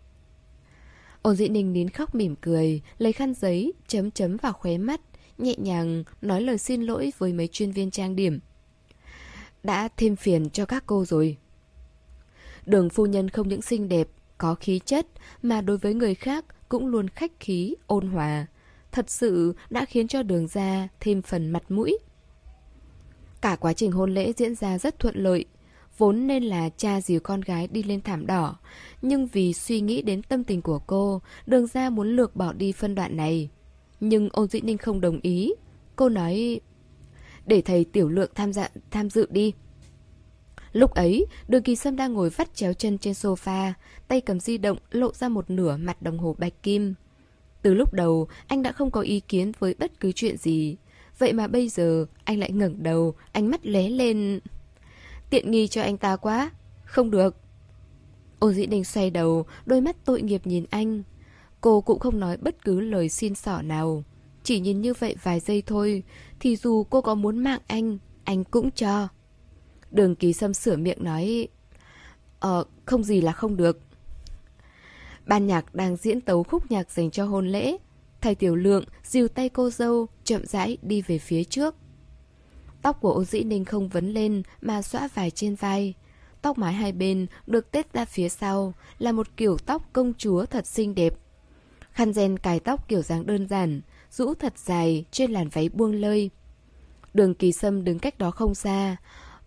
Ôn 1.22 1.36
dĩ 1.36 1.48
ninh 1.48 1.72
nín 1.72 1.90
khóc 1.90 2.14
mỉm 2.14 2.36
cười, 2.36 2.82
lấy 2.98 3.12
khăn 3.12 3.34
giấy, 3.34 3.72
chấm 3.86 4.10
chấm 4.10 4.36
vào 4.36 4.52
khóe 4.52 4.78
mắt, 4.78 5.00
nhẹ 5.38 5.54
nhàng 5.58 6.04
nói 6.22 6.42
lời 6.42 6.58
xin 6.58 6.82
lỗi 6.82 7.12
với 7.18 7.32
mấy 7.32 7.48
chuyên 7.48 7.72
viên 7.72 7.90
trang 7.90 8.16
điểm. 8.16 8.40
Đã 9.62 9.88
thêm 9.96 10.16
phiền 10.16 10.50
cho 10.50 10.66
các 10.66 10.84
cô 10.86 11.04
rồi. 11.04 11.36
Đường 12.66 12.90
phu 12.90 13.06
nhân 13.06 13.28
không 13.28 13.48
những 13.48 13.62
xinh 13.62 13.88
đẹp, 13.88 14.08
có 14.38 14.54
khí 14.54 14.80
chất, 14.84 15.06
mà 15.42 15.60
đối 15.60 15.78
với 15.78 15.94
người 15.94 16.14
khác 16.14 16.44
cũng 16.68 16.86
luôn 16.86 17.08
khách 17.08 17.32
khí, 17.40 17.74
ôn 17.86 18.06
hòa. 18.06 18.46
Thật 18.92 19.10
sự 19.10 19.54
đã 19.70 19.84
khiến 19.84 20.08
cho 20.08 20.22
đường 20.22 20.48
ra 20.48 20.88
thêm 21.00 21.22
phần 21.22 21.50
mặt 21.50 21.62
mũi. 21.70 21.98
Cả 23.40 23.56
quá 23.56 23.72
trình 23.72 23.92
hôn 23.92 24.14
lễ 24.14 24.32
diễn 24.36 24.54
ra 24.54 24.78
rất 24.78 24.98
thuận 24.98 25.16
lợi. 25.16 25.44
Vốn 26.00 26.26
nên 26.26 26.44
là 26.44 26.68
cha 26.76 27.00
dìu 27.00 27.20
con 27.20 27.40
gái 27.40 27.68
đi 27.68 27.82
lên 27.82 28.00
thảm 28.02 28.26
đỏ, 28.26 28.56
nhưng 29.02 29.26
vì 29.26 29.52
suy 29.52 29.80
nghĩ 29.80 30.02
đến 30.02 30.22
tâm 30.22 30.44
tình 30.44 30.62
của 30.62 30.78
cô, 30.78 31.22
đường 31.46 31.66
ra 31.66 31.90
muốn 31.90 32.16
lược 32.16 32.36
bỏ 32.36 32.52
đi 32.52 32.72
phân 32.72 32.94
đoạn 32.94 33.16
này. 33.16 33.50
Nhưng 34.00 34.28
ôn 34.32 34.48
dĩ 34.48 34.60
ninh 34.60 34.78
không 34.78 35.00
đồng 35.00 35.20
ý. 35.22 35.52
Cô 35.96 36.08
nói, 36.08 36.60
để 37.46 37.62
thầy 37.62 37.84
tiểu 37.84 38.08
lượng 38.08 38.30
tham 38.34 38.52
gia 38.52 38.68
tham 38.90 39.10
dự 39.10 39.26
đi. 39.30 39.52
Lúc 40.72 40.90
ấy, 40.90 41.26
đường 41.48 41.62
kỳ 41.62 41.76
sâm 41.76 41.96
đang 41.96 42.12
ngồi 42.12 42.30
vắt 42.30 42.54
chéo 42.54 42.72
chân 42.72 42.98
trên 42.98 43.12
sofa, 43.12 43.72
tay 44.08 44.20
cầm 44.20 44.40
di 44.40 44.58
động 44.58 44.78
lộ 44.90 45.12
ra 45.12 45.28
một 45.28 45.50
nửa 45.50 45.76
mặt 45.76 46.02
đồng 46.02 46.18
hồ 46.18 46.36
bạch 46.38 46.62
kim. 46.62 46.94
Từ 47.62 47.74
lúc 47.74 47.92
đầu, 47.94 48.28
anh 48.46 48.62
đã 48.62 48.72
không 48.72 48.90
có 48.90 49.00
ý 49.00 49.20
kiến 49.20 49.52
với 49.58 49.74
bất 49.78 50.00
cứ 50.00 50.12
chuyện 50.12 50.36
gì. 50.36 50.76
Vậy 51.18 51.32
mà 51.32 51.46
bây 51.46 51.68
giờ, 51.68 52.06
anh 52.24 52.38
lại 52.38 52.52
ngẩng 52.52 52.82
đầu, 52.82 53.14
ánh 53.32 53.50
mắt 53.50 53.66
lé 53.66 53.88
lên. 53.88 54.40
Tiện 55.30 55.50
nghi 55.50 55.68
cho 55.68 55.82
anh 55.82 55.96
ta 55.96 56.16
quá. 56.16 56.50
Không 56.84 57.10
được. 57.10 57.36
Ôn 58.38 58.54
dĩ 58.54 58.66
đình 58.66 58.84
xoay 58.84 59.10
đầu, 59.10 59.46
đôi 59.66 59.80
mắt 59.80 59.96
tội 60.04 60.22
nghiệp 60.22 60.46
nhìn 60.46 60.64
anh. 60.70 61.02
Cô 61.60 61.80
cũng 61.80 61.98
không 61.98 62.20
nói 62.20 62.36
bất 62.36 62.64
cứ 62.64 62.80
lời 62.80 63.08
xin 63.08 63.34
xỏ 63.34 63.62
nào. 63.62 64.04
Chỉ 64.42 64.60
nhìn 64.60 64.80
như 64.80 64.94
vậy 64.94 65.16
vài 65.22 65.40
giây 65.40 65.62
thôi, 65.66 66.02
thì 66.40 66.56
dù 66.56 66.84
cô 66.84 67.00
có 67.00 67.14
muốn 67.14 67.38
mạng 67.38 67.60
anh, 67.66 67.98
anh 68.24 68.44
cũng 68.44 68.70
cho. 68.70 69.08
Đường 69.90 70.14
kỳ 70.14 70.32
sâm 70.32 70.54
sửa 70.54 70.76
miệng 70.76 71.04
nói 71.04 71.48
Ờ, 72.40 72.64
không 72.84 73.04
gì 73.04 73.20
là 73.20 73.32
không 73.32 73.56
được 73.56 73.80
Ban 75.26 75.46
nhạc 75.46 75.74
đang 75.74 75.96
diễn 75.96 76.20
tấu 76.20 76.42
khúc 76.42 76.70
nhạc 76.70 76.90
dành 76.90 77.10
cho 77.10 77.24
hôn 77.24 77.48
lễ 77.48 77.76
Thầy 78.20 78.34
tiểu 78.34 78.56
lượng 78.56 78.84
dìu 79.04 79.28
tay 79.28 79.48
cô 79.48 79.70
dâu 79.70 80.06
chậm 80.24 80.46
rãi 80.46 80.78
đi 80.82 81.02
về 81.02 81.18
phía 81.18 81.44
trước 81.44 81.74
Tóc 82.82 83.00
của 83.00 83.12
ô 83.12 83.24
dĩ 83.24 83.44
ninh 83.44 83.64
không 83.64 83.88
vấn 83.88 84.12
lên 84.12 84.42
mà 84.60 84.82
xõa 84.82 85.08
vài 85.14 85.30
trên 85.30 85.54
vai. 85.54 85.94
Tóc 86.42 86.58
mái 86.58 86.72
hai 86.72 86.92
bên 86.92 87.26
được 87.46 87.70
tết 87.70 87.92
ra 87.92 88.04
phía 88.04 88.28
sau 88.28 88.74
Là 88.98 89.12
một 89.12 89.36
kiểu 89.36 89.56
tóc 89.66 89.82
công 89.92 90.12
chúa 90.18 90.46
thật 90.46 90.66
xinh 90.66 90.94
đẹp. 90.94 91.14
Khăn 91.92 92.12
ren 92.12 92.38
cài 92.38 92.60
tóc 92.60 92.88
kiểu 92.88 93.02
dáng 93.02 93.26
đơn 93.26 93.48
giản 93.48 93.80
Rũ 94.10 94.34
thật 94.34 94.58
dài 94.58 95.04
trên 95.10 95.30
làn 95.30 95.48
váy 95.48 95.68
buông 95.68 95.92
lơi. 95.92 96.30
Đường 97.14 97.34
kỳ 97.34 97.52
sâm 97.52 97.84
đứng 97.84 97.98
cách 97.98 98.18
đó 98.18 98.30
không 98.30 98.54
xa. 98.54 98.96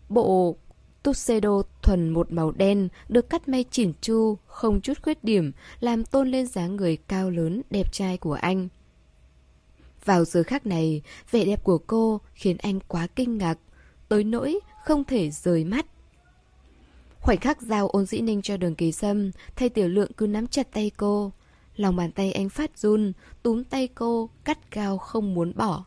Bộ 0.09 0.57
Tuxedo 1.03 1.61
thuần 1.81 2.09
một 2.09 2.31
màu 2.31 2.51
đen 2.51 2.89
được 3.09 3.29
cắt 3.29 3.47
may 3.47 3.65
chỉn 3.71 3.93
chu, 4.01 4.37
không 4.45 4.81
chút 4.81 4.93
khuyết 5.01 5.23
điểm, 5.23 5.51
làm 5.79 6.05
tôn 6.05 6.31
lên 6.31 6.47
dáng 6.47 6.75
người 6.75 6.97
cao 6.97 7.29
lớn, 7.29 7.61
đẹp 7.69 7.93
trai 7.93 8.17
của 8.17 8.33
anh. 8.33 8.67
Vào 10.05 10.25
giờ 10.25 10.43
khắc 10.43 10.65
này, 10.65 11.01
vẻ 11.31 11.45
đẹp 11.45 11.63
của 11.63 11.77
cô 11.77 12.21
khiến 12.33 12.57
anh 12.57 12.79
quá 12.87 13.07
kinh 13.15 13.37
ngạc, 13.37 13.59
tới 14.09 14.23
nỗi 14.23 14.59
không 14.85 15.03
thể 15.03 15.31
rời 15.31 15.63
mắt. 15.63 15.85
Khoảnh 17.19 17.37
khắc 17.37 17.61
giao 17.61 17.87
ôn 17.87 18.05
dĩ 18.05 18.21
ninh 18.21 18.41
cho 18.41 18.57
đường 18.57 18.75
kỳ 18.75 18.91
sâm, 18.91 19.31
thay 19.55 19.69
tiểu 19.69 19.87
lượng 19.87 20.11
cứ 20.17 20.27
nắm 20.27 20.47
chặt 20.47 20.67
tay 20.71 20.91
cô. 20.97 21.31
Lòng 21.75 21.95
bàn 21.95 22.11
tay 22.11 22.31
anh 22.31 22.49
phát 22.49 22.77
run, 22.77 23.13
túm 23.43 23.63
tay 23.63 23.87
cô, 23.87 24.29
cắt 24.43 24.71
cao 24.71 24.97
không 24.97 25.33
muốn 25.33 25.53
bỏ. 25.55 25.85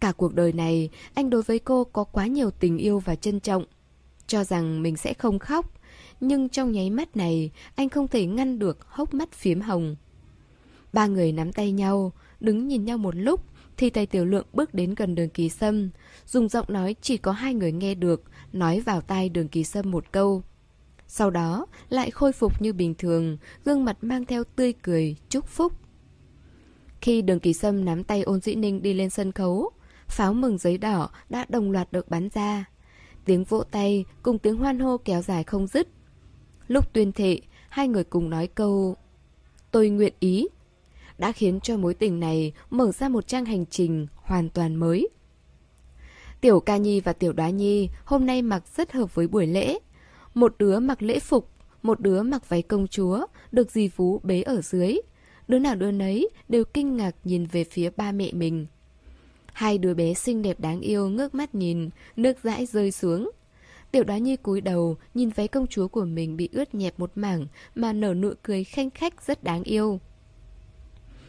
Cả 0.00 0.12
cuộc 0.12 0.34
đời 0.34 0.52
này, 0.52 0.88
anh 1.14 1.30
đối 1.30 1.42
với 1.42 1.58
cô 1.58 1.84
có 1.84 2.04
quá 2.04 2.26
nhiều 2.26 2.50
tình 2.50 2.78
yêu 2.78 2.98
và 2.98 3.14
trân 3.14 3.40
trọng. 3.40 3.64
Cho 4.26 4.44
rằng 4.44 4.82
mình 4.82 4.96
sẽ 4.96 5.14
không 5.14 5.38
khóc, 5.38 5.66
nhưng 6.20 6.48
trong 6.48 6.72
nháy 6.72 6.90
mắt 6.90 7.16
này, 7.16 7.50
anh 7.74 7.88
không 7.88 8.08
thể 8.08 8.26
ngăn 8.26 8.58
được 8.58 8.78
hốc 8.88 9.14
mắt 9.14 9.32
phiếm 9.32 9.60
hồng. 9.60 9.96
Ba 10.92 11.06
người 11.06 11.32
nắm 11.32 11.52
tay 11.52 11.72
nhau, 11.72 12.12
đứng 12.42 12.68
nhìn 12.68 12.84
nhau 12.84 12.98
một 12.98 13.16
lúc, 13.16 13.44
thì 13.76 13.90
thầy 13.90 14.06
tiểu 14.06 14.24
lượng 14.24 14.46
bước 14.52 14.74
đến 14.74 14.94
gần 14.94 15.14
đường 15.14 15.28
kỳ 15.28 15.48
sâm, 15.48 15.90
dùng 16.26 16.48
giọng 16.48 16.66
nói 16.68 16.96
chỉ 17.00 17.16
có 17.16 17.32
hai 17.32 17.54
người 17.54 17.72
nghe 17.72 17.94
được, 17.94 18.22
nói 18.52 18.80
vào 18.80 19.00
tai 19.00 19.28
đường 19.28 19.48
kỳ 19.48 19.64
sâm 19.64 19.90
một 19.90 20.12
câu. 20.12 20.42
Sau 21.06 21.30
đó, 21.30 21.66
lại 21.88 22.10
khôi 22.10 22.32
phục 22.32 22.62
như 22.62 22.72
bình 22.72 22.94
thường, 22.94 23.38
gương 23.64 23.84
mặt 23.84 23.96
mang 24.00 24.24
theo 24.24 24.44
tươi 24.44 24.72
cười, 24.72 25.16
chúc 25.28 25.46
phúc. 25.48 25.72
Khi 27.00 27.22
đường 27.22 27.40
kỳ 27.40 27.52
sâm 27.52 27.84
nắm 27.84 28.04
tay 28.04 28.22
ôn 28.22 28.40
dĩ 28.40 28.54
ninh 28.54 28.82
đi 28.82 28.94
lên 28.94 29.10
sân 29.10 29.32
khấu, 29.32 29.70
pháo 30.08 30.34
mừng 30.34 30.58
giấy 30.58 30.78
đỏ 30.78 31.10
đã 31.30 31.46
đồng 31.48 31.70
loạt 31.70 31.92
được 31.92 32.08
bắn 32.08 32.28
ra. 32.34 32.64
Tiếng 33.24 33.44
vỗ 33.44 33.62
tay 33.70 34.04
cùng 34.22 34.38
tiếng 34.38 34.56
hoan 34.56 34.78
hô 34.78 34.96
kéo 34.96 35.22
dài 35.22 35.44
không 35.44 35.66
dứt. 35.66 35.88
Lúc 36.68 36.92
tuyên 36.92 37.12
thệ, 37.12 37.40
hai 37.68 37.88
người 37.88 38.04
cùng 38.04 38.30
nói 38.30 38.46
câu 38.46 38.96
Tôi 39.70 39.88
nguyện 39.88 40.14
ý 40.20 40.48
đã 41.22 41.32
khiến 41.32 41.60
cho 41.60 41.76
mối 41.76 41.94
tình 41.94 42.20
này 42.20 42.52
mở 42.70 42.92
ra 42.92 43.08
một 43.08 43.26
trang 43.26 43.44
hành 43.44 43.66
trình 43.66 44.06
hoàn 44.14 44.48
toàn 44.48 44.74
mới. 44.74 45.08
Tiểu 46.40 46.60
ca 46.60 46.76
nhi 46.76 47.00
và 47.00 47.12
tiểu 47.12 47.32
đoá 47.32 47.50
nhi 47.50 47.88
hôm 48.04 48.26
nay 48.26 48.42
mặc 48.42 48.62
rất 48.76 48.92
hợp 48.92 49.14
với 49.14 49.26
buổi 49.28 49.46
lễ. 49.46 49.78
Một 50.34 50.54
đứa 50.58 50.78
mặc 50.78 51.02
lễ 51.02 51.18
phục, 51.18 51.48
một 51.82 52.00
đứa 52.00 52.22
mặc 52.22 52.48
váy 52.48 52.62
công 52.62 52.88
chúa, 52.88 53.26
được 53.52 53.70
dì 53.70 53.88
Phú 53.88 54.20
bế 54.22 54.42
ở 54.42 54.60
dưới. 54.60 54.96
Đứa 55.48 55.58
nào 55.58 55.74
đứa 55.74 55.90
nấy 55.90 56.28
đều 56.48 56.64
kinh 56.64 56.96
ngạc 56.96 57.16
nhìn 57.24 57.46
về 57.46 57.64
phía 57.64 57.90
ba 57.96 58.12
mẹ 58.12 58.32
mình. 58.32 58.66
Hai 59.52 59.78
đứa 59.78 59.94
bé 59.94 60.14
xinh 60.14 60.42
đẹp 60.42 60.60
đáng 60.60 60.80
yêu 60.80 61.08
ngước 61.08 61.34
mắt 61.34 61.54
nhìn, 61.54 61.90
nước 62.16 62.36
dãi 62.42 62.66
rơi 62.66 62.90
xuống. 62.90 63.30
Tiểu 63.90 64.04
đoá 64.04 64.18
nhi 64.18 64.36
cúi 64.36 64.60
đầu, 64.60 64.96
nhìn 65.14 65.30
váy 65.30 65.48
công 65.48 65.66
chúa 65.66 65.88
của 65.88 66.04
mình 66.04 66.36
bị 66.36 66.48
ướt 66.52 66.74
nhẹp 66.74 67.00
một 67.00 67.10
mảng 67.14 67.46
mà 67.74 67.92
nở 67.92 68.14
nụ 68.14 68.32
cười 68.42 68.64
khanh 68.64 68.90
khách 68.90 69.26
rất 69.26 69.44
đáng 69.44 69.62
yêu. 69.62 70.00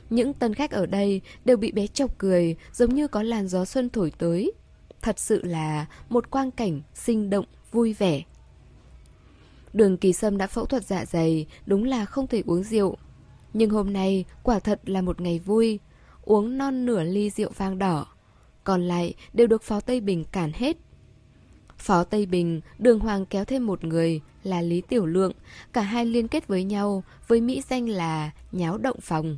Những 0.09 0.33
tân 0.33 0.53
khách 0.53 0.71
ở 0.71 0.85
đây 0.85 1.21
đều 1.45 1.57
bị 1.57 1.71
bé 1.71 1.87
chọc 1.87 2.17
cười, 2.17 2.55
giống 2.73 2.95
như 2.95 3.07
có 3.07 3.23
làn 3.23 3.47
gió 3.47 3.65
xuân 3.65 3.89
thổi 3.89 4.11
tới. 4.17 4.51
Thật 5.01 5.19
sự 5.19 5.43
là 5.43 5.85
một 6.09 6.31
quang 6.31 6.51
cảnh 6.51 6.81
sinh 6.93 7.29
động, 7.29 7.45
vui 7.71 7.93
vẻ. 7.93 8.23
Đường 9.73 9.97
kỳ 9.97 10.13
sâm 10.13 10.37
đã 10.37 10.47
phẫu 10.47 10.65
thuật 10.65 10.85
dạ 10.85 11.05
dày, 11.05 11.45
đúng 11.65 11.83
là 11.83 12.05
không 12.05 12.27
thể 12.27 12.43
uống 12.45 12.63
rượu. 12.63 12.97
Nhưng 13.53 13.69
hôm 13.69 13.93
nay 13.93 14.25
quả 14.43 14.59
thật 14.59 14.89
là 14.89 15.01
một 15.01 15.21
ngày 15.21 15.39
vui, 15.39 15.79
uống 16.21 16.57
non 16.57 16.85
nửa 16.85 17.03
ly 17.03 17.29
rượu 17.29 17.51
vang 17.57 17.79
đỏ. 17.79 18.07
Còn 18.63 18.81
lại 18.81 19.13
đều 19.33 19.47
được 19.47 19.63
Phó 19.63 19.79
Tây 19.79 20.01
Bình 20.01 20.23
cản 20.31 20.51
hết. 20.53 20.77
Phó 21.77 22.03
Tây 22.03 22.25
Bình, 22.25 22.61
đường 22.79 22.99
hoàng 22.99 23.25
kéo 23.25 23.45
thêm 23.45 23.65
một 23.65 23.83
người 23.83 24.21
là 24.43 24.61
Lý 24.61 24.81
Tiểu 24.81 25.05
Lượng, 25.05 25.31
cả 25.73 25.81
hai 25.81 26.05
liên 26.05 26.27
kết 26.27 26.47
với 26.47 26.63
nhau 26.63 27.03
với 27.27 27.41
mỹ 27.41 27.61
danh 27.69 27.89
là 27.89 28.31
nháo 28.51 28.77
động 28.77 28.99
phòng. 29.01 29.37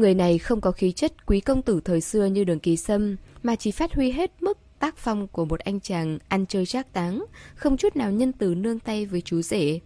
Người 0.00 0.14
này 0.14 0.38
không 0.38 0.60
có 0.60 0.72
khí 0.72 0.92
chất 0.92 1.26
quý 1.26 1.40
công 1.40 1.62
tử 1.62 1.80
thời 1.84 2.00
xưa 2.00 2.24
như 2.24 2.44
đường 2.44 2.58
kỳ 2.58 2.76
sâm, 2.76 3.16
mà 3.42 3.56
chỉ 3.56 3.70
phát 3.70 3.94
huy 3.94 4.10
hết 4.10 4.42
mức 4.42 4.58
tác 4.78 4.96
phong 4.96 5.28
của 5.28 5.44
một 5.44 5.60
anh 5.60 5.80
chàng 5.80 6.18
ăn 6.28 6.46
chơi 6.46 6.66
trác 6.66 6.92
táng, 6.92 7.24
không 7.54 7.76
chút 7.76 7.96
nào 7.96 8.10
nhân 8.10 8.32
từ 8.32 8.54
nương 8.54 8.78
tay 8.78 9.06
với 9.06 9.20
chú 9.20 9.42
rể. 9.42 9.80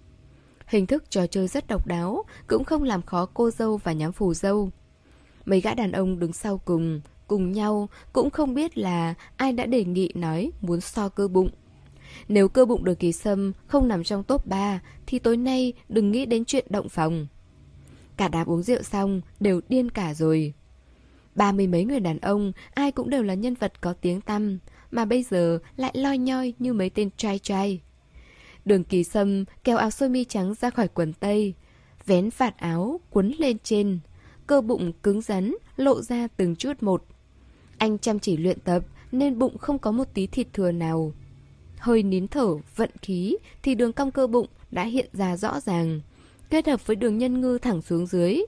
Hình 0.66 0.86
thức 0.86 1.10
trò 1.10 1.26
chơi 1.26 1.48
rất 1.48 1.66
độc 1.66 1.86
đáo, 1.86 2.24
cũng 2.46 2.64
không 2.64 2.82
làm 2.82 3.02
khó 3.02 3.26
cô 3.34 3.50
dâu 3.50 3.76
và 3.76 3.92
nhóm 3.92 4.12
phù 4.12 4.34
dâu. 4.34 4.70
Mấy 5.44 5.60
gã 5.60 5.74
đàn 5.74 5.92
ông 5.92 6.18
đứng 6.18 6.32
sau 6.32 6.58
cùng, 6.58 7.00
cùng 7.26 7.52
nhau, 7.52 7.88
cũng 8.12 8.30
không 8.30 8.54
biết 8.54 8.78
là 8.78 9.14
ai 9.36 9.52
đã 9.52 9.66
đề 9.66 9.84
nghị 9.84 10.12
nói 10.14 10.50
muốn 10.60 10.80
so 10.80 11.08
cơ 11.08 11.28
bụng. 11.28 11.50
Nếu 12.28 12.48
cơ 12.48 12.64
bụng 12.64 12.84
được 12.84 12.98
kỳ 12.98 13.12
sâm 13.12 13.52
không 13.66 13.88
nằm 13.88 14.04
trong 14.04 14.24
top 14.24 14.46
3, 14.46 14.80
thì 15.06 15.18
tối 15.18 15.36
nay 15.36 15.72
đừng 15.88 16.10
nghĩ 16.10 16.26
đến 16.26 16.44
chuyện 16.44 16.66
động 16.70 16.88
phòng. 16.88 17.26
Cả 18.16 18.28
đám 18.28 18.50
uống 18.50 18.62
rượu 18.62 18.82
xong, 18.82 19.20
đều 19.40 19.60
điên 19.68 19.90
cả 19.90 20.14
rồi. 20.14 20.52
Ba 21.34 21.52
mươi 21.52 21.66
mấy 21.66 21.84
người 21.84 22.00
đàn 22.00 22.18
ông, 22.18 22.52
ai 22.74 22.92
cũng 22.92 23.10
đều 23.10 23.22
là 23.22 23.34
nhân 23.34 23.54
vật 23.54 23.80
có 23.80 23.92
tiếng 23.92 24.20
tăm, 24.20 24.58
mà 24.90 25.04
bây 25.04 25.22
giờ 25.22 25.58
lại 25.76 25.92
loi 25.94 26.18
nhoi 26.18 26.54
như 26.58 26.72
mấy 26.72 26.90
tên 26.90 27.10
trai 27.16 27.38
trai. 27.38 27.80
Đường 28.64 28.84
kỳ 28.84 29.04
sâm 29.04 29.44
kéo 29.64 29.76
áo 29.76 29.90
sơ 29.90 30.08
mi 30.08 30.24
trắng 30.24 30.54
ra 30.60 30.70
khỏi 30.70 30.88
quần 30.88 31.12
tây, 31.12 31.54
vén 32.06 32.30
vạt 32.36 32.58
áo, 32.58 33.00
quấn 33.10 33.32
lên 33.38 33.56
trên, 33.64 33.98
cơ 34.46 34.60
bụng 34.60 34.92
cứng 35.02 35.20
rắn, 35.20 35.54
lộ 35.76 36.02
ra 36.02 36.28
từng 36.36 36.56
chút 36.56 36.72
một. 36.80 37.04
Anh 37.78 37.98
chăm 37.98 38.18
chỉ 38.18 38.36
luyện 38.36 38.60
tập 38.60 38.84
nên 39.12 39.38
bụng 39.38 39.58
không 39.58 39.78
có 39.78 39.92
một 39.92 40.08
tí 40.14 40.26
thịt 40.26 40.46
thừa 40.52 40.72
nào. 40.72 41.12
Hơi 41.78 42.02
nín 42.02 42.28
thở, 42.28 42.54
vận 42.76 42.90
khí 43.02 43.36
thì 43.62 43.74
đường 43.74 43.92
cong 43.92 44.10
cơ 44.10 44.26
bụng 44.26 44.46
đã 44.70 44.84
hiện 44.84 45.08
ra 45.12 45.36
rõ 45.36 45.60
ràng, 45.60 46.00
kết 46.50 46.66
hợp 46.66 46.86
với 46.86 46.96
đường 46.96 47.18
nhân 47.18 47.40
ngư 47.40 47.58
thẳng 47.58 47.82
xuống 47.82 48.06
dưới. 48.06 48.42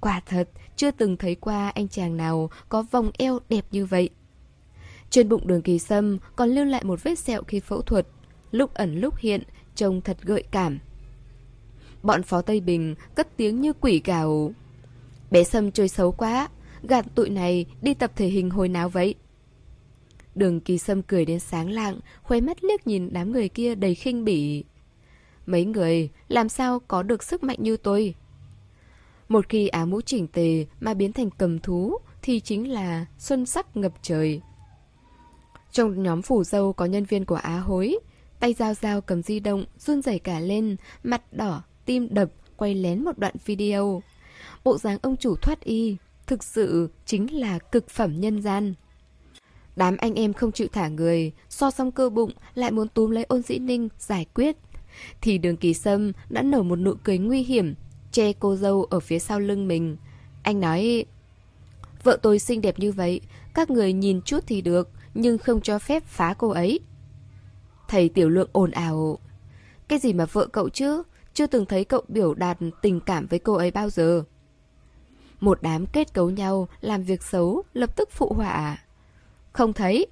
Quả 0.00 0.20
thật, 0.26 0.48
chưa 0.76 0.90
từng 0.90 1.16
thấy 1.16 1.34
qua 1.34 1.68
anh 1.68 1.88
chàng 1.88 2.16
nào 2.16 2.50
có 2.68 2.82
vòng 2.90 3.10
eo 3.18 3.38
đẹp 3.48 3.64
như 3.70 3.86
vậy. 3.86 4.10
Trên 5.10 5.28
bụng 5.28 5.46
đường 5.46 5.62
kỳ 5.62 5.78
sâm 5.78 6.18
còn 6.36 6.48
lưu 6.48 6.64
lại 6.64 6.84
một 6.84 7.02
vết 7.02 7.18
sẹo 7.18 7.42
khi 7.42 7.60
phẫu 7.60 7.82
thuật, 7.82 8.06
lúc 8.50 8.74
ẩn 8.74 9.00
lúc 9.00 9.16
hiện, 9.16 9.42
trông 9.74 10.00
thật 10.00 10.16
gợi 10.22 10.44
cảm. 10.50 10.78
Bọn 12.02 12.22
phó 12.22 12.42
Tây 12.42 12.60
Bình 12.60 12.94
cất 13.14 13.36
tiếng 13.36 13.60
như 13.60 13.72
quỷ 13.72 14.00
gào. 14.04 14.52
Bé 15.30 15.44
Sâm 15.44 15.72
chơi 15.72 15.88
xấu 15.88 16.12
quá, 16.12 16.48
gạt 16.82 17.06
tụi 17.14 17.30
này 17.30 17.66
đi 17.82 17.94
tập 17.94 18.12
thể 18.16 18.26
hình 18.26 18.50
hồi 18.50 18.68
nào 18.68 18.88
vậy? 18.88 19.14
Đường 20.34 20.60
kỳ 20.60 20.78
sâm 20.78 21.02
cười 21.02 21.24
đến 21.24 21.40
sáng 21.40 21.70
lạng, 21.70 21.98
khóe 22.22 22.40
mắt 22.40 22.64
liếc 22.64 22.86
nhìn 22.86 23.12
đám 23.12 23.32
người 23.32 23.48
kia 23.48 23.74
đầy 23.74 23.94
khinh 23.94 24.24
bỉ. 24.24 24.64
Mấy 25.46 25.64
người 25.64 26.10
làm 26.28 26.48
sao 26.48 26.80
có 26.88 27.02
được 27.02 27.22
sức 27.22 27.42
mạnh 27.42 27.58
như 27.60 27.76
tôi? 27.76 28.14
Một 29.28 29.48
khi 29.48 29.68
áo 29.68 29.86
mũ 29.86 30.00
chỉnh 30.00 30.26
tề 30.26 30.66
mà 30.80 30.94
biến 30.94 31.12
thành 31.12 31.30
cầm 31.38 31.58
thú 31.58 31.98
thì 32.22 32.40
chính 32.40 32.72
là 32.72 33.06
xuân 33.18 33.46
sắc 33.46 33.76
ngập 33.76 33.92
trời. 34.02 34.40
Trong 35.72 36.02
nhóm 36.02 36.22
phủ 36.22 36.44
dâu 36.44 36.72
có 36.72 36.84
nhân 36.84 37.04
viên 37.04 37.24
của 37.24 37.34
Á 37.34 37.58
hối, 37.58 37.98
tay 38.40 38.54
dao 38.54 38.74
dao 38.74 39.00
cầm 39.00 39.22
di 39.22 39.40
động, 39.40 39.64
run 39.78 40.02
rẩy 40.02 40.18
cả 40.18 40.40
lên, 40.40 40.76
mặt 41.02 41.32
đỏ, 41.32 41.62
tim 41.84 42.08
đập, 42.10 42.30
quay 42.56 42.74
lén 42.74 43.04
một 43.04 43.18
đoạn 43.18 43.34
video. 43.44 44.02
Bộ 44.64 44.78
dáng 44.78 44.98
ông 45.02 45.16
chủ 45.16 45.36
thoát 45.36 45.60
y, 45.60 45.96
thực 46.26 46.44
sự 46.44 46.90
chính 47.06 47.40
là 47.40 47.58
cực 47.58 47.88
phẩm 47.88 48.20
nhân 48.20 48.42
gian. 48.42 48.74
Đám 49.76 49.96
anh 49.96 50.14
em 50.14 50.32
không 50.32 50.52
chịu 50.52 50.68
thả 50.72 50.88
người, 50.88 51.32
so 51.48 51.70
xong 51.70 51.92
cơ 51.92 52.10
bụng 52.10 52.30
lại 52.54 52.70
muốn 52.70 52.88
túm 52.88 53.10
lấy 53.10 53.24
ôn 53.24 53.42
dĩ 53.42 53.58
ninh 53.58 53.88
giải 53.98 54.26
quyết. 54.34 54.56
Thì 55.20 55.38
đường 55.38 55.56
kỳ 55.56 55.74
sâm 55.74 56.12
đã 56.28 56.42
nở 56.42 56.62
một 56.62 56.76
nụ 56.76 56.94
cười 57.04 57.18
nguy 57.18 57.42
hiểm, 57.42 57.74
che 58.12 58.32
cô 58.32 58.56
dâu 58.56 58.84
ở 58.84 59.00
phía 59.00 59.18
sau 59.18 59.40
lưng 59.40 59.68
mình. 59.68 59.96
Anh 60.42 60.60
nói, 60.60 61.04
vợ 62.02 62.18
tôi 62.22 62.38
xinh 62.38 62.60
đẹp 62.60 62.78
như 62.78 62.92
vậy, 62.92 63.20
các 63.54 63.70
người 63.70 63.92
nhìn 63.92 64.22
chút 64.22 64.44
thì 64.46 64.60
được, 64.60 64.90
nhưng 65.14 65.38
không 65.38 65.60
cho 65.60 65.78
phép 65.78 66.04
phá 66.06 66.34
cô 66.38 66.48
ấy. 66.48 66.80
Thầy 67.88 68.08
tiểu 68.08 68.28
lượng 68.28 68.50
ồn 68.52 68.70
ào. 68.70 69.18
Cái 69.88 69.98
gì 69.98 70.12
mà 70.12 70.26
vợ 70.26 70.46
cậu 70.46 70.68
chứ? 70.68 71.02
Chưa 71.34 71.46
từng 71.46 71.66
thấy 71.66 71.84
cậu 71.84 72.02
biểu 72.08 72.34
đạt 72.34 72.58
tình 72.82 73.00
cảm 73.00 73.26
với 73.26 73.38
cô 73.38 73.54
ấy 73.54 73.70
bao 73.70 73.90
giờ. 73.90 74.24
Một 75.40 75.62
đám 75.62 75.86
kết 75.86 76.12
cấu 76.14 76.30
nhau, 76.30 76.68
làm 76.80 77.02
việc 77.02 77.22
xấu, 77.22 77.62
lập 77.72 77.96
tức 77.96 78.08
phụ 78.12 78.32
họa. 78.32 78.78
Không 79.52 79.72
thấy. 79.72 80.06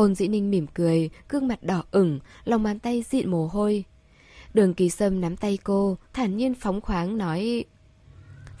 Ôn 0.00 0.14
dĩ 0.14 0.28
ninh 0.28 0.50
mỉm 0.50 0.66
cười, 0.66 1.10
gương 1.28 1.48
mặt 1.48 1.62
đỏ 1.62 1.82
ửng, 1.90 2.18
lòng 2.44 2.62
bàn 2.62 2.78
tay 2.78 3.04
dịn 3.10 3.30
mồ 3.30 3.46
hôi. 3.46 3.84
Đường 4.54 4.74
kỳ 4.74 4.90
sâm 4.90 5.20
nắm 5.20 5.36
tay 5.36 5.58
cô, 5.64 5.96
thản 6.12 6.36
nhiên 6.36 6.54
phóng 6.54 6.80
khoáng 6.80 7.18
nói 7.18 7.64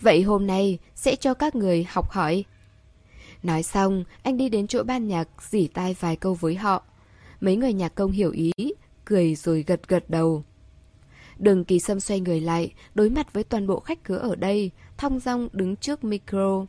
Vậy 0.00 0.22
hôm 0.22 0.46
nay 0.46 0.78
sẽ 0.94 1.16
cho 1.16 1.34
các 1.34 1.54
người 1.54 1.86
học 1.88 2.10
hỏi. 2.10 2.44
Nói 3.42 3.62
xong, 3.62 4.04
anh 4.22 4.36
đi 4.36 4.48
đến 4.48 4.66
chỗ 4.66 4.82
ban 4.82 5.08
nhạc 5.08 5.28
dỉ 5.50 5.66
tai 5.66 5.96
vài 6.00 6.16
câu 6.16 6.34
với 6.34 6.54
họ. 6.54 6.82
Mấy 7.40 7.56
người 7.56 7.72
nhạc 7.72 7.94
công 7.94 8.10
hiểu 8.10 8.30
ý, 8.30 8.52
cười 9.04 9.34
rồi 9.34 9.64
gật 9.66 9.88
gật 9.88 10.10
đầu. 10.10 10.44
Đường 11.38 11.64
kỳ 11.64 11.78
sâm 11.78 12.00
xoay 12.00 12.20
người 12.20 12.40
lại, 12.40 12.72
đối 12.94 13.10
mặt 13.10 13.32
với 13.32 13.44
toàn 13.44 13.66
bộ 13.66 13.80
khách 13.80 14.04
khứa 14.04 14.18
ở 14.18 14.36
đây, 14.36 14.70
thong 14.96 15.18
dong 15.18 15.48
đứng 15.52 15.76
trước 15.76 16.04
micro. 16.04 16.66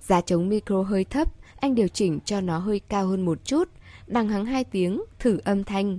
Giá 0.00 0.20
chống 0.20 0.48
micro 0.48 0.82
hơi 0.82 1.04
thấp, 1.04 1.28
anh 1.56 1.74
điều 1.74 1.88
chỉnh 1.88 2.18
cho 2.24 2.40
nó 2.40 2.58
hơi 2.58 2.80
cao 2.80 3.06
hơn 3.06 3.24
một 3.24 3.44
chút, 3.44 3.68
đằng 4.08 4.28
hắng 4.28 4.46
hai 4.46 4.64
tiếng, 4.64 5.02
thử 5.18 5.38
âm 5.44 5.64
thanh. 5.64 5.98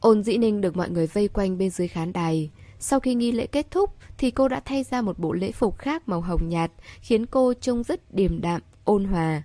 Ôn 0.00 0.22
dĩ 0.22 0.36
ninh 0.36 0.60
được 0.60 0.76
mọi 0.76 0.90
người 0.90 1.06
vây 1.06 1.28
quanh 1.28 1.58
bên 1.58 1.70
dưới 1.70 1.88
khán 1.88 2.12
đài. 2.12 2.50
Sau 2.78 3.00
khi 3.00 3.14
nghi 3.14 3.32
lễ 3.32 3.46
kết 3.46 3.70
thúc 3.70 3.94
thì 4.18 4.30
cô 4.30 4.48
đã 4.48 4.60
thay 4.64 4.84
ra 4.84 5.02
một 5.02 5.18
bộ 5.18 5.32
lễ 5.32 5.52
phục 5.52 5.78
khác 5.78 6.08
màu 6.08 6.20
hồng 6.20 6.48
nhạt, 6.48 6.72
khiến 7.00 7.26
cô 7.26 7.54
trông 7.54 7.82
rất 7.82 8.14
điềm 8.14 8.40
đạm, 8.40 8.60
ôn 8.84 9.04
hòa. 9.04 9.42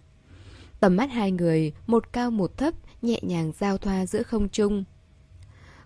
Tầm 0.80 0.96
mắt 0.96 1.12
hai 1.12 1.32
người, 1.32 1.74
một 1.88 2.14
cao 2.14 2.32
một 2.32 2.58
thấp, 2.58 2.74
nhẹ 3.02 3.20
nhàng 3.22 3.52
giao 3.60 3.78
thoa 3.78 4.06
giữa 4.06 4.24
không 4.24 4.50
trung. 4.50 4.84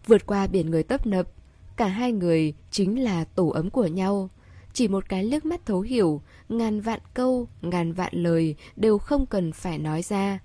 Vượt 0.06 0.26
qua 0.26 0.48
biển 0.48 0.72
người 0.72 0.84
tấp 0.84 1.08
nập, 1.08 1.28
cả 1.76 1.88
hai 1.88 2.12
người 2.12 2.54
chính 2.72 3.04
là 3.04 3.24
tổ 3.24 3.50
ấm 3.50 3.70
của 3.70 3.88
nhau. 3.88 4.30
Chỉ 4.74 4.88
một 4.88 5.10
cái 5.10 5.24
liếc 5.24 5.46
mắt 5.46 5.66
thấu 5.66 5.82
hiểu, 5.82 6.22
ngàn 6.50 6.82
vạn 6.82 7.00
câu, 7.14 7.48
ngàn 7.62 7.94
vạn 7.94 8.14
lời 8.16 8.56
đều 8.76 8.98
không 8.98 9.26
cần 9.26 9.52
phải 9.52 9.78
nói 9.78 10.02
ra. 10.02 10.40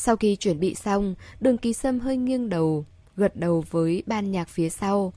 Sau 0.00 0.16
khi 0.16 0.36
chuẩn 0.36 0.60
bị 0.60 0.74
xong, 0.74 1.14
đường 1.40 1.58
ký 1.58 1.72
sâm 1.72 2.00
hơi 2.00 2.16
nghiêng 2.16 2.48
đầu, 2.48 2.84
gật 3.16 3.36
đầu 3.36 3.64
với 3.70 4.02
ban 4.06 4.30
nhạc 4.30 4.48
phía 4.48 4.68
sau. 4.68 5.12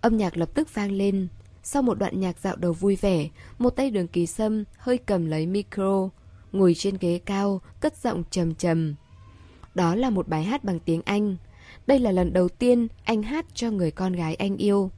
Âm 0.00 0.16
nhạc 0.16 0.36
lập 0.36 0.50
tức 0.54 0.74
vang 0.74 0.92
lên. 0.92 1.28
Sau 1.62 1.82
một 1.82 1.98
đoạn 1.98 2.20
nhạc 2.20 2.38
dạo 2.38 2.56
đầu 2.56 2.72
vui 2.72 2.96
vẻ, 2.96 3.28
một 3.58 3.70
tay 3.70 3.90
đường 3.90 4.08
ký 4.08 4.26
sâm 4.26 4.64
hơi 4.78 4.98
cầm 4.98 5.26
lấy 5.26 5.46
micro, 5.46 6.08
ngồi 6.52 6.74
trên 6.74 6.96
ghế 7.00 7.20
cao, 7.24 7.60
cất 7.80 7.96
giọng 7.96 8.22
trầm 8.30 8.54
trầm. 8.54 8.94
Đó 9.74 9.94
là 9.94 10.10
một 10.10 10.28
bài 10.28 10.44
hát 10.44 10.64
bằng 10.64 10.80
tiếng 10.80 11.02
Anh. 11.04 11.36
Đây 11.86 11.98
là 11.98 12.10
lần 12.10 12.32
đầu 12.32 12.48
tiên 12.48 12.88
anh 13.04 13.22
hát 13.22 13.46
cho 13.54 13.70
người 13.70 13.90
con 13.90 14.12
gái 14.12 14.34
anh 14.34 14.56
yêu. 14.56 14.90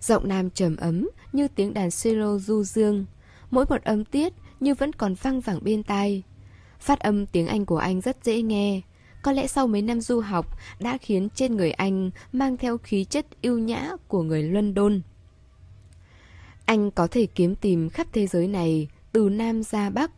Giọng 0.00 0.28
nam 0.28 0.50
trầm 0.50 0.76
ấm 0.76 1.08
như 1.32 1.48
tiếng 1.48 1.74
đàn 1.74 1.88
cello 2.02 2.38
du 2.38 2.64
dương. 2.64 3.04
Mỗi 3.50 3.64
một 3.68 3.84
âm 3.84 4.04
tiết 4.04 4.32
như 4.60 4.74
vẫn 4.74 4.92
còn 4.92 5.14
văng 5.14 5.40
vẳng 5.40 5.58
bên 5.62 5.82
tai. 5.82 6.22
Phát 6.80 7.00
âm 7.00 7.26
tiếng 7.26 7.46
Anh 7.46 7.66
của 7.66 7.78
anh 7.78 8.00
rất 8.00 8.24
dễ 8.24 8.42
nghe. 8.42 8.80
Có 9.22 9.32
lẽ 9.32 9.46
sau 9.46 9.66
mấy 9.66 9.82
năm 9.82 10.00
du 10.00 10.20
học 10.20 10.58
đã 10.80 10.98
khiến 10.98 11.28
trên 11.34 11.56
người 11.56 11.70
anh 11.70 12.10
mang 12.32 12.56
theo 12.56 12.78
khí 12.78 13.04
chất 13.04 13.26
yêu 13.40 13.58
nhã 13.58 13.92
của 14.08 14.22
người 14.22 14.42
London. 14.42 15.00
Anh 16.64 16.90
có 16.90 17.06
thể 17.06 17.26
kiếm 17.26 17.54
tìm 17.54 17.88
khắp 17.88 18.06
thế 18.12 18.26
giới 18.26 18.48
này, 18.48 18.88
từ 19.12 19.28
Nam 19.28 19.62
ra 19.62 19.90
Bắc. 19.90 20.10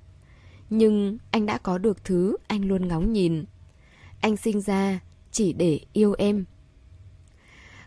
Nhưng 0.71 1.19
anh 1.31 1.47
đã 1.47 1.59
có 1.59 1.79
được 1.79 2.05
thứ 2.05 2.37
anh 2.47 2.65
luôn 2.65 2.89
ngóng 2.89 3.13
nhìn. 3.13 3.45
Anh 4.21 4.37
sinh 4.37 4.61
ra 4.61 5.01
chỉ 5.33 5.53
để 5.53 5.81
yêu 5.93 6.15
em. 6.19 6.45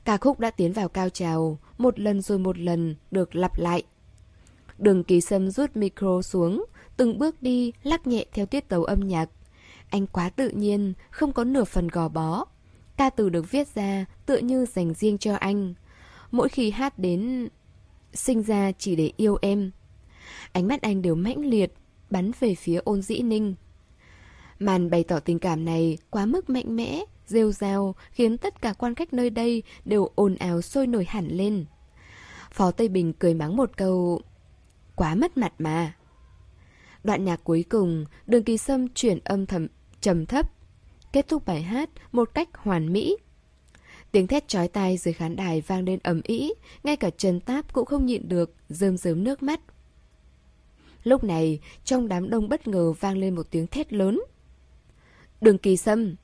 Ca 0.06 0.18
khúc 0.18 0.40
đã 0.40 0.52
tiến 0.52 0.74
vào 0.74 0.90
cao 0.90 1.10
trào, 1.10 1.60
một 1.78 2.00
lần 2.00 2.22
rồi 2.22 2.40
một 2.40 2.58
lần 2.58 2.96
được 3.12 3.36
lặp 3.36 3.60
lại. 3.60 3.84
Đường 4.78 5.04
kỳ 5.04 5.22
sâm 5.22 5.50
rút 5.52 5.76
micro 5.76 6.22
xuống, 6.22 6.66
từng 7.02 7.20
bước 7.20 7.42
đi 7.42 7.72
lắc 7.84 8.08
nhẹ 8.08 8.26
theo 8.34 8.46
tiết 8.46 8.70
tấu 8.70 8.84
âm 8.84 9.00
nhạc. 9.00 9.30
Anh 9.90 10.08
quá 10.08 10.30
tự 10.30 10.50
nhiên, 10.50 10.94
không 11.10 11.34
có 11.34 11.44
nửa 11.44 11.64
phần 11.64 11.88
gò 11.88 12.10
bó. 12.10 12.46
Ca 12.98 13.10
từ 13.10 13.30
được 13.30 13.52
viết 13.52 13.68
ra 13.76 14.06
tựa 14.26 14.38
như 14.38 14.66
dành 14.66 14.94
riêng 14.94 15.18
cho 15.18 15.36
anh. 15.36 15.74
Mỗi 16.32 16.50
khi 16.50 16.72
hát 16.72 17.00
đến 17.00 17.48
sinh 18.14 18.42
ra 18.42 18.72
chỉ 18.72 18.96
để 18.96 19.12
yêu 19.18 19.38
em. 19.42 19.72
Ánh 20.52 20.68
mắt 20.68 20.82
anh 20.82 21.02
đều 21.02 21.16
mãnh 21.16 21.46
liệt, 21.46 21.74
bắn 22.10 22.32
về 22.40 22.56
phía 22.56 22.80
ôn 22.84 23.02
dĩ 23.02 23.20
ninh. 23.20 23.56
Màn 24.60 24.90
bày 24.90 25.04
tỏ 25.04 25.20
tình 25.20 25.40
cảm 25.40 25.66
này 25.66 25.98
quá 26.10 26.26
mức 26.26 26.50
mạnh 26.50 26.76
mẽ, 26.76 27.04
rêu 27.28 27.52
rao 27.52 27.96
khiến 28.12 28.38
tất 28.38 28.62
cả 28.62 28.74
quan 28.74 28.96
khách 28.96 29.14
nơi 29.14 29.30
đây 29.30 29.64
đều 29.86 30.10
ồn 30.16 30.36
ào 30.36 30.62
sôi 30.62 30.88
nổi 30.88 31.06
hẳn 31.08 31.28
lên. 31.28 31.66
Phó 32.52 32.72
Tây 32.72 32.88
Bình 32.88 33.14
cười 33.14 33.34
mắng 33.34 33.56
một 33.56 33.78
câu 33.78 34.22
Quá 34.96 35.16
mất 35.16 35.38
mặt 35.38 35.54
mà 35.60 35.94
Đoạn 37.04 37.26
nhạc 37.26 37.44
cuối 37.44 37.66
cùng 37.70 38.06
Đường 38.28 38.44
kỳ 38.44 38.58
sâm 38.58 38.88
chuyển 38.88 39.20
âm 39.24 39.46
thầm 39.46 39.68
trầm 40.02 40.26
thấp 40.26 40.52
Kết 41.14 41.28
thúc 41.28 41.46
bài 41.46 41.62
hát 41.62 41.90
một 42.12 42.30
cách 42.34 42.50
hoàn 42.54 42.94
mỹ 42.94 43.18
Tiếng 44.12 44.28
thét 44.28 44.48
chói 44.48 44.68
tai 44.68 44.98
dưới 44.98 45.14
khán 45.14 45.36
đài 45.36 45.62
vang 45.62 45.84
lên 45.84 46.00
ầm 46.04 46.22
ĩ 46.24 46.54
Ngay 46.84 46.96
cả 46.96 47.10
Trần 47.10 47.40
Táp 47.40 47.74
cũng 47.74 47.86
không 47.86 48.06
nhịn 48.06 48.30
được 48.30 48.56
Rơm 48.70 48.98
rớm 48.98 49.24
nước 49.24 49.44
mắt 49.44 49.60
Lúc 51.04 51.24
này, 51.24 51.60
trong 51.84 52.08
đám 52.08 52.30
đông 52.30 52.50
bất 52.50 52.68
ngờ 52.68 52.92
vang 52.92 53.18
lên 53.18 53.36
một 53.36 53.48
tiếng 53.52 53.68
thét 53.68 53.94
lớn. 53.94 54.22
Đường 55.42 55.58
kỳ 55.58 55.78
sâm, 55.78 56.16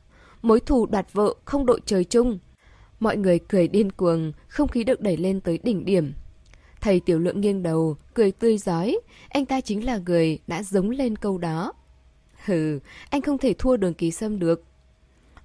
mối 0.41 0.59
thù 0.59 0.85
đoạt 0.85 1.13
vợ 1.13 1.35
không 1.45 1.65
đội 1.65 1.81
trời 1.85 2.03
chung. 2.03 2.39
Mọi 2.99 3.17
người 3.17 3.39
cười 3.39 3.67
điên 3.67 3.91
cuồng, 3.91 4.31
không 4.47 4.67
khí 4.67 4.83
được 4.83 5.01
đẩy 5.01 5.17
lên 5.17 5.41
tới 5.41 5.59
đỉnh 5.63 5.85
điểm. 5.85 6.13
Thầy 6.87 6.99
tiểu 6.99 7.19
lượng 7.19 7.41
nghiêng 7.41 7.63
đầu, 7.63 7.97
cười 8.13 8.31
tươi 8.31 8.57
giói, 8.57 8.99
anh 9.29 9.45
ta 9.45 9.61
chính 9.61 9.85
là 9.85 9.97
người 9.97 10.39
đã 10.47 10.63
giống 10.63 10.89
lên 10.89 11.15
câu 11.15 11.37
đó. 11.37 11.73
Hừ, 12.45 12.79
anh 13.09 13.21
không 13.21 13.37
thể 13.37 13.53
thua 13.53 13.77
đường 13.77 13.93
ký 13.93 14.11
sâm 14.11 14.39
được. 14.39 14.63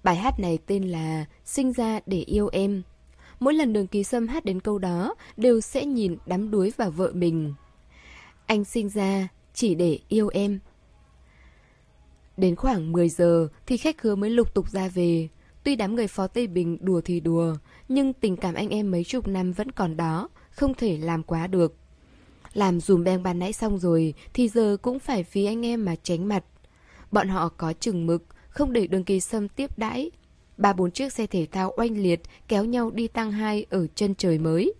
Bài 0.03 0.17
hát 0.17 0.41
này 0.41 0.59
tên 0.67 0.89
là 0.89 1.25
Sinh 1.45 1.73
ra 1.73 2.01
để 2.07 2.19
yêu 2.19 2.49
em. 2.53 2.83
Mỗi 3.41 3.55
lần 3.55 3.73
đường 3.73 3.87
ký 3.87 4.05
sâm 4.05 4.29
hát 4.29 4.45
đến 4.45 4.61
câu 4.61 4.79
đó, 4.79 5.15
đều 5.37 5.61
sẽ 5.61 5.85
nhìn 5.85 6.17
đắm 6.27 6.51
đuối 6.51 6.73
vào 6.77 6.91
vợ 6.91 7.11
mình. 7.15 7.55
Anh 8.47 8.65
sinh 8.65 8.89
ra 8.89 9.29
chỉ 9.55 9.75
để 9.75 9.99
yêu 10.09 10.29
em. 10.29 10.59
Đến 12.37 12.57
khoảng 12.57 12.93
10 12.93 13.09
giờ 13.09 13.49
thì 13.67 13.77
khách 13.77 14.03
hứa 14.03 14.15
mới 14.15 14.31
lục 14.31 14.55
tục 14.55 14.71
ra 14.71 14.89
về. 14.89 15.29
Tuy 15.65 15.77
đám 15.77 15.95
người 15.95 16.07
phó 16.07 16.27
Tây 16.27 16.47
Bình 16.47 16.79
đùa 16.81 17.01
thì 17.05 17.21
đùa, 17.21 17.57
nhưng 17.89 18.13
tình 18.13 18.37
cảm 18.37 18.55
anh 18.55 18.69
em 18.69 18.91
mấy 18.91 19.05
chục 19.05 19.29
năm 19.29 19.53
vẫn 19.53 19.71
còn 19.71 19.97
đó, 19.97 20.29
không 20.53 20.75
thể 20.75 20.99
làm 20.99 21.23
quá 21.23 21.47
được. 21.47 21.77
Làm 22.55 22.81
dùm 22.81 23.05
beng 23.05 23.23
ban 23.23 23.39
nãy 23.39 23.53
xong 23.53 23.79
rồi 23.79 24.15
thì 24.35 24.49
giờ 24.49 24.77
cũng 24.83 24.99
phải 24.99 25.25
vì 25.33 25.45
anh 25.45 25.67
em 25.67 25.85
mà 25.85 25.95
tránh 26.03 26.29
mặt. 26.29 26.45
Bọn 27.11 27.29
họ 27.29 27.49
có 27.49 27.73
chừng 27.73 28.07
mực, 28.07 28.25
không 28.49 28.73
để 28.73 28.87
đường 28.87 29.05
kỳ 29.05 29.21
sâm 29.21 29.49
tiếp 29.49 29.79
đãi. 29.79 30.11
Ba 30.57 30.73
bốn 30.73 30.91
chiếc 30.91 31.13
xe 31.13 31.27
thể 31.27 31.47
thao 31.53 31.73
oanh 31.77 31.99
liệt 31.99 32.21
kéo 32.49 32.65
nhau 32.65 32.91
đi 32.91 33.09
tăng 33.09 33.33
hai 33.33 33.67
ở 33.71 33.87
chân 33.95 34.15
trời 34.15 34.39
mới. 34.39 34.73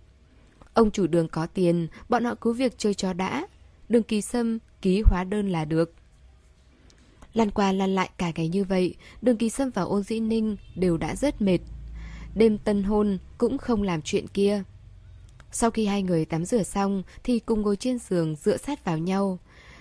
Ông 0.73 0.91
chủ 0.91 1.07
đường 1.07 1.27
có 1.27 1.45
tiền, 1.45 1.87
bọn 2.09 2.23
họ 2.23 2.35
cứ 2.35 2.53
việc 2.53 2.77
chơi 2.77 2.93
cho 2.93 3.13
đã. 3.13 3.47
Đường 3.89 4.03
kỳ 4.03 4.21
sâm 4.21 4.59
ký 4.81 5.03
hóa 5.05 5.23
đơn 5.23 5.49
là 5.49 5.65
được. 5.65 5.93
Lăn 7.33 7.51
qua 7.51 7.71
lăn 7.71 7.95
lại 7.95 8.09
cả 8.17 8.31
ngày 8.35 8.47
như 8.47 8.63
vậy, 8.63 8.95
đường 9.21 9.37
kỳ 9.37 9.49
sâm 9.49 9.69
và 9.69 9.81
ôn 9.81 10.03
dĩ 10.03 10.19
ninh 10.19 10.57
đều 10.75 10.97
đã 10.97 11.15
rất 11.15 11.41
mệt. 11.41 11.59
Đêm 12.35 12.57
tân 12.57 12.83
hôn 12.83 13.17
cũng 13.37 13.57
không 13.57 13.83
làm 13.83 14.01
chuyện 14.01 14.27
kia. 14.27 14.63
Sau 15.55 15.71
khi 15.71 15.85
hai 15.85 16.03
người 16.03 16.25
tắm 16.25 16.45
rửa 16.45 16.63
xong 16.63 17.03
thì 17.23 17.39
cùng 17.39 17.61
ngồi 17.61 17.75
trên 17.75 17.99
giường 17.99 18.35
dựa 18.35 18.57
sát 18.57 18.85
vào 18.85 18.97
nhau. 18.97 19.39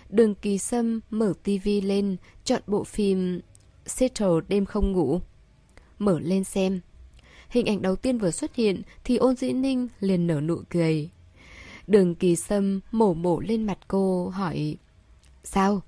Đường 0.09 0.35
kỳ 0.35 0.59
sâm 0.59 1.01
mở 1.11 1.33
tivi 1.43 1.81
lên, 1.81 2.17
chọn 2.45 2.63
bộ 2.67 2.85
phim 2.85 3.41
Settle 3.87 4.41
đêm 4.49 4.67
không 4.67 4.93
ngủ. 4.93 5.21
Mở 5.99 6.21
lên 6.21 6.45
xem. 6.45 6.81
Hình 7.49 7.67
ảnh 7.67 7.83
đầu 7.83 7.97
tiên 7.97 8.19
vừa 8.19 8.31
xuất 8.31 8.55
hiện 8.55 8.83
thì 9.05 9.17
ôn 9.17 9.37
dĩ 9.37 9.53
ninh 9.53 9.89
liền 10.01 10.27
nở 10.27 10.41
nụ 10.41 10.61
cười. 10.71 11.11
Đường 11.87 12.15
kỳ 12.15 12.37
sâm 12.37 12.81
mổ 12.91 13.15
mổ 13.15 13.41
lên 13.41 13.67
mặt 13.67 13.79
cô 13.89 14.29
hỏi 14.29 14.77
Sao? 15.45 15.83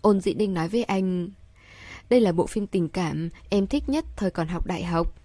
Ôn 0.00 0.20
dĩ 0.20 0.34
ninh 0.34 0.54
nói 0.54 0.68
với 0.68 0.84
anh 0.84 1.28
Đây 2.10 2.20
là 2.20 2.32
bộ 2.32 2.46
phim 2.46 2.66
tình 2.66 2.88
cảm 2.88 3.28
em 3.50 3.66
thích 3.66 3.88
nhất 3.88 4.04
thời 4.16 4.30
còn 4.30 4.48
học 4.48 4.66
đại 4.66 4.84
học 4.84 5.19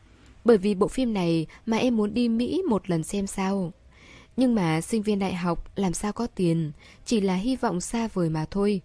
bởi 0.45 0.57
vì 0.57 0.75
bộ 0.75 0.87
phim 0.87 1.13
này 1.13 1.47
mà 1.65 1.77
em 1.77 1.97
muốn 1.97 2.13
đi 2.13 2.29
Mỹ 2.29 2.61
một 2.69 2.89
lần 2.89 3.03
xem 3.03 3.27
sao. 3.27 3.73
Nhưng 4.37 4.55
mà 4.55 4.81
sinh 4.81 5.01
viên 5.01 5.19
đại 5.19 5.33
học 5.33 5.71
làm 5.75 5.93
sao 5.93 6.13
có 6.13 6.27
tiền, 6.27 6.71
Chỉ 7.05 7.21
là 7.21 7.35
hy 7.35 7.55
vọng 7.55 7.81
xa 7.81 8.07
vời 8.13 8.29
mà 8.29 8.45
thôi. 8.51 8.81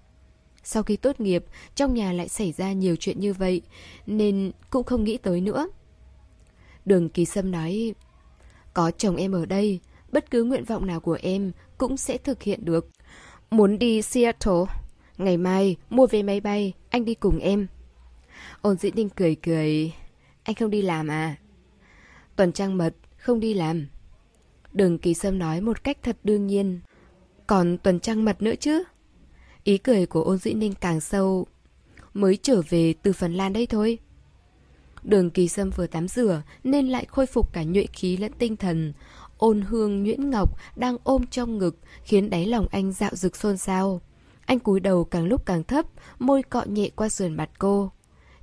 Sau 0.63 0.83
khi 0.83 0.97
tốt 0.97 1.21
nghiệp, 1.21 1.45
Trong 1.75 1.95
nhà 1.95 2.13
lại 2.13 2.29
xảy 2.29 2.53
ra 2.53 2.73
nhiều 2.73 2.97
chuyện 2.97 3.21
như 3.21 3.33
vậy, 3.33 3.63
Nên 4.07 4.53
cũng 4.71 4.85
không 4.85 5.05
nghĩ 5.05 5.17
tới 5.17 5.41
nữa. 5.41 5.69
Đường 6.85 7.09
Kỳ 7.09 7.25
Sâm 7.25 7.51
nói, 7.51 7.95
Có 8.75 8.91
chồng 8.91 9.17
em 9.17 9.33
ở 9.33 9.47
đây, 9.47 9.81
Bất 10.13 10.31
cứ 10.31 10.45
nguyện 10.45 10.65
vọng 10.65 10.87
nào 10.87 11.01
của 11.01 11.19
em 11.23 11.53
Cũng 11.79 11.97
sẽ 11.97 12.19
thực 12.19 12.43
hiện 12.43 12.65
được. 12.65 12.89
Muốn 13.51 13.79
đi 13.79 14.03
Seattle, 14.03 14.65
Ngày 15.19 15.37
mai 15.37 15.77
mua 15.91 16.07
vé 16.07 16.23
máy 16.23 16.41
bay, 16.41 16.73
Anh 16.91 17.05
đi 17.05 17.15
cùng 17.15 17.39
em. 17.39 17.67
Ôn 18.63 18.77
dĩ 18.77 18.91
ninh 18.91 19.09
cười 19.09 19.35
cười, 19.35 19.93
Anh 20.43 20.55
không 20.55 20.71
đi 20.71 20.83
làm 20.83 21.09
à? 21.09 21.37
Tuần 22.41 22.53
trăng 22.53 22.79
mật, 22.79 22.95
không 23.17 23.41
đi 23.41 23.55
làm. 23.55 23.87
Đường 24.73 24.99
kỳ 24.99 25.15
sâm 25.15 25.39
nói 25.39 25.61
một 25.61 25.85
cách 25.85 25.99
thật 26.03 26.17
đương 26.25 26.47
nhiên. 26.47 26.81
Còn 27.47 27.79
tuần 27.79 28.01
trăng 28.01 28.25
mật 28.25 28.43
nữa 28.43 28.55
chứ? 28.61 28.83
Ý 29.65 29.79
cười 29.79 30.07
của 30.07 30.23
ôn 30.23 30.39
dĩ 30.39 30.55
ninh 30.55 30.75
càng 30.81 31.01
sâu. 31.01 31.47
Mới 32.15 32.37
trở 32.37 32.63
về 32.69 32.95
từ 33.03 33.13
Phần 33.13 33.35
Lan 33.35 33.53
đây 33.53 33.67
thôi. 33.67 33.99
Đường 35.03 35.31
kỳ 35.31 35.49
sâm 35.49 35.71
vừa 35.71 35.87
tắm 35.87 36.09
rửa 36.09 36.43
Nên 36.65 36.89
lại 36.89 37.07
khôi 37.09 37.27
phục 37.27 37.53
cả 37.53 37.63
nhuệ 37.63 37.87
khí 37.93 38.17
lẫn 38.17 38.33
tinh 38.39 38.57
thần. 38.57 38.93
Ôn 39.39 39.61
hương 39.61 40.03
nhuyễn 40.03 40.31
ngọc 40.31 40.59
Đang 40.77 40.97
ôm 41.05 41.27
trong 41.27 41.59
ngực 41.59 41.77
Khiến 42.05 42.31
đáy 42.31 42.47
lòng 42.47 42.67
anh 42.71 42.93
dạo 42.93 43.11
rực 43.15 43.37
xôn 43.37 43.57
xao. 43.57 44.01
Anh 44.47 44.59
cúi 44.59 44.81
đầu 44.81 45.05
càng 45.05 45.27
lúc 45.27 45.47
càng 45.47 45.65
thấp, 45.65 45.87
Môi 46.19 46.43
cọ 46.43 46.65
nhẹ 46.65 46.91
qua 46.97 47.09
sườn 47.09 47.35
mặt 47.35 47.51
cô. 47.59 47.93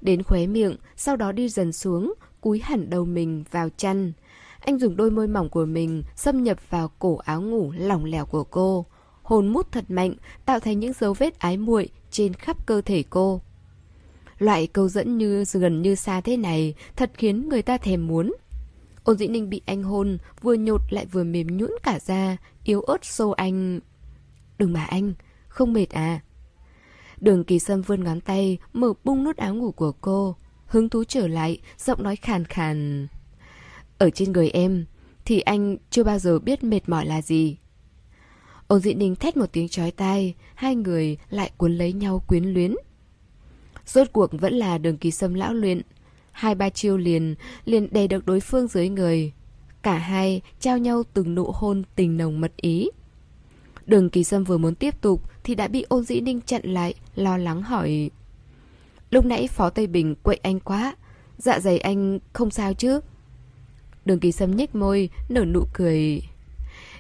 Đến 0.02 0.24
khóe 0.24 0.48
miệng, 0.48 0.76
Sau 0.96 1.16
đó 1.16 1.32
đi 1.32 1.50
dần 1.50 1.72
xuống 1.72 2.14
Cúi 2.42 2.60
hẳn 2.60 2.90
đầu 2.90 3.06
mình 3.06 3.44
vào 3.52 3.70
chăn 3.78 4.14
Anh 4.60 4.80
dùng 4.80 4.96
đôi 4.96 5.12
môi 5.12 5.28
mỏng 5.28 5.50
của 5.50 5.66
mình 5.66 6.04
Xâm 6.16 6.44
nhập 6.44 6.58
vào 6.70 6.92
cổ 7.00 7.16
áo 7.16 7.42
ngủ 7.42 7.72
lỏng 7.72 8.06
lẻo 8.06 8.26
của 8.26 8.44
cô 8.44 8.86
Hồn 9.24 9.48
mút 9.48 9.72
thật 9.72 9.86
mạnh 9.92 10.14
Tạo 10.46 10.60
thành 10.60 10.80
những 10.80 10.94
dấu 10.94 11.14
vết 11.14 11.40
ái 11.40 11.58
muội 11.58 11.90
Trên 12.12 12.34
khắp 12.34 12.66
cơ 12.66 12.82
thể 12.82 13.04
cô 13.10 13.42
Loại 14.40 14.68
câu 14.68 14.90
dẫn 14.90 15.18
như 15.18 15.44
gần 15.54 15.82
như 15.82 15.96
xa 15.96 16.22
thế 16.22 16.38
này 16.38 16.74
thật 16.96 17.12
khiến 17.14 17.50
người 17.50 17.62
ta 17.62 17.78
thèm 17.78 18.08
muốn. 18.08 18.34
Ôn 19.04 19.18
dĩ 19.18 19.28
ninh 19.28 19.50
bị 19.50 19.62
anh 19.66 19.84
hôn, 19.84 20.18
vừa 20.42 20.54
nhột 20.54 20.82
lại 20.90 21.06
vừa 21.06 21.24
mềm 21.24 21.58
nhũn 21.58 21.72
cả 21.84 22.00
ra, 22.00 22.38
yếu 22.64 22.82
ớt 22.82 23.06
xô 23.06 23.30
anh. 23.30 23.80
Đừng 24.58 24.74
mà 24.74 24.84
anh, 24.84 25.14
không 25.48 25.74
mệt 25.74 25.90
à? 25.90 26.20
Đường 27.22 27.44
kỳ 27.44 27.60
sâm 27.60 27.82
vươn 27.82 28.04
ngón 28.04 28.22
tay, 28.22 28.58
mở 28.74 28.94
bung 29.04 29.24
nút 29.24 29.38
áo 29.38 29.56
ngủ 29.56 29.72
của 29.72 29.92
cô. 29.92 30.36
Hứng 30.68 30.90
thú 30.90 31.04
trở 31.04 31.28
lại, 31.28 31.62
giọng 31.78 32.04
nói 32.04 32.16
khàn 32.16 32.46
khàn. 32.46 33.08
Ở 33.98 34.10
trên 34.10 34.32
người 34.32 34.50
em, 34.50 34.86
thì 35.26 35.40
anh 35.40 35.78
chưa 35.90 36.04
bao 36.04 36.20
giờ 36.20 36.40
biết 36.40 36.64
mệt 36.64 36.90
mỏi 36.90 37.06
là 37.06 37.22
gì. 37.22 37.58
Ôn 38.68 38.80
dị 38.80 38.94
ninh 38.94 39.16
thét 39.16 39.38
một 39.38 39.46
tiếng 39.52 39.68
chói 39.68 39.92
tai, 39.92 40.36
hai 40.56 40.76
người 40.76 41.18
lại 41.30 41.52
cuốn 41.58 41.76
lấy 41.76 41.94
nhau 41.94 42.22
quyến 42.28 42.44
luyến. 42.44 42.76
Rốt 43.86 44.08
cuộc 44.14 44.32
vẫn 44.32 44.54
là 44.54 44.78
đường 44.78 44.98
kỳ 44.98 45.12
sâm 45.12 45.34
lão 45.34 45.54
luyện. 45.54 45.82
Hai 46.32 46.56
ba 46.56 46.70
chiêu 46.70 46.98
liền, 46.98 47.36
liền 47.66 47.94
đè 47.94 48.08
được 48.08 48.26
đối 48.26 48.40
phương 48.40 48.68
dưới 48.68 48.90
người. 48.90 49.34
Cả 49.82 49.98
hai 49.98 50.42
trao 50.60 50.78
nhau 50.78 51.04
từng 51.14 51.36
nụ 51.36 51.52
hôn 51.54 51.84
tình 51.96 52.18
nồng 52.18 52.42
mật 52.42 52.52
ý. 52.58 52.90
Đường 53.86 54.10
kỳ 54.10 54.24
sâm 54.24 54.44
vừa 54.44 54.58
muốn 54.58 54.76
tiếp 54.76 55.02
tục 55.02 55.22
thì 55.44 55.56
đã 55.56 55.68
bị 55.68 55.86
ôn 55.90 56.04
dĩ 56.04 56.22
ninh 56.22 56.42
chặn 56.42 56.62
lại, 56.64 56.94
lo 57.16 57.38
lắng 57.38 57.62
hỏi. 57.62 58.10
Lúc 59.10 59.26
nãy 59.26 59.48
Phó 59.48 59.70
Tây 59.70 59.88
Bình 59.88 60.16
quậy 60.16 60.40
anh 60.44 60.60
quá, 60.60 60.96
dạ 61.38 61.60
dày 61.60 61.80
anh 61.80 62.20
không 62.34 62.52
sao 62.52 62.74
chứ? 62.74 63.00
Đường 64.06 64.20
kỳ 64.20 64.32
sâm 64.32 64.56
nhếch 64.56 64.76
môi, 64.76 65.10
nở 65.30 65.46
nụ 65.46 65.64
cười. 65.74 66.22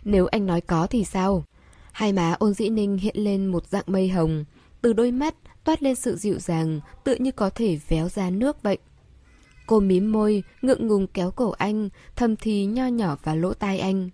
Nếu 0.03 0.25
anh 0.25 0.45
nói 0.45 0.61
có 0.61 0.87
thì 0.87 1.03
sao? 1.03 1.43
Hai 1.91 2.13
má 2.13 2.35
ôn 2.39 2.53
dĩ 2.53 2.69
ninh 2.69 2.97
hiện 2.97 3.15
lên 3.17 3.47
một 3.47 3.67
dạng 3.67 3.83
mây 3.87 4.09
hồng. 4.09 4.45
Từ 4.81 4.93
đôi 4.93 5.11
mắt 5.11 5.35
toát 5.63 5.83
lên 5.83 5.95
sự 5.95 6.15
dịu 6.15 6.39
dàng, 6.39 6.79
tự 7.03 7.15
như 7.15 7.31
có 7.31 7.49
thể 7.49 7.79
véo 7.87 8.09
ra 8.09 8.29
nước 8.29 8.63
vậy. 8.63 8.77
Cô 9.67 9.79
mím 9.79 10.11
môi, 10.11 10.43
ngượng 10.61 10.87
ngùng 10.87 11.07
kéo 11.07 11.31
cổ 11.31 11.51
anh, 11.51 11.89
thầm 12.15 12.35
thì 12.35 12.65
nho 12.65 12.87
nhỏ 12.87 13.17
vào 13.23 13.35
lỗ 13.35 13.53
tai 13.53 13.79
anh. 13.79 14.09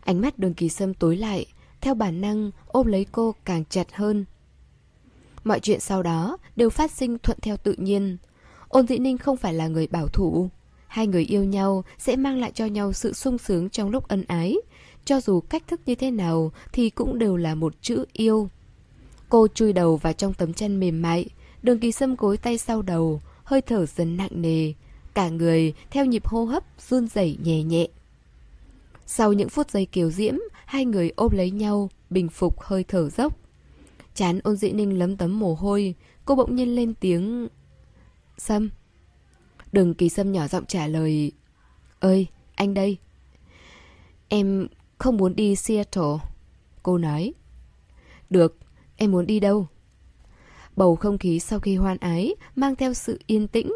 Ánh 0.00 0.20
mắt 0.20 0.38
đường 0.38 0.54
kỳ 0.54 0.68
sâm 0.68 0.94
tối 0.94 1.16
lại, 1.16 1.46
theo 1.80 1.94
bản 1.94 2.20
năng 2.20 2.50
ôm 2.66 2.86
lấy 2.86 3.06
cô 3.12 3.34
càng 3.44 3.64
chặt 3.64 3.94
hơn. 3.94 4.24
Mọi 5.44 5.60
chuyện 5.60 5.80
sau 5.80 6.02
đó 6.02 6.38
đều 6.56 6.70
phát 6.70 6.90
sinh 6.90 7.18
thuận 7.18 7.38
theo 7.42 7.56
tự 7.56 7.74
nhiên. 7.78 8.16
Ôn 8.68 8.86
dĩ 8.86 8.98
ninh 8.98 9.18
không 9.18 9.36
phải 9.36 9.54
là 9.54 9.68
người 9.68 9.86
bảo 9.86 10.08
thủ. 10.08 10.50
Hai 10.86 11.06
người 11.06 11.24
yêu 11.24 11.44
nhau 11.44 11.84
sẽ 11.98 12.16
mang 12.16 12.40
lại 12.40 12.52
cho 12.54 12.66
nhau 12.66 12.92
sự 12.92 13.12
sung 13.12 13.38
sướng 13.38 13.70
trong 13.70 13.90
lúc 13.90 14.08
ân 14.08 14.24
ái. 14.28 14.56
Cho 15.04 15.20
dù 15.20 15.40
cách 15.40 15.62
thức 15.66 15.80
như 15.86 15.94
thế 15.94 16.10
nào 16.10 16.52
thì 16.72 16.90
cũng 16.90 17.18
đều 17.18 17.36
là 17.36 17.54
một 17.54 17.74
chữ 17.80 18.04
yêu. 18.12 18.48
Cô 19.28 19.48
chui 19.54 19.72
đầu 19.72 19.96
vào 19.96 20.12
trong 20.12 20.34
tấm 20.34 20.52
chăn 20.52 20.80
mềm 20.80 21.02
mại, 21.02 21.26
đường 21.62 21.78
kỳ 21.78 21.92
sâm 21.92 22.16
gối 22.16 22.36
tay 22.36 22.58
sau 22.58 22.82
đầu, 22.82 23.20
hơi 23.44 23.60
thở 23.60 23.86
dần 23.86 24.16
nặng 24.16 24.42
nề. 24.42 24.72
Cả 25.14 25.28
người 25.28 25.74
theo 25.90 26.04
nhịp 26.04 26.26
hô 26.26 26.44
hấp 26.44 26.64
run 26.88 27.08
rẩy 27.08 27.36
nhẹ 27.42 27.62
nhẹ. 27.62 27.88
Sau 29.06 29.32
những 29.32 29.48
phút 29.48 29.70
giây 29.70 29.86
kiều 29.86 30.10
diễm, 30.10 30.34
hai 30.64 30.84
người 30.84 31.12
ôm 31.16 31.32
lấy 31.32 31.50
nhau, 31.50 31.90
bình 32.10 32.28
phục 32.28 32.60
hơi 32.60 32.84
thở 32.84 33.10
dốc. 33.10 33.36
Chán 34.18 34.40
ôn 34.44 34.56
dĩ 34.56 34.72
ninh 34.72 34.98
lấm 34.98 35.16
tấm 35.16 35.38
mồ 35.38 35.54
hôi, 35.54 35.94
cô 36.24 36.34
bỗng 36.34 36.56
nhiên 36.56 36.74
lên 36.74 36.94
tiếng... 36.94 37.48
Sâm. 38.38 38.70
đừng 39.72 39.94
kỳ 39.94 40.08
sâm 40.08 40.32
nhỏ 40.32 40.48
giọng 40.48 40.66
trả 40.66 40.86
lời... 40.86 41.32
Ơi, 42.00 42.26
anh 42.54 42.74
đây. 42.74 42.98
Em 44.28 44.68
không 44.98 45.16
muốn 45.16 45.36
đi 45.36 45.56
Seattle. 45.56 46.18
Cô 46.82 46.98
nói. 46.98 47.32
Được, 48.30 48.56
Em 48.96 49.12
muốn 49.12 49.26
đi 49.26 49.40
đâu? 49.40 49.66
Bầu 50.76 50.96
không 50.96 51.18
khí 51.18 51.40
sau 51.40 51.60
khi 51.60 51.76
hoan 51.76 51.96
ái 51.98 52.34
mang 52.56 52.76
theo 52.76 52.94
sự 52.94 53.20
yên 53.26 53.48
tĩnh. 53.48 53.72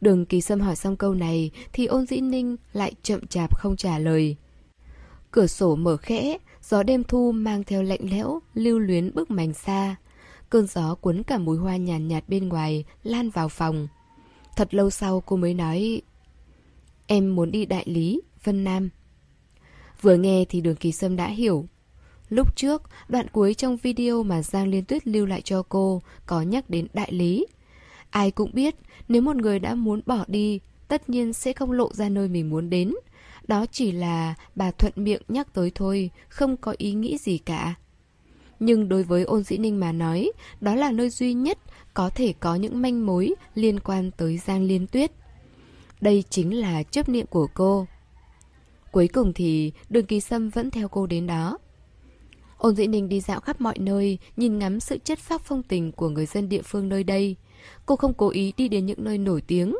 Đường 0.00 0.26
kỳ 0.26 0.40
sâm 0.40 0.60
hỏi 0.60 0.76
xong 0.76 0.96
câu 0.96 1.14
này 1.14 1.50
thì 1.72 1.86
ôn 1.86 2.06
dĩ 2.06 2.20
ninh 2.20 2.56
lại 2.72 2.94
chậm 3.02 3.26
chạp 3.26 3.58
không 3.58 3.76
trả 3.76 3.98
lời. 3.98 4.36
Cửa 5.30 5.46
sổ 5.46 5.76
mở 5.76 5.96
khẽ, 5.96 6.38
Gió 6.68 6.82
đêm 6.82 7.04
thu 7.04 7.32
mang 7.32 7.64
theo 7.64 7.82
lạnh 7.82 8.00
lẽo, 8.10 8.40
lưu 8.54 8.78
luyến 8.78 9.14
bức 9.14 9.30
mảnh 9.30 9.54
xa. 9.54 9.96
Cơn 10.50 10.66
gió 10.66 10.94
cuốn 10.94 11.22
cả 11.22 11.38
mùi 11.38 11.56
hoa 11.56 11.76
nhàn 11.76 12.08
nhạt, 12.08 12.22
nhạt 12.22 12.28
bên 12.28 12.48
ngoài, 12.48 12.84
lan 13.02 13.30
vào 13.30 13.48
phòng. 13.48 13.88
Thật 14.56 14.74
lâu 14.74 14.90
sau 14.90 15.20
cô 15.20 15.36
mới 15.36 15.54
nói 15.54 16.02
Em 17.06 17.34
muốn 17.34 17.50
đi 17.50 17.66
đại 17.66 17.84
lý, 17.86 18.20
Vân 18.44 18.64
Nam 18.64 18.88
Vừa 20.00 20.16
nghe 20.16 20.44
thì 20.48 20.60
đường 20.60 20.76
kỳ 20.76 20.92
sâm 20.92 21.16
đã 21.16 21.26
hiểu 21.26 21.66
Lúc 22.28 22.56
trước, 22.56 22.82
đoạn 23.08 23.26
cuối 23.32 23.54
trong 23.54 23.76
video 23.76 24.22
mà 24.22 24.42
Giang 24.42 24.68
Liên 24.68 24.84
Tuyết 24.84 25.06
lưu 25.06 25.26
lại 25.26 25.40
cho 25.40 25.62
cô 25.68 26.02
có 26.26 26.42
nhắc 26.42 26.70
đến 26.70 26.86
đại 26.92 27.12
lý. 27.12 27.46
Ai 28.10 28.30
cũng 28.30 28.50
biết, 28.54 28.74
nếu 29.08 29.22
một 29.22 29.36
người 29.36 29.58
đã 29.58 29.74
muốn 29.74 30.00
bỏ 30.06 30.24
đi, 30.26 30.60
tất 30.88 31.08
nhiên 31.08 31.32
sẽ 31.32 31.52
không 31.52 31.72
lộ 31.72 31.92
ra 31.92 32.08
nơi 32.08 32.28
mình 32.28 32.50
muốn 32.50 32.70
đến. 32.70 32.94
Đó 33.48 33.66
chỉ 33.72 33.92
là 33.92 34.34
bà 34.54 34.70
thuận 34.70 34.92
miệng 34.96 35.22
nhắc 35.28 35.54
tới 35.54 35.72
thôi, 35.74 36.10
không 36.28 36.56
có 36.56 36.74
ý 36.78 36.92
nghĩ 36.92 37.18
gì 37.18 37.38
cả. 37.38 37.74
Nhưng 38.60 38.88
đối 38.88 39.02
với 39.02 39.24
ôn 39.24 39.42
dĩ 39.42 39.58
ninh 39.58 39.80
mà 39.80 39.92
nói, 39.92 40.32
đó 40.60 40.74
là 40.74 40.90
nơi 40.90 41.10
duy 41.10 41.34
nhất 41.34 41.58
có 41.94 42.10
thể 42.10 42.34
có 42.40 42.54
những 42.54 42.82
manh 42.82 43.06
mối 43.06 43.34
liên 43.54 43.80
quan 43.80 44.10
tới 44.10 44.38
Giang 44.38 44.62
Liên 44.62 44.86
Tuyết. 44.86 45.12
Đây 46.00 46.24
chính 46.30 46.60
là 46.60 46.82
chấp 46.82 47.08
niệm 47.08 47.26
của 47.26 47.48
cô. 47.54 47.86
Cuối 48.92 49.08
cùng 49.08 49.32
thì 49.32 49.72
đường 49.88 50.06
kỳ 50.06 50.20
sâm 50.20 50.50
vẫn 50.50 50.70
theo 50.70 50.88
cô 50.88 51.06
đến 51.06 51.26
đó. 51.26 51.58
Ôn 52.58 52.76
dĩ 52.76 52.86
ninh 52.86 53.08
đi 53.08 53.20
dạo 53.20 53.40
khắp 53.40 53.60
mọi 53.60 53.78
nơi, 53.78 54.18
nhìn 54.36 54.58
ngắm 54.58 54.80
sự 54.80 54.98
chất 55.04 55.18
phác 55.18 55.42
phong 55.44 55.62
tình 55.62 55.92
của 55.92 56.08
người 56.08 56.26
dân 56.26 56.48
địa 56.48 56.62
phương 56.62 56.88
nơi 56.88 57.04
đây. 57.04 57.36
Cô 57.86 57.96
không 57.96 58.14
cố 58.14 58.28
ý 58.28 58.52
đi 58.56 58.68
đến 58.68 58.86
những 58.86 59.04
nơi 59.04 59.18
nổi 59.18 59.40
tiếng. 59.40 59.76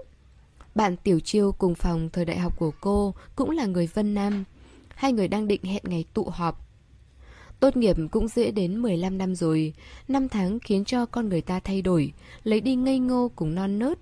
Bạn 0.75 0.97
Tiểu 0.97 1.21
Chiêu 1.21 1.53
cùng 1.53 1.75
phòng 1.75 2.09
thời 2.13 2.25
đại 2.25 2.39
học 2.39 2.59
của 2.59 2.71
cô 2.81 3.15
cũng 3.37 3.51
là 3.51 3.67
người 3.67 3.87
Vân 3.87 4.15
Nam. 4.15 4.45
Hai 4.95 5.13
người 5.13 5.29
đang 5.29 5.49
định 5.49 5.63
hẹn 5.63 5.83
ngày 5.85 6.05
tụ 6.15 6.25
họp. 6.25 6.67
Tốt 7.61 7.77
nghiệp 7.77 7.97
cũng 8.11 8.29
dễ 8.29 8.51
đến 8.51 8.83
15 8.83 9.19
năm 9.19 9.35
rồi, 9.35 9.75
năm 10.09 10.29
tháng 10.29 10.59
khiến 10.61 10.85
cho 10.85 11.07
con 11.07 11.29
người 11.29 11.41
ta 11.41 11.61
thay 11.61 11.83
đổi, 11.83 12.13
lấy 12.43 12.61
đi 12.61 12.75
ngây 12.75 12.99
ngô 12.99 13.31
cùng 13.37 13.55
non 13.55 13.79
nớt. 13.79 13.99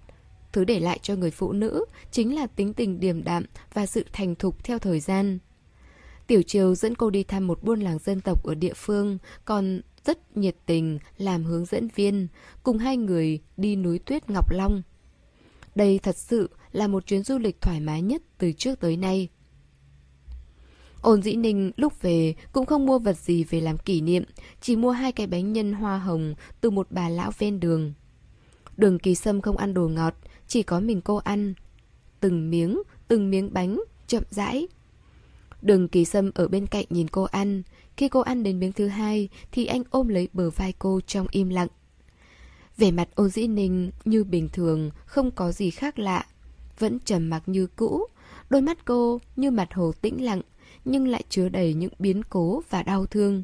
Thứ 0.53 0.65
để 0.65 0.81
lại 0.81 0.99
cho 1.03 1.15
người 1.17 1.31
phụ 1.31 1.53
nữ 1.53 1.85
chính 2.11 2.35
là 2.35 2.47
tính 2.47 2.75
tình 2.75 3.01
điềm 3.01 3.25
đạm 3.25 3.45
và 3.75 3.87
sự 3.87 4.05
thành 4.13 4.35
thục 4.35 4.65
theo 4.65 4.79
thời 4.79 5.01
gian. 5.01 5.39
Tiểu 6.27 6.43
Triều 6.43 6.75
dẫn 6.75 6.95
cô 6.95 7.11
đi 7.11 7.25
thăm 7.25 7.47
một 7.47 7.63
buôn 7.63 7.81
làng 7.81 7.99
dân 7.99 8.21
tộc 8.21 8.45
ở 8.45 8.55
địa 8.55 8.75
phương, 8.77 9.19
còn 9.45 9.81
rất 10.05 10.37
nhiệt 10.37 10.57
tình 10.67 10.99
làm 11.19 11.45
hướng 11.45 11.65
dẫn 11.65 11.89
viên, 11.95 12.29
cùng 12.63 12.79
hai 12.79 12.97
người 12.97 13.41
đi 13.57 13.77
núi 13.77 13.99
tuyết 13.99 14.31
Ngọc 14.31 14.53
Long. 14.53 14.83
Đây 15.75 16.01
thật 16.03 16.17
sự 16.17 16.51
là 16.73 16.87
một 16.87 17.07
chuyến 17.07 17.23
du 17.23 17.39
lịch 17.39 17.61
thoải 17.61 17.81
mái 17.81 18.03
nhất 18.03 18.23
từ 18.39 18.53
trước 18.53 18.81
tới 18.81 18.97
nay. 18.97 19.29
Ôn 21.03 21.23
dĩ 21.23 21.37
ninh 21.37 21.73
lúc 21.77 22.03
về 22.03 22.35
cũng 22.53 22.67
không 22.67 22.87
mua 22.87 22.99
vật 22.99 23.19
gì 23.19 23.45
về 23.45 23.61
làm 23.61 23.79
kỷ 23.79 24.01
niệm, 24.01 24.25
chỉ 24.61 24.77
mua 24.77 24.91
hai 24.91 25.13
cái 25.13 25.27
bánh 25.27 25.53
nhân 25.53 25.73
hoa 25.73 25.99
hồng 25.99 26.35
từ 26.61 26.71
một 26.71 26.87
bà 26.91 27.09
lão 27.09 27.31
ven 27.39 27.61
đường. 27.61 27.93
Đường 28.77 28.99
kỳ 28.99 29.15
sâm 29.15 29.41
không 29.41 29.57
ăn 29.57 29.75
đồ 29.75 29.89
ngọt, 29.89 30.15
chỉ 30.49 30.63
có 30.63 30.81
mình 30.81 31.01
cô 31.01 31.17
ăn. 31.17 31.55
Từng 32.21 32.51
miếng, 32.51 32.83
từng 33.09 33.31
miếng 33.31 33.53
bánh, 33.53 33.81
chậm 34.07 34.23
rãi. 34.31 34.69
Đường 35.63 35.89
kỳ 35.89 36.05
sâm 36.05 36.31
ở 36.35 36.49
bên 36.49 36.67
cạnh 36.67 36.85
nhìn 36.91 37.09
cô 37.09 37.23
ăn. 37.23 37.63
Khi 37.97 38.09
cô 38.09 38.21
ăn 38.21 38.43
đến 38.43 38.61
miếng 38.61 38.73
thứ 38.73 38.89
hai 38.89 39.29
thì 39.53 39.67
anh 39.67 39.83
ôm 39.91 40.09
lấy 40.09 40.29
bờ 40.33 40.51
vai 40.51 40.73
cô 40.79 41.01
trong 41.07 41.27
im 41.31 41.49
lặng. 41.49 41.69
Vẻ 42.77 42.91
mặt 42.91 43.09
ôn 43.15 43.31
dĩ 43.31 43.47
ninh 43.47 43.91
như 44.05 44.25
bình 44.25 44.49
thường, 44.53 44.91
không 45.07 45.31
có 45.31 45.53
gì 45.53 45.71
khác 45.71 45.99
lạ. 45.99 46.27
Vẫn 46.79 46.99
trầm 47.05 47.31
mặc 47.31 47.43
như 47.47 47.67
cũ. 47.67 48.07
Đôi 48.51 48.63
mắt 48.63 48.85
cô 48.85 49.21
như 49.37 49.51
mặt 49.51 49.75
hồ 49.75 49.93
tĩnh 50.01 50.25
lặng, 50.25 50.43
nhưng 50.85 51.09
lại 51.09 51.25
chứa 51.29 51.49
đầy 51.49 51.75
những 51.75 51.93
biến 51.99 52.23
cố 52.23 52.63
và 52.71 52.83
đau 52.83 53.07
thương. 53.07 53.43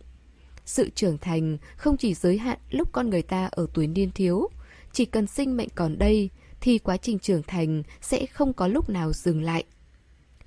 Sự 0.64 0.90
trưởng 0.94 1.18
thành 1.18 1.58
không 1.76 1.96
chỉ 1.96 2.14
giới 2.14 2.38
hạn 2.38 2.58
lúc 2.70 2.92
con 2.92 3.10
người 3.10 3.22
ta 3.22 3.46
ở 3.46 3.66
tuổi 3.74 3.86
niên 3.86 4.10
thiếu. 4.10 4.48
Chỉ 4.92 5.04
cần 5.04 5.26
sinh 5.26 5.56
mệnh 5.56 5.68
còn 5.74 5.98
đây, 5.98 6.30
thì 6.60 6.78
quá 6.78 6.96
trình 6.96 7.18
trưởng 7.18 7.42
thành 7.42 7.82
sẽ 8.00 8.26
không 8.26 8.52
có 8.52 8.66
lúc 8.68 8.90
nào 8.90 9.12
dừng 9.12 9.42
lại. 9.42 9.64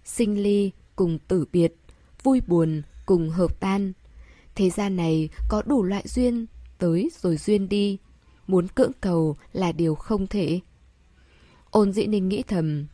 Sinh 0.05 0.43
ly 0.43 0.71
cùng 0.95 1.19
tử 1.27 1.45
biệt, 1.51 1.75
vui 2.23 2.41
buồn 2.47 2.81
cùng 3.05 3.29
hợp 3.29 3.59
tan. 3.59 3.93
Thế 4.55 4.69
gian 4.69 4.95
này 4.95 5.29
có 5.49 5.61
đủ 5.65 5.83
loại 5.83 6.03
duyên, 6.07 6.45
tới 6.77 7.11
rồi 7.21 7.37
duyên 7.37 7.69
đi. 7.69 7.97
Muốn 8.47 8.67
cưỡng 8.67 8.91
cầu 9.01 9.35
là 9.53 9.71
điều 9.71 9.95
không 9.95 10.27
thể. 10.27 10.59
Ôn 11.71 11.91
dĩ 11.91 12.07
ninh 12.07 12.29
nghĩ 12.29 12.43
thầm. 12.43 12.85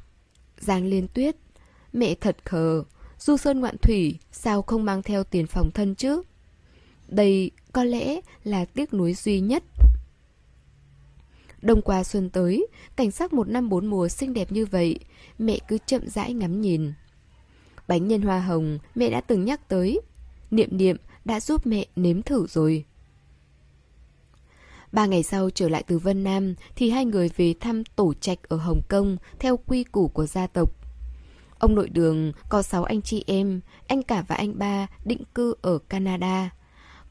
Giang 0.59 0.85
liên 0.85 1.07
tuyết, 1.07 1.35
mẹ 1.93 2.15
thật 2.15 2.37
khờ, 2.45 2.83
du 3.19 3.37
sơn 3.37 3.59
ngoạn 3.59 3.77
thủy, 3.77 4.17
sao 4.31 4.61
không 4.61 4.85
mang 4.85 5.03
theo 5.03 5.23
tiền 5.23 5.47
phòng 5.47 5.71
thân 5.73 5.95
chứ? 5.95 6.21
Đây 7.07 7.51
có 7.71 7.83
lẽ 7.83 8.21
là 8.43 8.65
tiếc 8.65 8.93
nuối 8.93 9.13
duy 9.13 9.39
nhất 9.39 9.63
Đông 11.61 11.81
qua 11.81 12.03
xuân 12.03 12.29
tới, 12.29 12.67
cảnh 12.95 13.11
sắc 13.11 13.33
một 13.33 13.47
năm 13.49 13.69
bốn 13.69 13.85
mùa 13.87 14.07
xinh 14.07 14.33
đẹp 14.33 14.51
như 14.51 14.65
vậy, 14.65 14.99
mẹ 15.39 15.59
cứ 15.67 15.77
chậm 15.85 16.07
rãi 16.07 16.33
ngắm 16.33 16.61
nhìn. 16.61 16.93
Bánh 17.87 18.07
nhân 18.07 18.21
hoa 18.21 18.39
hồng 18.39 18.79
mẹ 18.95 19.09
đã 19.09 19.21
từng 19.21 19.45
nhắc 19.45 19.69
tới, 19.69 20.01
niệm 20.51 20.77
niệm 20.77 20.97
đã 21.25 21.39
giúp 21.39 21.67
mẹ 21.67 21.85
nếm 21.95 22.21
thử 22.21 22.47
rồi. 22.47 22.85
Ba 24.91 25.05
ngày 25.05 25.23
sau 25.23 25.49
trở 25.49 25.69
lại 25.69 25.83
từ 25.87 25.97
Vân 25.97 26.23
Nam 26.23 26.55
thì 26.75 26.89
hai 26.89 27.05
người 27.05 27.29
về 27.37 27.53
thăm 27.59 27.83
tổ 27.95 28.13
trạch 28.13 28.39
ở 28.49 28.57
Hồng 28.57 28.81
Kông 28.89 29.17
theo 29.39 29.57
quy 29.57 29.83
củ 29.83 30.07
của 30.07 30.25
gia 30.25 30.47
tộc. 30.47 30.71
Ông 31.59 31.75
nội 31.75 31.89
đường 31.89 32.31
có 32.49 32.61
sáu 32.61 32.83
anh 32.83 33.01
chị 33.01 33.23
em, 33.27 33.61
anh 33.87 34.03
cả 34.03 34.23
và 34.27 34.35
anh 34.35 34.59
ba 34.59 34.87
định 35.05 35.23
cư 35.35 35.55
ở 35.61 35.77
Canada. 35.77 36.49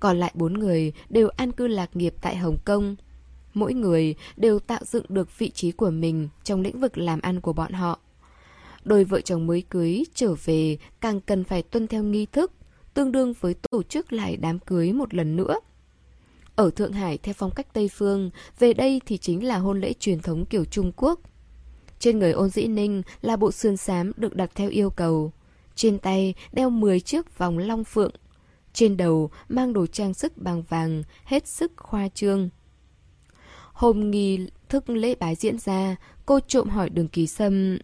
Còn 0.00 0.16
lại 0.16 0.32
bốn 0.34 0.52
người 0.52 0.92
đều 1.08 1.28
an 1.28 1.52
cư 1.52 1.66
lạc 1.66 1.96
nghiệp 1.96 2.14
tại 2.20 2.36
Hồng 2.36 2.58
Kông 2.64 2.96
mỗi 3.56 3.74
người 3.74 4.14
đều 4.36 4.58
tạo 4.58 4.80
dựng 4.84 5.04
được 5.08 5.38
vị 5.38 5.50
trí 5.50 5.72
của 5.72 5.90
mình 5.90 6.28
trong 6.44 6.60
lĩnh 6.60 6.80
vực 6.80 6.98
làm 6.98 7.20
ăn 7.20 7.40
của 7.40 7.52
bọn 7.52 7.72
họ. 7.72 7.98
Đôi 8.84 9.04
vợ 9.04 9.20
chồng 9.20 9.46
mới 9.46 9.62
cưới 9.70 10.04
trở 10.14 10.34
về 10.44 10.78
càng 11.00 11.20
cần 11.20 11.44
phải 11.44 11.62
tuân 11.62 11.86
theo 11.86 12.02
nghi 12.02 12.26
thức, 12.26 12.52
tương 12.94 13.12
đương 13.12 13.34
với 13.40 13.54
tổ 13.70 13.82
chức 13.82 14.12
lại 14.12 14.36
đám 14.36 14.58
cưới 14.58 14.92
một 14.92 15.14
lần 15.14 15.36
nữa. 15.36 15.54
Ở 16.57 16.70
Thượng 16.70 16.92
Hải 16.92 17.18
theo 17.18 17.34
phong 17.38 17.50
cách 17.50 17.66
Tây 17.72 17.88
Phương, 17.92 18.30
về 18.59 18.74
đây 18.74 19.00
thì 19.07 19.18
chính 19.18 19.46
là 19.46 19.59
hôn 19.59 19.80
lễ 19.80 19.92
truyền 19.92 20.20
thống 20.20 20.46
kiểu 20.46 20.64
Trung 20.64 20.92
Quốc. 20.96 21.20
Trên 21.98 22.18
người 22.18 22.32
ôn 22.32 22.48
dĩ 22.48 22.66
ninh 22.66 23.02
là 23.22 23.36
bộ 23.36 23.52
sườn 23.52 23.76
xám 23.76 24.12
được 24.16 24.36
đặt 24.36 24.50
theo 24.54 24.70
yêu 24.70 24.90
cầu. 24.90 25.32
Trên 25.74 25.98
tay 25.98 26.34
đeo 26.52 26.70
10 26.70 27.00
chiếc 27.00 27.38
vòng 27.38 27.59
long 27.59 27.84
phượng. 27.84 28.11
Trên 28.72 28.96
đầu 28.96 29.30
mang 29.48 29.72
đồ 29.72 29.86
trang 29.86 30.14
sức 30.14 30.36
bằng 30.36 30.62
vàng, 30.62 31.02
hết 31.24 31.46
sức 31.46 31.72
khoa 31.76 32.09
trương. 32.09 32.48
Hôm 33.72 34.11
nghi 34.11 34.46
thức 34.68 34.90
lễ 34.90 35.14
bái 35.14 35.34
diễn 35.34 35.59
ra, 35.59 35.96
cô 36.26 36.40
trộm 36.40 36.68
hỏi 36.68 36.90
đường 36.90 37.09
kỳ 37.09 37.26
sâm. 37.26 37.78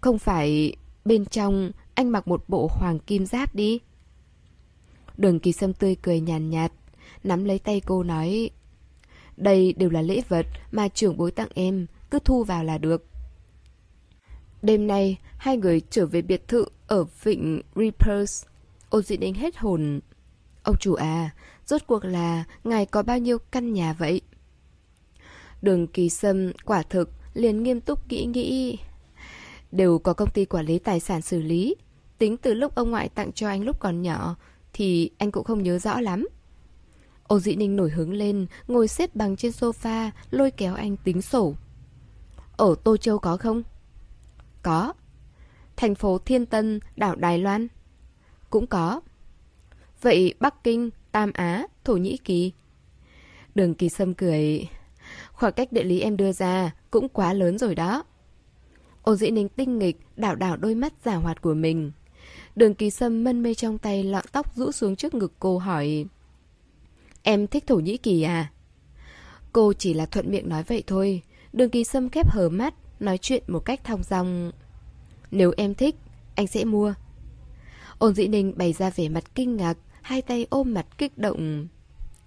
Không 0.00 0.18
phải 0.18 0.76
bên 1.04 1.26
trong 1.26 1.70
anh 1.94 2.12
mặc 2.12 2.28
một 2.28 2.44
bộ 2.48 2.68
hoàng 2.72 2.98
kim 2.98 3.26
giáp 3.26 3.54
đi. 3.54 3.80
Đường 5.16 5.40
kỳ 5.40 5.52
sâm 5.52 5.72
tươi 5.72 5.96
cười 6.02 6.20
nhàn 6.20 6.50
nhạt, 6.50 6.72
nắm 7.24 7.44
lấy 7.44 7.58
tay 7.58 7.80
cô 7.86 8.02
nói. 8.02 8.50
Đây 9.36 9.72
đều 9.72 9.90
là 9.90 10.02
lễ 10.02 10.22
vật 10.28 10.46
mà 10.72 10.88
trưởng 10.88 11.16
bối 11.16 11.30
tặng 11.30 11.48
em, 11.54 11.86
cứ 12.10 12.18
thu 12.18 12.44
vào 12.44 12.64
là 12.64 12.78
được. 12.78 13.06
Đêm 14.62 14.86
nay, 14.86 15.18
hai 15.38 15.56
người 15.56 15.80
trở 15.90 16.06
về 16.06 16.22
biệt 16.22 16.48
thự 16.48 16.64
ở 16.86 17.04
vịnh 17.22 17.62
Reapers. 17.74 18.44
Ôn 18.90 19.02
dị 19.02 19.16
đến 19.16 19.34
hết 19.34 19.56
hồn. 19.56 20.00
Ông 20.62 20.76
chủ 20.80 20.94
à, 20.94 21.30
rốt 21.66 21.82
cuộc 21.86 22.04
là 22.04 22.44
ngài 22.64 22.86
có 22.86 23.02
bao 23.02 23.18
nhiêu 23.18 23.38
căn 23.38 23.72
nhà 23.72 23.92
vậy? 23.92 24.20
Đường 25.62 25.86
kỳ 25.86 26.08
sâm 26.08 26.52
quả 26.64 26.82
thực 26.82 27.10
liền 27.34 27.62
nghiêm 27.62 27.80
túc 27.80 28.08
nghĩ 28.08 28.24
nghĩ. 28.24 28.78
Đều 29.72 29.98
có 29.98 30.12
công 30.12 30.30
ty 30.30 30.44
quản 30.44 30.66
lý 30.66 30.78
tài 30.78 31.00
sản 31.00 31.22
xử 31.22 31.42
lý. 31.42 31.74
Tính 32.18 32.36
từ 32.36 32.54
lúc 32.54 32.74
ông 32.74 32.90
ngoại 32.90 33.08
tặng 33.08 33.32
cho 33.32 33.48
anh 33.48 33.62
lúc 33.62 33.80
còn 33.80 34.02
nhỏ 34.02 34.36
thì 34.72 35.10
anh 35.18 35.30
cũng 35.30 35.44
không 35.44 35.62
nhớ 35.62 35.78
rõ 35.78 36.00
lắm. 36.00 36.28
Ô 37.26 37.38
dị 37.38 37.56
ninh 37.56 37.76
nổi 37.76 37.90
hứng 37.90 38.12
lên, 38.12 38.46
ngồi 38.68 38.88
xếp 38.88 39.16
bằng 39.16 39.36
trên 39.36 39.52
sofa, 39.52 40.10
lôi 40.30 40.50
kéo 40.50 40.74
anh 40.74 40.96
tính 40.96 41.22
sổ. 41.22 41.54
Ở 42.56 42.74
Tô 42.84 42.96
Châu 42.96 43.18
có 43.18 43.36
không? 43.36 43.62
Có. 44.62 44.92
Thành 45.76 45.94
phố 45.94 46.18
Thiên 46.18 46.46
Tân, 46.46 46.80
đảo 46.96 47.14
Đài 47.14 47.38
Loan? 47.38 47.68
Cũng 48.50 48.66
có. 48.66 49.00
Vậy 50.00 50.34
Bắc 50.40 50.64
Kinh, 50.64 50.90
Tam 51.12 51.32
Á, 51.32 51.66
Thổ 51.84 51.96
Nhĩ 51.96 52.16
Kỳ? 52.16 52.52
Đường 53.54 53.74
kỳ 53.74 53.88
sâm 53.88 54.14
cười... 54.14 54.68
Khoảng 55.32 55.52
cách 55.52 55.72
địa 55.72 55.84
lý 55.84 56.00
em 56.00 56.16
đưa 56.16 56.32
ra 56.32 56.70
cũng 56.90 57.08
quá 57.08 57.32
lớn 57.32 57.58
rồi 57.58 57.74
đó. 57.74 58.04
Ô 59.02 59.16
dĩ 59.16 59.30
ninh 59.30 59.48
tinh 59.48 59.78
nghịch, 59.78 60.00
đảo 60.16 60.34
đảo 60.34 60.56
đôi 60.56 60.74
mắt 60.74 60.92
giả 61.04 61.14
hoạt 61.14 61.42
của 61.42 61.54
mình. 61.54 61.92
Đường 62.56 62.74
kỳ 62.74 62.90
sâm 62.90 63.24
mân 63.24 63.42
mê 63.42 63.54
trong 63.54 63.78
tay 63.78 64.04
lọn 64.04 64.24
tóc 64.32 64.56
rũ 64.56 64.72
xuống 64.72 64.96
trước 64.96 65.14
ngực 65.14 65.32
cô 65.38 65.58
hỏi 65.58 66.06
Em 67.26 67.46
thích 67.46 67.66
Thổ 67.66 67.76
Nhĩ 67.76 67.96
Kỳ 67.96 68.22
à? 68.22 68.50
Cô 69.52 69.72
chỉ 69.72 69.94
là 69.94 70.06
thuận 70.06 70.30
miệng 70.30 70.48
nói 70.48 70.62
vậy 70.62 70.82
thôi. 70.86 71.22
Đường 71.52 71.70
kỳ 71.70 71.84
sâm 71.84 72.08
khép 72.08 72.30
hờ 72.30 72.48
mắt, 72.48 72.74
nói 73.00 73.18
chuyện 73.18 73.42
một 73.46 73.58
cách 73.58 73.84
thong 73.84 74.02
dong. 74.02 74.52
Nếu 75.30 75.52
em 75.56 75.74
thích, 75.74 75.96
anh 76.34 76.46
sẽ 76.46 76.64
mua. 76.64 76.94
Ôn 77.98 78.14
dĩ 78.14 78.28
ninh 78.28 78.52
bày 78.56 78.72
ra 78.72 78.90
vẻ 78.90 79.08
mặt 79.08 79.24
kinh 79.34 79.56
ngạc, 79.56 79.78
hai 80.02 80.22
tay 80.22 80.46
ôm 80.50 80.74
mặt 80.74 80.86
kích 80.98 81.18
động. 81.18 81.68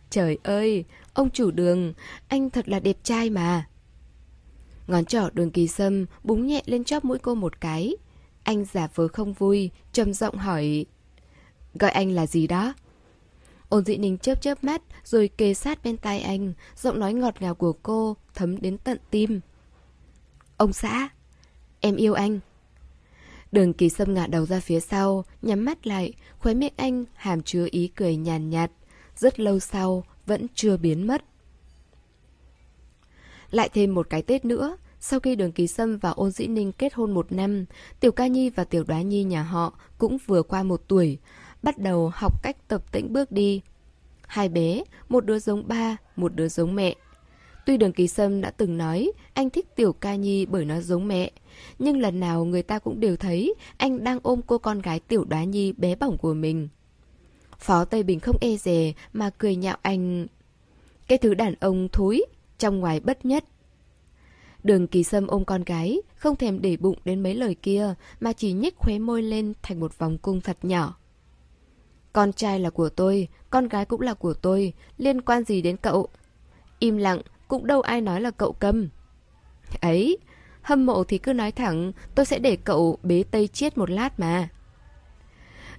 Trời 0.10 0.38
ơi, 0.44 0.86
ông 1.14 1.30
chủ 1.30 1.52
đường, 1.52 1.94
anh 2.28 2.50
thật 2.50 2.70
là 2.70 2.80
đẹp 2.80 2.98
trai 3.04 3.30
mà. 3.30 3.68
Ngón 4.88 5.06
trỏ 5.06 5.30
đường 5.34 5.52
kỳ 5.52 5.68
sâm 5.68 6.06
búng 6.24 6.48
nhẹ 6.48 6.62
lên 6.66 6.84
chóp 6.84 7.06
mũi 7.06 7.20
cô 7.20 7.36
một 7.36 7.62
cái. 7.62 7.96
Anh 8.44 8.66
giả 8.66 8.88
vờ 8.96 9.08
không 9.08 9.34
vui, 9.34 9.72
trầm 9.94 10.14
giọng 10.14 10.38
hỏi. 10.38 10.86
Gọi 11.74 11.92
anh 11.92 12.12
là 12.12 12.28
gì 12.28 12.48
đó? 12.48 12.74
Ôn 13.70 13.86
dị 13.86 13.98
ninh 13.98 14.18
chớp 14.18 14.42
chớp 14.42 14.64
mắt 14.64 14.82
rồi 15.04 15.30
kề 15.38 15.54
sát 15.54 15.84
bên 15.84 15.98
tai 15.98 16.20
anh, 16.20 16.54
giọng 16.76 17.00
nói 17.00 17.14
ngọt 17.14 17.36
ngào 17.40 17.56
của 17.56 17.74
cô 17.74 18.18
thấm 18.34 18.62
đến 18.62 18.78
tận 18.78 18.98
tim. 19.10 19.40
Ông 20.58 20.74
xã, 20.74 21.10
em 21.80 21.96
yêu 21.96 22.14
anh. 22.14 22.40
Đường 23.52 23.74
kỳ 23.74 23.90
sâm 23.90 24.14
ngả 24.14 24.28
đầu 24.28 24.46
ra 24.46 24.60
phía 24.60 24.80
sau, 24.80 25.26
nhắm 25.42 25.66
mắt 25.66 25.88
lại, 25.88 26.14
khóe 26.40 26.54
miệng 26.54 26.74
anh 26.76 27.06
hàm 27.14 27.42
chứa 27.42 27.68
ý 27.72 27.88
cười 27.88 28.16
nhàn 28.16 28.50
nhạt, 28.50 28.72
rất 29.16 29.40
lâu 29.40 29.60
sau 29.60 30.04
vẫn 30.26 30.48
chưa 30.56 30.78
biến 30.78 31.08
mất. 31.08 31.24
Lại 33.52 33.70
thêm 33.74 33.94
một 33.94 34.10
cái 34.10 34.22
Tết 34.22 34.46
nữa, 34.46 34.78
sau 35.00 35.20
khi 35.20 35.36
Đường 35.36 35.52
Kỳ 35.52 35.68
Sâm 35.68 35.98
và 35.98 36.10
Ôn 36.10 36.32
Dĩ 36.32 36.48
Ninh 36.48 36.72
kết 36.72 36.94
hôn 36.94 37.14
một 37.14 37.32
năm, 37.32 37.66
Tiểu 38.00 38.12
Ca 38.12 38.28
Nhi 38.28 38.50
và 38.50 38.64
Tiểu 38.64 38.84
Đoá 38.84 39.02
Nhi 39.02 39.24
nhà 39.24 39.44
họ 39.44 39.74
cũng 39.98 40.18
vừa 40.26 40.44
qua 40.44 40.64
một 40.64 40.82
tuổi, 40.88 41.18
bắt 41.68 41.78
đầu 41.78 42.12
học 42.16 42.44
cách 42.44 42.68
tập 42.68 42.92
tĩnh 42.92 43.14
bước 43.14 43.32
đi. 43.32 43.62
Hai 44.28 44.50
bé, 44.50 44.84
một 45.10 45.26
đứa 45.26 45.40
giống 45.40 45.68
ba, 45.68 45.98
một 46.16 46.36
đứa 46.36 46.48
giống 46.48 46.76
mẹ. 46.76 46.96
Tuy 47.66 47.78
Đường 47.78 47.94
Kỳ 47.94 48.08
Sâm 48.08 48.42
đã 48.42 48.52
từng 48.52 48.78
nói 48.78 49.12
anh 49.34 49.50
thích 49.50 49.76
Tiểu 49.76 49.94
Ca 49.94 50.16
Nhi 50.16 50.46
bởi 50.46 50.66
nó 50.66 50.80
giống 50.80 51.08
mẹ, 51.08 51.32
nhưng 51.80 52.00
lần 52.00 52.20
nào 52.20 52.46
người 52.46 52.64
ta 52.64 52.80
cũng 52.80 53.00
đều 53.00 53.16
thấy 53.16 53.54
anh 53.78 54.04
đang 54.04 54.20
ôm 54.24 54.42
cô 54.48 54.58
con 54.58 54.82
gái 54.82 55.00
Tiểu 55.00 55.26
Đoá 55.26 55.44
Nhi 55.44 55.74
bé 55.74 55.96
bỏng 55.96 56.18
của 56.18 56.34
mình. 56.34 56.68
Phó 57.60 57.86
Tây 57.86 58.04
Bình 58.04 58.20
không 58.20 58.38
e 58.42 58.56
dè 58.56 58.94
mà 59.14 59.30
cười 59.30 59.56
nhạo 59.56 59.78
anh. 59.82 60.28
Cái 61.08 61.18
thứ 61.18 61.34
đàn 61.34 61.54
ông 61.60 61.88
thối, 61.92 62.26
trong 62.58 62.80
ngoài 62.80 63.00
bất 63.00 63.26
nhất. 63.26 63.44
Đường 64.64 64.88
kỳ 64.88 65.04
sâm 65.04 65.28
ôm 65.28 65.46
con 65.46 65.64
gái, 65.64 66.02
không 66.16 66.36
thèm 66.36 66.62
để 66.62 66.78
bụng 66.78 66.98
đến 67.06 67.24
mấy 67.24 67.36
lời 67.36 67.56
kia, 67.56 67.94
mà 68.20 68.34
chỉ 68.34 68.54
nhếch 68.54 68.76
khóe 68.78 69.00
môi 69.00 69.22
lên 69.22 69.54
thành 69.62 69.80
một 69.80 69.98
vòng 69.98 70.18
cung 70.18 70.42
thật 70.42 70.58
nhỏ. 70.62 70.98
Con 72.18 72.34
trai 72.34 72.60
là 72.60 72.70
của 72.70 72.90
tôi, 72.90 73.28
con 73.50 73.68
gái 73.68 73.86
cũng 73.86 74.02
là 74.02 74.14
của 74.14 74.34
tôi, 74.34 74.74
liên 74.98 75.22
quan 75.22 75.44
gì 75.44 75.62
đến 75.62 75.78
cậu? 75.78 76.08
Im 76.80 76.98
lặng, 76.98 77.22
cũng 77.48 77.68
đâu 77.68 77.82
ai 77.82 78.02
nói 78.02 78.22
là 78.22 78.32
cậu 78.32 78.54
cầm. 78.54 78.90
Ấy, 79.82 80.18
hâm 80.62 80.86
mộ 80.86 81.04
thì 81.04 81.18
cứ 81.18 81.34
nói 81.34 81.52
thẳng, 81.52 81.92
tôi 82.16 82.26
sẽ 82.26 82.40
để 82.40 82.56
cậu 82.56 82.98
bế 83.04 83.24
Tây 83.32 83.48
Chiết 83.48 83.78
một 83.78 83.90
lát 83.90 84.20
mà. 84.20 84.50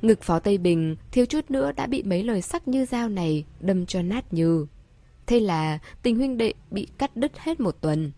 Ngực 0.02 0.22
Phó 0.22 0.38
Tây 0.38 0.58
Bình 0.58 0.96
thiếu 1.12 1.26
chút 1.26 1.50
nữa 1.50 1.72
đã 1.72 1.86
bị 1.86 2.02
mấy 2.02 2.24
lời 2.24 2.42
sắc 2.42 2.68
như 2.68 2.84
dao 2.84 3.08
này 3.08 3.44
đâm 3.60 3.86
cho 3.86 4.02
nát 4.02 4.32
như. 4.32 4.66
Thế 5.26 5.40
là 5.40 5.78
tình 6.02 6.16
huynh 6.16 6.38
đệ 6.38 6.52
bị 6.70 6.86
cắt 6.98 7.16
đứt 7.16 7.38
hết 7.38 7.60
một 7.60 7.80
tuần. 7.80 8.12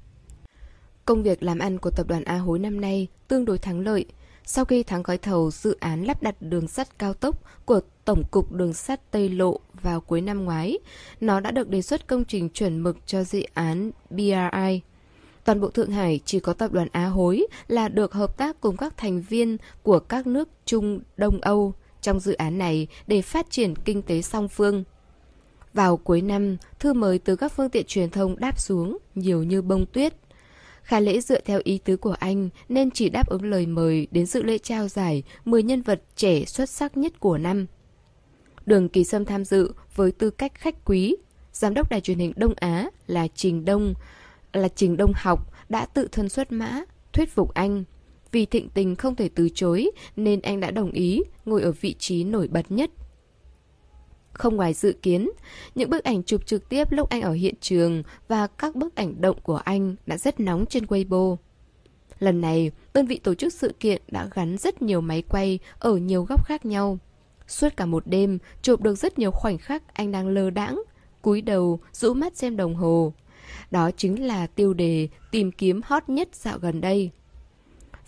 Công 1.04 1.22
việc 1.22 1.42
làm 1.42 1.58
ăn 1.58 1.78
của 1.78 1.90
tập 1.90 2.08
đoàn 2.08 2.24
A 2.24 2.36
Hối 2.36 2.58
năm 2.58 2.80
nay 2.80 3.06
tương 3.28 3.44
đối 3.44 3.58
thắng 3.58 3.80
lợi. 3.80 4.04
Sau 4.52 4.64
khi 4.64 4.82
thắng 4.82 5.02
gói 5.02 5.18
thầu 5.18 5.50
dự 5.50 5.76
án 5.80 6.04
lắp 6.04 6.22
đặt 6.22 6.34
đường 6.40 6.68
sắt 6.68 6.98
cao 6.98 7.14
tốc 7.14 7.42
của 7.64 7.80
Tổng 8.04 8.22
cục 8.30 8.52
Đường 8.52 8.72
sắt 8.72 9.10
Tây 9.10 9.28
Lộ 9.28 9.60
vào 9.82 10.00
cuối 10.00 10.20
năm 10.20 10.44
ngoái, 10.44 10.78
nó 11.20 11.40
đã 11.40 11.50
được 11.50 11.68
đề 11.68 11.82
xuất 11.82 12.06
công 12.06 12.24
trình 12.24 12.48
chuẩn 12.48 12.82
mực 12.82 12.96
cho 13.06 13.24
dự 13.24 13.42
án 13.54 13.90
BRI. 14.10 14.80
Toàn 15.44 15.60
bộ 15.60 15.68
Thượng 15.70 15.90
Hải 15.90 16.20
chỉ 16.24 16.40
có 16.40 16.52
tập 16.52 16.72
đoàn 16.72 16.88
Á 16.92 17.06
Hối 17.06 17.46
là 17.68 17.88
được 17.88 18.12
hợp 18.12 18.38
tác 18.38 18.60
cùng 18.60 18.76
các 18.76 18.96
thành 18.96 19.20
viên 19.20 19.56
của 19.82 19.98
các 19.98 20.26
nước 20.26 20.48
Trung 20.64 21.00
Đông 21.16 21.40
Âu 21.40 21.74
trong 22.00 22.20
dự 22.20 22.32
án 22.32 22.58
này 22.58 22.86
để 23.06 23.22
phát 23.22 23.50
triển 23.50 23.74
kinh 23.76 24.02
tế 24.02 24.22
song 24.22 24.48
phương. 24.48 24.84
Vào 25.74 25.96
cuối 25.96 26.20
năm, 26.20 26.56
thư 26.78 26.92
mời 26.92 27.18
từ 27.18 27.36
các 27.36 27.52
phương 27.52 27.70
tiện 27.70 27.86
truyền 27.86 28.10
thông 28.10 28.38
đáp 28.38 28.60
xuống 28.60 28.98
nhiều 29.14 29.42
như 29.42 29.62
bông 29.62 29.86
tuyết. 29.86 30.14
Khả 30.90 31.00
lễ 31.00 31.20
dựa 31.20 31.40
theo 31.40 31.60
ý 31.64 31.78
tứ 31.84 31.96
của 31.96 32.14
anh 32.18 32.48
nên 32.68 32.90
chỉ 32.90 33.08
đáp 33.08 33.28
ứng 33.28 33.44
lời 33.44 33.66
mời 33.66 34.06
đến 34.10 34.26
dự 34.26 34.42
lễ 34.42 34.58
trao 34.58 34.88
giải 34.88 35.22
10 35.44 35.62
nhân 35.62 35.82
vật 35.82 36.02
trẻ 36.16 36.44
xuất 36.44 36.70
sắc 36.70 36.96
nhất 36.96 37.20
của 37.20 37.38
năm. 37.38 37.66
Đường 38.66 38.88
Kỳ 38.88 39.04
Sâm 39.04 39.24
tham 39.24 39.44
dự 39.44 39.72
với 39.94 40.12
tư 40.12 40.30
cách 40.30 40.52
khách 40.54 40.84
quý. 40.84 41.16
Giám 41.52 41.74
đốc 41.74 41.90
đài 41.90 42.00
truyền 42.00 42.18
hình 42.18 42.32
Đông 42.36 42.54
Á 42.56 42.90
là 43.06 43.28
Trình 43.34 43.64
Đông, 43.64 43.94
là 44.52 44.68
Trình 44.68 44.96
Đông 44.96 45.12
Học 45.14 45.52
đã 45.68 45.86
tự 45.86 46.08
thân 46.12 46.28
xuất 46.28 46.52
mã, 46.52 46.80
thuyết 47.12 47.34
phục 47.34 47.54
anh. 47.54 47.84
Vì 48.32 48.46
thịnh 48.46 48.68
tình 48.68 48.96
không 48.96 49.16
thể 49.16 49.28
từ 49.34 49.48
chối 49.54 49.90
nên 50.16 50.40
anh 50.40 50.60
đã 50.60 50.70
đồng 50.70 50.90
ý 50.90 51.22
ngồi 51.44 51.62
ở 51.62 51.72
vị 51.72 51.94
trí 51.98 52.24
nổi 52.24 52.48
bật 52.48 52.70
nhất 52.70 52.90
không 54.32 54.56
ngoài 54.56 54.72
dự 54.72 54.92
kiến, 55.02 55.30
những 55.74 55.90
bức 55.90 56.04
ảnh 56.04 56.22
chụp 56.22 56.46
trực 56.46 56.68
tiếp 56.68 56.92
lúc 56.92 57.08
anh 57.08 57.22
ở 57.22 57.32
hiện 57.32 57.54
trường 57.60 58.02
và 58.28 58.46
các 58.46 58.76
bức 58.76 58.94
ảnh 58.94 59.20
động 59.20 59.36
của 59.42 59.56
anh 59.56 59.96
đã 60.06 60.16
rất 60.16 60.40
nóng 60.40 60.66
trên 60.66 60.84
Weibo. 60.84 61.36
Lần 62.18 62.40
này, 62.40 62.70
đơn 62.94 63.06
vị 63.06 63.20
tổ 63.22 63.34
chức 63.34 63.52
sự 63.52 63.74
kiện 63.80 64.02
đã 64.08 64.28
gắn 64.34 64.58
rất 64.58 64.82
nhiều 64.82 65.00
máy 65.00 65.22
quay 65.22 65.58
ở 65.78 65.96
nhiều 65.96 66.24
góc 66.24 66.46
khác 66.46 66.66
nhau. 66.66 66.98
Suốt 67.46 67.76
cả 67.76 67.86
một 67.86 68.06
đêm, 68.06 68.38
chụp 68.62 68.80
được 68.82 68.94
rất 68.94 69.18
nhiều 69.18 69.30
khoảnh 69.30 69.58
khắc 69.58 69.94
anh 69.94 70.12
đang 70.12 70.28
lơ 70.28 70.50
đãng, 70.50 70.82
cúi 71.22 71.42
đầu, 71.42 71.80
rũ 71.92 72.14
mắt 72.14 72.36
xem 72.36 72.56
đồng 72.56 72.74
hồ. 72.74 73.12
Đó 73.70 73.90
chính 73.96 74.26
là 74.26 74.46
tiêu 74.46 74.74
đề 74.74 75.08
tìm 75.30 75.52
kiếm 75.52 75.80
hot 75.84 76.08
nhất 76.08 76.28
dạo 76.32 76.58
gần 76.58 76.80
đây. 76.80 77.10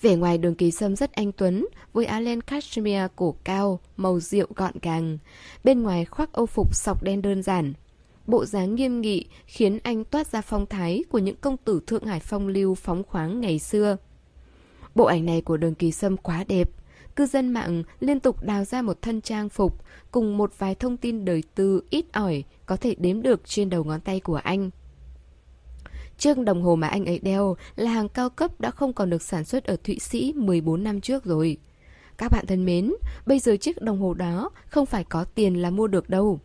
Vẻ 0.02 0.16
ngoài 0.16 0.38
đường 0.38 0.54
kỳ 0.54 0.70
sâm 0.70 0.96
rất 0.96 1.12
anh 1.12 1.32
tuấn, 1.32 1.66
với 1.92 2.06
áo 2.06 2.20
len 2.20 2.40
cashmere 2.40 3.08
cổ 3.16 3.34
cao, 3.44 3.80
màu 3.96 4.20
rượu 4.20 4.46
gọn 4.56 4.72
gàng. 4.82 5.18
Bên 5.64 5.82
ngoài 5.82 6.04
khoác 6.04 6.32
âu 6.32 6.46
phục 6.46 6.74
sọc 6.74 7.02
đen 7.02 7.22
đơn 7.22 7.42
giản. 7.42 7.72
Bộ 8.26 8.44
dáng 8.44 8.74
nghiêm 8.74 9.00
nghị 9.00 9.24
khiến 9.46 9.78
anh 9.82 10.04
toát 10.04 10.26
ra 10.26 10.40
phong 10.40 10.66
thái 10.66 11.04
của 11.10 11.18
những 11.18 11.36
công 11.36 11.56
tử 11.56 11.80
Thượng 11.86 12.04
Hải 12.04 12.20
phong 12.20 12.48
lưu 12.48 12.74
phóng 12.74 13.02
khoáng 13.02 13.40
ngày 13.40 13.58
xưa. 13.58 13.96
Bộ 14.94 15.04
ảnh 15.04 15.26
này 15.26 15.40
của 15.40 15.56
đường 15.56 15.74
kỳ 15.74 15.92
sâm 15.92 16.16
quá 16.16 16.44
đẹp. 16.48 16.70
Cư 17.16 17.26
dân 17.26 17.48
mạng 17.48 17.82
liên 18.00 18.20
tục 18.20 18.42
đào 18.42 18.64
ra 18.64 18.82
một 18.82 19.02
thân 19.02 19.20
trang 19.20 19.48
phục 19.48 19.84
cùng 20.10 20.38
một 20.38 20.52
vài 20.58 20.74
thông 20.74 20.96
tin 20.96 21.24
đời 21.24 21.42
tư 21.54 21.82
ít 21.90 22.04
ỏi 22.12 22.44
có 22.66 22.76
thể 22.76 22.94
đếm 22.98 23.22
được 23.22 23.40
trên 23.44 23.70
đầu 23.70 23.84
ngón 23.84 24.00
tay 24.00 24.20
của 24.20 24.40
anh. 24.44 24.70
Chiếc 26.22 26.38
đồng 26.38 26.62
hồ 26.62 26.76
mà 26.76 26.88
anh 26.88 27.06
ấy 27.06 27.18
đeo 27.18 27.56
là 27.76 27.90
hàng 27.90 28.08
cao 28.08 28.30
cấp 28.30 28.60
đã 28.60 28.70
không 28.70 28.92
còn 28.92 29.10
được 29.10 29.22
sản 29.22 29.44
xuất 29.44 29.64
ở 29.64 29.76
Thụy 29.84 29.98
Sĩ 29.98 30.32
14 30.36 30.84
năm 30.84 31.00
trước 31.00 31.24
rồi. 31.24 31.56
Các 32.18 32.32
bạn 32.32 32.46
thân 32.46 32.64
mến, 32.64 32.92
bây 33.26 33.38
giờ 33.38 33.56
chiếc 33.56 33.82
đồng 33.82 34.00
hồ 34.00 34.14
đó 34.14 34.50
không 34.66 34.86
phải 34.86 35.04
có 35.04 35.24
tiền 35.24 35.62
là 35.62 35.70
mua 35.70 35.86
được 35.86 36.10
đâu. 36.10 36.40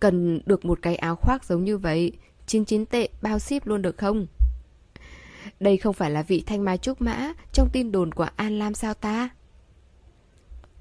Cần 0.00 0.40
được 0.46 0.64
một 0.64 0.78
cái 0.82 0.96
áo 0.96 1.16
khoác 1.16 1.44
giống 1.44 1.64
như 1.64 1.78
vậy, 1.78 2.12
99 2.46 2.86
tệ 2.86 3.08
bao 3.22 3.38
ship 3.38 3.66
luôn 3.66 3.82
được 3.82 3.98
không? 3.98 4.26
Đây 5.60 5.76
không 5.76 5.94
phải 5.94 6.10
là 6.10 6.22
vị 6.22 6.42
thanh 6.46 6.64
mai 6.64 6.78
trúc 6.78 7.00
mã 7.00 7.32
trong 7.52 7.68
tin 7.72 7.92
đồn 7.92 8.14
của 8.14 8.28
An 8.36 8.58
Lam 8.58 8.74
sao 8.74 8.94
ta? 8.94 9.28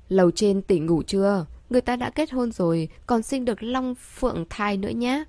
Lầu 0.09 0.31
trên 0.31 0.61
tỉnh 0.61 0.85
ngủ 0.85 1.03
chưa? 1.07 1.45
Người 1.69 1.81
ta 1.81 1.95
đã 1.95 2.09
kết 2.09 2.31
hôn 2.31 2.51
rồi, 2.51 2.89
còn 3.05 3.23
sinh 3.23 3.45
được 3.45 3.63
long 3.63 3.95
phượng 3.95 4.45
thai 4.49 4.77
nữa 4.77 4.89
nhé. 4.89 5.23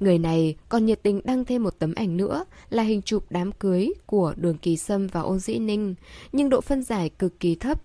Người 0.00 0.18
này 0.18 0.56
còn 0.68 0.86
nhiệt 0.86 1.02
tình 1.02 1.20
đăng 1.24 1.44
thêm 1.44 1.62
một 1.62 1.78
tấm 1.78 1.94
ảnh 1.94 2.16
nữa 2.16 2.44
là 2.70 2.82
hình 2.82 3.02
chụp 3.02 3.24
đám 3.30 3.52
cưới 3.52 3.92
của 4.06 4.34
Đường 4.36 4.58
Kỳ 4.58 4.76
Sâm 4.76 5.06
và 5.06 5.20
Ôn 5.20 5.38
Dĩ 5.38 5.58
Ninh, 5.58 5.94
nhưng 6.32 6.48
độ 6.48 6.60
phân 6.60 6.82
giải 6.82 7.08
cực 7.08 7.40
kỳ 7.40 7.54
thấp. 7.54 7.82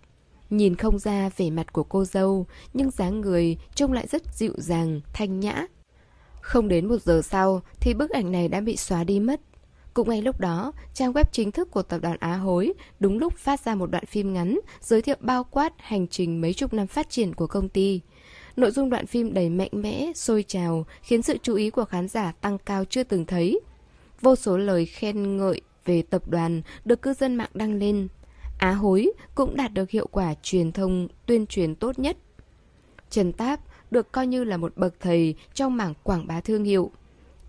Nhìn 0.49 0.75
không 0.75 0.99
ra 0.99 1.29
vẻ 1.37 1.49
mặt 1.49 1.73
của 1.73 1.83
cô 1.83 2.05
dâu, 2.05 2.45
nhưng 2.73 2.91
dáng 2.91 3.21
người 3.21 3.57
trông 3.75 3.93
lại 3.93 4.07
rất 4.07 4.21
dịu 4.35 4.53
dàng, 4.57 5.01
thanh 5.13 5.39
nhã. 5.39 5.67
Không 6.41 6.67
đến 6.67 6.87
một 6.87 7.01
giờ 7.01 7.21
sau 7.21 7.61
thì 7.79 7.93
bức 7.93 8.09
ảnh 8.09 8.31
này 8.31 8.47
đã 8.47 8.61
bị 8.61 8.77
xóa 8.77 9.03
đi 9.03 9.19
mất. 9.19 9.41
Cũng 9.93 10.09
ngay 10.09 10.21
lúc 10.21 10.39
đó, 10.39 10.71
trang 10.93 11.13
web 11.13 11.23
chính 11.31 11.51
thức 11.51 11.71
của 11.71 11.81
tập 11.81 11.99
đoàn 12.01 12.17
Á 12.19 12.37
Hối 12.37 12.73
đúng 12.99 13.17
lúc 13.17 13.37
phát 13.37 13.59
ra 13.59 13.75
một 13.75 13.91
đoạn 13.91 14.05
phim 14.05 14.33
ngắn 14.33 14.59
giới 14.81 15.01
thiệu 15.01 15.15
bao 15.19 15.43
quát 15.43 15.73
hành 15.77 16.07
trình 16.07 16.41
mấy 16.41 16.53
chục 16.53 16.73
năm 16.73 16.87
phát 16.87 17.09
triển 17.09 17.33
của 17.33 17.47
công 17.47 17.69
ty. 17.69 18.01
Nội 18.55 18.71
dung 18.71 18.89
đoạn 18.89 19.05
phim 19.05 19.33
đầy 19.33 19.49
mạnh 19.49 19.69
mẽ, 19.71 20.11
sôi 20.15 20.43
trào, 20.43 20.85
khiến 21.01 21.21
sự 21.21 21.37
chú 21.43 21.55
ý 21.55 21.69
của 21.69 21.85
khán 21.85 22.07
giả 22.07 22.31
tăng 22.41 22.57
cao 22.57 22.85
chưa 22.85 23.03
từng 23.03 23.25
thấy. 23.25 23.59
Vô 24.21 24.35
số 24.35 24.57
lời 24.57 24.85
khen 24.85 25.37
ngợi 25.37 25.61
về 25.85 26.01
tập 26.01 26.29
đoàn 26.29 26.61
được 26.85 27.01
cư 27.01 27.13
dân 27.13 27.35
mạng 27.35 27.49
đăng 27.53 27.73
lên. 27.73 28.07
Á 28.57 28.71
hối 28.71 29.11
cũng 29.35 29.55
đạt 29.55 29.73
được 29.73 29.89
hiệu 29.89 30.07
quả 30.11 30.33
truyền 30.41 30.71
thông 30.71 31.07
tuyên 31.25 31.45
truyền 31.45 31.75
tốt 31.75 31.99
nhất. 31.99 32.17
Trần 33.09 33.33
Táp 33.33 33.59
được 33.91 34.11
coi 34.11 34.27
như 34.27 34.43
là 34.43 34.57
một 34.57 34.77
bậc 34.77 34.93
thầy 34.99 35.35
trong 35.53 35.77
mảng 35.77 35.93
quảng 36.03 36.27
bá 36.27 36.41
thương 36.41 36.63
hiệu. 36.63 36.91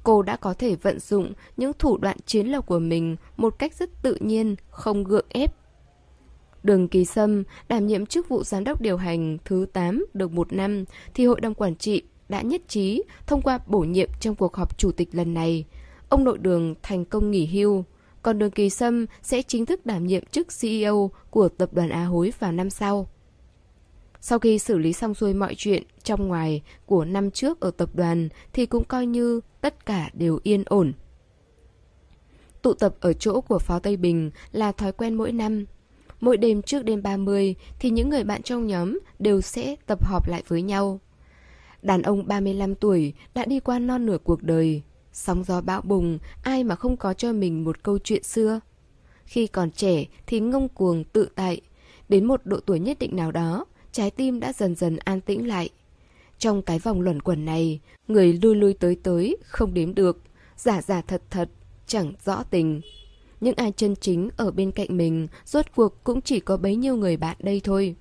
Cô 0.03 0.23
đã 0.23 0.37
có 0.37 0.55
thể 0.55 0.75
vận 0.75 1.01
dụng 1.01 1.33
những 1.57 1.73
thủ 1.79 1.97
đoạn 1.97 2.17
chiến 2.27 2.47
lược 2.47 2.67
của 2.67 2.79
mình 2.79 3.17
một 3.37 3.59
cách 3.59 3.75
rất 3.75 3.91
tự 4.03 4.17
nhiên, 4.21 4.57
không 4.71 5.05
gượng 5.05 5.27
ép 5.29 5.55
Đường 6.67 6.89
Kỳ 6.89 7.05
Sâm 7.05 7.45
đảm 7.69 7.87
nhiệm 7.87 8.07
chức 8.07 8.29
vụ 8.29 8.45
giám 8.45 8.65
đốc 8.65 8.81
điều 8.81 8.97
hành 8.97 9.39
thứ 9.45 9.67
8 9.73 10.07
được 10.15 10.33
một 10.33 10.53
năm 10.53 10.85
thì 11.15 11.27
hội 11.27 11.41
đồng 11.41 11.55
quản 11.55 11.77
trị 11.77 12.03
đã 12.29 12.43
nhất 12.43 12.63
trí 12.69 13.03
thông 13.27 13.43
qua 13.43 13.59
bổ 13.67 13.81
nhiệm 13.81 14.09
trong 14.21 14.35
cuộc 14.35 14.57
họp 14.57 14.79
chủ 14.79 14.93
tịch 14.93 15.09
lần 15.13 15.35
này. 15.35 15.65
Ông 16.09 16.25
nội 16.25 16.39
đường 16.39 16.75
thành 16.83 17.05
công 17.05 17.31
nghỉ 17.31 17.47
hưu, 17.47 17.85
còn 18.23 18.39
Đường 18.39 18.51
Kỳ 18.51 18.71
Sâm 18.71 19.07
sẽ 19.23 19.43
chính 19.43 19.67
thức 19.67 19.87
đảm 19.87 20.07
nhiệm 20.07 20.25
chức 20.25 20.47
CEO 20.61 21.11
của 21.31 21.49
tập 21.49 21.73
đoàn 21.73 21.89
Á 21.89 22.05
Hối 22.05 22.33
vào 22.39 22.53
năm 22.53 22.71
sau. 22.71 23.09
Sau 24.21 24.39
khi 24.39 24.59
xử 24.59 24.79
lý 24.79 24.93
xong 24.93 25.15
xuôi 25.15 25.35
mọi 25.35 25.55
chuyện 25.57 25.83
trong 26.03 26.29
ngoài 26.29 26.63
của 26.87 27.05
năm 27.05 27.31
trước 27.31 27.61
ở 27.61 27.71
tập 27.71 27.91
đoàn 27.95 28.29
thì 28.53 28.67
cũng 28.67 28.85
coi 28.85 29.07
như 29.07 29.41
tất 29.61 29.87
cả 29.87 30.11
đều 30.13 30.39
yên 30.43 30.63
ổn. 30.67 30.93
Tụ 32.63 32.73
tập 32.73 32.95
ở 33.01 33.13
chỗ 33.13 33.41
của 33.41 33.59
Phó 33.59 33.79
Tây 33.79 33.97
Bình 33.97 34.31
là 34.53 34.73
thói 34.73 34.93
quen 34.93 35.15
mỗi 35.15 35.33
năm. 35.33 35.65
Mỗi 36.21 36.37
đêm 36.37 36.63
trước 36.63 36.85
đêm 36.85 37.03
30 37.03 37.55
thì 37.79 37.91
những 37.91 38.11
người 38.11 38.25
bạn 38.25 38.43
trong 38.43 38.67
nhóm 38.67 38.99
đều 39.19 39.41
sẽ 39.41 39.77
tập 39.87 40.05
họp 40.05 40.29
lại 40.29 40.43
với 40.49 40.63
nhau. 40.63 41.01
Đàn 41.83 42.03
ông 42.03 42.27
35 42.27 42.75
tuổi 42.75 43.13
đã 43.35 43.45
đi 43.45 43.61
qua 43.61 43.79
non 43.79 44.07
nửa 44.07 44.19
cuộc 44.19 44.43
đời. 44.43 44.83
Sóng 45.13 45.45
gió 45.45 45.61
bão 45.61 45.83
bùng, 45.83 46.19
ai 46.43 46.65
mà 46.65 46.75
không 46.75 46.97
có 46.97 47.15
cho 47.15 47.33
mình 47.33 47.65
một 47.65 47.83
câu 47.83 47.99
chuyện 47.99 48.23
xưa. 48.23 48.61
Khi 49.25 49.47
còn 49.47 49.71
trẻ 49.71 50.05
thì 50.27 50.41
ngông 50.41 50.69
cuồng 50.69 51.05
tự 51.05 51.29
tại. 51.35 51.61
Đến 52.09 52.25
một 52.25 52.41
độ 52.45 52.61
tuổi 52.67 52.79
nhất 52.79 52.99
định 52.99 53.17
nào 53.17 53.33
đó, 53.33 53.65
trái 53.93 54.11
tim 54.11 54.41
đã 54.41 54.53
dần 54.53 54.75
dần 54.75 54.97
an 54.97 55.21
tĩnh 55.21 55.49
lại. 55.49 55.71
Trong 56.39 56.63
cái 56.63 56.79
vòng 56.79 57.01
luẩn 57.01 57.23
quẩn 57.23 57.45
này, 57.45 57.81
người 58.09 58.33
lui 58.43 58.55
lui 58.55 58.75
tới 58.75 58.97
tới, 59.03 59.37
không 59.45 59.75
đếm 59.75 59.95
được, 59.95 60.23
giả 60.57 60.83
giả 60.83 61.01
thật 61.01 61.23
thật, 61.31 61.49
chẳng 61.87 62.13
rõ 62.25 62.43
tình 62.43 62.81
những 63.41 63.55
ai 63.57 63.73
chân 63.77 63.95
chính 64.01 64.31
ở 64.37 64.51
bên 64.51 64.73
cạnh 64.73 64.97
mình, 64.97 65.27
rốt 65.45 65.67
cuộc 65.75 66.05
cũng 66.05 66.23
chỉ 66.23 66.41
có 66.41 66.57
bấy 66.57 66.77
nhiêu 66.77 66.97
người 66.97 67.17
bạn 67.17 67.37
đây 67.41 67.61
thôi. 67.65 67.95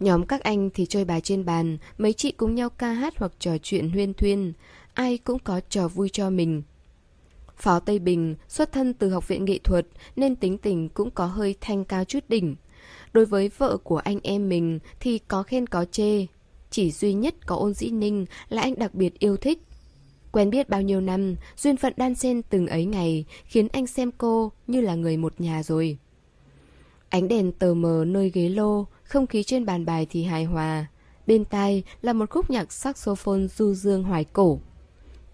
Nhóm 0.00 0.26
các 0.26 0.42
anh 0.42 0.70
thì 0.74 0.86
chơi 0.86 1.04
bài 1.04 1.20
trên 1.20 1.44
bàn, 1.44 1.78
mấy 1.98 2.12
chị 2.12 2.32
cùng 2.32 2.54
nhau 2.54 2.70
ca 2.70 2.92
hát 2.92 3.14
hoặc 3.16 3.32
trò 3.38 3.52
chuyện 3.62 3.90
huyên 3.90 4.14
thuyên, 4.14 4.52
ai 4.94 5.18
cũng 5.18 5.38
có 5.38 5.60
trò 5.68 5.88
vui 5.88 6.08
cho 6.08 6.30
mình. 6.30 6.62
Phó 7.56 7.80
Tây 7.80 7.98
Bình 7.98 8.34
xuất 8.48 8.72
thân 8.72 8.94
từ 8.94 9.10
học 9.10 9.28
viện 9.28 9.44
nghệ 9.44 9.58
thuật 9.58 9.86
nên 10.16 10.36
tính 10.36 10.58
tình 10.58 10.88
cũng 10.88 11.10
có 11.10 11.26
hơi 11.26 11.54
thanh 11.60 11.84
cao 11.84 12.04
chút 12.04 12.24
đỉnh. 12.28 12.56
Đối 13.12 13.26
với 13.26 13.50
vợ 13.58 13.76
của 13.76 13.96
anh 13.96 14.18
em 14.22 14.48
mình 14.48 14.78
thì 15.00 15.18
có 15.18 15.42
khen 15.42 15.66
có 15.66 15.84
chê. 15.84 16.26
Chỉ 16.70 16.90
duy 16.90 17.12
nhất 17.12 17.46
có 17.46 17.56
ôn 17.56 17.74
dĩ 17.74 17.90
ninh 17.90 18.26
là 18.48 18.62
anh 18.62 18.74
đặc 18.78 18.94
biệt 18.94 19.18
yêu 19.18 19.36
thích. 19.36 19.58
Quen 20.32 20.50
biết 20.50 20.68
bao 20.68 20.82
nhiêu 20.82 21.00
năm, 21.00 21.36
duyên 21.56 21.76
phận 21.76 21.92
đan 21.96 22.14
xen 22.14 22.42
từng 22.42 22.66
ấy 22.66 22.84
ngày 22.84 23.24
khiến 23.44 23.68
anh 23.72 23.86
xem 23.86 24.10
cô 24.18 24.52
như 24.66 24.80
là 24.80 24.94
người 24.94 25.16
một 25.16 25.40
nhà 25.40 25.62
rồi. 25.62 25.98
Ánh 27.08 27.28
đèn 27.28 27.52
tờ 27.52 27.74
mờ 27.74 28.04
nơi 28.06 28.30
ghế 28.30 28.48
lô, 28.48 28.86
không 29.04 29.26
khí 29.26 29.42
trên 29.42 29.66
bàn 29.66 29.84
bài 29.84 30.06
thì 30.10 30.24
hài 30.24 30.44
hòa. 30.44 30.86
Bên 31.26 31.44
tai 31.44 31.82
là 32.02 32.12
một 32.12 32.30
khúc 32.30 32.50
nhạc 32.50 32.72
saxophone 32.72 33.46
du 33.46 33.74
dương 33.74 34.02
hoài 34.02 34.24
cổ. 34.24 34.60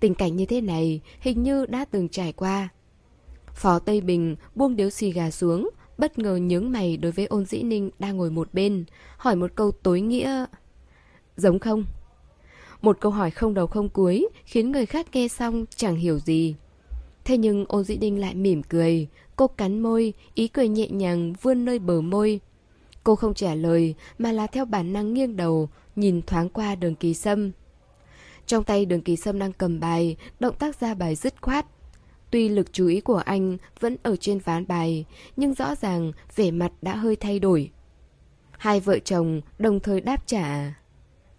Tình 0.00 0.14
cảnh 0.14 0.36
như 0.36 0.46
thế 0.46 0.60
này 0.60 1.00
hình 1.20 1.42
như 1.42 1.66
đã 1.66 1.84
từng 1.84 2.08
trải 2.08 2.32
qua. 2.32 2.68
Phó 3.54 3.78
Tây 3.78 4.00
Bình 4.00 4.36
buông 4.54 4.76
điếu 4.76 4.90
xì 4.90 5.12
gà 5.12 5.30
xuống, 5.30 5.70
bất 5.98 6.18
ngờ 6.18 6.36
nhướng 6.36 6.70
mày 6.70 6.96
đối 6.96 7.12
với 7.12 7.26
ôn 7.26 7.44
dĩ 7.44 7.62
ninh 7.62 7.90
đang 7.98 8.16
ngồi 8.16 8.30
một 8.30 8.54
bên, 8.54 8.84
hỏi 9.16 9.36
một 9.36 9.50
câu 9.54 9.70
tối 9.70 10.00
nghĩa. 10.00 10.44
Giống 11.36 11.58
không? 11.58 11.84
Một 12.86 13.00
câu 13.00 13.12
hỏi 13.12 13.30
không 13.30 13.54
đầu 13.54 13.66
không 13.66 13.88
cuối 13.88 14.28
khiến 14.44 14.72
người 14.72 14.86
khác 14.86 15.06
nghe 15.12 15.28
xong 15.28 15.64
chẳng 15.76 15.96
hiểu 15.96 16.18
gì. 16.18 16.54
Thế 17.24 17.36
nhưng 17.36 17.64
ôn 17.68 17.84
dĩ 17.84 17.96
Đinh 17.96 18.20
lại 18.20 18.34
mỉm 18.34 18.62
cười, 18.62 19.08
cô 19.36 19.46
cắn 19.46 19.80
môi, 19.80 20.12
ý 20.34 20.48
cười 20.48 20.68
nhẹ 20.68 20.88
nhàng 20.88 21.32
vươn 21.42 21.64
nơi 21.64 21.78
bờ 21.78 22.00
môi. 22.00 22.40
Cô 23.04 23.16
không 23.16 23.34
trả 23.34 23.54
lời 23.54 23.94
mà 24.18 24.32
là 24.32 24.46
theo 24.46 24.64
bản 24.64 24.92
năng 24.92 25.14
nghiêng 25.14 25.36
đầu, 25.36 25.68
nhìn 25.96 26.22
thoáng 26.22 26.48
qua 26.48 26.74
đường 26.74 26.94
kỳ 26.94 27.14
sâm. 27.14 27.50
Trong 28.46 28.64
tay 28.64 28.86
đường 28.86 29.02
kỳ 29.02 29.16
sâm 29.16 29.38
đang 29.38 29.52
cầm 29.52 29.80
bài, 29.80 30.16
động 30.40 30.56
tác 30.58 30.80
ra 30.80 30.94
bài 30.94 31.14
dứt 31.14 31.42
khoát. 31.42 31.66
Tuy 32.30 32.48
lực 32.48 32.72
chú 32.72 32.86
ý 32.86 33.00
của 33.00 33.22
anh 33.24 33.56
vẫn 33.80 33.96
ở 34.02 34.16
trên 34.16 34.38
ván 34.38 34.66
bài, 34.66 35.04
nhưng 35.36 35.54
rõ 35.54 35.74
ràng 35.74 36.12
vẻ 36.36 36.50
mặt 36.50 36.72
đã 36.82 36.96
hơi 36.96 37.16
thay 37.16 37.38
đổi. 37.38 37.70
Hai 38.50 38.80
vợ 38.80 38.98
chồng 38.98 39.40
đồng 39.58 39.80
thời 39.80 40.00
đáp 40.00 40.26
trả. 40.26 40.74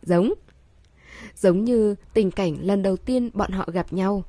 Giống. 0.02 0.34
Giống 1.36 1.64
như 1.64 1.96
tình 2.14 2.32
cảnh 2.32 2.58
lần 2.62 2.84
đầu 2.84 2.98
tiên 2.98 3.30
bọn 3.34 3.52
họ 3.52 3.70
gặp 3.74 3.94
nhau. 3.94 4.24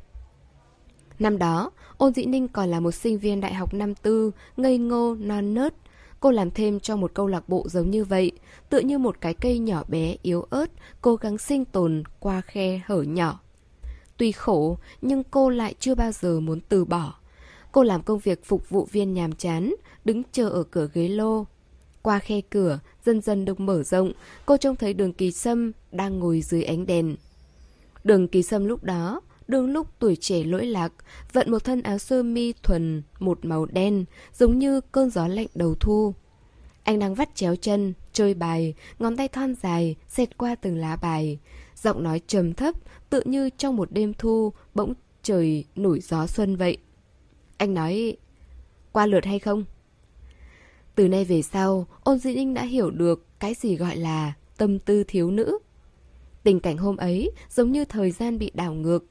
Năm 1.18 1.38
đó, 1.38 1.70
Ôn 1.96 2.14
Dĩ 2.14 2.24
Ninh 2.24 2.48
còn 2.48 2.68
là 2.68 2.80
một 2.80 2.92
sinh 2.92 3.18
viên 3.18 3.40
đại 3.40 3.54
học 3.54 3.74
năm 3.74 3.94
tư, 3.94 4.30
ngây 4.56 4.78
ngô, 4.78 5.14
non 5.14 5.54
nớt. 5.54 5.74
Cô 6.20 6.30
làm 6.30 6.50
thêm 6.50 6.80
cho 6.80 6.96
một 6.96 7.14
câu 7.14 7.26
lạc 7.26 7.48
bộ 7.48 7.68
giống 7.68 7.90
như 7.90 8.04
vậy, 8.04 8.32
tựa 8.70 8.78
như 8.78 8.98
một 8.98 9.20
cái 9.20 9.34
cây 9.34 9.58
nhỏ 9.58 9.84
bé, 9.88 10.16
yếu 10.22 10.42
ớt, 10.50 10.70
cố 11.00 11.16
gắng 11.16 11.38
sinh 11.38 11.64
tồn 11.64 12.02
qua 12.20 12.40
khe 12.40 12.80
hở 12.86 13.02
nhỏ. 13.02 13.40
Tuy 14.16 14.32
khổ, 14.32 14.78
nhưng 15.02 15.22
cô 15.24 15.50
lại 15.50 15.74
chưa 15.78 15.94
bao 15.94 16.12
giờ 16.12 16.40
muốn 16.40 16.60
từ 16.68 16.84
bỏ. 16.84 17.14
Cô 17.72 17.82
làm 17.82 18.02
công 18.02 18.18
việc 18.18 18.44
phục 18.44 18.70
vụ 18.70 18.88
viên 18.92 19.14
nhàm 19.14 19.32
chán, 19.32 19.74
đứng 20.04 20.22
chờ 20.32 20.48
ở 20.48 20.62
cửa 20.62 20.88
ghế 20.94 21.08
lô. 21.08 21.46
Qua 22.02 22.18
khe 22.18 22.40
cửa, 22.40 22.78
dần 23.04 23.20
dần 23.20 23.44
được 23.44 23.60
mở 23.60 23.82
rộng, 23.82 24.12
cô 24.46 24.56
trông 24.56 24.76
thấy 24.76 24.94
đường 24.94 25.12
kỳ 25.12 25.30
sâm 25.32 25.72
đang 25.92 26.18
ngồi 26.18 26.40
dưới 26.40 26.62
ánh 26.64 26.86
đèn. 26.86 27.16
Đường 28.04 28.28
kỳ 28.28 28.42
sâm 28.42 28.64
lúc 28.64 28.84
đó, 28.84 29.20
đường 29.48 29.72
lúc 29.72 29.86
tuổi 29.98 30.16
trẻ 30.16 30.44
lỗi 30.44 30.66
lạc, 30.66 30.92
vận 31.32 31.50
một 31.50 31.64
thân 31.64 31.82
áo 31.82 31.98
sơ 31.98 32.22
mi 32.22 32.52
thuần, 32.52 33.02
một 33.18 33.44
màu 33.44 33.66
đen, 33.66 34.04
giống 34.34 34.58
như 34.58 34.80
cơn 34.80 35.10
gió 35.10 35.28
lạnh 35.28 35.46
đầu 35.54 35.74
thu. 35.74 36.14
Anh 36.84 36.98
đang 36.98 37.14
vắt 37.14 37.34
chéo 37.34 37.56
chân, 37.56 37.92
chơi 38.12 38.34
bài, 38.34 38.74
ngón 38.98 39.16
tay 39.16 39.28
thon 39.28 39.54
dài, 39.54 39.96
xẹt 40.08 40.38
qua 40.38 40.54
từng 40.54 40.76
lá 40.76 40.96
bài. 40.96 41.38
Giọng 41.76 42.02
nói 42.02 42.20
trầm 42.26 42.54
thấp, 42.54 42.74
tự 43.10 43.22
như 43.24 43.50
trong 43.58 43.76
một 43.76 43.92
đêm 43.92 44.14
thu, 44.14 44.52
bỗng 44.74 44.94
trời 45.22 45.64
nổi 45.76 46.00
gió 46.00 46.26
xuân 46.26 46.56
vậy. 46.56 46.78
Anh 47.56 47.74
nói, 47.74 48.16
qua 48.92 49.06
lượt 49.06 49.24
hay 49.24 49.38
không? 49.38 49.64
Từ 50.94 51.08
nay 51.08 51.24
về 51.24 51.42
sau, 51.42 51.86
ôn 52.04 52.18
dĩ 52.18 52.34
ninh 52.34 52.54
đã 52.54 52.62
hiểu 52.62 52.90
được 52.90 53.26
cái 53.40 53.54
gì 53.54 53.76
gọi 53.76 53.96
là 53.96 54.32
tâm 54.56 54.78
tư 54.78 55.04
thiếu 55.08 55.30
nữ. 55.30 55.58
Tình 56.48 56.60
cảnh 56.60 56.76
hôm 56.76 56.96
ấy 56.96 57.30
giống 57.50 57.72
như 57.72 57.84
thời 57.84 58.10
gian 58.10 58.38
bị 58.38 58.50
đảo 58.54 58.74
ngược. 58.74 59.04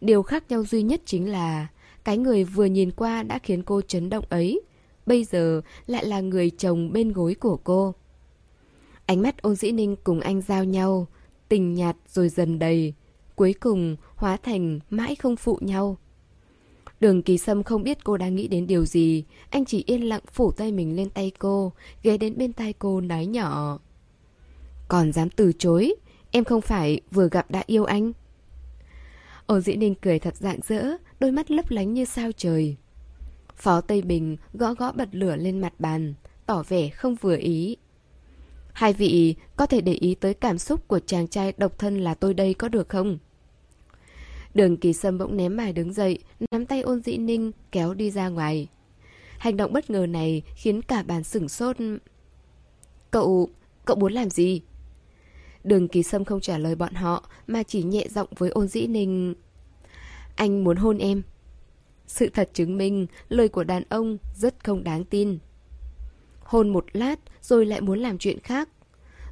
Điều 0.00 0.22
khác 0.22 0.44
nhau 0.48 0.64
duy 0.64 0.82
nhất 0.82 1.02
chính 1.04 1.30
là 1.30 1.66
cái 2.04 2.18
người 2.18 2.44
vừa 2.44 2.64
nhìn 2.64 2.90
qua 2.90 3.22
đã 3.22 3.38
khiến 3.38 3.62
cô 3.62 3.80
chấn 3.82 4.10
động 4.10 4.24
ấy, 4.28 4.60
bây 5.06 5.24
giờ 5.24 5.60
lại 5.86 6.04
là 6.04 6.20
người 6.20 6.50
chồng 6.50 6.92
bên 6.92 7.12
gối 7.12 7.34
của 7.34 7.56
cô. 7.56 7.94
Ánh 9.06 9.22
mắt 9.22 9.42
ôn 9.42 9.54
dĩ 9.54 9.72
ninh 9.72 9.96
cùng 10.04 10.20
anh 10.20 10.40
giao 10.40 10.64
nhau, 10.64 11.06
tình 11.48 11.74
nhạt 11.74 11.96
rồi 12.08 12.28
dần 12.28 12.58
đầy, 12.58 12.94
cuối 13.36 13.54
cùng 13.60 13.96
hóa 14.16 14.36
thành 14.36 14.80
mãi 14.90 15.14
không 15.14 15.36
phụ 15.36 15.58
nhau. 15.60 15.96
Đường 17.00 17.22
kỳ 17.22 17.38
sâm 17.38 17.62
không 17.62 17.82
biết 17.82 18.04
cô 18.04 18.16
đang 18.16 18.36
nghĩ 18.36 18.48
đến 18.48 18.66
điều 18.66 18.84
gì, 18.84 19.24
anh 19.50 19.64
chỉ 19.64 19.84
yên 19.86 20.08
lặng 20.08 20.22
phủ 20.32 20.52
tay 20.52 20.72
mình 20.72 20.96
lên 20.96 21.10
tay 21.10 21.32
cô, 21.38 21.72
ghé 22.02 22.16
đến 22.16 22.38
bên 22.38 22.52
tai 22.52 22.72
cô 22.72 23.00
nói 23.00 23.26
nhỏ. 23.26 23.78
Còn 24.88 25.12
dám 25.12 25.30
từ 25.30 25.52
chối, 25.58 25.94
em 26.30 26.44
không 26.44 26.60
phải 26.60 27.00
vừa 27.10 27.28
gặp 27.28 27.50
đã 27.50 27.62
yêu 27.66 27.84
anh. 27.84 28.12
Ổ 29.46 29.60
dĩ 29.60 29.76
ninh 29.76 29.94
cười 29.94 30.18
thật 30.18 30.36
rạng 30.36 30.60
rỡ, 30.68 30.84
đôi 31.20 31.32
mắt 31.32 31.50
lấp 31.50 31.70
lánh 31.70 31.94
như 31.94 32.04
sao 32.04 32.30
trời. 32.36 32.76
Phó 33.56 33.80
Tây 33.80 34.02
Bình 34.02 34.36
gõ 34.54 34.74
gõ 34.74 34.92
bật 34.92 35.08
lửa 35.12 35.36
lên 35.36 35.60
mặt 35.60 35.72
bàn, 35.78 36.14
tỏ 36.46 36.62
vẻ 36.68 36.88
không 36.88 37.14
vừa 37.14 37.36
ý. 37.36 37.76
Hai 38.72 38.92
vị 38.92 39.34
có 39.56 39.66
thể 39.66 39.80
để 39.80 39.92
ý 39.92 40.14
tới 40.14 40.34
cảm 40.34 40.58
xúc 40.58 40.88
của 40.88 41.00
chàng 41.06 41.28
trai 41.28 41.52
độc 41.56 41.78
thân 41.78 41.98
là 41.98 42.14
tôi 42.14 42.34
đây 42.34 42.54
có 42.54 42.68
được 42.68 42.88
không? 42.88 43.18
Đường 44.54 44.76
kỳ 44.76 44.92
sâm 44.92 45.18
bỗng 45.18 45.36
ném 45.36 45.56
bài 45.56 45.72
đứng 45.72 45.92
dậy, 45.92 46.18
nắm 46.50 46.66
tay 46.66 46.80
ôn 46.80 47.00
dĩ 47.00 47.16
ninh, 47.16 47.52
kéo 47.72 47.94
đi 47.94 48.10
ra 48.10 48.28
ngoài. 48.28 48.68
Hành 49.38 49.56
động 49.56 49.72
bất 49.72 49.90
ngờ 49.90 50.06
này 50.06 50.42
khiến 50.56 50.82
cả 50.82 51.02
bàn 51.02 51.24
sửng 51.24 51.48
sốt. 51.48 51.76
Cậu, 53.10 53.48
cậu 53.84 53.96
muốn 53.96 54.12
làm 54.12 54.30
gì? 54.30 54.62
Đường 55.64 55.88
kỳ 55.88 56.02
sâm 56.02 56.24
không 56.24 56.40
trả 56.40 56.58
lời 56.58 56.74
bọn 56.74 56.94
họ, 56.94 57.28
mà 57.46 57.62
chỉ 57.62 57.82
nhẹ 57.82 58.06
giọng 58.10 58.28
với 58.38 58.50
ôn 58.50 58.68
dĩ 58.68 58.86
ninh. 58.86 59.34
Anh 60.36 60.64
muốn 60.64 60.76
hôn 60.76 60.98
em. 60.98 61.22
Sự 62.06 62.28
thật 62.34 62.50
chứng 62.54 62.78
minh 62.78 63.06
lời 63.28 63.48
của 63.48 63.64
đàn 63.64 63.82
ông 63.88 64.18
rất 64.36 64.64
không 64.64 64.84
đáng 64.84 65.04
tin. 65.04 65.38
Hôn 66.40 66.68
một 66.68 66.84
lát 66.92 67.20
rồi 67.42 67.66
lại 67.66 67.80
muốn 67.80 67.98
làm 67.98 68.18
chuyện 68.18 68.38
khác. 68.40 68.68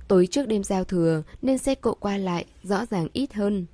Tối 0.09 0.27
trước 0.27 0.49
đêm 0.49 0.65
giao 0.65 0.85
thừa 0.85 1.23
nên 1.43 1.59
xe 1.59 1.75
cộ 1.75 1.95
qua 1.95 2.17
lại 2.17 2.45
rõ 2.63 2.87
ràng 2.91 3.09
ít 3.13 3.35
hơn. 3.35 3.67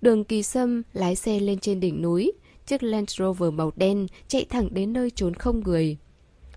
Đường 0.00 0.24
kỳ 0.24 0.42
sâm 0.42 0.82
lái 0.92 1.16
xe 1.16 1.40
lên 1.40 1.58
trên 1.58 1.80
đỉnh 1.80 2.02
núi, 2.02 2.32
chiếc 2.66 2.82
Land 2.82 3.10
Rover 3.10 3.52
màu 3.52 3.72
đen 3.76 4.06
chạy 4.28 4.46
thẳng 4.50 4.68
đến 4.70 4.92
nơi 4.92 5.10
trốn 5.10 5.34
không 5.34 5.60
người. 5.60 5.96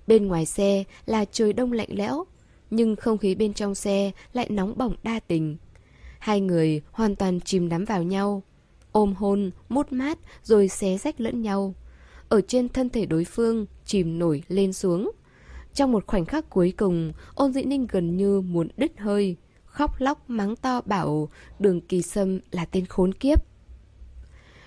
Bên 0.08 0.28
ngoài 0.28 0.46
xe 0.46 0.84
là 1.06 1.26
trời 1.26 1.54
đông 1.54 1.72
lạnh 1.72 1.89
lẽo, 1.92 2.26
nhưng 2.72 2.95
không 2.95 3.17
khí 3.17 3.36
bên 3.36 3.53
trong 3.53 3.76
xe 3.76 4.11
lại 4.34 4.49
nóng 4.49 4.78
bỏng 4.78 4.95
đa 5.03 5.19
tình. 5.19 5.57
Hai 6.19 6.41
người 6.41 6.82
hoàn 6.91 7.15
toàn 7.15 7.39
chìm 7.39 7.69
đắm 7.69 7.86
vào 7.86 8.03
nhau, 8.03 8.43
ôm 8.91 9.13
hôn, 9.13 9.51
mút 9.69 9.91
mát 9.91 10.19
rồi 10.43 10.67
xé 10.67 10.97
rách 10.97 11.22
lẫn 11.22 11.41
nhau. 11.41 11.76
Ở 12.30 12.41
trên 12.41 12.69
thân 12.69 12.89
thể 12.89 13.05
đối 13.05 13.26
phương, 13.26 13.65
chìm 13.86 14.19
nổi 14.19 14.43
lên 14.47 14.74
xuống. 14.74 15.11
Trong 15.74 15.91
một 15.91 16.07
khoảnh 16.07 16.26
khắc 16.26 16.49
cuối 16.49 16.74
cùng, 16.78 17.13
ôn 17.36 17.53
dĩ 17.53 17.63
ninh 17.63 17.88
gần 17.91 18.17
như 18.17 18.41
muốn 18.41 18.67
đứt 18.78 18.91
hơi, 18.99 19.36
khóc 19.65 20.01
lóc 20.01 20.30
mắng 20.30 20.55
to 20.55 20.82
bảo 20.86 21.30
đường 21.59 21.82
kỳ 21.82 22.01
sâm 22.01 22.39
là 22.51 22.65
tên 22.65 22.86
khốn 22.86 23.13
kiếp. 23.13 23.43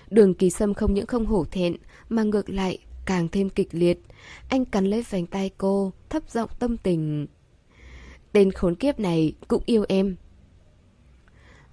Đường 0.09 0.33
kỳ 0.33 0.49
sâm 0.49 0.73
không 0.73 0.93
những 0.93 1.05
không 1.05 1.25
hổ 1.25 1.45
thẹn, 1.51 1.75
mà 2.09 2.23
ngược 2.23 2.49
lại 2.49 2.79
càng 3.05 3.27
thêm 3.27 3.49
kịch 3.49 3.69
liệt. 3.71 3.99
Anh 4.49 4.65
cắn 4.65 4.85
lấy 4.85 5.05
vành 5.09 5.25
tay 5.25 5.51
cô, 5.57 5.91
thấp 6.09 6.23
giọng 6.29 6.49
tâm 6.59 6.77
tình. 6.77 7.27
Tên 8.35 8.51
khốn 8.51 8.75
kiếp 8.75 8.99
này 8.99 9.33
cũng 9.47 9.63
yêu 9.65 9.85
em. 9.87 10.15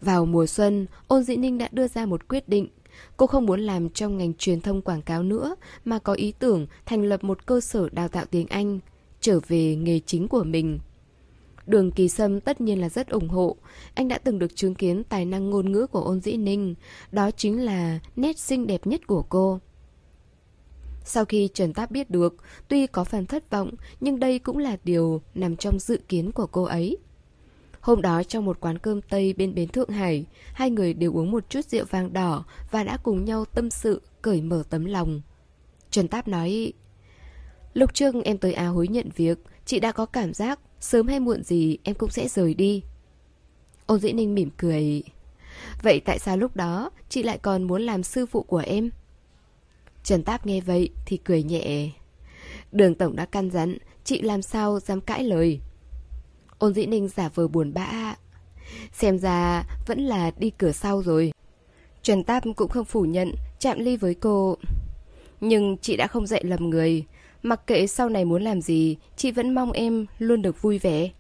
Vào 0.01 0.27
mùa 0.27 0.47
xuân, 0.47 0.87
Ôn 1.09 1.23
Dĩ 1.23 1.37
Ninh 1.37 1.59
đã 1.59 1.69
đưa 1.73 1.89
ra 1.89 2.07
một 2.07 2.29
quyết 2.29 2.49
định. 2.49 2.69
Cô 3.17 3.27
không 3.27 3.47
muốn 3.47 3.61
làm 3.61 3.91
trong 3.91 4.19
ngành 4.19 4.35
truyền 4.35 4.61
thông 4.61 4.83
quảng 4.83 5.03
cáo 5.03 5.23
nữa, 5.23 5.57
mà 5.85 5.99
có 5.99 6.13
ý 6.13 6.33
tưởng 6.39 6.67
thành 6.87 7.03
lập 7.03 7.25
một 7.25 7.47
cơ 7.47 7.61
sở 7.61 7.89
đào 7.93 8.09
tạo 8.09 8.25
tiếng 8.31 8.47
Anh, 8.47 8.79
trở 9.21 9.41
về 9.49 9.77
nghề 9.77 10.01
chính 10.07 10.29
của 10.29 10.45
mình. 10.45 10.79
Đường 11.67 11.91
Kỳ 11.91 12.09
Sâm 12.09 12.41
tất 12.41 12.61
nhiên 12.61 12.81
là 12.81 12.89
rất 12.89 13.09
ủng 13.09 13.29
hộ. 13.29 13.57
Anh 13.95 14.09
đã 14.09 14.19
từng 14.19 14.39
được 14.39 14.57
chứng 14.57 14.75
kiến 14.75 15.05
tài 15.05 15.25
năng 15.25 15.51
ngôn 15.51 15.73
ngữ 15.73 15.87
của 15.87 16.01
Ôn 16.01 16.21
Dĩ 16.21 16.37
Ninh. 16.37 16.75
Đó 17.13 17.31
chính 17.31 17.65
là 17.65 17.99
nét 18.17 18.39
xinh 18.39 18.67
đẹp 18.67 18.87
nhất 18.87 19.07
của 19.07 19.23
cô. 19.23 19.61
Sau 21.05 21.25
khi 21.25 21.49
Trần 21.55 21.73
Táp 21.73 21.91
biết 21.91 22.11
được, 22.11 22.35
tuy 22.69 22.87
có 22.87 23.05
phần 23.05 23.27
thất 23.27 23.51
vọng, 23.51 23.71
nhưng 24.01 24.21
đây 24.21 24.39
cũng 24.39 24.59
là 24.59 24.77
điều 24.85 25.23
nằm 25.35 25.57
trong 25.57 25.79
dự 25.79 26.01
kiến 26.09 26.33
của 26.33 26.47
cô 26.47 26.63
ấy. 26.63 26.97
Hôm 27.81 28.03
đó 28.03 28.23
trong 28.23 28.45
một 28.45 28.61
quán 28.61 28.79
cơm 28.79 29.03
Tây 29.03 29.33
bên 29.33 29.55
bến 29.55 29.69
Thượng 29.69 29.89
Hải, 29.89 30.25
hai 30.53 30.71
người 30.71 30.95
đều 30.95 31.17
uống 31.17 31.31
một 31.31 31.51
chút 31.51 31.65
rượu 31.65 31.85
vang 31.91 32.13
đỏ 32.13 32.45
và 32.71 32.85
đã 32.85 32.97
cùng 32.97 33.25
nhau 33.25 33.45
tâm 33.45 33.71
sự, 33.71 34.03
cởi 34.23 34.41
mở 34.41 34.63
tấm 34.71 34.85
lòng. 34.85 35.21
Trần 35.91 36.09
Táp 36.09 36.29
nói, 36.29 36.73
Lúc 37.75 37.95
trước 37.95 38.15
em 38.25 38.39
tới 38.39 38.53
Á 38.53 38.67
hối 38.67 38.89
nhận 38.89 39.09
việc, 39.17 39.39
chị 39.67 39.81
đã 39.81 39.93
có 39.93 40.07
cảm 40.07 40.35
giác 40.35 40.61
sớm 40.81 41.09
hay 41.09 41.21
muộn 41.21 41.43
gì 41.43 41.79
em 41.83 41.95
cũng 41.95 42.11
sẽ 42.11 42.29
rời 42.29 42.55
đi. 42.55 42.83
Ôn 43.87 44.01
Dĩ 44.01 44.13
Ninh 44.13 44.35
mỉm 44.35 44.51
cười. 44.57 45.03
Vậy 45.83 46.01
tại 46.05 46.19
sao 46.19 46.37
lúc 46.37 46.57
đó 46.57 46.91
chị 47.09 47.23
lại 47.23 47.39
còn 47.39 47.63
muốn 47.63 47.83
làm 47.83 48.03
sư 48.03 48.27
phụ 48.27 48.43
của 48.43 48.63
em? 48.67 48.91
Trần 50.03 50.23
Táp 50.23 50.47
nghe 50.47 50.61
vậy 50.61 50.91
thì 51.07 51.17
cười 51.17 51.43
nhẹ. 51.43 51.91
Đường 52.73 52.95
Tổng 52.95 53.17
đã 53.17 53.25
căn 53.25 53.51
dặn, 53.51 53.79
chị 54.05 54.21
làm 54.21 54.43
sao 54.43 54.81
dám 54.81 55.01
cãi 55.01 55.25
lời. 55.25 55.61
Ôn 56.59 56.75
Dĩ 56.75 56.87
Ninh 56.87 57.09
giả 57.09 57.29
vờ 57.35 57.49
buồn 57.49 57.75
bã. 57.75 58.15
Xem 58.93 59.19
ra 59.19 59.65
vẫn 59.87 60.01
là 60.01 60.31
đi 60.39 60.51
cửa 60.51 60.73
sau 60.73 61.03
rồi. 61.03 61.33
Trần 62.03 62.25
Táp 62.25 62.45
cũng 62.57 62.69
không 62.69 62.85
phủ 62.85 63.05
nhận, 63.05 63.35
chạm 63.59 63.79
ly 63.79 63.97
với 63.97 64.15
cô. 64.15 64.57
Nhưng 65.41 65.77
chị 65.79 65.97
đã 65.97 66.07
không 66.07 66.27
dạy 66.27 66.45
lầm 66.45 66.71
người. 66.71 67.05
Mặc 67.43 67.67
kệ 67.67 67.87
sau 67.87 68.09
này 68.09 68.25
muốn 68.25 68.43
làm 68.43 68.61
gì, 68.61 68.97
chị 69.17 69.31
vẫn 69.31 69.55
mong 69.55 69.73
em 69.73 70.07
luôn 70.19 70.43
được 70.43 70.63
vui 70.63 70.79
vẻ. 70.79 71.11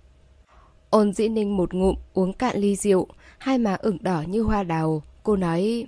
Ôn 0.91 1.13
dĩ 1.13 1.29
ninh 1.29 1.57
một 1.57 1.75
ngụm 1.75 1.95
uống 2.13 2.33
cạn 2.33 2.57
ly 2.57 2.77
rượu, 2.77 3.07
hai 3.39 3.59
má 3.59 3.75
ửng 3.75 3.99
đỏ 4.01 4.23
như 4.27 4.43
hoa 4.43 4.63
đào. 4.63 5.03
Cô 5.23 5.37
nói, 5.37 5.87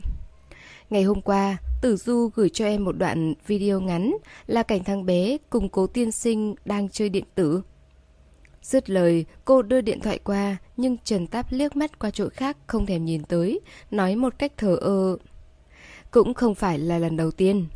ngày 0.90 1.02
hôm 1.02 1.20
qua, 1.20 1.56
Tử 1.84 1.96
Du 1.96 2.30
gửi 2.34 2.48
cho 2.48 2.66
em 2.66 2.84
một 2.84 2.92
đoạn 2.92 3.34
video 3.46 3.80
ngắn 3.80 4.16
là 4.46 4.62
cảnh 4.62 4.84
thằng 4.84 5.06
bé 5.06 5.36
cùng 5.50 5.68
cố 5.68 5.86
tiên 5.86 6.12
sinh 6.12 6.54
đang 6.64 6.88
chơi 6.88 7.08
điện 7.08 7.24
tử. 7.34 7.62
Dứt 8.62 8.90
lời, 8.90 9.24
cô 9.44 9.62
đưa 9.62 9.80
điện 9.80 10.00
thoại 10.00 10.18
qua, 10.24 10.56
nhưng 10.76 10.96
Trần 11.04 11.26
Táp 11.26 11.46
liếc 11.50 11.76
mắt 11.76 11.98
qua 11.98 12.10
chỗ 12.10 12.28
khác 12.28 12.56
không 12.66 12.86
thèm 12.86 13.04
nhìn 13.04 13.22
tới, 13.22 13.60
nói 13.90 14.16
một 14.16 14.38
cách 14.38 14.52
thờ 14.56 14.76
ơ. 14.76 15.16
Cũng 16.10 16.34
không 16.34 16.54
phải 16.54 16.78
là 16.78 16.98
lần 16.98 17.16
đầu 17.16 17.30
tiên. 17.30 17.66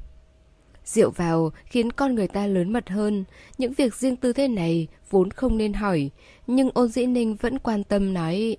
Rượu 0.85 1.11
vào 1.11 1.53
khiến 1.65 1.93
con 1.93 2.15
người 2.15 2.29
ta 2.29 2.47
lớn 2.47 2.73
mật 2.73 2.89
hơn. 2.91 3.25
Những 3.59 3.73
việc 3.73 3.95
riêng 3.95 4.17
tư 4.17 4.33
thế 4.33 4.49
này 4.49 4.89
vốn 5.11 5.31
không 5.31 5.59
nên 5.59 5.73
hỏi. 5.73 6.11
Nhưng 6.47 6.71
ôn 6.75 6.89
dĩ 6.89 7.07
ninh 7.07 7.37
vẫn 7.37 7.59
quan 7.59 7.85
tâm 7.85 8.15
nói. 8.15 8.57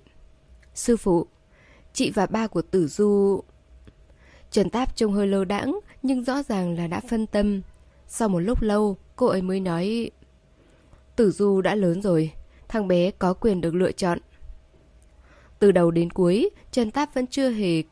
Sư 0.74 0.96
phụ, 0.96 1.26
chị 1.92 2.10
và 2.10 2.26
ba 2.26 2.46
của 2.46 2.62
tử 2.62 2.86
du... 2.86 3.40
Trần 4.50 4.70
Táp 4.70 4.96
trông 4.96 5.12
hơi 5.12 5.26
lơ 5.26 5.44
đãng 5.44 5.80
nhưng 6.02 6.24
rõ 6.24 6.42
ràng 6.42 6.76
là 6.76 6.86
đã 6.86 7.00
phân 7.00 7.26
tâm. 7.26 7.60
Sau 8.06 8.28
một 8.28 8.38
lúc 8.38 8.62
lâu, 8.62 8.96
cô 9.16 9.26
ấy 9.26 9.42
mới 9.42 9.60
nói... 9.60 10.10
Tử 11.16 11.30
du 11.30 11.60
đã 11.60 11.74
lớn 11.74 12.02
rồi, 12.02 12.32
thằng 12.68 12.88
bé 12.88 13.10
có 13.10 13.34
quyền 13.34 13.60
được 13.60 13.74
lựa 13.74 13.92
chọn. 13.92 14.18
Từ 15.58 15.72
đầu 15.72 15.90
đến 15.90 16.10
cuối, 16.10 16.50
Trần 16.72 16.90
Táp 16.90 17.14
vẫn 17.14 17.26
chưa 17.26 17.50
hề 17.50 17.82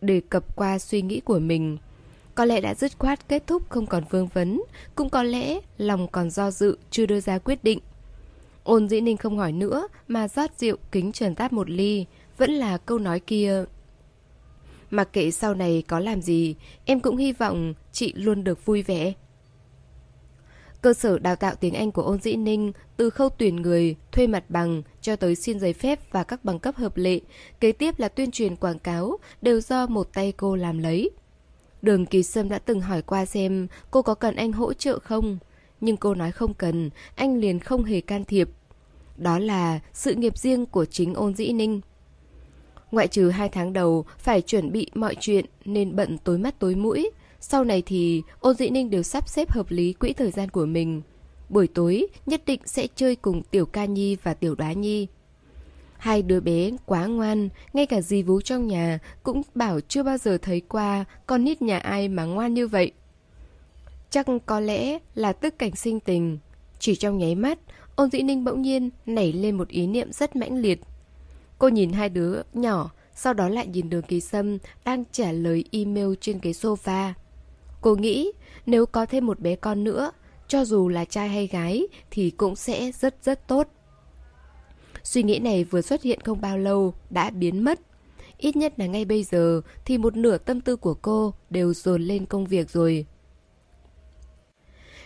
đề 0.00 0.20
cập 0.28 0.56
qua 0.56 0.78
suy 0.78 1.02
nghĩ 1.02 1.20
của 1.20 1.38
mình. 1.38 1.78
Có 2.34 2.44
lẽ 2.44 2.60
đã 2.60 2.74
dứt 2.74 2.92
khoát 2.98 3.28
kết 3.28 3.46
thúc 3.46 3.62
không 3.68 3.86
còn 3.86 4.04
vương 4.10 4.26
vấn, 4.26 4.62
cũng 4.94 5.10
có 5.10 5.22
lẽ 5.22 5.60
lòng 5.78 6.08
còn 6.08 6.30
do 6.30 6.50
dự 6.50 6.78
chưa 6.90 7.06
đưa 7.06 7.20
ra 7.20 7.38
quyết 7.38 7.64
định. 7.64 7.78
Ôn 8.64 8.88
dĩ 8.88 9.00
ninh 9.00 9.16
không 9.16 9.38
hỏi 9.38 9.52
nữa 9.52 9.88
mà 10.08 10.28
rót 10.28 10.50
rượu 10.58 10.76
kính 10.92 11.12
trần 11.12 11.34
táp 11.34 11.52
một 11.52 11.70
ly, 11.70 12.06
vẫn 12.36 12.50
là 12.50 12.78
câu 12.78 12.98
nói 12.98 13.20
kia. 13.20 13.64
Mặc 14.92 15.12
kệ 15.12 15.30
sau 15.30 15.54
này 15.54 15.82
có 15.88 15.98
làm 15.98 16.22
gì, 16.22 16.54
em 16.84 17.00
cũng 17.00 17.16
hy 17.16 17.32
vọng 17.32 17.74
chị 17.92 18.12
luôn 18.16 18.44
được 18.44 18.66
vui 18.66 18.82
vẻ. 18.82 19.12
Cơ 20.82 20.94
sở 20.94 21.18
đào 21.18 21.36
tạo 21.36 21.54
tiếng 21.54 21.74
Anh 21.74 21.92
của 21.92 22.02
Ôn 22.02 22.20
Dĩ 22.20 22.36
Ninh 22.36 22.72
từ 22.96 23.10
khâu 23.10 23.28
tuyển 23.28 23.56
người, 23.56 23.96
thuê 24.12 24.26
mặt 24.26 24.44
bằng 24.48 24.82
cho 25.00 25.16
tới 25.16 25.34
xin 25.34 25.60
giấy 25.60 25.72
phép 25.72 26.12
và 26.12 26.24
các 26.24 26.44
bằng 26.44 26.58
cấp 26.58 26.76
hợp 26.76 26.96
lệ, 26.96 27.20
kế 27.60 27.72
tiếp 27.72 27.98
là 27.98 28.08
tuyên 28.08 28.30
truyền 28.30 28.56
quảng 28.56 28.78
cáo 28.78 29.18
đều 29.42 29.60
do 29.60 29.86
một 29.86 30.08
tay 30.12 30.32
cô 30.36 30.56
làm 30.56 30.78
lấy. 30.78 31.10
Đường 31.82 32.06
Kỳ 32.06 32.22
Sâm 32.22 32.48
đã 32.48 32.58
từng 32.58 32.80
hỏi 32.80 33.02
qua 33.02 33.26
xem 33.26 33.66
cô 33.90 34.02
có 34.02 34.14
cần 34.14 34.36
anh 34.36 34.52
hỗ 34.52 34.72
trợ 34.72 34.98
không, 34.98 35.38
nhưng 35.80 35.96
cô 35.96 36.14
nói 36.14 36.32
không 36.32 36.54
cần, 36.54 36.90
anh 37.14 37.36
liền 37.36 37.60
không 37.60 37.84
hề 37.84 38.00
can 38.00 38.24
thiệp. 38.24 38.48
Đó 39.16 39.38
là 39.38 39.80
sự 39.92 40.14
nghiệp 40.14 40.38
riêng 40.38 40.66
của 40.66 40.84
chính 40.84 41.14
ôn 41.14 41.34
dĩ 41.34 41.52
ninh. 41.52 41.80
Ngoại 42.92 43.08
trừ 43.08 43.30
hai 43.30 43.48
tháng 43.48 43.72
đầu 43.72 44.04
phải 44.18 44.40
chuẩn 44.40 44.72
bị 44.72 44.90
mọi 44.94 45.14
chuyện 45.20 45.44
nên 45.64 45.96
bận 45.96 46.18
tối 46.18 46.38
mắt 46.38 46.58
tối 46.58 46.74
mũi. 46.74 47.10
Sau 47.40 47.64
này 47.64 47.82
thì 47.86 48.22
ôn 48.40 48.54
dĩ 48.54 48.70
ninh 48.70 48.90
đều 48.90 49.02
sắp 49.02 49.28
xếp 49.28 49.50
hợp 49.50 49.66
lý 49.68 49.92
quỹ 49.92 50.12
thời 50.12 50.30
gian 50.30 50.48
của 50.48 50.66
mình. 50.66 51.02
Buổi 51.48 51.66
tối 51.66 52.06
nhất 52.26 52.42
định 52.46 52.60
sẽ 52.64 52.86
chơi 52.96 53.16
cùng 53.16 53.42
Tiểu 53.42 53.66
Ca 53.66 53.84
Nhi 53.84 54.16
và 54.22 54.34
Tiểu 54.34 54.54
Đoá 54.54 54.72
Nhi. 54.72 55.06
Hai 55.98 56.22
đứa 56.22 56.40
bé 56.40 56.70
quá 56.86 57.06
ngoan, 57.06 57.48
ngay 57.72 57.86
cả 57.86 58.00
dì 58.00 58.22
vú 58.22 58.40
trong 58.40 58.66
nhà 58.66 58.98
cũng 59.22 59.42
bảo 59.54 59.80
chưa 59.80 60.02
bao 60.02 60.18
giờ 60.18 60.38
thấy 60.42 60.60
qua 60.60 61.04
con 61.26 61.44
nít 61.44 61.62
nhà 61.62 61.78
ai 61.78 62.08
mà 62.08 62.24
ngoan 62.24 62.54
như 62.54 62.66
vậy. 62.66 62.92
Chắc 64.10 64.26
có 64.46 64.60
lẽ 64.60 64.98
là 65.14 65.32
tức 65.32 65.58
cảnh 65.58 65.76
sinh 65.76 66.00
tình. 66.00 66.38
Chỉ 66.78 66.94
trong 66.94 67.18
nháy 67.18 67.34
mắt, 67.34 67.58
ôn 67.96 68.10
dĩ 68.10 68.22
ninh 68.22 68.44
bỗng 68.44 68.62
nhiên 68.62 68.90
nảy 69.06 69.32
lên 69.32 69.56
một 69.56 69.68
ý 69.68 69.86
niệm 69.86 70.12
rất 70.12 70.36
mãnh 70.36 70.56
liệt. 70.56 70.80
Cô 71.62 71.68
nhìn 71.68 71.92
hai 71.92 72.08
đứa 72.08 72.42
nhỏ, 72.54 72.90
sau 73.14 73.34
đó 73.34 73.48
lại 73.48 73.66
nhìn 73.66 73.90
đường 73.90 74.02
kỳ 74.02 74.20
sâm 74.20 74.58
đang 74.84 75.04
trả 75.12 75.32
lời 75.32 75.64
email 75.72 76.08
trên 76.20 76.38
cái 76.38 76.52
sofa. 76.52 77.12
Cô 77.80 77.94
nghĩ 77.94 78.32
nếu 78.66 78.86
có 78.86 79.06
thêm 79.06 79.26
một 79.26 79.40
bé 79.40 79.56
con 79.56 79.84
nữa, 79.84 80.10
cho 80.48 80.64
dù 80.64 80.88
là 80.88 81.04
trai 81.04 81.28
hay 81.28 81.46
gái 81.46 81.86
thì 82.10 82.30
cũng 82.30 82.56
sẽ 82.56 82.92
rất 82.92 83.16
rất 83.22 83.48
tốt. 83.48 83.68
Suy 85.02 85.22
nghĩ 85.22 85.38
này 85.38 85.64
vừa 85.64 85.80
xuất 85.80 86.02
hiện 86.02 86.20
không 86.24 86.40
bao 86.40 86.58
lâu, 86.58 86.94
đã 87.10 87.30
biến 87.30 87.64
mất. 87.64 87.80
Ít 88.38 88.56
nhất 88.56 88.78
là 88.78 88.86
ngay 88.86 89.04
bây 89.04 89.22
giờ 89.22 89.60
thì 89.84 89.98
một 89.98 90.16
nửa 90.16 90.38
tâm 90.38 90.60
tư 90.60 90.76
của 90.76 90.94
cô 90.94 91.34
đều 91.50 91.74
dồn 91.74 92.02
lên 92.02 92.26
công 92.26 92.46
việc 92.46 92.70
rồi. 92.70 93.06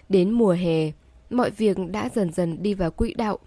Đến 0.08 0.30
mùa 0.30 0.52
hè, 0.52 0.92
mọi 1.30 1.50
việc 1.50 1.76
đã 1.90 2.08
dần 2.14 2.32
dần 2.32 2.62
đi 2.62 2.74
vào 2.74 2.90
quỹ 2.90 3.14
đạo. 3.14 3.38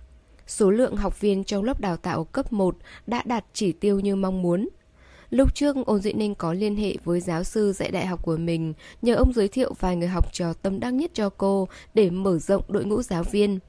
Số 0.50 0.72
lượng 0.72 0.96
học 0.96 1.20
viên 1.20 1.44
trong 1.44 1.64
lớp 1.64 1.80
đào 1.80 1.98
tạo 1.98 2.24
cấp 2.24 2.54
1 2.54 2.76
đã 3.08 3.24
đạt 3.26 3.46
chỉ 3.54 3.72
tiêu 3.72 4.00
như 4.00 4.16
mong 4.16 4.42
muốn. 4.42 4.70
Lúc 5.30 5.56
trước, 5.56 5.76
Ôn 5.86 6.02
Duy 6.02 6.14
Ninh 6.14 6.36
có 6.36 6.54
liên 6.54 6.76
hệ 6.76 6.96
với 7.04 7.20
giáo 7.20 7.44
sư 7.44 7.74
dạy 7.74 7.92
đại 7.92 8.06
học 8.06 8.24
của 8.24 8.38
mình, 8.38 8.74
nhờ 9.02 9.16
ông 9.16 9.34
giới 9.34 9.48
thiệu 9.48 9.74
vài 9.80 9.96
người 9.96 10.08
học 10.08 10.34
trò 10.34 10.54
tâm 10.54 10.80
đắc 10.80 10.94
nhất 10.94 11.12
cho 11.14 11.30
cô 11.30 11.68
để 11.94 12.10
mở 12.10 12.40
rộng 12.40 12.64
đội 12.68 12.86
ngũ 12.86 13.02
giáo 13.02 13.24
viên. 13.24 13.60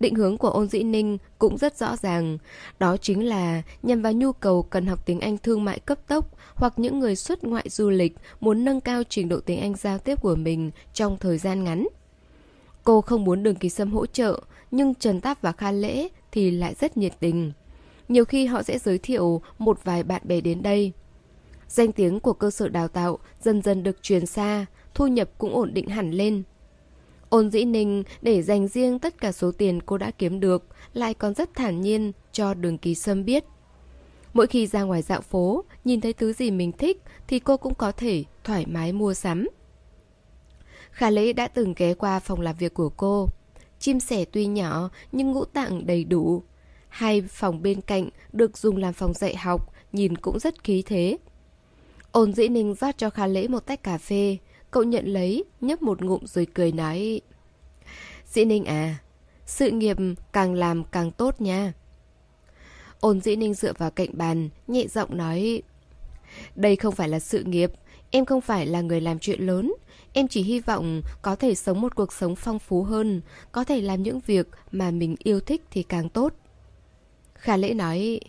Định 0.00 0.14
hướng 0.14 0.38
của 0.38 0.50
ôn 0.50 0.66
dĩ 0.68 0.82
ninh 0.82 1.18
cũng 1.38 1.58
rất 1.58 1.76
rõ 1.76 1.96
ràng, 1.96 2.38
đó 2.78 2.96
chính 2.96 3.26
là 3.26 3.62
nhằm 3.82 4.02
vào 4.02 4.12
nhu 4.12 4.32
cầu 4.32 4.62
cần 4.62 4.86
học 4.86 5.06
tiếng 5.06 5.20
Anh 5.20 5.38
thương 5.38 5.64
mại 5.64 5.78
cấp 5.78 5.98
tốc 6.06 6.30
hoặc 6.54 6.78
những 6.78 7.00
người 7.00 7.16
xuất 7.16 7.44
ngoại 7.44 7.68
du 7.68 7.90
lịch 7.90 8.16
muốn 8.40 8.64
nâng 8.64 8.80
cao 8.80 9.02
trình 9.08 9.28
độ 9.28 9.40
tiếng 9.40 9.60
Anh 9.60 9.74
giao 9.74 9.98
tiếp 9.98 10.20
của 10.22 10.34
mình 10.34 10.70
trong 10.94 11.16
thời 11.20 11.38
gian 11.38 11.64
ngắn. 11.64 11.86
Cô 12.84 13.00
không 13.00 13.24
muốn 13.24 13.42
đường 13.42 13.54
kỳ 13.54 13.68
sâm 13.68 13.92
hỗ 13.92 14.06
trợ, 14.06 14.40
nhưng 14.74 14.94
Trần 14.94 15.20
Táp 15.20 15.42
và 15.42 15.52
Kha 15.52 15.72
Lễ 15.72 16.08
thì 16.32 16.50
lại 16.50 16.74
rất 16.74 16.96
nhiệt 16.96 17.12
tình. 17.20 17.52
Nhiều 18.08 18.24
khi 18.24 18.46
họ 18.46 18.62
sẽ 18.62 18.78
giới 18.78 18.98
thiệu 18.98 19.42
một 19.58 19.84
vài 19.84 20.02
bạn 20.02 20.22
bè 20.24 20.40
đến 20.40 20.62
đây. 20.62 20.92
Danh 21.68 21.92
tiếng 21.92 22.20
của 22.20 22.32
cơ 22.32 22.50
sở 22.50 22.68
đào 22.68 22.88
tạo 22.88 23.18
dần 23.40 23.62
dần 23.62 23.82
được 23.82 24.02
truyền 24.02 24.26
xa, 24.26 24.66
thu 24.94 25.06
nhập 25.06 25.30
cũng 25.38 25.54
ổn 25.54 25.74
định 25.74 25.88
hẳn 25.88 26.10
lên. 26.10 26.42
Ôn 27.28 27.50
dĩ 27.50 27.64
ninh 27.64 28.02
để 28.22 28.42
dành 28.42 28.68
riêng 28.68 28.98
tất 28.98 29.20
cả 29.20 29.32
số 29.32 29.52
tiền 29.52 29.80
cô 29.82 29.98
đã 29.98 30.10
kiếm 30.10 30.40
được, 30.40 30.66
lại 30.92 31.14
còn 31.14 31.34
rất 31.34 31.54
thản 31.54 31.80
nhiên 31.80 32.12
cho 32.32 32.54
đường 32.54 32.78
kỳ 32.78 32.94
sâm 32.94 33.24
biết. 33.24 33.44
Mỗi 34.32 34.46
khi 34.46 34.66
ra 34.66 34.82
ngoài 34.82 35.02
dạo 35.02 35.20
phố, 35.20 35.64
nhìn 35.84 36.00
thấy 36.00 36.12
thứ 36.12 36.32
gì 36.32 36.50
mình 36.50 36.72
thích 36.72 37.02
thì 37.28 37.38
cô 37.38 37.56
cũng 37.56 37.74
có 37.74 37.92
thể 37.92 38.24
thoải 38.44 38.66
mái 38.66 38.92
mua 38.92 39.14
sắm. 39.14 39.48
Khả 40.90 41.10
lễ 41.10 41.32
đã 41.32 41.48
từng 41.48 41.74
ghé 41.76 41.94
qua 41.94 42.18
phòng 42.18 42.40
làm 42.40 42.56
việc 42.56 42.74
của 42.74 42.88
cô. 42.88 43.28
Chim 43.84 44.00
sẻ 44.00 44.24
tuy 44.24 44.46
nhỏ 44.46 44.90
nhưng 45.12 45.32
ngũ 45.32 45.44
tạng 45.44 45.86
đầy 45.86 46.04
đủ. 46.04 46.42
Hai 46.88 47.22
phòng 47.22 47.62
bên 47.62 47.80
cạnh 47.80 48.08
được 48.32 48.58
dùng 48.58 48.76
làm 48.76 48.92
phòng 48.92 49.14
dạy 49.14 49.36
học, 49.36 49.72
nhìn 49.92 50.16
cũng 50.16 50.38
rất 50.38 50.64
khí 50.64 50.82
thế. 50.86 51.18
Ôn 52.12 52.32
dĩ 52.32 52.48
ninh 52.48 52.74
rót 52.74 52.98
cho 52.98 53.10
Kha 53.10 53.26
lễ 53.26 53.48
một 53.48 53.66
tách 53.66 53.82
cà 53.82 53.98
phê. 53.98 54.36
Cậu 54.70 54.82
nhận 54.82 55.06
lấy, 55.06 55.44
nhấp 55.60 55.82
một 55.82 56.02
ngụm 56.02 56.24
rồi 56.24 56.46
cười 56.54 56.72
nói. 56.72 57.20
Dĩ 58.26 58.44
Ninh 58.44 58.64
à, 58.64 58.98
sự 59.46 59.70
nghiệp 59.70 59.96
càng 60.32 60.54
làm 60.54 60.84
càng 60.84 61.10
tốt 61.10 61.40
nha. 61.40 61.72
Ôn 63.00 63.20
Dĩ 63.20 63.36
Ninh 63.36 63.54
dựa 63.54 63.72
vào 63.78 63.90
cạnh 63.90 64.10
bàn, 64.12 64.48
nhẹ 64.66 64.86
giọng 64.86 65.16
nói. 65.16 65.62
Đây 66.54 66.76
không 66.76 66.94
phải 66.94 67.08
là 67.08 67.18
sự 67.18 67.42
nghiệp, 67.42 67.72
em 68.10 68.24
không 68.24 68.40
phải 68.40 68.66
là 68.66 68.80
người 68.80 69.00
làm 69.00 69.18
chuyện 69.18 69.40
lớn. 69.40 69.74
Em 70.16 70.28
chỉ 70.28 70.42
hy 70.42 70.60
vọng 70.60 71.02
có 71.22 71.36
thể 71.36 71.54
sống 71.54 71.80
một 71.80 71.94
cuộc 71.94 72.12
sống 72.12 72.36
phong 72.36 72.58
phú 72.58 72.82
hơn, 72.82 73.20
có 73.52 73.64
thể 73.64 73.80
làm 73.80 74.02
những 74.02 74.20
việc 74.26 74.48
mà 74.72 74.90
mình 74.90 75.16
yêu 75.18 75.40
thích 75.40 75.62
thì 75.70 75.82
càng 75.82 76.08
tốt. 76.08 76.34
Khả 77.34 77.56
lễ 77.56 77.74
nói, 77.74 78.20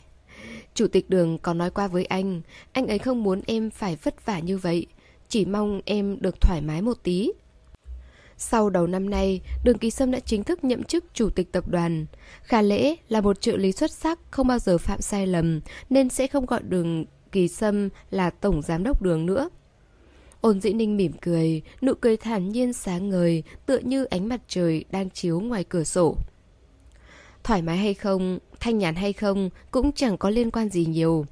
Chủ 0.74 0.88
tịch 0.88 1.10
đường 1.10 1.38
có 1.38 1.54
nói 1.54 1.70
qua 1.70 1.88
với 1.88 2.06
anh, 2.06 2.42
anh 2.72 2.88
ấy 2.88 3.00
không 3.00 3.24
muốn 3.24 3.42
em 3.48 3.70
phải 3.70 3.96
vất 3.96 4.26
vả 4.26 4.40
như 4.40 4.58
vậy, 4.58 4.86
chỉ 5.30 5.46
mong 5.46 5.82
em 5.86 6.18
được 6.20 6.42
thoải 6.42 6.62
mái 6.62 6.82
một 6.82 6.98
tí. 7.04 7.32
Sau 8.38 8.70
đầu 8.70 8.88
năm 8.88 9.10
nay, 9.10 9.42
Đường 9.64 9.78
Kỳ 9.78 9.92
Sâm 9.92 10.12
đã 10.12 10.20
chính 10.20 10.44
thức 10.44 10.64
nhậm 10.64 10.84
chức 10.84 11.06
chủ 11.14 11.30
tịch 11.30 11.52
tập 11.52 11.68
đoàn. 11.68 12.06
Khả 12.42 12.62
lễ 12.62 12.96
là 13.10 13.22
một 13.22 13.42
trợ 13.42 13.58
lý 13.58 13.72
xuất 13.72 13.92
sắc, 13.92 14.20
không 14.32 14.48
bao 14.48 14.60
giờ 14.60 14.78
phạm 14.78 15.02
sai 15.02 15.28
lầm, 15.28 15.60
nên 15.90 16.10
sẽ 16.10 16.28
không 16.28 16.46
gọi 16.46 16.64
Đường 16.64 17.06
Kỳ 17.32 17.48
Sâm 17.48 17.90
là 18.10 18.30
tổng 18.30 18.62
giám 18.62 18.84
đốc 18.84 19.02
đường 19.02 19.26
nữa. 19.26 19.50
Ôn 20.46 20.60
dĩ 20.60 20.74
ninh 20.74 20.98
mỉm 20.98 21.12
cười, 21.22 21.62
nụ 21.82 21.94
cười 21.94 22.18
thản 22.18 22.50
nhiên 22.50 22.74
sáng 22.74 23.10
ngời, 23.10 23.44
tựa 23.66 23.78
như 23.78 24.04
ánh 24.06 24.30
mặt 24.30 24.42
trời 24.48 24.86
đang 24.92 25.10
chiếu 25.10 25.40
ngoài 25.40 25.64
cửa 25.64 25.84
sổ. 25.84 26.16
Thoải 27.44 27.62
mái 27.62 27.78
hay 27.78 27.94
không, 27.94 28.40
thanh 28.60 28.78
nhàn 28.78 28.96
hay 28.96 29.14
không 29.14 29.50
cũng 29.72 29.92
chẳng 29.92 30.18
có 30.18 30.30
liên 30.30 30.52
quan 30.52 30.70
gì 30.70 30.86
nhiều. 30.86 31.26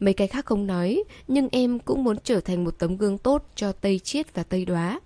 Mấy 0.00 0.14
cái 0.14 0.28
khác 0.28 0.46
không 0.46 0.66
nói, 0.66 1.04
nhưng 1.28 1.48
em 1.52 1.78
cũng 1.78 2.04
muốn 2.04 2.16
trở 2.24 2.40
thành 2.40 2.64
một 2.64 2.78
tấm 2.78 2.96
gương 2.96 3.18
tốt 3.18 3.44
cho 3.54 3.72
Tây 3.72 3.98
Chiết 3.98 4.34
và 4.34 4.42
Tây 4.42 4.64
Đoá. 4.64 5.00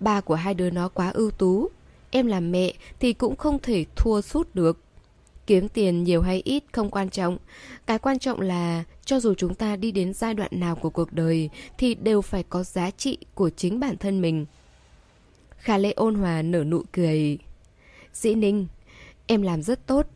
Ba 0.00 0.20
của 0.20 0.34
hai 0.34 0.54
đứa 0.54 0.70
nó 0.70 0.88
quá 0.88 1.10
ưu 1.10 1.30
tú. 1.30 1.68
Em 2.10 2.26
làm 2.26 2.52
mẹ 2.52 2.72
thì 3.00 3.12
cũng 3.12 3.36
không 3.36 3.58
thể 3.58 3.84
thua 3.96 4.20
sút 4.20 4.54
được. 4.54 4.80
Kiếm 5.48 5.68
tiền 5.68 6.04
nhiều 6.04 6.22
hay 6.22 6.42
ít 6.44 6.64
không 6.72 6.90
quan 6.90 7.10
trọng. 7.10 7.38
Cái 7.86 7.98
quan 7.98 8.18
trọng 8.18 8.40
là 8.40 8.84
cho 9.04 9.20
dù 9.20 9.34
chúng 9.34 9.54
ta 9.54 9.76
đi 9.76 9.92
đến 9.92 10.14
giai 10.14 10.34
đoạn 10.34 10.50
nào 10.54 10.76
của 10.76 10.90
cuộc 10.90 11.12
đời 11.12 11.50
thì 11.78 11.94
đều 11.94 12.22
phải 12.22 12.42
có 12.42 12.62
giá 12.62 12.90
trị 12.90 13.18
của 13.34 13.50
chính 13.50 13.80
bản 13.80 13.96
thân 13.96 14.20
mình. 14.20 14.46
Khả 15.56 15.78
lệ 15.78 15.92
ôn 15.92 16.14
hòa 16.14 16.42
nở 16.42 16.64
nụ 16.64 16.82
cười. 16.92 17.38
Dĩ 18.12 18.34
Ninh, 18.34 18.66
em 19.26 19.42
làm 19.42 19.62
rất 19.62 19.86
tốt. 19.86 20.06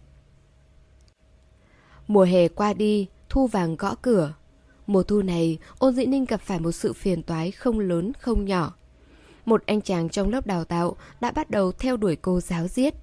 Mùa 2.06 2.24
hè 2.24 2.48
qua 2.48 2.72
đi, 2.72 3.06
thu 3.28 3.46
vàng 3.46 3.76
gõ 3.76 3.94
cửa. 4.02 4.34
Mùa 4.86 5.02
thu 5.02 5.22
này, 5.22 5.58
ôn 5.78 5.94
dĩ 5.94 6.06
ninh 6.06 6.24
gặp 6.24 6.40
phải 6.40 6.60
một 6.60 6.72
sự 6.72 6.92
phiền 6.92 7.22
toái 7.22 7.50
không 7.50 7.80
lớn 7.80 8.12
không 8.20 8.44
nhỏ. 8.44 8.74
Một 9.44 9.62
anh 9.66 9.80
chàng 9.80 10.08
trong 10.08 10.30
lớp 10.30 10.46
đào 10.46 10.64
tạo 10.64 10.96
đã 11.20 11.30
bắt 11.30 11.50
đầu 11.50 11.72
theo 11.72 11.96
đuổi 11.96 12.16
cô 12.16 12.40
giáo 12.40 12.68
giết. 12.68 12.94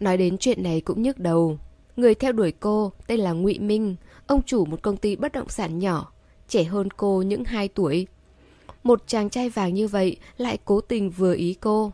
Nói 0.00 0.16
đến 0.16 0.38
chuyện 0.38 0.62
này 0.62 0.80
cũng 0.80 1.02
nhức 1.02 1.18
đầu. 1.18 1.58
Người 1.96 2.14
theo 2.14 2.32
đuổi 2.32 2.52
cô 2.60 2.92
tên 3.06 3.20
là 3.20 3.32
ngụy 3.32 3.58
Minh, 3.58 3.96
ông 4.26 4.42
chủ 4.42 4.64
một 4.64 4.82
công 4.82 4.96
ty 4.96 5.16
bất 5.16 5.32
động 5.32 5.48
sản 5.48 5.78
nhỏ, 5.78 6.12
trẻ 6.48 6.64
hơn 6.64 6.88
cô 6.90 7.22
những 7.22 7.44
2 7.44 7.68
tuổi. 7.68 8.06
Một 8.82 9.02
chàng 9.06 9.30
trai 9.30 9.48
vàng 9.48 9.74
như 9.74 9.88
vậy 9.88 10.16
lại 10.36 10.58
cố 10.64 10.80
tình 10.80 11.10
vừa 11.10 11.34
ý 11.34 11.54
cô. 11.60 11.92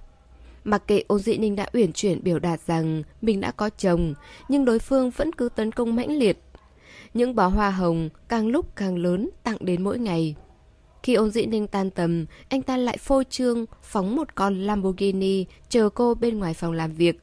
Mặc 0.64 0.82
kệ 0.86 1.02
ôn 1.08 1.18
dị 1.18 1.38
ninh 1.38 1.56
đã 1.56 1.66
uyển 1.72 1.92
chuyển 1.92 2.22
biểu 2.22 2.38
đạt 2.38 2.60
rằng 2.66 3.02
mình 3.22 3.40
đã 3.40 3.50
có 3.50 3.70
chồng, 3.78 4.14
nhưng 4.48 4.64
đối 4.64 4.78
phương 4.78 5.10
vẫn 5.10 5.32
cứ 5.32 5.48
tấn 5.48 5.72
công 5.72 5.96
mãnh 5.96 6.18
liệt. 6.18 6.38
Những 7.14 7.34
bó 7.34 7.46
hoa 7.46 7.70
hồng 7.70 8.08
càng 8.28 8.48
lúc 8.48 8.76
càng 8.76 8.98
lớn 8.98 9.30
tặng 9.42 9.56
đến 9.60 9.84
mỗi 9.84 9.98
ngày. 9.98 10.34
Khi 11.02 11.14
ôn 11.14 11.30
dị 11.30 11.46
ninh 11.46 11.66
tan 11.66 11.90
tầm, 11.90 12.26
anh 12.48 12.62
ta 12.62 12.76
lại 12.76 12.96
phô 12.96 13.22
trương 13.30 13.66
phóng 13.82 14.16
một 14.16 14.34
con 14.34 14.60
Lamborghini 14.60 15.44
chờ 15.68 15.88
cô 15.88 16.14
bên 16.14 16.38
ngoài 16.38 16.54
phòng 16.54 16.72
làm 16.72 16.92
việc. 16.92 17.20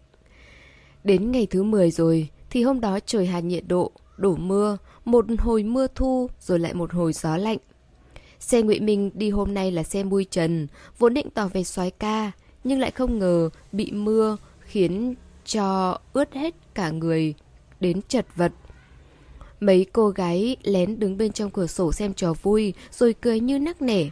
Đến 1.03 1.31
ngày 1.31 1.47
thứ 1.49 1.63
10 1.63 1.91
rồi, 1.91 2.29
thì 2.49 2.63
hôm 2.63 2.81
đó 2.81 2.99
trời 3.05 3.25
hạt 3.25 3.39
nhiệt 3.39 3.63
độ, 3.67 3.91
đổ 4.17 4.35
mưa, 4.35 4.77
một 5.05 5.25
hồi 5.39 5.63
mưa 5.63 5.87
thu 5.95 6.29
rồi 6.39 6.59
lại 6.59 6.73
một 6.73 6.93
hồi 6.93 7.13
gió 7.13 7.37
lạnh. 7.37 7.57
Xe 8.39 8.61
Ngụy 8.61 8.79
Minh 8.79 9.11
đi 9.13 9.29
hôm 9.29 9.53
nay 9.53 9.71
là 9.71 9.83
xe 9.83 10.03
mui 10.03 10.25
trần, 10.25 10.67
vốn 10.97 11.13
định 11.13 11.29
tỏ 11.29 11.47
về 11.47 11.63
soái 11.63 11.91
ca, 11.91 12.31
nhưng 12.63 12.79
lại 12.79 12.91
không 12.91 13.19
ngờ 13.19 13.49
bị 13.71 13.91
mưa 13.91 14.37
khiến 14.59 15.15
cho 15.45 15.97
ướt 16.13 16.33
hết 16.33 16.55
cả 16.73 16.89
người 16.89 17.33
đến 17.79 18.01
chật 18.07 18.25
vật. 18.35 18.51
Mấy 19.59 19.85
cô 19.93 20.09
gái 20.09 20.55
lén 20.63 20.99
đứng 20.99 21.17
bên 21.17 21.31
trong 21.31 21.51
cửa 21.51 21.67
sổ 21.67 21.91
xem 21.91 22.13
trò 22.13 22.33
vui 22.41 22.73
rồi 22.91 23.13
cười 23.21 23.39
như 23.39 23.59
nắc 23.59 23.81
nẻ. 23.81 24.09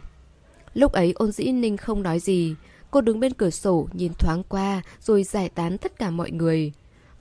Lúc 0.74 0.92
ấy 0.92 1.12
ôn 1.14 1.32
dĩ 1.32 1.52
ninh 1.52 1.76
không 1.76 2.02
nói 2.02 2.18
gì, 2.18 2.54
cô 2.90 3.00
đứng 3.00 3.20
bên 3.20 3.32
cửa 3.32 3.50
sổ 3.50 3.88
nhìn 3.92 4.12
thoáng 4.18 4.42
qua 4.48 4.82
rồi 5.00 5.24
giải 5.24 5.48
tán 5.48 5.78
tất 5.78 5.98
cả 5.98 6.10
mọi 6.10 6.30
người. 6.30 6.72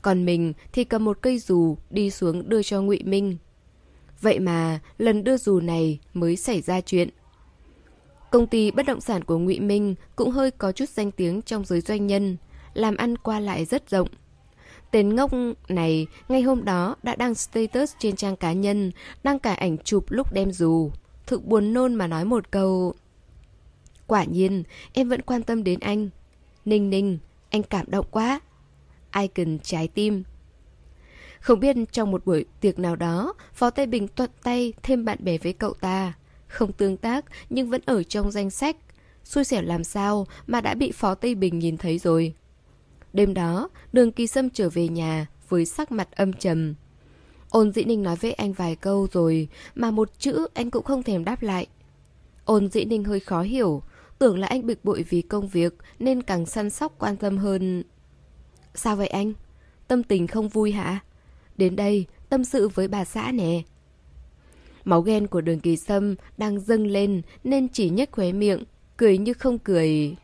Còn 0.02 0.26
mình 0.26 0.54
thì 0.72 0.84
cầm 0.84 1.06
một 1.06 1.18
cây 1.22 1.40
dù 1.40 1.78
đi 1.90 2.12
xuống 2.12 2.50
đưa 2.50 2.64
cho 2.64 2.82
ngụy 2.82 3.04
Minh. 3.04 3.38
Vậy 4.22 4.40
mà 4.40 4.80
lần 4.98 5.24
đưa 5.24 5.38
dù 5.38 5.60
này 5.60 6.00
mới 6.14 6.36
xảy 6.36 6.62
ra 6.62 6.82
chuyện. 6.82 7.10
Công 8.32 8.48
ty 8.48 8.72
bất 8.72 8.86
động 8.86 9.02
sản 9.02 9.24
của 9.24 9.38
Ngụy 9.38 9.60
Minh 9.60 9.96
cũng 10.16 10.32
hơi 10.32 10.52
có 10.52 10.72
chút 10.72 10.90
danh 10.90 11.12
tiếng 11.12 11.42
trong 11.42 11.66
giới 11.66 11.82
doanh 11.82 12.08
nhân, 12.08 12.38
làm 12.74 12.98
ăn 12.98 13.18
qua 13.18 13.40
lại 13.40 13.66
rất 13.66 13.90
rộng. 13.90 14.08
Tên 14.92 15.16
ngốc 15.16 15.32
này 15.68 16.08
ngay 16.30 16.42
hôm 16.42 16.66
đó 16.66 16.96
đã 17.04 17.16
đăng 17.16 17.36
status 17.36 17.94
trên 18.00 18.16
trang 18.16 18.36
cá 18.36 18.54
nhân, 18.54 18.92
đăng 19.24 19.40
cả 19.40 19.54
ảnh 19.54 19.78
chụp 19.78 20.06
lúc 20.10 20.34
đem 20.34 20.52
dù. 20.52 20.92
Thực 21.28 21.46
buồn 21.46 21.74
nôn 21.74 21.94
mà 21.94 22.08
nói 22.08 22.26
một 22.26 22.52
câu. 22.52 22.94
Quả 24.08 24.24
nhiên, 24.24 24.64
em 24.94 25.10
vẫn 25.10 25.22
quan 25.22 25.44
tâm 25.44 25.64
đến 25.64 25.80
anh. 25.80 26.10
Ninh 26.66 26.90
ninh, 26.90 27.18
anh 27.50 27.64
cảm 27.64 27.86
động 27.90 28.06
quá. 28.12 28.40
Icon 29.20 29.60
trái 29.64 29.88
tim. 29.88 30.24
Không 31.40 31.60
biết 31.60 31.76
trong 31.92 32.12
một 32.12 32.26
buổi 32.26 32.46
tiệc 32.62 32.80
nào 32.80 32.96
đó, 32.96 33.34
Phó 33.54 33.70
Tây 33.70 33.86
Bình 33.86 34.08
thuận 34.16 34.30
tay 34.44 34.74
thêm 34.84 35.06
bạn 35.06 35.18
bè 35.22 35.38
với 35.38 35.54
cậu 35.54 35.74
ta. 35.74 36.14
Không 36.48 36.74
tương 36.74 36.98
tác 36.98 37.26
nhưng 37.50 37.70
vẫn 37.70 37.82
ở 37.86 38.04
trong 38.04 38.32
danh 38.32 38.50
sách. 38.50 38.76
Xui 39.24 39.44
xẻo 39.44 39.62
làm 39.62 39.84
sao 39.84 40.28
mà 40.48 40.62
đã 40.62 40.74
bị 40.74 40.92
Phó 40.92 41.16
Tây 41.16 41.36
Bình 41.36 41.60
nhìn 41.60 41.78
thấy 41.78 41.98
rồi. 41.98 42.34
Đêm 43.14 43.34
đó, 43.34 43.70
đường 43.94 44.12
kỳ 44.12 44.28
sâm 44.28 44.50
trở 44.50 44.70
về 44.70 44.88
nhà 44.88 45.28
với 45.50 45.66
sắc 45.66 45.92
mặt 45.92 46.08
âm 46.16 46.34
trầm. 46.34 46.76
Ôn 47.50 47.72
dĩ 47.72 47.84
ninh 47.84 48.04
nói 48.04 48.16
với 48.16 48.34
anh 48.34 48.54
vài 48.54 48.76
câu 48.76 49.08
rồi 49.12 49.48
mà 49.76 49.92
một 49.92 50.10
chữ 50.20 50.48
anh 50.54 50.72
cũng 50.72 50.84
không 50.84 51.04
thèm 51.04 51.24
đáp 51.26 51.44
lại. 51.44 51.68
Ôn 52.46 52.70
dĩ 52.70 52.86
ninh 52.86 53.04
hơi 53.04 53.20
khó 53.20 53.42
hiểu, 53.42 53.82
tưởng 54.20 54.40
là 54.40 54.48
anh 54.48 54.66
bực 54.66 54.86
bội 54.86 55.06
vì 55.10 55.22
công 55.22 55.48
việc 55.48 55.74
nên 56.00 56.22
càng 56.22 56.46
săn 56.46 56.70
sóc 56.70 56.96
quan 57.00 57.18
tâm 57.18 57.38
hơn. 57.38 57.84
Sao 58.76 58.96
vậy 58.96 59.08
anh? 59.08 59.34
Tâm 59.88 60.04
tình 60.04 60.28
không 60.28 60.50
vui 60.50 60.72
hả? 60.72 61.00
Đến 61.58 61.76
đây, 61.76 62.06
tâm 62.30 62.44
sự 62.44 62.68
với 62.70 62.88
bà 62.88 63.06
xã 63.06 63.32
nè. 63.32 63.62
Máu 64.86 65.02
ghen 65.02 65.28
của 65.28 65.42
đường 65.42 65.60
kỳ 65.60 65.78
sâm 65.78 66.16
đang 66.38 66.60
dâng 66.60 66.88
lên 66.88 67.22
nên 67.44 67.70
chỉ 67.70 67.90
nhếch 67.90 68.12
khóe 68.12 68.32
miệng, 68.32 68.64
cười 68.98 69.18
như 69.18 69.34
không 69.34 69.60
cười. 69.60 70.16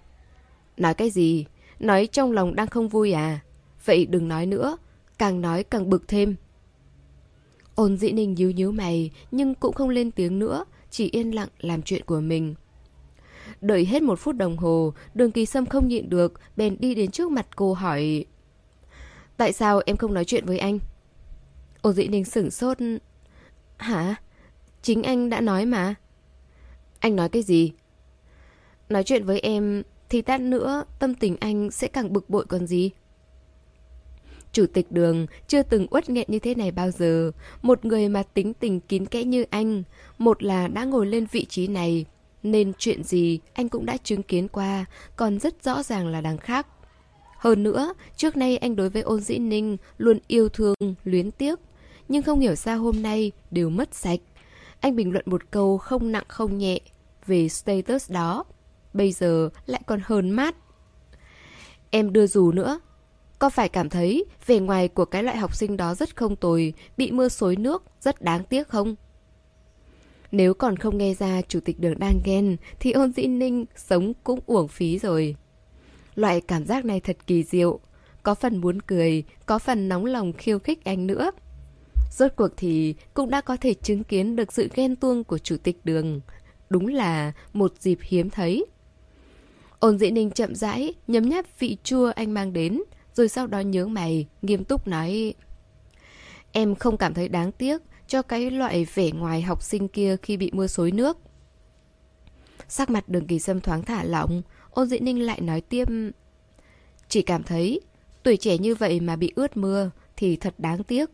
Nói 0.77 0.93
cái 0.93 1.09
gì? 1.09 1.45
Nói 1.79 2.07
trong 2.11 2.31
lòng 2.31 2.55
đang 2.55 2.67
không 2.67 2.89
vui 2.89 3.11
à? 3.11 3.39
Vậy 3.85 4.05
đừng 4.05 4.27
nói 4.27 4.45
nữa, 4.45 4.77
càng 5.17 5.41
nói 5.41 5.63
càng 5.63 5.89
bực 5.89 6.07
thêm. 6.07 6.35
Ôn 7.75 7.97
dĩ 7.97 8.11
ninh 8.11 8.33
nhíu 8.33 8.51
nhíu 8.51 8.71
mày 8.71 9.11
nhưng 9.31 9.55
cũng 9.55 9.73
không 9.73 9.89
lên 9.89 10.11
tiếng 10.11 10.39
nữa, 10.39 10.65
chỉ 10.89 11.09
yên 11.09 11.35
lặng 11.35 11.49
làm 11.59 11.81
chuyện 11.81 12.05
của 12.05 12.19
mình. 12.19 12.55
Đợi 13.63 13.85
hết 13.85 14.03
một 14.03 14.19
phút 14.19 14.35
đồng 14.35 14.57
hồ, 14.57 14.93
đường 15.13 15.31
kỳ 15.31 15.45
sâm 15.45 15.65
không 15.65 15.87
nhịn 15.87 16.09
được, 16.09 16.33
bèn 16.55 16.75
đi 16.79 16.95
đến 16.95 17.11
trước 17.11 17.31
mặt 17.31 17.47
cô 17.55 17.73
hỏi 17.73 18.25
Tại 19.37 19.53
sao 19.53 19.81
em 19.85 19.97
không 19.97 20.13
nói 20.13 20.25
chuyện 20.25 20.45
với 20.45 20.59
anh? 20.59 20.79
Ô 21.81 21.93
dĩ 21.93 22.07
ninh 22.07 22.25
sửng 22.25 22.51
sốt 22.51 22.77
Hả? 23.77 24.15
Chính 24.81 25.03
anh 25.03 25.29
đã 25.29 25.41
nói 25.41 25.65
mà. 25.65 25.95
Anh 26.99 27.15
nói 27.15 27.29
cái 27.29 27.41
gì? 27.41 27.71
Nói 28.89 29.03
chuyện 29.03 29.25
với 29.25 29.39
em 29.39 29.83
thì 30.09 30.21
tát 30.21 30.41
nữa 30.41 30.83
tâm 30.99 31.15
tình 31.15 31.37
anh 31.39 31.71
sẽ 31.71 31.87
càng 31.87 32.13
bực 32.13 32.29
bội 32.29 32.45
còn 32.45 32.67
gì. 32.67 32.91
Chủ 34.51 34.65
tịch 34.73 34.91
đường 34.91 35.27
chưa 35.47 35.63
từng 35.63 35.87
uất 35.91 36.09
nghẹn 36.09 36.25
như 36.27 36.39
thế 36.39 36.55
này 36.55 36.71
bao 36.71 36.91
giờ. 36.91 37.31
Một 37.61 37.85
người 37.85 38.09
mà 38.09 38.23
tính 38.23 38.53
tình 38.53 38.79
kín 38.79 39.05
kẽ 39.05 39.23
như 39.23 39.45
anh. 39.49 39.83
Một 40.17 40.43
là 40.43 40.67
đã 40.67 40.83
ngồi 40.83 41.05
lên 41.05 41.25
vị 41.31 41.45
trí 41.45 41.67
này. 41.67 42.05
Nên 42.43 42.73
chuyện 42.77 43.03
gì 43.03 43.39
anh 43.53 43.69
cũng 43.69 43.85
đã 43.85 43.97
chứng 43.97 44.23
kiến 44.23 44.47
qua. 44.47 44.85
Còn 45.15 45.39
rất 45.39 45.63
rõ 45.63 45.83
ràng 45.83 46.07
là 46.07 46.21
đằng 46.21 46.37
khác. 46.37 46.67
Hơn 47.37 47.63
nữa, 47.63 47.93
trước 48.17 48.37
nay 48.37 48.57
anh 48.57 48.75
đối 48.75 48.89
với 48.89 49.01
ôn 49.01 49.19
dĩ 49.19 49.37
ninh 49.37 49.77
luôn 49.97 50.19
yêu 50.27 50.49
thương, 50.49 50.75
luyến 51.03 51.31
tiếc. 51.31 51.59
Nhưng 52.07 52.23
không 52.23 52.39
hiểu 52.39 52.55
sao 52.55 52.79
hôm 52.79 53.01
nay 53.01 53.31
đều 53.51 53.69
mất 53.69 53.95
sạch. 53.95 54.19
Anh 54.79 54.95
bình 54.95 55.11
luận 55.11 55.23
một 55.27 55.51
câu 55.51 55.77
không 55.77 56.11
nặng 56.11 56.25
không 56.27 56.57
nhẹ 56.57 56.79
về 57.25 57.49
status 57.49 58.11
đó. 58.11 58.43
Bây 58.93 59.11
giờ 59.11 59.49
lại 59.65 59.81
còn 59.85 59.99
hờn 60.03 60.31
mát. 60.31 60.55
Em 61.89 62.13
đưa 62.13 62.27
dù 62.27 62.51
nữa. 62.51 62.79
Có 63.39 63.49
phải 63.49 63.69
cảm 63.69 63.89
thấy 63.89 64.25
vẻ 64.45 64.59
ngoài 64.59 64.87
của 64.87 65.05
cái 65.05 65.23
loại 65.23 65.37
học 65.37 65.55
sinh 65.55 65.77
đó 65.77 65.95
rất 65.95 66.15
không 66.15 66.35
tồi, 66.35 66.73
bị 66.97 67.11
mưa 67.11 67.29
xối 67.29 67.55
nước, 67.55 67.83
rất 68.01 68.21
đáng 68.21 68.43
tiếc 68.43 68.67
không? 68.67 68.95
Nếu 70.33 70.53
còn 70.53 70.77
không 70.77 70.97
nghe 70.97 71.13
ra 71.13 71.41
chủ 71.41 71.59
tịch 71.59 71.79
đường 71.79 71.99
đang 71.99 72.19
ghen 72.23 72.57
thì 72.79 72.91
ôn 72.91 73.11
dĩ 73.11 73.27
ninh 73.27 73.65
sống 73.75 74.13
cũng 74.23 74.39
uổng 74.45 74.67
phí 74.67 74.99
rồi. 74.99 75.35
Loại 76.15 76.41
cảm 76.41 76.65
giác 76.65 76.85
này 76.85 76.99
thật 76.99 77.17
kỳ 77.27 77.43
diệu. 77.43 77.79
Có 78.23 78.35
phần 78.35 78.61
muốn 78.61 78.81
cười, 78.81 79.23
có 79.45 79.59
phần 79.59 79.89
nóng 79.89 80.05
lòng 80.05 80.33
khiêu 80.33 80.59
khích 80.59 80.85
anh 80.85 81.07
nữa. 81.07 81.31
Rốt 82.11 82.31
cuộc 82.35 82.47
thì 82.57 82.95
cũng 83.13 83.29
đã 83.29 83.41
có 83.41 83.57
thể 83.57 83.73
chứng 83.73 84.03
kiến 84.03 84.35
được 84.35 84.53
sự 84.53 84.69
ghen 84.75 84.95
tuông 84.95 85.23
của 85.23 85.37
chủ 85.37 85.57
tịch 85.63 85.77
đường. 85.83 86.21
Đúng 86.69 86.87
là 86.87 87.31
một 87.53 87.73
dịp 87.79 87.99
hiếm 88.01 88.29
thấy. 88.29 88.65
Ôn 89.79 89.99
dĩ 89.99 90.11
ninh 90.11 90.31
chậm 90.31 90.55
rãi, 90.55 90.93
nhấm 91.07 91.29
nháp 91.29 91.59
vị 91.59 91.77
chua 91.83 92.11
anh 92.15 92.31
mang 92.31 92.53
đến, 92.53 92.81
rồi 93.13 93.27
sau 93.29 93.47
đó 93.47 93.59
nhớ 93.59 93.85
mày, 93.85 94.27
nghiêm 94.41 94.63
túc 94.63 94.87
nói... 94.87 95.33
Em 96.51 96.75
không 96.75 96.97
cảm 96.97 97.13
thấy 97.13 97.27
đáng 97.27 97.51
tiếc 97.51 97.81
cho 98.13 98.21
cái 98.21 98.51
loại 98.51 98.85
vẻ 98.93 99.11
ngoài 99.11 99.41
học 99.41 99.63
sinh 99.63 99.87
kia 99.87 100.17
khi 100.21 100.37
bị 100.37 100.51
mưa 100.53 100.67
xối 100.67 100.91
nước. 100.91 101.17
Sắc 102.67 102.89
mặt 102.89 103.09
đường 103.09 103.27
kỳ 103.27 103.39
sâm 103.39 103.61
thoáng 103.61 103.83
thả 103.83 104.03
lỏng, 104.03 104.41
ôn 104.69 104.87
dĩ 104.87 104.99
ninh 104.99 105.25
lại 105.25 105.41
nói 105.41 105.61
tiếp... 105.61 105.87
Chỉ 107.07 107.21
cảm 107.21 107.43
thấy, 107.43 107.81
tuổi 108.23 108.37
trẻ 108.37 108.57
như 108.57 108.75
vậy 108.75 108.99
mà 108.99 109.15
bị 109.15 109.33
ướt 109.35 109.57
mưa 109.57 109.91
thì 110.15 110.35
thật 110.35 110.53
đáng 110.57 110.83
tiếc. 110.83 111.09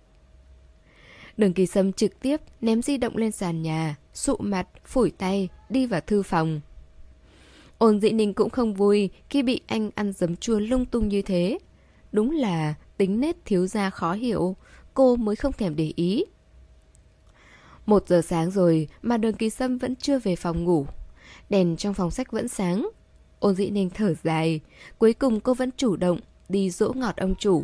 Đường 1.38 1.54
kỳ 1.54 1.66
sâm 1.66 1.94
trực 1.94 2.20
tiếp 2.20 2.42
ném 2.62 2.82
di 2.82 2.98
động 2.98 3.18
lên 3.18 3.32
sàn 3.32 3.62
nhà, 3.62 3.96
sụ 4.14 4.36
mặt, 4.40 4.68
phủi 4.86 5.12
tay, 5.12 5.50
đi 5.70 5.86
vào 5.86 6.02
thư 6.02 6.24
phòng. 6.24 6.62
Ôn 7.78 8.02
dĩ 8.02 8.12
ninh 8.12 8.34
cũng 8.34 8.50
không 8.50 8.74
vui 8.74 9.10
khi 9.30 9.44
bị 9.44 9.62
anh 9.68 9.90
ăn 9.96 10.14
dấm 10.14 10.36
chua 10.36 10.60
lung 10.60 10.86
tung 10.86 11.08
như 11.08 11.22
thế. 11.22 11.60
Đúng 12.12 12.32
là 12.32 12.74
tính 12.98 13.20
nết 13.20 13.46
thiếu 13.46 13.68
gia 13.68 13.90
khó 13.90 14.14
hiểu, 14.14 14.56
cô 14.94 15.16
mới 15.16 15.36
không 15.36 15.54
thèm 15.54 15.76
để 15.76 15.94
ý. 15.96 16.24
Một 17.90 18.08
giờ 18.08 18.22
sáng 18.22 18.52
rồi 18.52 18.88
mà 19.02 19.18
đường 19.18 19.34
kỳ 19.34 19.50
sâm 19.50 19.78
vẫn 19.78 19.96
chưa 19.96 20.20
về 20.20 20.36
phòng 20.36 20.64
ngủ. 20.64 20.86
Đèn 21.50 21.78
trong 21.78 21.94
phòng 21.94 22.12
sách 22.12 22.32
vẫn 22.32 22.48
sáng. 22.48 22.90
Ôn 23.40 23.56
dĩ 23.56 23.70
ninh 23.70 23.90
thở 23.90 24.14
dài. 24.24 24.60
Cuối 24.98 25.14
cùng 25.14 25.40
cô 25.40 25.54
vẫn 25.54 25.70
chủ 25.78 25.96
động 25.96 26.20
đi 26.50 26.70
dỗ 26.70 26.94
ngọt 26.94 27.18
ông 27.18 27.36
chủ. 27.36 27.64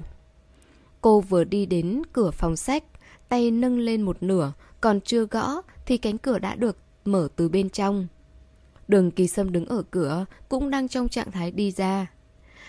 Cô 1.01 1.19
vừa 1.19 1.43
đi 1.43 1.65
đến 1.65 2.01
cửa 2.13 2.31
phòng 2.31 2.55
sách, 2.55 2.83
tay 3.29 3.51
nâng 3.51 3.79
lên 3.79 4.01
một 4.01 4.23
nửa, 4.23 4.53
còn 4.81 5.01
chưa 5.01 5.25
gõ 5.25 5.61
thì 5.85 5.97
cánh 5.97 6.17
cửa 6.17 6.39
đã 6.39 6.55
được 6.55 6.77
mở 7.05 7.27
từ 7.35 7.49
bên 7.49 7.69
trong. 7.69 8.07
Đường 8.87 9.11
kỳ 9.11 9.27
sâm 9.27 9.51
đứng 9.51 9.65
ở 9.65 9.83
cửa, 9.91 10.25
cũng 10.49 10.69
đang 10.69 10.87
trong 10.87 11.09
trạng 11.09 11.31
thái 11.31 11.51
đi 11.51 11.71
ra. 11.71 12.11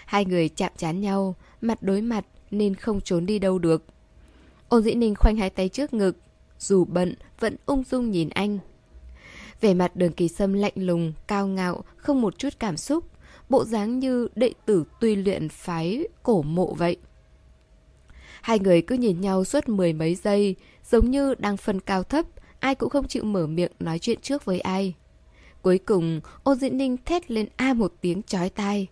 Hai 0.06 0.24
người 0.24 0.48
chạm 0.48 0.72
chán 0.76 1.00
nhau, 1.00 1.34
mặt 1.60 1.82
đối 1.82 2.00
mặt 2.00 2.26
nên 2.50 2.74
không 2.74 3.00
trốn 3.00 3.26
đi 3.26 3.38
đâu 3.38 3.58
được. 3.58 3.84
Ôn 4.68 4.82
dĩ 4.82 4.94
ninh 4.94 5.14
khoanh 5.14 5.36
hai 5.36 5.50
tay 5.50 5.68
trước 5.68 5.94
ngực, 5.94 6.16
dù 6.58 6.84
bận 6.84 7.14
vẫn 7.40 7.56
ung 7.66 7.84
dung 7.90 8.10
nhìn 8.10 8.28
anh. 8.28 8.58
Vẻ 9.60 9.74
mặt 9.74 9.96
đường 9.96 10.12
kỳ 10.12 10.28
sâm 10.28 10.52
lạnh 10.52 10.72
lùng, 10.76 11.12
cao 11.26 11.46
ngạo, 11.46 11.84
không 11.96 12.20
một 12.20 12.38
chút 12.38 12.48
cảm 12.58 12.76
xúc, 12.76 13.04
bộ 13.48 13.64
dáng 13.64 13.98
như 13.98 14.28
đệ 14.34 14.52
tử 14.66 14.84
tuy 15.00 15.16
luyện 15.16 15.48
phái 15.48 16.06
cổ 16.22 16.42
mộ 16.42 16.74
vậy. 16.74 16.96
Hai 18.40 18.58
người 18.58 18.82
cứ 18.82 18.94
nhìn 18.94 19.20
nhau 19.20 19.44
suốt 19.44 19.68
mười 19.68 19.92
mấy 19.92 20.14
giây, 20.14 20.56
giống 20.84 21.10
như 21.10 21.34
đang 21.38 21.56
phân 21.56 21.80
cao 21.80 22.02
thấp, 22.02 22.26
ai 22.60 22.74
cũng 22.74 22.90
không 22.90 23.08
chịu 23.08 23.24
mở 23.24 23.46
miệng 23.46 23.72
nói 23.80 23.98
chuyện 23.98 24.20
trước 24.22 24.44
với 24.44 24.60
ai. 24.60 24.94
Cuối 25.62 25.78
cùng, 25.78 26.20
ôn 26.42 26.58
diễn 26.58 26.76
ninh 26.76 26.96
thét 27.04 27.30
lên 27.30 27.48
a 27.56 27.74
một 27.74 27.92
tiếng 28.00 28.22
chói 28.22 28.50
tai. 28.50 28.86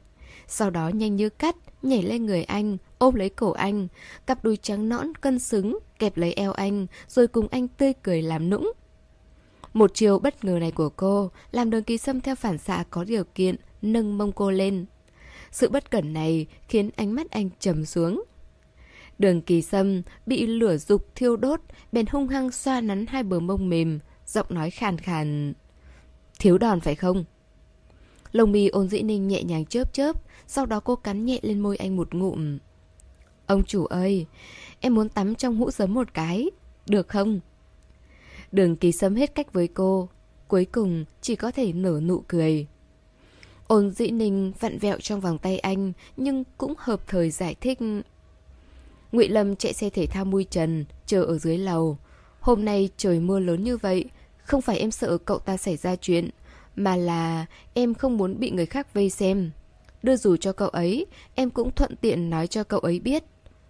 Sau 0.47 0.71
đó 0.71 0.89
nhanh 0.89 1.17
như 1.17 1.29
cắt, 1.29 1.57
nhảy 1.83 2.03
lên 2.03 2.27
người 2.27 2.45
anh, 2.45 2.77
ôm 2.99 3.15
lấy 3.15 3.29
cổ 3.29 3.51
anh, 3.51 3.89
cặp 4.27 4.45
đùi 4.45 4.57
trắng 4.57 4.89
nõn 4.89 5.15
cân 5.15 5.39
xứng, 5.39 5.79
kẹp 6.05 6.17
lấy 6.17 6.33
eo 6.33 6.53
anh, 6.53 6.87
rồi 7.09 7.29
cùng 7.29 7.49
anh 7.51 7.69
tươi 7.69 7.93
cười 8.03 8.23
làm 8.23 8.51
nũng. 8.51 8.73
Một 9.73 9.91
chiều 9.95 10.19
bất 10.19 10.45
ngờ 10.45 10.59
này 10.61 10.71
của 10.71 10.89
cô 10.89 11.31
làm 11.51 11.71
đường 11.71 11.83
kỳ 11.83 11.99
sâm 11.99 12.21
theo 12.21 12.35
phản 12.35 12.59
xạ 12.59 12.85
có 12.91 13.05
điều 13.05 13.25
kiện, 13.35 13.57
nâng 13.83 14.19
mông 14.19 14.33
cô 14.33 14.51
lên. 14.51 14.87
Sự 15.51 15.69
bất 15.69 15.91
cẩn 15.91 16.13
này 16.13 16.47
khiến 16.69 16.91
ánh 16.97 17.13
mắt 17.13 17.31
anh 17.31 17.51
trầm 17.61 17.85
xuống. 17.85 18.25
Đường 19.19 19.41
kỳ 19.43 19.63
sâm 19.63 20.03
bị 20.27 20.47
lửa 20.47 20.77
dục 20.77 21.07
thiêu 21.15 21.37
đốt, 21.37 21.61
bèn 21.93 22.07
hung 22.07 22.29
hăng 22.29 22.51
xoa 22.51 22.81
nắn 22.81 23.07
hai 23.07 23.23
bờ 23.23 23.41
mông 23.41 23.69
mềm, 23.69 23.99
giọng 24.27 24.47
nói 24.51 24.71
khàn 24.71 24.99
khàn. 24.99 25.53
Thiếu 26.39 26.59
đòn 26.59 26.81
phải 26.81 26.95
không? 26.95 27.25
Lông 28.33 28.53
mi 28.53 28.69
ôn 28.69 28.89
dĩ 28.89 29.03
ninh 29.03 29.29
nhẹ 29.29 29.43
nhàng 29.43 29.67
chớp 29.67 29.93
chớp, 29.93 30.17
sau 30.47 30.67
đó 30.67 30.81
cô 30.81 30.97
cắn 30.97 31.25
nhẹ 31.25 31.39
lên 31.43 31.61
môi 31.61 31.77
anh 31.77 31.97
một 31.97 32.15
ngụm. 32.15 32.59
Ông 33.47 33.65
chủ 33.65 33.85
ơi, 33.85 34.27
em 34.81 34.95
muốn 34.95 35.09
tắm 35.09 35.35
trong 35.35 35.57
hũ 35.57 35.71
sớm 35.71 35.95
một 35.95 36.15
cái, 36.15 36.51
được 36.87 37.09
không? 37.09 37.41
Đường 38.53 38.77
ký 38.77 38.93
sớm 38.93 39.15
hết 39.15 39.35
cách 39.35 39.53
với 39.53 39.69
cô, 39.69 40.09
cuối 40.49 40.65
cùng 40.65 41.05
chỉ 41.21 41.37
có 41.37 41.51
thể 41.51 41.73
nở 41.73 42.01
nụ 42.03 42.23
cười. 42.29 42.67
Ôn 43.67 43.91
dĩ 43.91 44.11
ninh 44.11 44.53
vặn 44.61 44.79
vẹo 44.79 45.01
trong 45.01 45.21
vòng 45.21 45.39
tay 45.39 45.59
anh, 45.59 45.93
nhưng 46.17 46.45
cũng 46.59 46.75
hợp 46.79 47.01
thời 47.07 47.31
giải 47.31 47.55
thích. 47.61 47.79
ngụy 49.13 49.29
Lâm 49.29 49.57
chạy 49.57 49.73
xe 49.73 49.91
thể 49.91 50.07
thao 50.07 50.25
mui 50.25 50.45
trần, 50.45 50.85
chờ 51.07 51.23
ở 51.23 51.39
dưới 51.39 51.59
lầu. 51.59 51.99
Hôm 52.41 52.65
nay 52.65 52.89
trời 52.97 53.21
mưa 53.21 53.39
lớn 53.39 53.65
như 53.65 53.77
vậy, 53.77 54.05
không 54.37 54.63
phải 54.63 54.79
em 54.79 54.91
sợ 54.91 55.19
cậu 55.19 55.39
ta 55.39 55.57
xảy 55.57 55.77
ra 55.77 55.97
chuyện, 55.97 56.31
mà 56.77 56.97
là 56.97 57.47
em 57.75 57.95
không 57.95 58.17
muốn 58.17 58.39
bị 58.41 58.51
người 58.51 58.67
khác 58.67 58.95
vây 58.95 59.11
xem. 59.11 59.51
Đưa 60.03 60.17
dù 60.17 60.37
cho 60.37 60.53
cậu 60.53 60.69
ấy, 60.69 61.07
em 61.35 61.51
cũng 61.51 61.71
thuận 61.71 61.97
tiện 61.97 62.31
nói 62.31 62.47
cho 62.47 62.65
cậu 62.65 62.81
ấy 62.81 63.01
biết. 63.01 63.25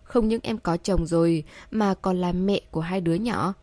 Không 0.04 0.28
những 0.28 0.40
em 0.42 0.58
có 0.58 0.76
chồng 0.76 1.06
rồi, 1.06 1.44
mà 1.70 1.94
còn 1.94 2.16
là 2.16 2.32
mẹ 2.32 2.60
của 2.70 2.80
hai 2.80 3.00
đứa 3.00 3.14
nhỏ. 3.14 3.54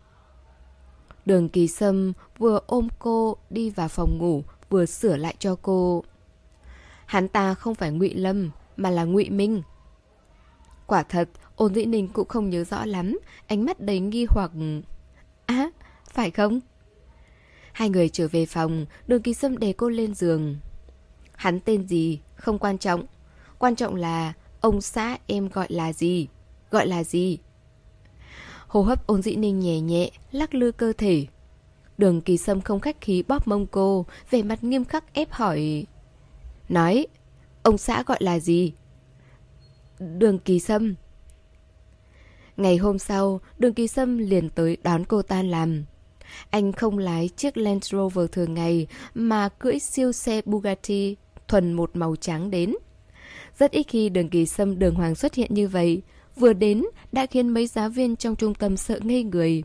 Đường 1.25 1.49
kỳ 1.49 1.67
sâm 1.67 2.13
vừa 2.37 2.59
ôm 2.67 2.87
cô 2.99 3.37
đi 3.49 3.69
vào 3.69 3.87
phòng 3.87 4.17
ngủ, 4.17 4.43
vừa 4.69 4.85
sửa 4.85 5.17
lại 5.17 5.35
cho 5.39 5.55
cô. 5.61 6.03
Hắn 7.05 7.27
ta 7.27 7.53
không 7.53 7.75
phải 7.75 7.91
ngụy 7.91 8.13
Lâm, 8.13 8.51
mà 8.77 8.89
là 8.89 9.03
ngụy 9.03 9.29
Minh. 9.29 9.61
Quả 10.87 11.03
thật, 11.03 11.29
ôn 11.55 11.75
dĩ 11.75 11.85
ninh 11.85 12.07
cũng 12.07 12.27
không 12.27 12.49
nhớ 12.49 12.63
rõ 12.63 12.85
lắm, 12.85 13.19
ánh 13.47 13.65
mắt 13.65 13.79
đầy 13.79 13.99
nghi 13.99 14.25
hoặc... 14.29 14.51
Á, 15.45 15.69
phải 16.13 16.31
không? 16.31 16.59
Hai 17.73 17.89
người 17.89 18.09
trở 18.09 18.27
về 18.27 18.45
phòng, 18.45 18.85
đường 19.07 19.21
kỳ 19.21 19.33
sâm 19.33 19.57
đè 19.57 19.73
cô 19.73 19.89
lên 19.89 20.13
giường. 20.13 20.57
Hắn 21.35 21.59
tên 21.59 21.87
gì, 21.87 22.21
không 22.35 22.59
quan 22.59 22.77
trọng. 22.77 23.05
Quan 23.57 23.75
trọng 23.75 23.95
là 23.95 24.33
ông 24.61 24.81
xã 24.81 25.17
em 25.27 25.49
gọi 25.49 25.67
là 25.69 25.93
gì? 25.93 26.27
Gọi 26.71 26.87
là 26.87 27.03
gì? 27.03 27.37
Hô 28.67 28.81
hấp 28.81 29.07
ôn 29.07 29.21
dĩ 29.21 29.35
ninh 29.35 29.59
nhẹ 29.59 29.79
nhẹ, 29.79 30.11
lắc 30.31 30.55
lư 30.55 30.71
cơ 30.71 30.93
thể. 30.97 31.27
Đường 31.97 32.21
kỳ 32.21 32.37
sâm 32.37 32.61
không 32.61 32.79
khách 32.79 33.01
khí 33.01 33.23
bóp 33.27 33.47
mông 33.47 33.67
cô, 33.67 34.05
vẻ 34.29 34.43
mặt 34.43 34.63
nghiêm 34.63 34.85
khắc 34.85 35.13
ép 35.13 35.31
hỏi. 35.31 35.85
Nói, 36.69 37.07
ông 37.63 37.77
xã 37.77 38.03
gọi 38.03 38.17
là 38.21 38.39
gì? 38.39 38.73
Đường 39.99 40.39
kỳ 40.39 40.59
sâm. 40.59 40.95
Ngày 42.57 42.77
hôm 42.77 42.99
sau, 42.99 43.41
đường 43.59 43.73
kỳ 43.73 43.87
sâm 43.87 44.17
liền 44.17 44.49
tới 44.49 44.77
đón 44.83 45.05
cô 45.05 45.21
tan 45.21 45.51
làm. 45.51 45.85
Anh 46.49 46.71
không 46.71 46.97
lái 46.97 47.29
chiếc 47.35 47.57
Land 47.57 47.83
Rover 47.83 48.25
thường 48.31 48.53
ngày 48.53 48.87
mà 49.13 49.49
cưỡi 49.49 49.79
siêu 49.79 50.11
xe 50.11 50.41
Bugatti 50.45 51.15
thuần 51.47 51.73
một 51.73 51.91
màu 51.93 52.15
trắng 52.15 52.51
đến. 52.51 52.73
Rất 53.61 53.71
ít 53.71 53.83
khi 53.87 54.09
đường 54.09 54.29
kỳ 54.29 54.45
sâm 54.45 54.79
đường 54.79 54.95
hoàng 54.95 55.15
xuất 55.15 55.35
hiện 55.35 55.53
như 55.53 55.67
vậy. 55.67 56.01
Vừa 56.35 56.53
đến 56.53 56.83
đã 57.11 57.25
khiến 57.25 57.49
mấy 57.49 57.67
giáo 57.67 57.89
viên 57.89 58.15
trong 58.15 58.35
trung 58.35 58.53
tâm 58.53 58.77
sợ 58.77 58.99
ngây 59.03 59.23
người. 59.23 59.63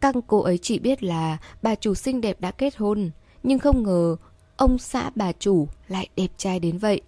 Các 0.00 0.14
cô 0.26 0.40
ấy 0.40 0.58
chỉ 0.58 0.78
biết 0.78 1.02
là 1.02 1.38
bà 1.62 1.74
chủ 1.74 1.94
xinh 1.94 2.20
đẹp 2.20 2.40
đã 2.40 2.50
kết 2.50 2.76
hôn, 2.76 3.10
nhưng 3.42 3.58
không 3.58 3.82
ngờ 3.82 4.16
ông 4.56 4.78
xã 4.78 5.10
bà 5.14 5.32
chủ 5.32 5.68
lại 5.88 6.08
đẹp 6.16 6.28
trai 6.36 6.60
đến 6.60 6.78
vậy. 6.78 7.00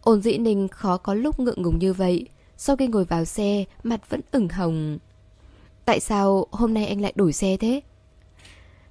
Ôn 0.00 0.22
dĩ 0.22 0.38
ninh 0.38 0.68
khó 0.68 0.96
có 0.96 1.14
lúc 1.14 1.40
ngượng 1.40 1.62
ngùng 1.62 1.78
như 1.78 1.92
vậy. 1.92 2.26
Sau 2.56 2.76
khi 2.76 2.86
ngồi 2.86 3.04
vào 3.04 3.24
xe, 3.24 3.64
mặt 3.82 4.10
vẫn 4.10 4.20
ửng 4.30 4.48
hồng. 4.48 4.98
Tại 5.84 6.00
sao 6.00 6.46
hôm 6.50 6.74
nay 6.74 6.86
anh 6.86 7.00
lại 7.00 7.12
đổi 7.16 7.32
xe 7.32 7.56
thế? 7.56 7.80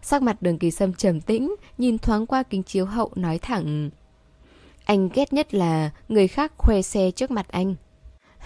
Sắc 0.01 0.21
mặt 0.21 0.41
đường 0.41 0.57
kỳ 0.57 0.71
sâm 0.71 0.93
trầm 0.93 1.21
tĩnh, 1.21 1.55
nhìn 1.77 1.97
thoáng 1.97 2.25
qua 2.25 2.43
kính 2.43 2.63
chiếu 2.63 2.85
hậu 2.85 3.11
nói 3.15 3.39
thẳng. 3.39 3.89
Anh 4.85 5.09
ghét 5.13 5.33
nhất 5.33 5.53
là 5.53 5.89
người 6.09 6.27
khác 6.27 6.53
khoe 6.57 6.81
xe 6.81 7.11
trước 7.11 7.31
mặt 7.31 7.47
anh. 7.49 7.75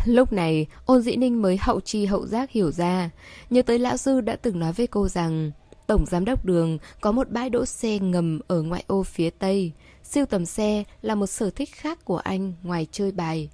Lúc 0.05 0.33
này, 0.33 0.65
ôn 0.85 1.01
dĩ 1.01 1.15
ninh 1.15 1.41
mới 1.41 1.57
hậu 1.57 1.81
chi 1.81 2.05
hậu 2.05 2.27
giác 2.27 2.51
hiểu 2.51 2.71
ra. 2.71 3.09
Nhớ 3.49 3.61
tới 3.61 3.79
lão 3.79 3.97
sư 3.97 4.21
đã 4.21 4.35
từng 4.35 4.59
nói 4.59 4.73
với 4.73 4.87
cô 4.87 5.07
rằng 5.07 5.51
Tổng 5.87 6.05
giám 6.05 6.25
đốc 6.25 6.45
đường 6.45 6.77
có 7.01 7.11
một 7.11 7.31
bãi 7.31 7.49
đỗ 7.49 7.65
xe 7.65 7.99
ngầm 7.99 8.39
ở 8.47 8.61
ngoại 8.61 8.83
ô 8.87 9.03
phía 9.03 9.29
Tây. 9.29 9.71
Siêu 10.03 10.25
tầm 10.25 10.45
xe 10.45 10.83
là 11.01 11.15
một 11.15 11.27
sở 11.27 11.49
thích 11.49 11.69
khác 11.71 12.05
của 12.05 12.17
anh 12.17 12.53
ngoài 12.63 12.87
chơi 12.91 13.11
bài. 13.11 13.49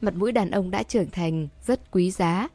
Mặt 0.00 0.14
mũi 0.14 0.32
đàn 0.32 0.50
ông 0.50 0.70
đã 0.70 0.82
trưởng 0.82 1.10
thành, 1.10 1.48
rất 1.66 1.90
quý 1.90 2.10
giá. 2.10 2.48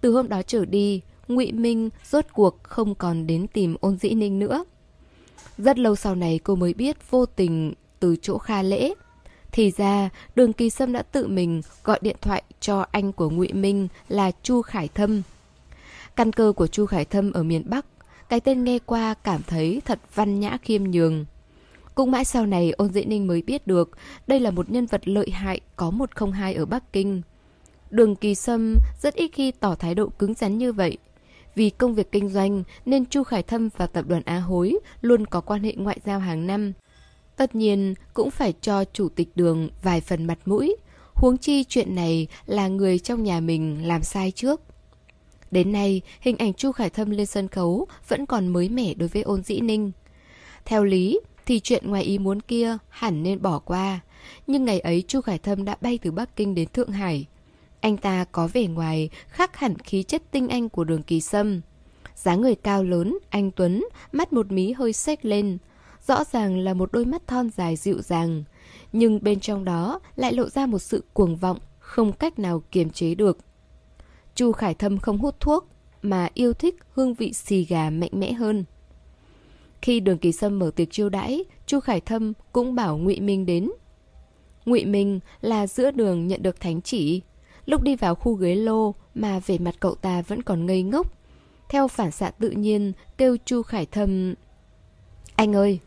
Từ 0.00 0.12
hôm 0.12 0.28
đó 0.28 0.42
trở 0.42 0.64
đi, 0.64 1.00
ngụy 1.28 1.52
Minh 1.52 1.90
rốt 2.04 2.26
cuộc 2.32 2.62
không 2.62 2.94
còn 2.94 3.26
đến 3.26 3.46
tìm 3.46 3.76
ôn 3.80 3.98
dĩ 3.98 4.14
ninh 4.14 4.38
nữa. 4.38 4.64
Rất 5.58 5.78
lâu 5.78 5.96
sau 5.96 6.14
này 6.14 6.40
cô 6.44 6.54
mới 6.54 6.74
biết 6.74 7.10
vô 7.10 7.26
tình 7.26 7.74
từ 8.00 8.16
chỗ 8.22 8.38
Kha 8.38 8.62
Lễ. 8.62 8.94
Thì 9.52 9.70
ra, 9.76 10.10
Đường 10.34 10.52
Kỳ 10.52 10.70
Sâm 10.70 10.92
đã 10.92 11.02
tự 11.02 11.26
mình 11.26 11.62
gọi 11.84 11.98
điện 12.02 12.16
thoại 12.20 12.42
cho 12.60 12.86
anh 12.90 13.12
của 13.12 13.30
Ngụy 13.30 13.52
Minh 13.52 13.88
là 14.08 14.30
Chu 14.42 14.62
Khải 14.62 14.88
Thâm. 14.88 15.22
Căn 16.16 16.32
cơ 16.32 16.52
của 16.56 16.66
Chu 16.66 16.86
Khải 16.86 17.04
Thâm 17.04 17.32
ở 17.32 17.42
miền 17.42 17.62
Bắc, 17.70 17.86
cái 18.28 18.40
tên 18.40 18.64
nghe 18.64 18.78
qua 18.78 19.14
cảm 19.14 19.40
thấy 19.46 19.82
thật 19.84 19.98
văn 20.14 20.40
nhã 20.40 20.58
khiêm 20.62 20.84
nhường. 20.84 21.24
Cũng 21.94 22.10
mãi 22.10 22.24
sau 22.24 22.46
này 22.46 22.70
ôn 22.70 22.92
dĩ 22.92 23.04
ninh 23.04 23.26
mới 23.26 23.42
biết 23.42 23.66
được 23.66 23.90
đây 24.26 24.40
là 24.40 24.50
một 24.50 24.70
nhân 24.70 24.86
vật 24.86 25.08
lợi 25.08 25.30
hại 25.30 25.60
có 25.76 25.90
một 25.90 26.14
không 26.14 26.32
hai 26.32 26.54
ở 26.54 26.64
Bắc 26.64 26.92
Kinh. 26.92 27.22
Đường 27.90 28.16
Kỳ 28.16 28.34
Sâm 28.34 28.76
rất 29.02 29.14
ít 29.14 29.30
khi 29.32 29.50
tỏ 29.50 29.74
thái 29.74 29.94
độ 29.94 30.08
cứng 30.08 30.34
rắn 30.34 30.58
như 30.58 30.72
vậy. 30.72 30.98
Vì 31.54 31.70
công 31.70 31.94
việc 31.94 32.12
kinh 32.12 32.28
doanh 32.28 32.62
nên 32.86 33.06
Chu 33.06 33.22
Khải 33.22 33.42
Thâm 33.42 33.68
và 33.76 33.86
tập 33.86 34.04
đoàn 34.08 34.22
Á 34.24 34.38
Hối 34.38 34.78
luôn 35.00 35.26
có 35.26 35.40
quan 35.40 35.62
hệ 35.62 35.74
ngoại 35.76 36.00
giao 36.06 36.18
hàng 36.18 36.46
năm. 36.46 36.72
Tất 37.40 37.54
nhiên 37.54 37.94
cũng 38.14 38.30
phải 38.30 38.54
cho 38.60 38.84
chủ 38.92 39.08
tịch 39.08 39.28
đường 39.34 39.68
vài 39.82 40.00
phần 40.00 40.24
mặt 40.24 40.38
mũi. 40.46 40.76
Huống 41.14 41.38
chi 41.38 41.64
chuyện 41.64 41.94
này 41.94 42.26
là 42.46 42.68
người 42.68 42.98
trong 42.98 43.22
nhà 43.22 43.40
mình 43.40 43.88
làm 43.88 44.02
sai 44.02 44.30
trước. 44.30 44.60
Đến 45.50 45.72
nay, 45.72 46.00
hình 46.20 46.36
ảnh 46.36 46.54
Chu 46.54 46.72
Khải 46.72 46.90
Thâm 46.90 47.10
lên 47.10 47.26
sân 47.26 47.48
khấu 47.48 47.86
vẫn 48.08 48.26
còn 48.26 48.48
mới 48.48 48.68
mẻ 48.68 48.94
đối 48.94 49.08
với 49.08 49.22
ôn 49.22 49.42
dĩ 49.42 49.60
ninh. 49.60 49.92
Theo 50.64 50.84
lý, 50.84 51.20
thì 51.46 51.60
chuyện 51.60 51.90
ngoài 51.90 52.02
ý 52.02 52.18
muốn 52.18 52.40
kia 52.40 52.76
hẳn 52.88 53.22
nên 53.22 53.42
bỏ 53.42 53.58
qua. 53.58 54.00
Nhưng 54.46 54.64
ngày 54.64 54.80
ấy 54.80 55.04
Chu 55.08 55.20
Khải 55.20 55.38
Thâm 55.38 55.64
đã 55.64 55.76
bay 55.80 55.98
từ 56.02 56.10
Bắc 56.10 56.36
Kinh 56.36 56.54
đến 56.54 56.68
Thượng 56.72 56.90
Hải. 56.90 57.26
Anh 57.80 57.96
ta 57.96 58.24
có 58.32 58.48
vẻ 58.52 58.66
ngoài 58.66 59.10
khác 59.28 59.56
hẳn 59.56 59.78
khí 59.78 60.02
chất 60.02 60.22
tinh 60.30 60.48
anh 60.48 60.68
của 60.68 60.84
đường 60.84 61.02
kỳ 61.02 61.20
sâm. 61.20 61.60
dáng 62.14 62.40
người 62.40 62.54
cao 62.54 62.84
lớn, 62.84 63.18
anh 63.30 63.50
Tuấn, 63.50 63.84
mắt 64.12 64.32
một 64.32 64.52
mí 64.52 64.72
hơi 64.72 64.92
xếch 64.92 65.24
lên. 65.24 65.58
Rõ 66.06 66.24
ràng 66.24 66.58
là 66.58 66.74
một 66.74 66.92
đôi 66.92 67.04
mắt 67.04 67.26
thon 67.26 67.50
dài 67.50 67.76
dịu 67.76 68.02
dàng. 68.02 68.44
Nhưng 68.92 69.22
bên 69.22 69.40
trong 69.40 69.64
đó 69.64 70.00
lại 70.16 70.32
lộ 70.32 70.48
ra 70.48 70.66
một 70.66 70.78
sự 70.78 71.04
cuồng 71.12 71.36
vọng, 71.36 71.58
không 71.78 72.12
cách 72.12 72.38
nào 72.38 72.62
kiềm 72.70 72.90
chế 72.90 73.14
được. 73.14 73.38
Chu 74.34 74.52
Khải 74.52 74.74
Thâm 74.74 74.98
không 74.98 75.18
hút 75.18 75.40
thuốc, 75.40 75.66
mà 76.02 76.28
yêu 76.34 76.52
thích 76.52 76.76
hương 76.94 77.14
vị 77.14 77.32
xì 77.32 77.64
gà 77.64 77.90
mạnh 77.90 78.10
mẽ 78.12 78.32
hơn. 78.32 78.64
Khi 79.82 80.00
Đường 80.00 80.18
Kỳ 80.18 80.32
Sâm 80.32 80.58
mở 80.58 80.70
tiệc 80.76 80.90
chiêu 80.90 81.08
đãi, 81.08 81.44
Chu 81.66 81.80
Khải 81.80 82.00
Thâm 82.00 82.32
cũng 82.52 82.74
bảo 82.74 82.98
Ngụy 82.98 83.20
Minh 83.20 83.46
đến. 83.46 83.70
Ngụy 84.66 84.84
Minh 84.84 85.20
là 85.40 85.66
giữa 85.66 85.90
đường 85.90 86.26
nhận 86.26 86.42
được 86.42 86.60
thánh 86.60 86.82
chỉ. 86.82 87.22
Lúc 87.66 87.82
đi 87.82 87.96
vào 87.96 88.14
khu 88.14 88.34
ghế 88.34 88.54
lô 88.54 88.94
mà 89.14 89.40
vẻ 89.46 89.58
mặt 89.58 89.74
cậu 89.80 89.94
ta 89.94 90.22
vẫn 90.22 90.42
còn 90.42 90.66
ngây 90.66 90.82
ngốc. 90.82 91.12
Theo 91.68 91.88
phản 91.88 92.10
xạ 92.10 92.30
tự 92.30 92.50
nhiên, 92.50 92.92
kêu 93.18 93.36
Chu 93.44 93.62
Khải 93.62 93.86
Thâm... 93.86 94.34
Anh 95.36 95.56
ơi, 95.56 95.78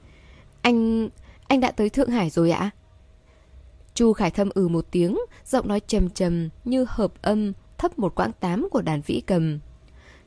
anh... 0.64 1.10
anh 1.48 1.60
đã 1.60 1.72
tới 1.72 1.90
Thượng 1.90 2.10
Hải 2.10 2.30
rồi 2.30 2.52
ạ? 2.52 2.70
Chu 3.94 4.14
Khải 4.14 4.32
Thâm 4.32 4.50
ừ 4.54 4.68
một 4.68 4.86
tiếng, 4.92 5.18
giọng 5.46 5.68
nói 5.68 5.80
trầm 5.88 6.10
trầm 6.10 6.50
như 6.66 6.86
hợp 6.90 7.14
âm 7.22 7.54
thấp 7.78 8.00
một 8.00 8.16
quãng 8.16 8.32
tám 8.40 8.68
của 8.72 8.82
đàn 8.82 9.02
vĩ 9.02 9.22
cầm. 9.28 9.60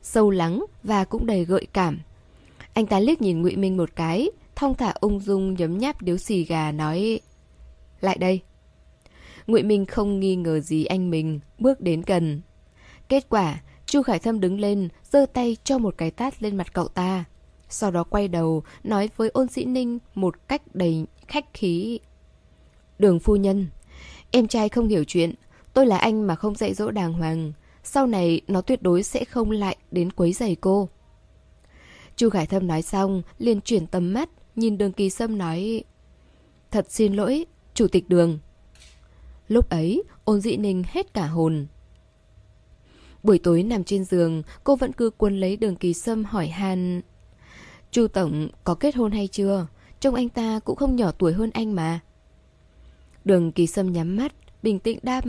Sâu 0.01 0.29
lắng 0.29 0.65
và 0.83 1.05
cũng 1.05 1.25
đầy 1.25 1.45
gợi 1.45 1.67
cảm. 1.73 1.99
Anh 2.73 2.85
ta 2.85 2.99
liếc 2.99 3.21
nhìn 3.21 3.41
Ngụy 3.41 3.55
Minh 3.55 3.77
một 3.77 3.89
cái, 3.95 4.29
thong 4.55 4.75
thả 4.75 4.93
ung 4.99 5.19
dung 5.19 5.53
nhấm 5.53 5.77
nháp 5.77 6.01
điếu 6.01 6.17
xì 6.17 6.43
gà 6.43 6.71
nói 6.71 7.19
Lại 8.01 8.17
đây. 8.17 8.41
Ngụy 9.47 9.63
Minh 9.63 9.85
không 9.85 10.19
nghi 10.19 10.35
ngờ 10.35 10.59
gì 10.59 10.85
anh 10.85 11.09
mình, 11.09 11.39
bước 11.59 11.81
đến 11.81 12.01
gần. 12.05 12.41
Kết 13.09 13.29
quả, 13.29 13.61
Chu 13.85 14.01
Khải 14.01 14.19
Thâm 14.19 14.39
đứng 14.39 14.59
lên, 14.59 14.89
giơ 15.03 15.25
tay 15.33 15.57
cho 15.63 15.77
một 15.77 15.95
cái 15.97 16.11
tát 16.11 16.43
lên 16.43 16.55
mặt 16.55 16.73
cậu 16.73 16.87
ta. 16.87 17.25
Sau 17.69 17.91
đó 17.91 18.03
quay 18.03 18.27
đầu, 18.27 18.63
nói 18.83 19.09
với 19.17 19.29
ôn 19.29 19.47
sĩ 19.47 19.65
ninh 19.65 19.99
một 20.15 20.47
cách 20.47 20.61
đầy 20.75 21.05
khách 21.27 21.53
khí. 21.53 21.99
Đường 22.99 23.19
phu 23.19 23.35
nhân, 23.35 23.67
em 24.31 24.47
trai 24.47 24.69
không 24.69 24.87
hiểu 24.87 25.03
chuyện, 25.07 25.33
tôi 25.73 25.85
là 25.85 25.97
anh 25.97 26.27
mà 26.27 26.35
không 26.35 26.55
dạy 26.55 26.73
dỗ 26.73 26.91
đàng 26.91 27.13
hoàng. 27.13 27.53
Sau 27.83 28.07
này 28.07 28.41
nó 28.47 28.61
tuyệt 28.61 28.81
đối 28.81 29.03
sẽ 29.03 29.25
không 29.25 29.51
lại 29.51 29.77
đến 29.91 30.11
quấy 30.11 30.33
giày 30.33 30.55
cô. 30.55 30.89
Chu 32.15 32.29
Khải 32.29 32.45
Thâm 32.45 32.67
nói 32.67 32.81
xong, 32.81 33.21
liền 33.37 33.61
chuyển 33.61 33.87
tầm 33.87 34.13
mắt, 34.13 34.29
nhìn 34.55 34.77
đường 34.77 34.91
kỳ 34.91 35.09
sâm 35.09 35.37
nói 35.37 35.83
Thật 36.71 36.85
xin 36.89 37.13
lỗi, 37.13 37.45
chủ 37.73 37.87
tịch 37.87 38.09
đường. 38.09 38.39
Lúc 39.47 39.69
ấy, 39.69 40.03
ôn 40.23 40.41
dị 40.41 40.57
ninh 40.57 40.83
hết 40.87 41.13
cả 41.13 41.27
hồn. 41.27 41.67
Buổi 43.23 43.39
tối 43.39 43.63
nằm 43.63 43.83
trên 43.83 44.03
giường, 44.03 44.43
cô 44.63 44.75
vẫn 44.75 44.93
cứ 44.93 45.09
quân 45.17 45.39
lấy 45.39 45.57
đường 45.57 45.75
kỳ 45.75 45.93
sâm 45.93 46.23
hỏi 46.23 46.47
han 46.47 47.01
Chu 47.91 48.07
Tổng 48.07 48.47
có 48.63 48.75
kết 48.75 48.95
hôn 48.95 49.11
hay 49.11 49.27
chưa? 49.27 49.67
Trông 49.99 50.15
anh 50.15 50.29
ta 50.29 50.59
cũng 50.59 50.75
không 50.75 50.95
nhỏ 50.95 51.11
tuổi 51.11 51.33
hơn 51.33 51.51
anh 51.53 51.75
mà. 51.75 51.99
Đường 53.25 53.51
kỳ 53.51 53.67
sâm 53.67 53.93
nhắm 53.93 54.15
mắt, 54.15 54.33
bình 54.63 54.79
tĩnh 54.79 54.99
đáp 55.03 55.23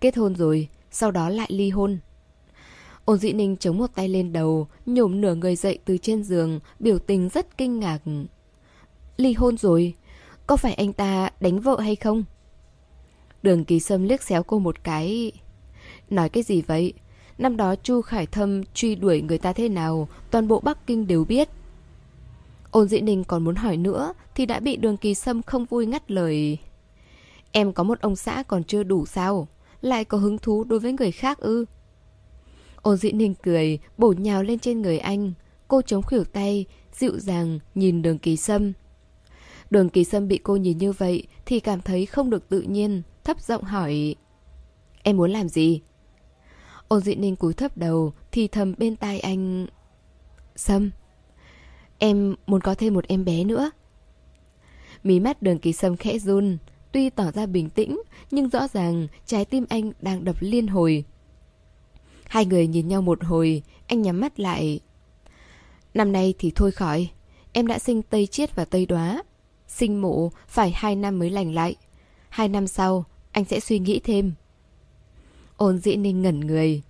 Kết 0.00 0.16
hôn 0.16 0.34
rồi, 0.34 0.68
sau 0.90 1.10
đó 1.10 1.28
lại 1.28 1.48
ly 1.50 1.70
hôn. 1.70 1.98
Ôn 3.04 3.18
dĩ 3.18 3.32
ninh 3.32 3.56
chống 3.56 3.78
một 3.78 3.90
tay 3.94 4.08
lên 4.08 4.32
đầu, 4.32 4.68
nhổm 4.86 5.20
nửa 5.20 5.34
người 5.34 5.56
dậy 5.56 5.78
từ 5.84 5.98
trên 5.98 6.22
giường, 6.22 6.60
biểu 6.78 6.98
tình 6.98 7.28
rất 7.28 7.58
kinh 7.58 7.80
ngạc. 7.80 7.98
Ly 9.16 9.32
hôn 9.32 9.56
rồi, 9.56 9.94
có 10.46 10.56
phải 10.56 10.74
anh 10.74 10.92
ta 10.92 11.30
đánh 11.40 11.60
vợ 11.60 11.80
hay 11.80 11.96
không? 11.96 12.24
Đường 13.42 13.64
kỳ 13.64 13.80
sâm 13.80 14.04
liếc 14.04 14.22
xéo 14.22 14.42
cô 14.42 14.58
một 14.58 14.84
cái. 14.84 15.32
Nói 16.10 16.28
cái 16.28 16.42
gì 16.42 16.62
vậy? 16.62 16.92
Năm 17.38 17.56
đó 17.56 17.74
Chu 17.82 18.02
Khải 18.02 18.26
Thâm 18.26 18.62
truy 18.74 18.94
đuổi 18.94 19.22
người 19.22 19.38
ta 19.38 19.52
thế 19.52 19.68
nào, 19.68 20.08
toàn 20.30 20.48
bộ 20.48 20.60
Bắc 20.60 20.86
Kinh 20.86 21.06
đều 21.06 21.24
biết. 21.24 21.48
Ôn 22.70 22.88
dĩ 22.88 23.00
ninh 23.00 23.24
còn 23.24 23.44
muốn 23.44 23.54
hỏi 23.54 23.76
nữa, 23.76 24.12
thì 24.34 24.46
đã 24.46 24.60
bị 24.60 24.76
đường 24.76 24.96
kỳ 24.96 25.14
sâm 25.14 25.42
không 25.42 25.64
vui 25.64 25.86
ngắt 25.86 26.10
lời. 26.10 26.58
Em 27.52 27.72
có 27.72 27.82
một 27.82 28.00
ông 28.00 28.16
xã 28.16 28.42
còn 28.42 28.64
chưa 28.64 28.82
đủ 28.82 29.06
sao? 29.06 29.48
Lại 29.80 30.04
có 30.04 30.18
hứng 30.18 30.38
thú 30.38 30.64
đối 30.64 30.80
với 30.80 30.92
người 30.92 31.12
khác 31.12 31.38
ư? 31.38 31.64
Ôn 32.82 32.96
dĩ 32.96 33.12
ninh 33.12 33.34
cười, 33.42 33.78
bổ 33.98 34.12
nhào 34.12 34.42
lên 34.42 34.58
trên 34.58 34.82
người 34.82 34.98
anh. 34.98 35.32
Cô 35.68 35.82
chống 35.82 36.02
khỉu 36.02 36.24
tay, 36.24 36.64
dịu 36.92 37.18
dàng 37.18 37.58
nhìn 37.74 38.02
đường 38.02 38.18
kỳ 38.18 38.36
sâm. 38.36 38.72
Đường 39.70 39.88
kỳ 39.88 40.04
sâm 40.04 40.28
bị 40.28 40.38
cô 40.42 40.56
nhìn 40.56 40.78
như 40.78 40.92
vậy 40.92 41.26
thì 41.46 41.60
cảm 41.60 41.80
thấy 41.80 42.06
không 42.06 42.30
được 42.30 42.48
tự 42.48 42.60
nhiên, 42.60 43.02
thấp 43.24 43.40
giọng 43.40 43.64
hỏi. 43.64 44.14
Em 45.02 45.16
muốn 45.16 45.30
làm 45.30 45.48
gì? 45.48 45.80
Ôn 46.88 47.00
dị 47.00 47.14
ninh 47.14 47.36
cúi 47.36 47.54
thấp 47.54 47.76
đầu, 47.76 48.12
thì 48.32 48.48
thầm 48.48 48.74
bên 48.78 48.96
tai 48.96 49.20
anh. 49.20 49.66
Sâm, 50.56 50.90
em 51.98 52.34
muốn 52.46 52.60
có 52.60 52.74
thêm 52.74 52.94
một 52.94 53.04
em 53.08 53.24
bé 53.24 53.44
nữa. 53.44 53.70
Mí 55.02 55.20
mắt 55.20 55.42
đường 55.42 55.58
kỳ 55.58 55.72
sâm 55.72 55.96
khẽ 55.96 56.18
run, 56.18 56.58
tuy 56.92 57.10
tỏ 57.10 57.30
ra 57.30 57.46
bình 57.46 57.70
tĩnh, 57.70 58.02
nhưng 58.30 58.48
rõ 58.48 58.68
ràng 58.68 59.06
trái 59.26 59.44
tim 59.44 59.64
anh 59.68 59.92
đang 60.00 60.24
đập 60.24 60.36
liên 60.40 60.66
hồi. 60.66 61.04
Hai 62.26 62.46
người 62.46 62.66
nhìn 62.66 62.88
nhau 62.88 63.02
một 63.02 63.24
hồi, 63.24 63.62
anh 63.86 64.02
nhắm 64.02 64.20
mắt 64.20 64.40
lại. 64.40 64.80
Năm 65.94 66.12
nay 66.12 66.34
thì 66.38 66.52
thôi 66.54 66.70
khỏi, 66.70 67.08
em 67.52 67.66
đã 67.66 67.78
sinh 67.78 68.02
Tây 68.02 68.26
Chiết 68.26 68.54
và 68.56 68.64
Tây 68.64 68.86
Đoá. 68.86 69.22
Sinh 69.68 70.00
mộ 70.00 70.30
phải 70.46 70.72
hai 70.74 70.96
năm 70.96 71.18
mới 71.18 71.30
lành 71.30 71.54
lại. 71.54 71.76
Hai 72.28 72.48
năm 72.48 72.66
sau, 72.66 73.04
anh 73.32 73.44
sẽ 73.44 73.60
suy 73.60 73.78
nghĩ 73.78 74.00
thêm. 74.04 74.32
Ôn 75.58 75.78
dĩ 75.78 75.96
ninh 75.96 76.22
ngẩn 76.22 76.40
người. 76.40 76.82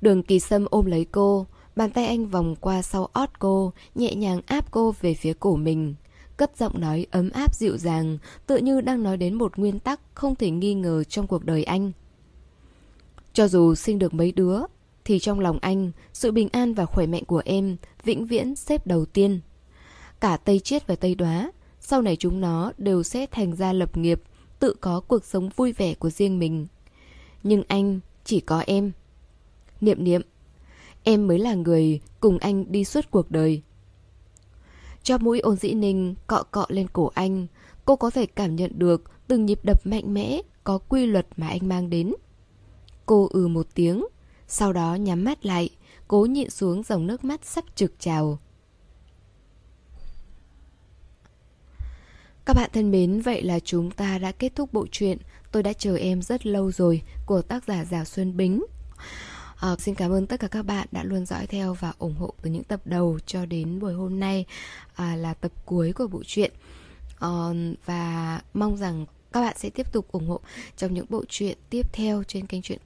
Đường 0.00 0.22
kỳ 0.22 0.40
sâm 0.40 0.66
ôm 0.70 0.86
lấy 0.86 1.04
cô, 1.04 1.46
bàn 1.76 1.90
tay 1.90 2.06
anh 2.06 2.26
vòng 2.26 2.56
qua 2.60 2.82
sau 2.82 3.08
ót 3.12 3.28
cô, 3.38 3.72
nhẹ 3.94 4.14
nhàng 4.14 4.40
áp 4.46 4.70
cô 4.70 4.94
về 5.00 5.14
phía 5.14 5.32
cổ 5.40 5.56
mình. 5.56 5.94
Cất 6.36 6.56
giọng 6.56 6.80
nói 6.80 7.06
ấm 7.10 7.30
áp 7.30 7.54
dịu 7.54 7.76
dàng, 7.76 8.18
tựa 8.46 8.56
như 8.56 8.80
đang 8.80 9.02
nói 9.02 9.16
đến 9.16 9.34
một 9.34 9.58
nguyên 9.58 9.80
tắc 9.80 10.00
không 10.14 10.34
thể 10.34 10.50
nghi 10.50 10.74
ngờ 10.74 11.04
trong 11.04 11.26
cuộc 11.26 11.44
đời 11.44 11.64
anh. 11.64 11.92
Cho 13.32 13.48
dù 13.48 13.74
sinh 13.74 13.98
được 13.98 14.14
mấy 14.14 14.32
đứa, 14.32 14.60
thì 15.04 15.18
trong 15.18 15.40
lòng 15.40 15.58
anh, 15.60 15.92
sự 16.12 16.32
bình 16.32 16.48
an 16.52 16.74
và 16.74 16.86
khỏe 16.86 17.06
mạnh 17.06 17.24
của 17.24 17.42
em 17.44 17.76
vĩnh 18.04 18.26
viễn 18.26 18.56
xếp 18.56 18.86
đầu 18.86 19.04
tiên. 19.04 19.40
Cả 20.20 20.36
Tây 20.36 20.58
Chiết 20.58 20.86
và 20.86 20.96
Tây 20.96 21.14
Đoá, 21.14 21.52
sau 21.80 22.02
này 22.02 22.16
chúng 22.16 22.40
nó 22.40 22.72
đều 22.78 23.02
sẽ 23.02 23.26
thành 23.26 23.56
ra 23.56 23.72
lập 23.72 23.96
nghiệp, 23.96 24.22
tự 24.58 24.74
có 24.80 25.00
cuộc 25.00 25.24
sống 25.24 25.48
vui 25.56 25.72
vẻ 25.72 25.94
của 25.94 26.10
riêng 26.10 26.38
mình. 26.38 26.66
Nhưng 27.44 27.62
anh 27.68 28.00
chỉ 28.24 28.40
có 28.40 28.64
em. 28.66 28.92
Niệm 29.80 30.04
niệm, 30.04 30.22
em 31.02 31.26
mới 31.26 31.38
là 31.38 31.54
người 31.54 32.00
cùng 32.20 32.38
anh 32.38 32.72
đi 32.72 32.84
suốt 32.84 33.10
cuộc 33.10 33.30
đời. 33.30 33.62
Cho 35.02 35.18
mũi 35.18 35.40
ôn 35.40 35.56
dĩ 35.56 35.72
ninh 35.74 36.14
cọ 36.26 36.42
cọ 36.50 36.66
lên 36.68 36.86
cổ 36.92 37.10
anh, 37.14 37.46
cô 37.84 37.96
có 37.96 38.10
thể 38.10 38.26
cảm 38.26 38.56
nhận 38.56 38.72
được 38.78 39.02
từng 39.28 39.46
nhịp 39.46 39.60
đập 39.64 39.86
mạnh 39.86 40.14
mẽ, 40.14 40.40
có 40.64 40.78
quy 40.78 41.06
luật 41.06 41.26
mà 41.36 41.48
anh 41.48 41.68
mang 41.68 41.90
đến. 41.90 42.14
Cô 43.06 43.28
ừ 43.32 43.48
một 43.48 43.66
tiếng, 43.74 44.04
sau 44.48 44.72
đó 44.72 44.94
nhắm 44.94 45.24
mắt 45.24 45.46
lại, 45.46 45.70
cố 46.08 46.24
nhịn 46.24 46.50
xuống 46.50 46.82
dòng 46.82 47.06
nước 47.06 47.24
mắt 47.24 47.44
sắp 47.44 47.64
trực 47.74 47.92
trào. 47.98 48.38
Các 52.44 52.54
bạn 52.56 52.70
thân 52.72 52.90
mến, 52.90 53.20
vậy 53.20 53.42
là 53.42 53.60
chúng 53.60 53.90
ta 53.90 54.18
đã 54.18 54.32
kết 54.32 54.54
thúc 54.54 54.72
bộ 54.72 54.86
truyện 54.90 55.18
Tôi 55.54 55.62
đã 55.62 55.72
chờ 55.72 55.96
em 55.96 56.22
rất 56.22 56.46
lâu 56.46 56.72
rồi 56.72 57.02
của 57.26 57.42
tác 57.42 57.64
giả 57.64 57.84
Già 57.84 58.04
Xuân 58.04 58.36
Bính. 58.36 58.64
À, 59.56 59.76
xin 59.78 59.94
cảm 59.94 60.12
ơn 60.12 60.26
tất 60.26 60.40
cả 60.40 60.48
các 60.48 60.62
bạn 60.62 60.88
đã 60.92 61.04
luôn 61.04 61.26
dõi 61.26 61.46
theo 61.46 61.74
và 61.74 61.92
ủng 61.98 62.14
hộ 62.14 62.34
từ 62.42 62.50
những 62.50 62.64
tập 62.64 62.80
đầu 62.84 63.18
cho 63.26 63.46
đến 63.46 63.80
buổi 63.80 63.94
hôm 63.94 64.20
nay 64.20 64.44
à, 64.94 65.16
là 65.16 65.34
tập 65.34 65.52
cuối 65.64 65.92
của 65.92 66.06
bộ 66.06 66.22
truyện. 66.26 66.52
À, 67.18 67.30
và 67.86 68.40
mong 68.54 68.76
rằng 68.76 69.06
các 69.32 69.40
bạn 69.40 69.56
sẽ 69.58 69.70
tiếp 69.70 69.92
tục 69.92 70.12
ủng 70.12 70.28
hộ 70.28 70.40
trong 70.76 70.94
những 70.94 71.06
bộ 71.08 71.24
truyện 71.28 71.58
tiếp 71.70 71.92
theo 71.92 72.22
trên 72.28 72.46
kênh 72.46 72.62
truyện. 72.62 72.80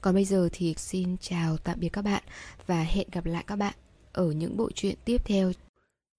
Còn 0.00 0.14
bây 0.14 0.24
giờ 0.24 0.48
thì 0.52 0.74
xin 0.76 1.16
chào 1.20 1.56
tạm 1.56 1.80
biệt 1.80 1.88
các 1.88 2.02
bạn 2.02 2.22
và 2.66 2.82
hẹn 2.82 3.06
gặp 3.12 3.26
lại 3.26 3.44
các 3.46 3.56
bạn 3.56 3.74
ở 4.12 4.32
những 4.32 4.56
bộ 4.56 4.70
truyện 4.74 4.94
tiếp 5.04 5.18
theo. 5.24 5.52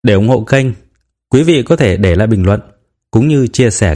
Để 0.04 0.14
ủng 0.14 0.28
hộ 0.28 0.44
kênh, 0.44 0.68
quý 1.30 1.44
vị 1.44 1.64
có 1.64 1.76
thể 1.76 1.98
để 1.98 2.16
lại 2.16 2.28
bình 2.28 2.46
luận 2.46 2.62
cũng 3.12 3.28
như 3.28 3.48
chia 3.48 3.70
sẻ 3.70 3.96